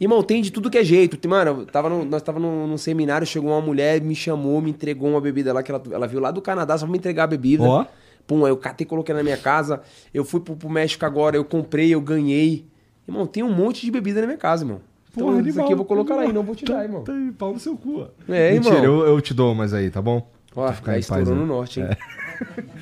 [0.00, 1.16] Irmão, tem de tudo que é jeito.
[1.28, 5.08] Mano, tava no- nós tava num, num seminário, chegou uma mulher, me chamou, me entregou
[5.08, 7.26] uma bebida lá que ela, ela viu lá do Canadá, só pra me entregar a
[7.28, 7.62] bebida.
[7.62, 7.86] Ó.
[8.26, 9.80] Pum, aí eu catei, coloquei na minha casa.
[10.12, 12.66] Eu fui pro, pro México agora, eu comprei, eu ganhei.
[13.06, 14.80] Irmão, tem um monte de bebida na minha casa, irmão.
[15.14, 17.04] Então, Porra, isso aqui eu vou colocar lá e não vou te dar, irmão.
[17.04, 18.08] Tá aí, pau no seu cu.
[18.28, 19.00] É, Mentira, irmão.
[19.00, 20.26] eu, eu te dou umas aí, tá bom?
[20.56, 21.38] Ó, ficar em paz estourou aí.
[21.38, 21.86] no norte, hein?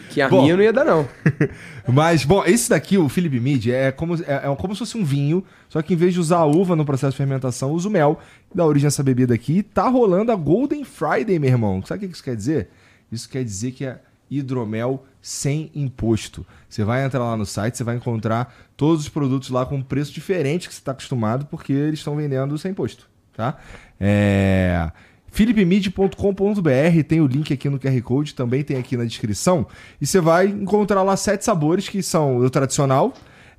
[0.09, 0.43] Que a Bom.
[0.43, 1.07] minha não ia dar, não.
[1.87, 5.05] Mas, bom, esse daqui, o Philip Mead, é como, é, é como se fosse um
[5.05, 7.91] vinho, só que em vez de usar a uva no processo de fermentação, usa o
[7.91, 8.19] mel.
[8.55, 9.59] Dá origem a essa bebida aqui.
[9.59, 11.83] E tá rolando a Golden Friday, meu irmão.
[11.85, 12.71] Sabe o que isso quer dizer?
[13.13, 14.01] Isso quer dizer que é
[14.31, 16.47] hidromel sem imposto.
[16.69, 19.83] Você vai entrar lá no site, você vai encontrar todos os produtos lá com um
[19.83, 23.59] preço diferente que você está acostumado, porque eles estão vendendo sem imposto, tá?
[24.01, 24.91] É...
[25.31, 29.67] philipmid.com.br, tem o link aqui no QR Code, também tem aqui na descrição.
[30.01, 33.13] E você vai encontrar lá sete sabores que são o tradicional.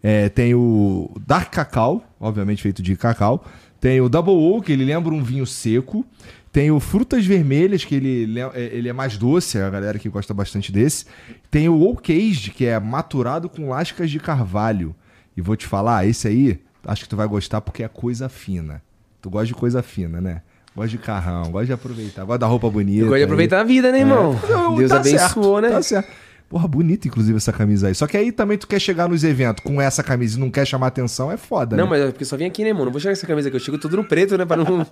[0.03, 3.45] É, tem o Dark Cacau, obviamente feito de cacau.
[3.79, 6.05] Tem o Double Oak, ele lembra um vinho seco.
[6.51, 10.09] Tem o Frutas Vermelhas, que ele, le- é- ele é mais doce, a galera que
[10.09, 11.05] gosta bastante desse.
[11.49, 14.93] Tem o Oak Aged, que é maturado com lascas de carvalho.
[15.35, 18.81] E vou te falar, esse aí, acho que tu vai gostar porque é coisa fina.
[19.21, 20.41] Tu gosta de coisa fina, né?
[20.75, 22.99] Gosta de carrão, gosta de aproveitar, gosta da roupa bonita.
[22.99, 23.23] Eu gosto de aí.
[23.23, 24.37] aproveitar a vida, né, irmão?
[24.49, 25.19] Não, Deus tá abençoou,
[25.55, 25.69] certo, né?
[25.69, 26.09] Tá certo.
[26.49, 27.95] Porra, bonita, inclusive, essa camisa aí.
[27.95, 30.65] Só que aí também tu quer chegar nos eventos com essa camisa e não quer
[30.67, 31.89] chamar atenção, é foda, Não, né?
[31.89, 32.83] mas é porque só vim aqui, né, irmão?
[32.83, 34.43] Não vou chegar com essa camisa que eu chego tudo no preto, né?
[34.43, 34.85] Pra não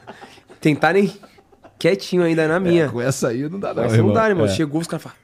[0.66, 1.12] tentarem
[1.78, 2.86] quietinho ainda na minha.
[2.86, 4.46] É, com essa aí não dá não, Mas não dá, irmão.
[4.46, 4.48] É.
[4.48, 5.18] Chegou, os caras falam.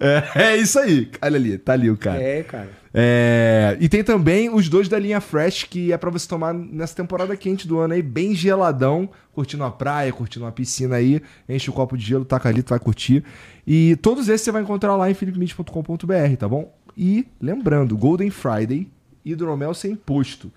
[0.00, 1.10] É, é isso aí.
[1.20, 2.22] Olha ali, tá ali o cara.
[2.22, 2.70] É, cara.
[2.92, 6.94] É, e tem também os dois da linha Fresh, que é pra você tomar nessa
[6.94, 11.68] temporada quente do ano aí, bem geladão, curtindo a praia, curtindo uma piscina aí, enche
[11.68, 13.22] o copo de gelo, taca ali, tu vai curtir.
[13.66, 16.72] E todos esses você vai encontrar lá em philipmid.com.br, tá bom?
[16.96, 18.88] E lembrando, Golden Friday,
[19.24, 20.50] hidromel sem imposto.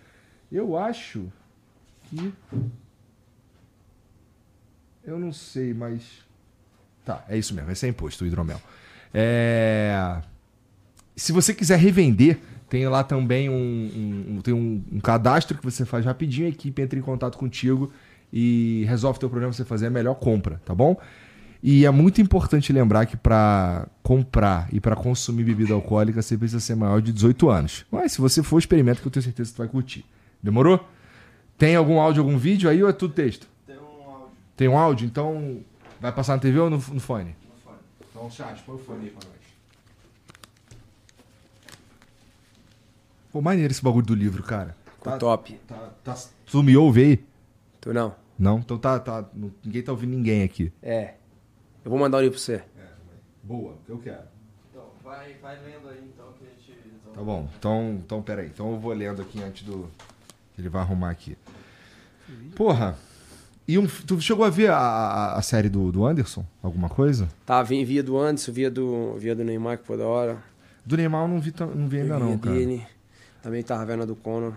[0.52, 1.26] Eu acho
[2.10, 2.32] que...
[5.08, 6.02] Eu não sei, mas...
[7.06, 8.62] Tá, é isso mesmo, é sem imposto o hidromel.
[9.14, 10.22] É...
[11.16, 12.38] Se você quiser revender,
[12.70, 16.50] tem lá também um, um- um- tem um, um cadastro que você faz rapidinho, a
[16.50, 17.92] equipe entra em contato contigo
[18.32, 21.00] e resolve teu problema você fazer a melhor compra, tá bom?
[21.64, 26.60] E é muito importante lembrar que para comprar e para consumir bebida alcoólica você precisa
[26.60, 27.86] ser maior de 18 anos.
[27.90, 30.06] Mas se você for, experimenta que eu tenho certeza que tu vai curtir.
[30.44, 30.86] Demorou?
[31.58, 33.48] Tem algum áudio, algum vídeo aí ou é tudo texto?
[34.58, 35.06] Tem um áudio?
[35.06, 35.64] Então
[36.02, 37.36] vai passar na TV ou no, no fone?
[37.48, 37.78] no fone.
[38.10, 39.38] Então, chat, põe o fone aí pra nós.
[43.32, 44.76] Pô, maneiro esse bagulho do livro, cara.
[44.96, 45.54] Ficou top.
[45.68, 46.18] Tá, tá,
[46.48, 47.26] tu me ouve aí?
[47.80, 48.16] Tu não?
[48.38, 48.58] Não?
[48.58, 49.30] Então tá, tá.
[49.64, 50.74] Ninguém tá ouvindo ninguém aqui.
[50.82, 51.14] É.
[51.86, 52.64] Eu vou mandar um livro pra você.
[53.44, 54.24] Boa, eu quero.
[54.72, 56.82] Então, vai, vai lendo aí então que a gente.
[57.14, 57.48] Tá bom.
[57.58, 58.48] Então, então peraí.
[58.48, 59.88] Então eu vou lendo aqui antes do.
[60.58, 61.38] Ele vai arrumar aqui.
[62.56, 62.98] Porra.
[63.68, 66.45] E um, tu chegou a ver a, a, a série do, do Anderson?
[66.64, 67.27] Alguma coisa?
[67.45, 70.38] Tá, vim via do Anderson, via do, via do Neymar, que foi da hora.
[70.85, 72.56] Do Neymar eu não vi, não vi ainda Eu não, cara.
[72.56, 72.81] dele.
[73.44, 74.53] Também tava vendo a do Conor.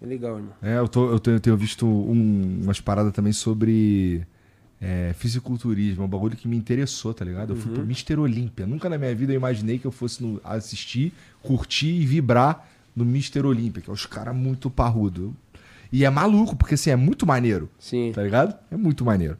[0.00, 0.52] É legal, irmão.
[0.62, 4.26] É, eu, tô, eu, tenho, eu tenho visto um- umas paradas também sobre
[4.80, 7.50] é, fisiculturismo, um bagulho que me interessou, tá ligado?
[7.52, 8.16] Eu fui pro Mr.
[8.18, 8.66] Olímpia.
[8.66, 13.04] Nunca na minha vida eu imaginei que eu fosse no- assistir, curtir e vibrar no
[13.04, 13.40] Mr.
[13.46, 15.36] Olímpia, que é os caras muito parrudo.
[15.92, 17.68] E é maluco, porque assim, é muito maneiro.
[17.78, 18.12] Sim.
[18.14, 18.54] Tá ligado?
[18.70, 19.36] É muito maneiro.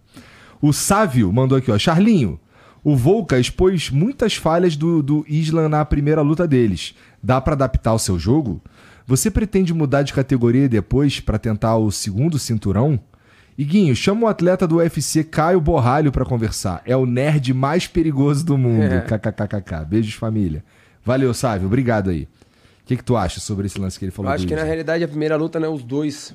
[0.60, 1.78] O Sávio mandou aqui, ó.
[1.78, 2.38] Charlinho,
[2.84, 6.94] o Volca expôs muitas falhas do, do Islam na primeira luta deles.
[7.22, 8.60] Dá pra adaptar o seu jogo?
[9.06, 13.00] Você pretende mudar de categoria depois pra tentar o segundo cinturão?
[13.56, 16.82] Iguinho, chama o atleta do UFC Caio Borralho pra conversar.
[16.84, 18.82] É o nerd mais perigoso do mundo.
[18.82, 19.00] É.
[19.00, 19.84] KKKKK.
[19.86, 20.64] Beijos, família.
[21.04, 21.66] Valeu, Sávio.
[21.66, 22.28] Obrigado aí.
[22.82, 24.56] O que, que tu acha sobre esse lance que ele Eu falou acho do que
[24.56, 26.34] na realidade a primeira luta, né, os dois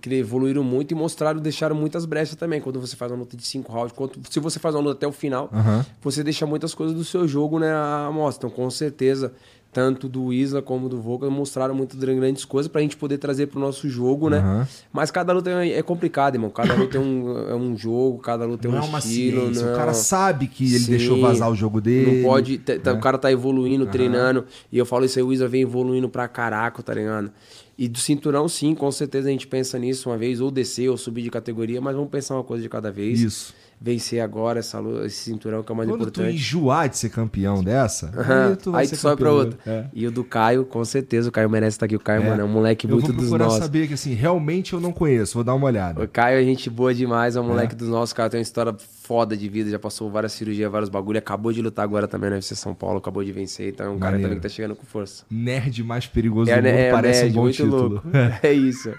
[0.00, 2.60] que evoluíram muito e mostraram, deixaram muitas brechas também.
[2.60, 5.06] Quando você faz uma luta de cinco rounds, quanto, se você faz uma luta até
[5.08, 5.84] o final, Aham.
[6.00, 8.46] você deixa muitas coisas do seu jogo, né, à mostra.
[8.46, 9.32] Então, com certeza,
[9.72, 13.60] tanto do Isla como do Volca mostraram muito grandes coisas pra gente poder trazer pro
[13.60, 14.38] nosso jogo, né?
[14.38, 14.68] Aham.
[14.92, 16.50] Mas cada luta é é complicado, irmão.
[16.50, 19.50] Cada luta é um, é um jogo, cada luta é um Não é uma estilo.
[19.50, 19.72] não.
[19.72, 20.90] O cara sabe que ele Sim.
[20.90, 22.22] deixou vazar o jogo dele.
[22.22, 22.60] Não pode.
[22.66, 22.92] né?
[22.92, 24.44] O cara tá evoluindo, treinando.
[24.72, 27.30] E eu falo isso aí, o Isa vem evoluindo pra caraca, tá ligado?
[27.76, 30.96] E do cinturão, sim, com certeza a gente pensa nisso uma vez, ou descer, ou
[30.96, 33.20] subir de categoria, mas vamos pensar uma coisa de cada vez.
[33.20, 33.54] Isso.
[33.80, 36.34] Vencer agora essa, esse cinturão que é o mais Quando tu importante.
[36.34, 38.56] enjoar de ser campeão dessa, Aham.
[38.72, 39.56] vai Aí ser tu sobe pra outro.
[39.64, 39.72] né?
[39.72, 39.84] É.
[39.94, 41.94] E o do Caio, com certeza, o Caio merece estar aqui.
[41.94, 42.28] O Caio, É.
[42.28, 43.60] mano, é um moleque Eu muito vou dos procurar nossos.
[43.60, 46.02] saber que assim, realmente eu não conheço, vou dar uma olhada.
[46.02, 48.28] O Caio é gente boa demais, é um moleque dos nossos, cara.
[48.28, 48.74] Tem uma história
[49.04, 51.18] foda de vida, já passou várias cirurgias, vários bagulho.
[51.20, 53.68] Acabou de lutar agora também no UFC São Paulo, acabou de vencer.
[53.68, 54.22] Então é um cara Maneiro.
[54.30, 55.24] também que tá chegando com força.
[55.30, 57.88] Nerd mais perigoso É, do mundo né, é parece nerd, um bom muito título.
[57.88, 58.08] louco.
[58.42, 58.92] É isso.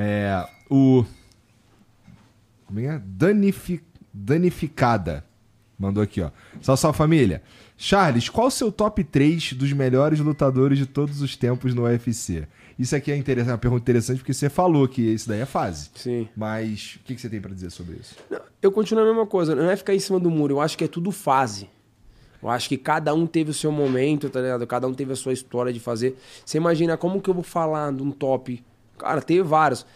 [0.00, 1.04] É, o
[2.68, 3.02] como é?
[3.04, 3.82] Danifi...
[4.12, 5.24] danificada
[5.78, 6.30] mandou aqui, ó.
[6.60, 7.42] Salve, salve família.
[7.76, 12.46] Charles, qual o seu top 3 dos melhores lutadores de todos os tempos no UFC?
[12.76, 15.90] Isso aqui é interessante, uma pergunta interessante porque você falou que isso daí é fase.
[15.94, 16.28] Sim.
[16.36, 18.16] Mas o que, que você tem pra dizer sobre isso?
[18.28, 20.76] Não, eu continuo a mesma coisa, não é ficar em cima do muro, eu acho
[20.76, 21.70] que é tudo fase.
[22.40, 24.64] Eu acho que cada um teve o seu momento, tá ligado?
[24.64, 26.16] Cada um teve a sua história de fazer.
[26.44, 28.62] Você imagina como que eu vou falar de um top.
[28.98, 29.86] Cara, teve vários.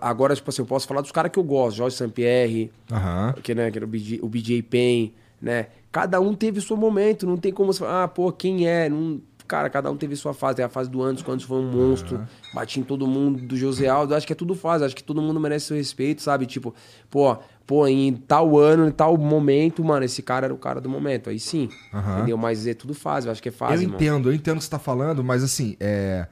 [0.00, 3.34] Agora, tipo assim, eu posso falar dos caras que eu gosto, Jorge St-Pierre, Aham.
[3.42, 5.10] que, né, que era o BJ, o BJ Penn,
[5.40, 5.66] né?
[5.92, 8.88] Cada um teve o seu momento, não tem como você falar, ah, pô, quem é?
[8.88, 10.56] Não, cara, cada um teve sua fase.
[10.56, 12.20] Tem a fase do Anderson, quando foi um monstro,
[12.52, 14.14] bati em todo mundo, do José Aldo.
[14.14, 16.44] Acho que é tudo fase, acho que todo mundo merece seu respeito, sabe?
[16.46, 16.74] Tipo,
[17.08, 20.88] pô, pô, em tal ano, em tal momento, mano, esse cara era o cara do
[20.90, 21.30] momento.
[21.30, 22.16] Aí sim, Aham.
[22.18, 22.36] entendeu?
[22.36, 23.94] Mas é tudo fase, eu acho que é fase, eu mano.
[24.02, 26.26] entendo, eu entendo o que você tá falando, mas assim, é,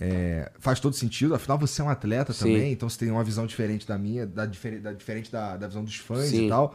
[0.00, 1.34] é, faz todo sentido.
[1.34, 2.46] Afinal, você é um atleta Sim.
[2.46, 5.84] também, então você tem uma visão diferente da minha, da, da- diferente da, da visão
[5.84, 6.46] dos fãs Sim.
[6.46, 6.74] e tal.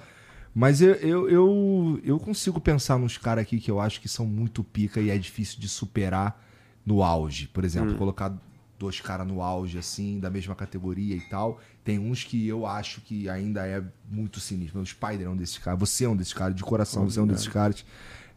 [0.54, 4.26] Mas eu, eu, eu, eu consigo pensar nos caras aqui que eu acho que são
[4.26, 6.42] muito pica e é difícil de superar
[6.86, 7.48] no auge.
[7.48, 7.98] Por exemplo, Hum.
[7.98, 8.34] colocar
[8.80, 11.60] dois caras no auge, assim, da mesma categoria e tal.
[11.84, 14.80] Tem uns que eu acho que ainda é muito sinistro.
[14.80, 17.22] O Spider é um desses caras, você é um desses caras, de coração, você é
[17.24, 17.84] um desses caras.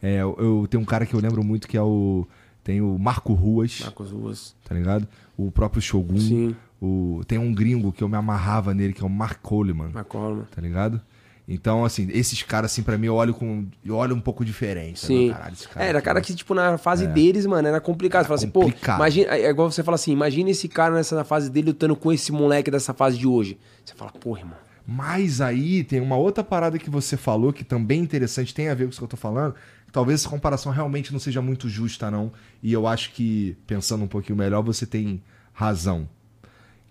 [0.02, 2.27] É, eu, eu tenho um cara que eu lembro muito que é o.
[2.68, 4.54] Tem o Marco Ruas, Marcos Ruas.
[4.62, 5.08] tá ligado?
[5.38, 6.20] O próprio Shogun.
[6.20, 6.56] Sim.
[6.78, 10.18] O, tem um gringo que eu me amarrava nele, que é o Mark Coleman, Marco
[10.18, 10.44] Coleman.
[10.54, 11.00] tá ligado?
[11.48, 13.64] Então, assim, esses caras, assim, pra mim, eu olho com.
[13.82, 15.00] Eu olho um pouco diferente.
[15.00, 15.30] Sim.
[15.30, 18.24] Caralho, esse é, era aqui, cara que, tipo, na fase deles, mano, era complicado.
[18.24, 18.98] Você fala assim, pô, complicado.
[18.98, 22.12] imagina, é igual você fala assim, imagina esse cara nessa na fase dele lutando com
[22.12, 23.58] esse moleque dessa fase de hoje.
[23.82, 24.58] Você fala, porra, irmão.
[24.86, 28.74] Mas aí tem uma outra parada que você falou que também é interessante, tem a
[28.74, 29.54] ver com isso que eu tô falando.
[29.93, 32.31] Talvez essa comparação realmente não seja muito justa, não.
[32.62, 36.09] E eu acho que, pensando um pouquinho melhor, você tem razão.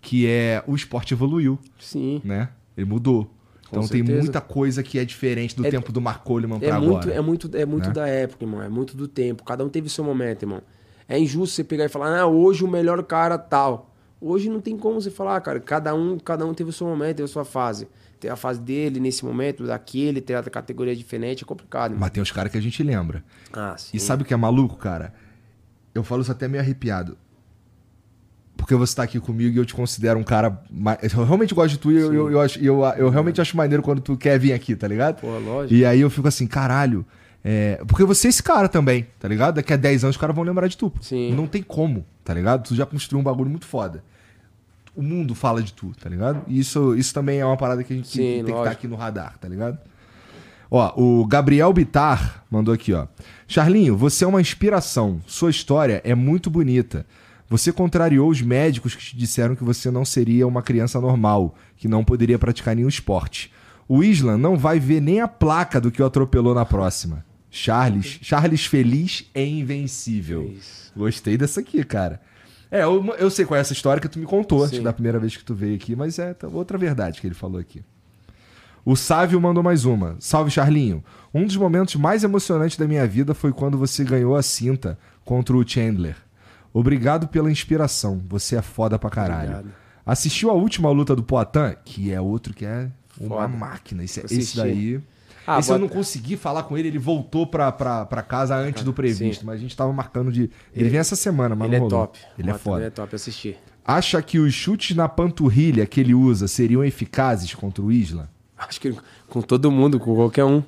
[0.02, 2.22] Que é o esporte evoluiu, Sim.
[2.24, 2.50] né?
[2.76, 3.32] Ele mudou.
[3.68, 4.20] Então tem certeza.
[4.24, 7.14] muita coisa que é diferente do É- tempo do Mark Coleman pra É muito, agora.
[7.14, 7.94] é muito, é muito né?
[7.94, 8.62] da época, irmão.
[8.62, 9.44] É muito do tempo.
[9.44, 10.62] Cada um teve seu momento, irmão.
[11.08, 13.94] É injusto você pegar e falar, ah, hoje o melhor cara tal.
[14.22, 15.60] Hoje não tem como você falar, cara.
[15.60, 17.88] Cada um, cada um teve o seu momento, teve a sua fase.
[18.20, 21.96] Tem a fase dele nesse momento, daquele, tem a categoria diferente, é complicado.
[21.98, 23.24] Mas tem os caras que a gente lembra.
[23.54, 23.96] Ah, sim.
[23.96, 25.14] E sabe o que é maluco, cara?
[25.94, 27.18] Eu falo isso até meio arrepiado.
[28.56, 30.62] Porque você tá aqui comigo e eu te considero um cara.
[31.16, 33.84] Eu realmente gosto de tu e eu, eu, eu, acho- eu, eu realmente acho maneiro
[33.84, 35.22] quando tu quer vir aqui, tá ligado?
[35.22, 35.74] Pô, lógico.
[35.76, 37.06] E aí eu fico assim, caralho.
[37.44, 39.56] é, Porque você é esse cara também, tá ligado?
[39.56, 40.92] Daqui a 10 anos os caras vão lembrar de tu.
[41.02, 41.34] Sim.
[41.36, 42.68] Não tem como, tá ligado?
[42.68, 44.04] Tu já construiu um bagulho muito foda.
[44.98, 46.42] O mundo fala de tu, tá ligado?
[46.48, 48.74] E isso, isso também é uma parada que a gente Sim, tem que estar lógico.
[48.74, 49.78] aqui no radar, tá ligado?
[50.72, 53.06] Ó, o Gabriel Bitar mandou aqui, ó.
[53.48, 55.22] Charlinho, você é uma inspiração.
[55.28, 57.06] Sua história é muito bonita.
[57.48, 61.88] Você contrariou os médicos que te disseram que você não seria uma criança normal, que
[61.88, 63.54] não poderia praticar nenhum esporte.
[63.88, 67.24] O Islam não vai ver nem a placa do que o atropelou na próxima.
[67.52, 70.54] Charles, Charles feliz é invencível.
[70.96, 72.20] Gostei dessa aqui, cara.
[72.70, 74.84] É, eu, eu sei qual é essa história que tu me contou Sim.
[74.84, 77.84] da primeira vez que tu veio aqui, mas é outra verdade que ele falou aqui.
[78.84, 80.16] O Sávio mandou mais uma.
[80.20, 81.04] Salve, Charlinho.
[81.34, 85.56] Um dos momentos mais emocionantes da minha vida foi quando você ganhou a cinta contra
[85.58, 86.16] o Chandler.
[86.74, 88.22] Obrigado pela inspiração.
[88.30, 89.50] Você é foda pra caralho.
[89.50, 89.74] Obrigado.
[90.06, 92.90] Assistiu a última luta do Poatan, que é outro que é
[93.20, 93.48] uma Foda.
[93.50, 94.04] máquina.
[94.06, 95.02] Esse, esse daí.
[95.48, 98.84] Ah, esse eu não consegui falar com ele, ele voltou pra, pra, pra casa antes
[98.84, 100.52] do previsto, mas a gente tava marcando de.
[100.76, 102.08] Ele, vem essa semana, mas Ele não é rolou.
[102.08, 102.20] top.
[102.38, 102.78] Ele é Mata- foda.
[102.80, 103.58] Ele é top, assisti.
[103.86, 108.30] Acha que os chutes na panturrilha que ele usa seriam eficazes contra o Isla?
[108.58, 108.94] Acho que
[109.30, 110.62] com todo mundo, com qualquer um.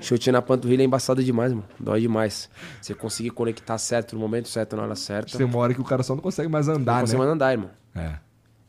[0.00, 1.64] Chute na panturrilha é embaçado demais, mano.
[1.80, 2.48] Dói demais.
[2.80, 5.36] Você conseguir conectar certo no momento certo, na hora certa.
[5.36, 7.18] Tem uma hora que o cara só não consegue mais andar, você né?
[7.18, 7.70] vai andar, irmão.
[7.96, 8.14] É.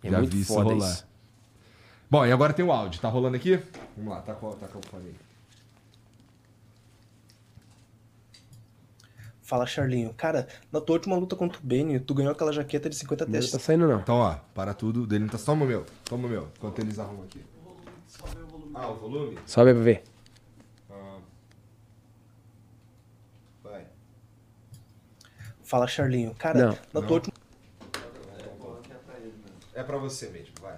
[0.03, 0.87] É Já muito vi isso foda rolar.
[0.89, 1.05] isso.
[2.09, 2.99] Bom, e agora tem o áudio.
[2.99, 3.57] Tá rolando aqui?
[3.95, 5.15] Vamos lá, tá com, tá com o fone aí.
[9.41, 10.13] Fala, Charlinho.
[10.13, 13.31] Cara, na tua última luta contra o Benny, tu ganhou aquela jaqueta de 50 Não
[13.31, 13.51] testes.
[13.51, 13.99] tá saindo, não.
[13.99, 15.07] Então, ó, para tudo.
[15.07, 15.37] Dele não tá.
[15.39, 15.85] Toma o meu.
[16.05, 16.47] Toma o meu.
[16.57, 17.43] Enquanto eles arrumam aqui.
[18.75, 19.37] Ah, o volume?
[19.45, 20.03] Sobe pra ver.
[23.63, 23.85] Vai.
[25.63, 26.33] Fala, Charlinho.
[26.35, 26.69] Cara, Não.
[26.93, 27.07] na Não.
[27.07, 27.33] tua última
[29.73, 30.77] É pra você mesmo, vai.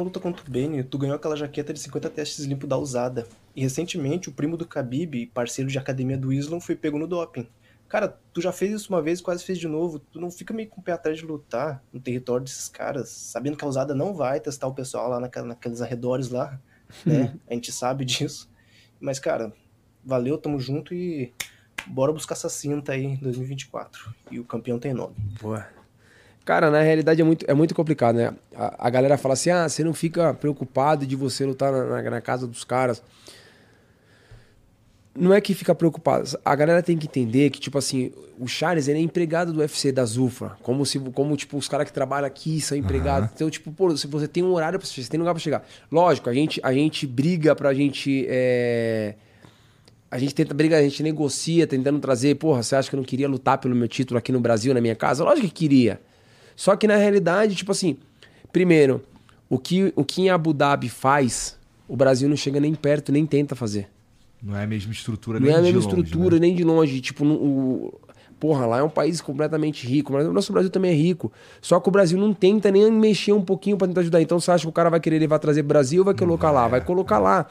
[0.00, 3.26] Luta contra o Benny, tu ganhou aquela jaqueta de 50 testes limpo da usada.
[3.56, 7.48] E recentemente, o primo do Khabib, parceiro de academia do Islam, foi pego no doping.
[7.88, 9.98] Cara, tu já fez isso uma vez, quase fez de novo.
[9.98, 13.56] Tu não fica meio com o pé atrás de lutar no território desses caras, sabendo
[13.56, 16.60] que a usada não vai testar o pessoal lá naquela- naqueles arredores lá,
[17.06, 17.34] né?
[17.48, 18.50] a gente sabe disso.
[19.00, 19.54] Mas, cara,
[20.04, 21.32] valeu, tamo junto e
[21.86, 24.14] bora buscar essa cinta aí em 2024.
[24.30, 25.14] E o campeão tem nome.
[25.40, 25.66] Boa.
[26.48, 28.32] Cara, na realidade é muito, é muito complicado, né?
[28.56, 32.10] A, a galera fala assim: ah, você não fica preocupado de você lutar na, na-
[32.10, 33.02] na casa dos caras.
[35.14, 36.26] Não é que fica preocupado.
[36.42, 39.92] A galera tem que entender que, tipo assim, o Charles ele é empregado do UFC
[39.92, 40.52] da Zufra.
[40.62, 43.28] Como se, como, tipo, os caras que trabalham aqui são empregados.
[43.34, 45.66] Então, tipo, pô, se você tem um horário pra você, você tem lugar pra chegar.
[45.92, 48.24] Lógico, a gente, a gente briga pra gente.
[48.26, 49.16] é,
[50.10, 53.04] A gente tenta brigar, a gente negocia, tentando trazer, porra, você acha que eu não
[53.04, 55.22] queria lutar pelo meu título aqui no Brasil, na minha casa?
[55.24, 56.00] Lógico que queria.
[56.58, 57.96] Só que na realidade, tipo assim,
[58.52, 59.00] primeiro,
[59.48, 61.56] o que, o que em Abu Dhabi faz,
[61.86, 63.88] o Brasil não chega nem perto, nem tenta fazer.
[64.42, 66.40] Não é a mesma estrutura Não nem é a de mesma longe, estrutura, né?
[66.40, 67.00] nem de longe.
[67.00, 67.94] Tipo, o...
[68.40, 71.30] porra, lá é um país completamente rico, mas o nosso Brasil também é rico.
[71.62, 74.20] Só que o Brasil não tenta nem mexer um pouquinho pra tentar ajudar.
[74.20, 76.66] Então você acha que o cara vai querer levar trazer Brasil vai colocar lá?
[76.66, 77.46] Vai colocar lá.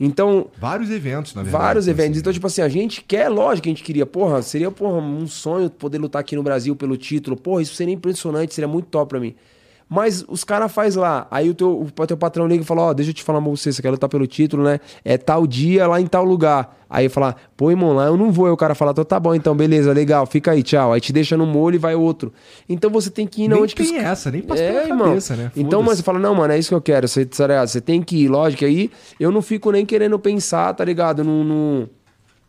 [0.00, 1.62] Então, Vários eventos, na verdade.
[1.62, 1.90] Vários assim.
[1.90, 2.20] eventos.
[2.20, 5.26] Então, tipo assim, a gente quer, lógico que a gente queria, porra, seria, porra, um
[5.26, 7.36] sonho poder lutar aqui no Brasil pelo título.
[7.36, 9.34] Porra, isso seria impressionante, seria muito top pra mim.
[9.88, 11.26] Mas os caras faz lá.
[11.30, 13.50] Aí o teu, o teu patrão liga e fala, ó, deixa eu te falar pra
[13.50, 14.80] você, você quer lutar pelo título, né?
[15.04, 16.76] É tal dia lá em tal lugar.
[16.90, 18.46] Aí fala, pô, irmão, lá eu não vou.
[18.46, 20.92] Aí o cara fala, então tá bom, então, beleza, legal, fica aí, tchau.
[20.92, 22.32] Aí te deixa no molho e vai outro.
[22.68, 24.72] Então você tem que ir na Nem onde que os tem essa, nem passa é,
[24.72, 25.08] pela irmão.
[25.08, 25.52] cabeça, né?
[25.56, 27.08] Então, mas você fala, não, mano, é isso que eu quero.
[27.08, 28.64] Você, tá você tem que ir, lógico.
[28.64, 31.24] Aí eu não fico nem querendo pensar, tá ligado?
[31.24, 31.88] No,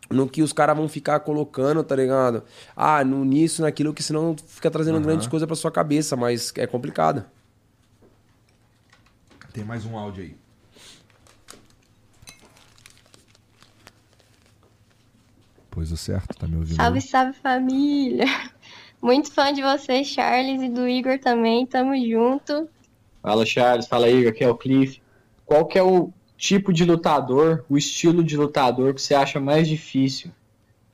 [0.09, 2.43] no que os caras vão ficar colocando, tá ligado?
[2.75, 6.65] Ah, no, nisso, naquilo, que senão fica trazendo grandes coisas pra sua cabeça, mas é
[6.65, 7.25] complicado.
[9.53, 10.35] Tem mais um áudio aí.
[15.71, 16.75] Pois o certo, tá me ouvindo?
[16.75, 18.25] Salve, salve família!
[19.01, 21.65] Muito fã de vocês, Charles, e do Igor também.
[21.65, 22.67] Tamo junto.
[23.21, 25.01] Fala Charles, fala Igor, aqui é o Cliff.
[25.45, 29.67] Qual que é o tipo de lutador, o estilo de lutador que você acha mais
[29.67, 30.31] difícil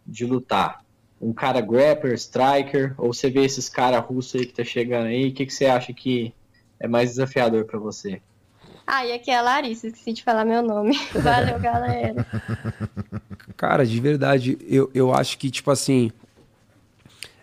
[0.05, 0.83] de lutar?
[1.21, 5.29] Um cara grappler, striker, ou você vê esses caras russos aí que tá chegando aí,
[5.29, 6.33] o que, que você acha que
[6.79, 8.21] é mais desafiador pra você?
[8.87, 10.99] Ah, e aqui é a Larissa, esqueci de falar meu nome.
[11.13, 12.25] Valeu, galera.
[13.55, 16.11] Cara, de verdade, eu, eu acho que, tipo assim.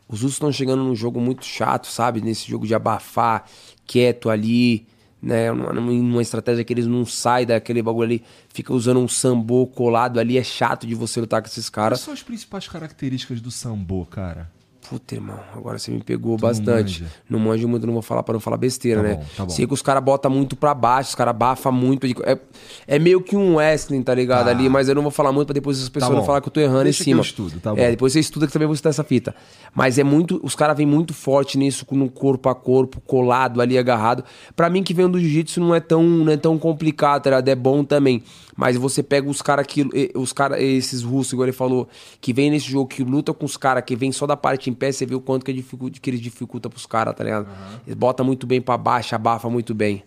[0.08, 2.20] Os russos estão chegando num jogo muito chato, sabe?
[2.20, 3.48] Nesse jogo de abafar,
[3.86, 4.86] quieto ali,
[5.22, 5.52] né?
[5.52, 10.18] Numa, numa estratégia que eles não saem daquele bagulho ali, fica usando um sambô colado
[10.18, 12.00] ali, é chato de você lutar com esses Quais caras.
[12.00, 14.50] são as principais características do sambo, cara?
[14.92, 17.00] Puta, irmão, agora você me pegou Tu não bastante.
[17.02, 17.12] manja.
[17.30, 19.14] Não manjo muito, não vou falar pra não falar besteira, Tá né?
[19.14, 19.48] bom, tá bom.
[19.50, 22.06] Sei que os caras botam muito pra baixo, os caras abafam muito.
[22.24, 22.38] É,
[22.86, 24.44] é meio que um wrestling, tá ligado?
[24.44, 24.50] Tá.
[24.50, 26.18] Ali, mas eu não vou falar muito pra depois as pessoas bom.
[26.18, 27.20] não falar que eu tô errando Deixa em que cima.
[27.20, 27.80] eu estudo, tá bom.
[27.80, 29.34] É, depois você estuda que também vou citar essa fita.
[29.74, 30.38] Mas é muito.
[30.42, 34.22] Os caras vêm muito forte nisso, no corpo a corpo, colado ali, agarrado.
[34.54, 37.48] Pra mim que vem do jiu-jitsu não é tão, não é tão complicado, tá ligado?
[37.48, 38.22] É bom também.
[38.54, 39.80] Mas você pega os caras que.
[39.94, 41.88] eh, Os cara, esses russos, igual ele falou,
[42.20, 44.74] que vem nesse jogo, que luta com os caras, que vem só da parte em
[44.82, 47.46] pé, você vê o quanto que, é dificu- que eles dificultam pros caras, tá ligado?
[47.86, 50.02] Eles botam muito bem pra baixo, abafa muito bem.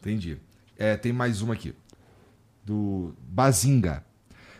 [0.00, 0.38] Entendi.
[0.78, 1.74] É, tem mais uma aqui.
[2.64, 4.04] Do Bazinga.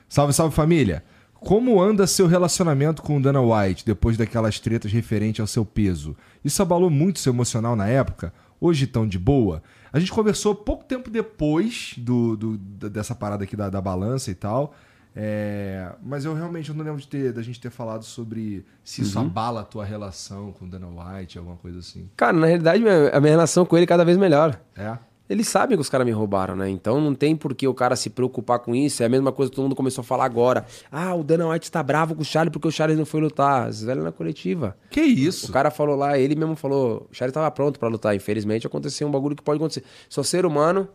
[0.09, 1.05] Salve, salve família.
[1.35, 6.17] Como anda seu relacionamento com o Dana White depois daquelas tretas referente ao seu peso?
[6.45, 8.33] Isso abalou muito seu emocional na época?
[8.61, 9.63] Hoje tão de boa?
[9.93, 12.59] A gente conversou pouco tempo depois do, do-
[12.89, 14.75] dessa parada aqui da, da balança e tal.
[15.19, 19.19] É, mas eu realmente não lembro de ter, da gente ter falado sobre se isso
[19.19, 22.11] abala a tua relação com o Dana White, alguma coisa assim.
[22.15, 24.61] Cara, na realidade, a minha relação com ele é cada vez melhor.
[24.77, 24.99] É?
[25.29, 26.69] Eles sabem que os caras me roubaram, né?
[26.69, 29.03] Então não tem por que o cara se preocupar com isso.
[29.03, 30.65] É a mesma coisa que todo mundo começou a falar agora.
[30.93, 33.67] Ah, o Dana White tá bravo com o Charlie porque o Charlie não foi lutar.
[33.67, 34.77] As velhas na coletiva.
[34.89, 35.49] Que isso?
[35.49, 38.15] O cara falou lá, ele mesmo falou, o Charlie tava pronto pra lutar.
[38.15, 39.83] Infelizmente aconteceu um bagulho que pode acontecer.
[40.09, 40.89] Sou ser humano,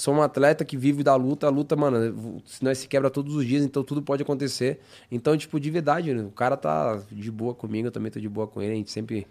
[0.00, 1.46] sou um atleta que vive da luta.
[1.46, 4.78] A luta, mano, se nós se quebra todos os dias, então tudo pode acontecer.
[5.10, 8.46] Então, tipo, de verdade, o cara tá de boa comigo, eu também tô de boa
[8.46, 8.72] com ele.
[8.72, 9.26] A gente sempre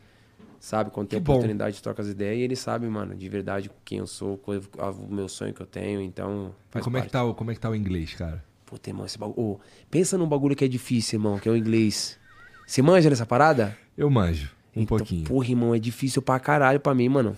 [0.60, 1.34] sabe quando tem Que bom.
[1.34, 2.38] oportunidade de trocar as ideias.
[2.40, 5.62] E ele sabe, mano, de verdade quem eu sou, qual é o meu sonho que
[5.62, 6.02] eu tenho.
[6.02, 7.12] Então, como é, que parte.
[7.12, 8.44] tá, o- como é que tá o inglês, cara?
[8.66, 9.40] Puta, irmão, esse bagulho...
[9.40, 12.20] Ô, pensa num bagulho que é difícil, irmão, que é o inglês.
[12.66, 13.78] Você manja nessa parada?
[13.98, 15.24] Eu manjo, um Então, pouquinho.
[15.24, 17.34] Porra, irmão, é difícil pra caralho pra mim, mano.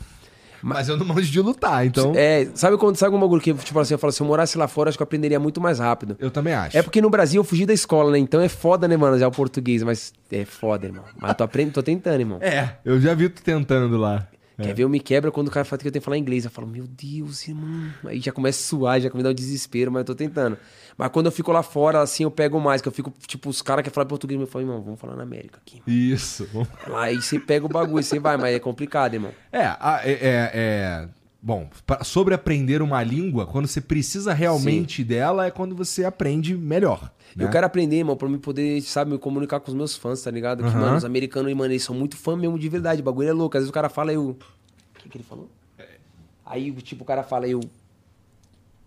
[0.62, 2.14] Mas eu não manjo de lutar, então.
[2.16, 4.68] É, sabe quando sabe um bagulho que, tipo assim, eu falo, se eu morasse lá
[4.68, 6.18] fora, acho que eu aprenderia muito mais rápido.
[6.20, 6.78] Eu também acho.
[6.78, 8.20] É porque no Brasil eu fugi da escola, né?
[8.20, 11.04] Então é foda, né, mano, já o português, mas é foda, irmão.
[11.20, 12.40] Mas tô aprendendo, tô tentando, irmão.
[12.42, 14.28] É, eu já vi tu tentando lá.
[14.64, 16.46] Quer ver, eu me quebra quando o cara fala que eu tenho que falar inglês.
[16.46, 17.90] Eu falo, meu Deus, irmão.
[18.06, 20.58] Aí já começa a suar, já me dá um desespero, mas eu tô tentando.
[20.98, 23.62] Mas quando eu fico lá fora, assim, eu pego mais, que eu fico, tipo, os
[23.62, 25.82] caras que falam português, eu falo, irmão, vamos falar na América aqui.
[25.88, 26.48] Isso.
[26.88, 29.32] Lá aí você pega o bagulho, você vai, mas é complicado, irmão.
[29.52, 31.10] É, a- é, é, é-
[31.42, 36.54] Bom, pra- sobre aprender uma língua, quando você precisa realmente dela, é quando você aprende
[36.54, 37.10] melhor.
[37.36, 37.46] Né?
[37.46, 40.32] Eu quero aprender, irmão, pra me poder, sabe, me comunicar com os meus fãs, tá
[40.32, 40.64] ligado?
[40.64, 40.80] Que, Aham.
[40.80, 43.02] mano, os americanos, mano, eles são muito fã mesmo de verdade.
[43.02, 43.58] O bagulho é louco.
[43.58, 44.30] Às vezes o cara fala, eu.
[44.30, 44.38] O
[45.00, 45.50] que, que ele falou?
[46.46, 47.60] Aí, tipo, o cara fala, eu.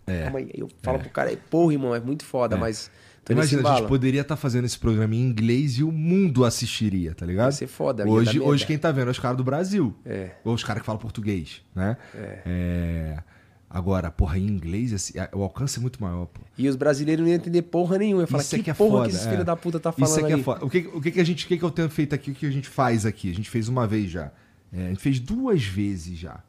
[0.05, 0.23] É.
[0.23, 0.49] Calma aí.
[0.53, 2.91] Eu falo pro cara, porra, irmão, é muito foda, mas.
[3.23, 6.43] Tô nesse Imagina, a gente poderia estar fazendo esse programa em inglês e o mundo
[6.43, 7.51] assistiria, tá ligado?
[7.51, 9.95] Ia ser foda, Hoje, hoje quem tá vendo é os caras do Brasil.
[10.05, 10.31] É.
[10.43, 11.95] Ou os caras que falam português, né?
[12.13, 13.23] É.
[13.73, 16.41] Agora, porra, em inglês, o alcance é muito maior, pô.
[16.55, 18.21] E os brasileiros não iam entender porra nenhuma.
[18.21, 19.09] Eu falo, Isso é que, que é porra foda.
[19.09, 19.31] que esse é.
[19.31, 20.63] filho da puta tá falando Isso é que é foda.
[20.63, 22.35] O que, o que, que a gente, o que, que eu tenho feito aqui, o
[22.35, 23.31] que a gente faz aqui?
[23.31, 24.31] A gente fez uma vez já.
[24.71, 26.39] É, a gente fez duas vezes já.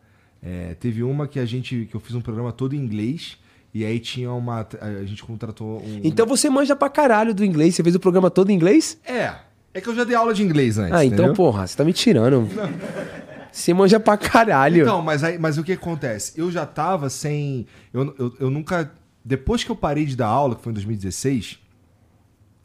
[0.43, 3.39] É, teve uma que a gente, que eu fiz um programa todo em inglês
[3.73, 6.01] e aí tinha uma, a gente contratou um.
[6.05, 7.75] Então você manja pra caralho do inglês.
[7.75, 8.99] Você fez o programa todo em inglês?
[9.07, 9.35] é.
[9.77, 10.93] É que eu já dei aula de inglês antes.
[10.93, 11.35] Ah, então, entendeu?
[11.35, 12.49] porra, você tá me tirando.
[13.55, 14.83] Você manja pra caralho.
[14.83, 16.33] Então, mas, aí, mas o que acontece?
[16.35, 17.67] Eu já tava sem.
[17.93, 18.91] Eu, eu, eu nunca.
[19.25, 21.61] Depois que eu parei de dar aula, que foi em 2016,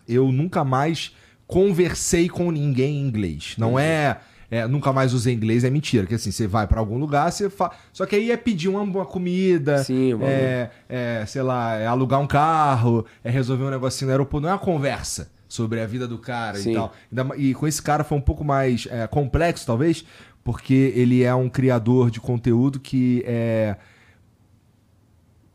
[0.07, 3.53] eu nunca mais conversei com ninguém em inglês.
[3.55, 6.07] Não é, é, Nunca mais usei inglês, é mentira.
[6.07, 7.73] Que assim, você vai pra algum lugar, você fala.
[7.93, 9.83] Só que aí é pedir uma, uma comida.
[9.83, 14.13] Sim, o é, é, sei lá, é alugar um carro, é resolver um negocinho no
[14.13, 14.41] aeroporto.
[14.41, 16.71] Não é uma conversa sobre a vida do cara Sim.
[16.71, 16.93] e tal.
[17.35, 20.05] E com esse cara foi um pouco mais é, complexo, talvez,
[20.49, 23.77] porque ele é um criador de conteúdo que é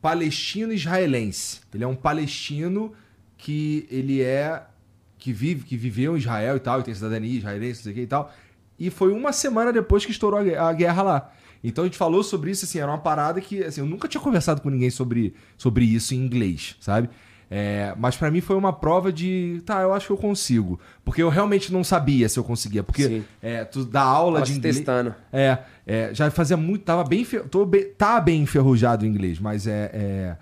[0.00, 1.62] palestino-israelense.
[1.74, 2.92] Ele é um palestino
[3.36, 4.62] que ele é
[5.18, 7.94] que vive, que viveu em Israel e tal, e tem cidadania israelense, não sei o
[7.96, 8.32] que e tal.
[8.78, 11.34] E foi uma semana depois que estourou a gue- a guerra lá.
[11.64, 14.20] Então a gente falou sobre isso, assim, era uma parada que, assim, eu nunca tinha
[14.20, 17.10] conversado com ninguém sobre, sobre isso em inglês, sabe?
[17.56, 20.80] É, mas pra mim foi uma prova de, tá, eu acho que eu consigo.
[21.04, 22.82] Porque eu realmente não sabia se eu conseguia.
[22.82, 24.76] Porque é, tu dá aula Tava de inglês.
[24.78, 25.14] testando.
[25.32, 29.68] É, é, já fazia muito, tava bem, tô bem, tá bem enferrujado o inglês, mas
[29.68, 30.36] é, é,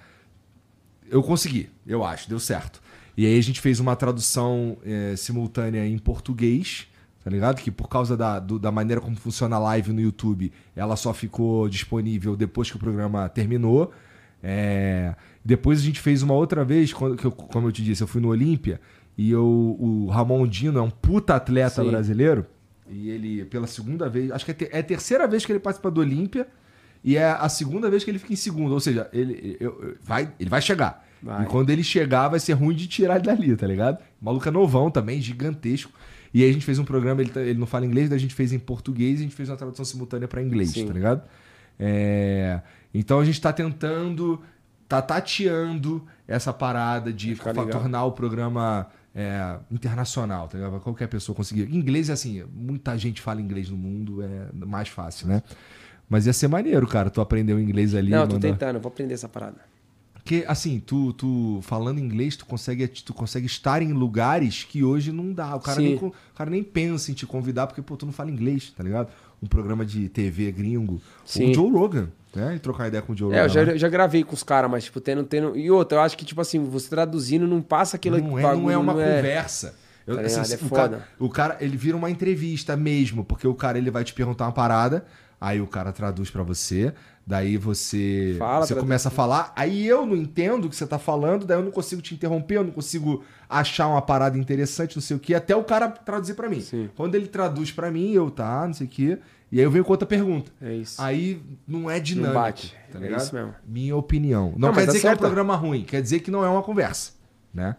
[1.10, 2.80] eu consegui, eu acho, deu certo.
[3.14, 6.86] E aí a gente fez uma tradução é, simultânea em português,
[7.22, 7.60] tá ligado?
[7.60, 11.12] Que por causa da, do- da maneira como funciona a live no YouTube, ela só
[11.12, 13.92] ficou disponível depois que o programa terminou.
[14.42, 15.14] É,
[15.44, 18.06] depois a gente fez uma outra vez, quando, que eu- como eu te disse, eu
[18.06, 18.80] fui no Olímpia
[19.16, 19.44] e eu,
[19.78, 21.90] o Ramon Dino é um puta atleta Sim.
[21.90, 22.46] brasileiro.
[22.90, 25.90] E ele, pela segunda vez, acho que é, é a terceira vez que ele participa
[25.90, 26.46] do Olímpia
[27.04, 28.72] e é a segunda vez que ele fica em segundo.
[28.72, 31.06] Ou seja, ele, eu- eu- vai, ele vai chegar.
[31.22, 31.44] Vai.
[31.44, 33.98] E quando ele chegar, vai ser ruim de tirar ele dali, tá ligado?
[34.20, 35.92] O maluco é novão também, gigantesco.
[36.34, 38.20] E aí a gente fez um programa, ele, tá- ele não fala inglês, daí a
[38.20, 40.86] gente fez em português e a gente fez uma tradução simultânea pra inglês, Sim.
[40.86, 41.22] tá ligado?
[41.78, 42.60] É,
[42.94, 44.40] então a gente tá tentando,
[44.88, 47.34] tá tateando essa parada de
[47.70, 50.72] tornar o programa é, internacional, tá ligado?
[50.72, 51.62] Pra Qualquer pessoa conseguir.
[51.74, 55.42] Inglês é assim, muita gente fala inglês no mundo, é mais fácil, né?
[56.08, 58.10] Mas ia ser maneiro, cara, tu aprender o inglês ali.
[58.10, 59.56] Não, eu tô mandar- tentando, vou aprender essa parada.
[60.14, 65.10] porque, assim, tu, tu falando inglês, tu consegue, tu consegue estar em lugares que hoje
[65.10, 65.56] não dá.
[65.56, 65.84] O cara, Sim.
[65.84, 68.82] nem, o cara nem pensa em te convidar porque, pô, tu não fala inglês, tá
[68.84, 69.08] ligado?
[69.42, 71.00] Um programa de TV gringo.
[71.24, 71.50] Sim.
[71.50, 72.54] O Joe Rogan, né?
[72.56, 73.52] E trocar ideia com o Joe É, eu Rogan.
[73.66, 75.56] já, eu já gravei com os caras, mas, tipo, tendo, tendo.
[75.56, 78.62] E outra, eu acho que, tipo assim, você traduzindo não passa aquilo não, é, bagulho,
[78.62, 79.74] não é uma não conversa.
[80.06, 80.52] Eu- Tá assim?
[80.52, 80.76] É o, foda.
[80.98, 84.46] cara, o cara, ele vira uma entrevista mesmo, porque o cara ele vai te perguntar
[84.46, 85.04] uma parada,
[85.42, 86.94] aí o cara traduz pra você,
[87.26, 91.00] daí você Fala, você começa a falar, aí eu não entendo o que você tá
[91.00, 95.02] falando, daí eu não consigo te interromper, eu não consigo achar uma parada interessante, não
[95.02, 96.60] sei o que, até o cara traduzir pra mim.
[96.60, 96.88] Sim.
[96.94, 99.18] Quando ele traduz pra mim, eu tá, não sei o que,
[99.50, 100.52] e aí eu venho com outra pergunta.
[100.62, 101.02] É isso.
[101.02, 102.76] Aí não é dinâmico, bate.
[102.92, 103.52] tá É isso mesmo.
[103.66, 104.52] Minha opinião.
[104.56, 106.62] Não, Não, quer dizer que é um programa ruim, quer dizer que não é uma
[106.62, 107.14] conversa,
[107.52, 107.74] né?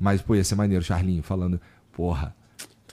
[0.00, 1.60] Mas, pô, ia ser maneiro, Charlinho, falando,
[1.92, 2.34] porra,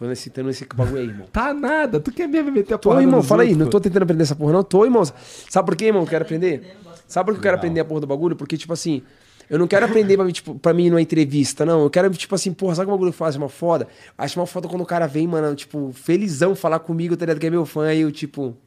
[0.02, 1.28] Tô nesse, tô nesse bagulho aí, irmão.
[1.32, 3.65] tá nada, tu quer mesmo meter a Tô, porrada irmão, nos fala aí, outros, não
[3.68, 3.72] pô?
[3.73, 4.64] tô tentando aprender essa porra, não.
[4.64, 5.03] Tô, irmão.
[5.06, 6.02] Sabe por quê, irmão?
[6.02, 6.76] Eu quero aprender?
[7.07, 8.36] Sabe por que eu quero aprender a porra do bagulho?
[8.36, 9.03] Porque, tipo assim,
[9.48, 11.84] eu não quero aprender pra mim, tipo, pra mim numa entrevista, não.
[11.84, 13.88] Eu quero, tipo assim, porra, sabe que o bagulho faz uma foda?
[14.18, 17.40] Acho uma foda quando o cara vem, mano, tipo, felizão falar comigo, tá ligado?
[17.40, 18.57] Que é meu fã, aí eu, tipo.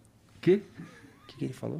[0.41, 0.61] Quê?
[1.25, 1.79] O que, que ele falou?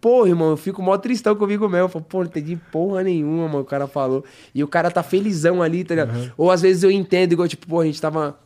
[0.00, 1.86] Porra, irmão, eu fico mó tristão comigo mesmo.
[1.86, 4.24] Eu falo, pô, não entendi porra nenhuma, mano, o cara falou.
[4.54, 6.32] E o cara tá felizão ali, tá ligado?
[6.36, 8.38] Ou às vezes eu entendo, igual, tipo, pô, a gente tava.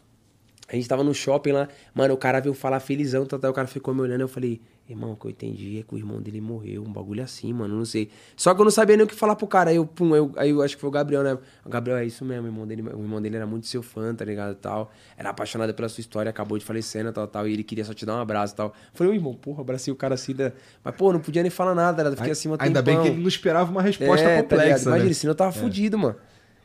[0.68, 3.52] A gente tava no shopping lá, mano, o cara veio falar felizão, tá, tá, o
[3.52, 6.20] cara ficou me olhando, eu falei, irmão, o que eu entendi é que o irmão
[6.20, 8.10] dele morreu, um bagulho assim, mano, não sei.
[8.36, 10.32] Só que eu não sabia nem o que falar pro cara, aí eu, pum, eu,
[10.36, 11.38] aí eu acho que foi o Gabriel, né?
[11.64, 14.12] O Gabriel, é isso mesmo, o irmão dele, o irmão dele era muito seu fã,
[14.12, 14.90] tá ligado, tal.
[15.16, 17.94] Era apaixonado pela sua história, acabou de falecer, né, tal, tal, e ele queria só
[17.94, 18.66] te dar um abraço e tal.
[18.68, 20.52] Eu falei, ô, irmão, porra, abracei o cara assim, né?
[20.82, 23.28] mas, pô, não podia nem falar nada, fiquei assim, uma Ainda bem que ele não
[23.28, 24.59] esperava uma resposta é, tá ligado?
[24.59, 25.14] complexa, Imagina, né?
[25.14, 26.16] senão eu tava fudido, mano.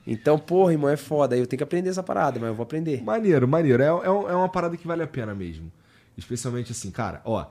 [0.06, 1.36] Então, porra, irmão, é foda.
[1.36, 3.04] Aí eu tenho que aprender essa parada, mas eu vou aprender.
[3.04, 3.84] Maneiro, maneiro.
[3.84, 5.72] É, é, é uma parada que vale a pena mesmo.
[6.18, 7.46] Especialmente assim, cara, ó.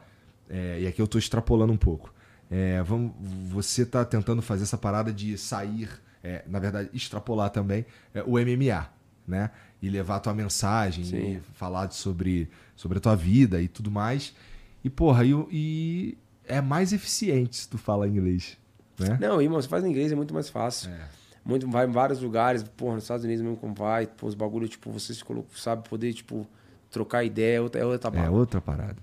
[0.49, 2.13] é, e aqui eu tô extrapolando um pouco.
[2.51, 3.13] É, vamos,
[3.49, 5.89] você tá tentando fazer essa parada de sair,
[6.23, 8.89] é, na verdade, extrapolar também é, o MMA,
[9.27, 9.51] né?
[9.81, 11.17] E levar a tua mensagem, Sim.
[11.17, 14.35] e falar sobre, sobre a tua vida e tudo mais.
[14.85, 18.59] E, porra, e, e é mais eficiente se tu fala inglês,
[18.99, 19.17] né?
[19.21, 20.91] Não, irmão, você faz em inglês é muito mais fácil.
[20.91, 21.20] É.
[21.45, 24.69] Muito, vai em vários lugares, porra, nos Estados Unidos mesmo como vai, pô, os bagulho,
[24.69, 26.47] tipo, você se coloca, sabe, poder, tipo,
[26.91, 28.31] trocar ideia, é outra, é outra É bala.
[28.31, 28.97] outra parada.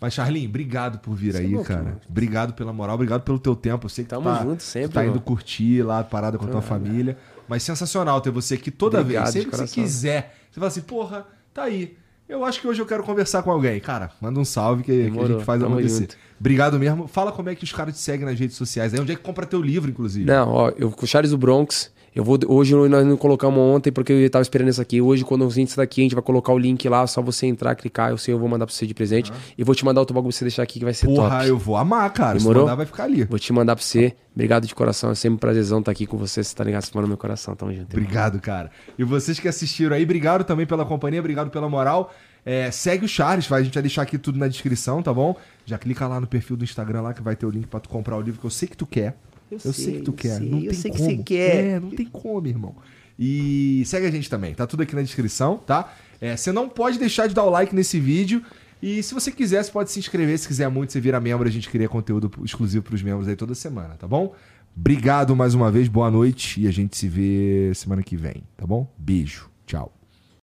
[0.00, 1.82] Mas, Charlinho, obrigado por vir Você é aí, louco, cara.
[1.82, 2.00] mano.
[2.08, 3.84] Obrigado pela moral, obrigado pelo teu tempo.
[3.84, 5.20] Eu sei que Tamo tá, junto sempre, tá indo mano.
[5.20, 7.18] curtir lá parada com a tua família.
[7.46, 9.34] Mas sensacional ter você aqui toda Obrigado, vez.
[9.34, 10.34] Sempre que você quiser.
[10.50, 11.98] Você fala assim, porra, tá aí.
[12.26, 13.78] Eu acho que hoje eu quero conversar com alguém.
[13.80, 16.00] Cara, manda um salve que, que a gente faz tamo acontecer.
[16.02, 16.16] junto.
[16.40, 17.06] Obrigado mesmo.
[17.06, 18.94] Fala como é que os caras te seguem nas redes sociais.
[18.94, 20.24] Aí onde é que compra teu livro, inclusive.
[20.24, 23.92] Não, ó, eu com o Charles do Bronx, Eu vou, hoje nós não colocamos ontem
[23.92, 25.00] porque eu tava esperando isso aqui.
[25.00, 27.74] Hoje, quando a gente daqui, a gente vai colocar o link lá, só você entrar,
[27.76, 29.30] clicar, eu sei, eu vou mandar pra você de presente.
[29.56, 31.48] E vou te mandar outro bagulho pra você deixar aqui que vai ser Porra, top.
[31.48, 32.36] eu vou amar, cara.
[32.38, 32.64] Se Demorou?
[32.64, 33.22] mandar, vai ficar ali.
[33.24, 34.12] Vou te mandar pra você.
[34.34, 35.10] Obrigado de coração.
[35.10, 36.42] É sempre um prazerzão estar aqui com você.
[36.42, 36.82] Você tá ligado?
[36.82, 37.54] Você mora no meu coração.
[37.54, 37.92] Tamo junto.
[37.96, 38.70] Obrigado, cara.
[38.98, 42.12] E vocês que assistiram aí, obrigado também pela companhia, obrigado pela moral.
[42.44, 45.36] É, segue o Charles, vai, a gente vai deixar aqui tudo na descrição, tá bom?
[45.66, 47.88] Já clica lá no perfil do Instagram lá que vai ter o link pra tu
[47.88, 49.16] comprar o livro que eu sei que tu quer.
[49.50, 50.40] Eu, sei, que tu quer.
[50.40, 51.24] não tem como.
[51.30, 52.74] É, não tem como, irmão.
[53.18, 55.92] E segue a gente também, tá tudo aqui na descrição, tá?
[56.20, 58.42] É, você não pode deixar de dar o like nesse vídeo.
[58.82, 60.38] E se você quiser, você pode se inscrever.
[60.38, 61.46] Se quiser muito, você vira membro.
[61.46, 64.34] A gente cria conteúdo exclusivo pros membros aí toda semana, tá bom?
[64.74, 66.62] Obrigado mais uma vez, boa noite.
[66.62, 68.90] E a gente se vê semana que vem, tá bom?
[68.96, 69.99] Beijo, tchau.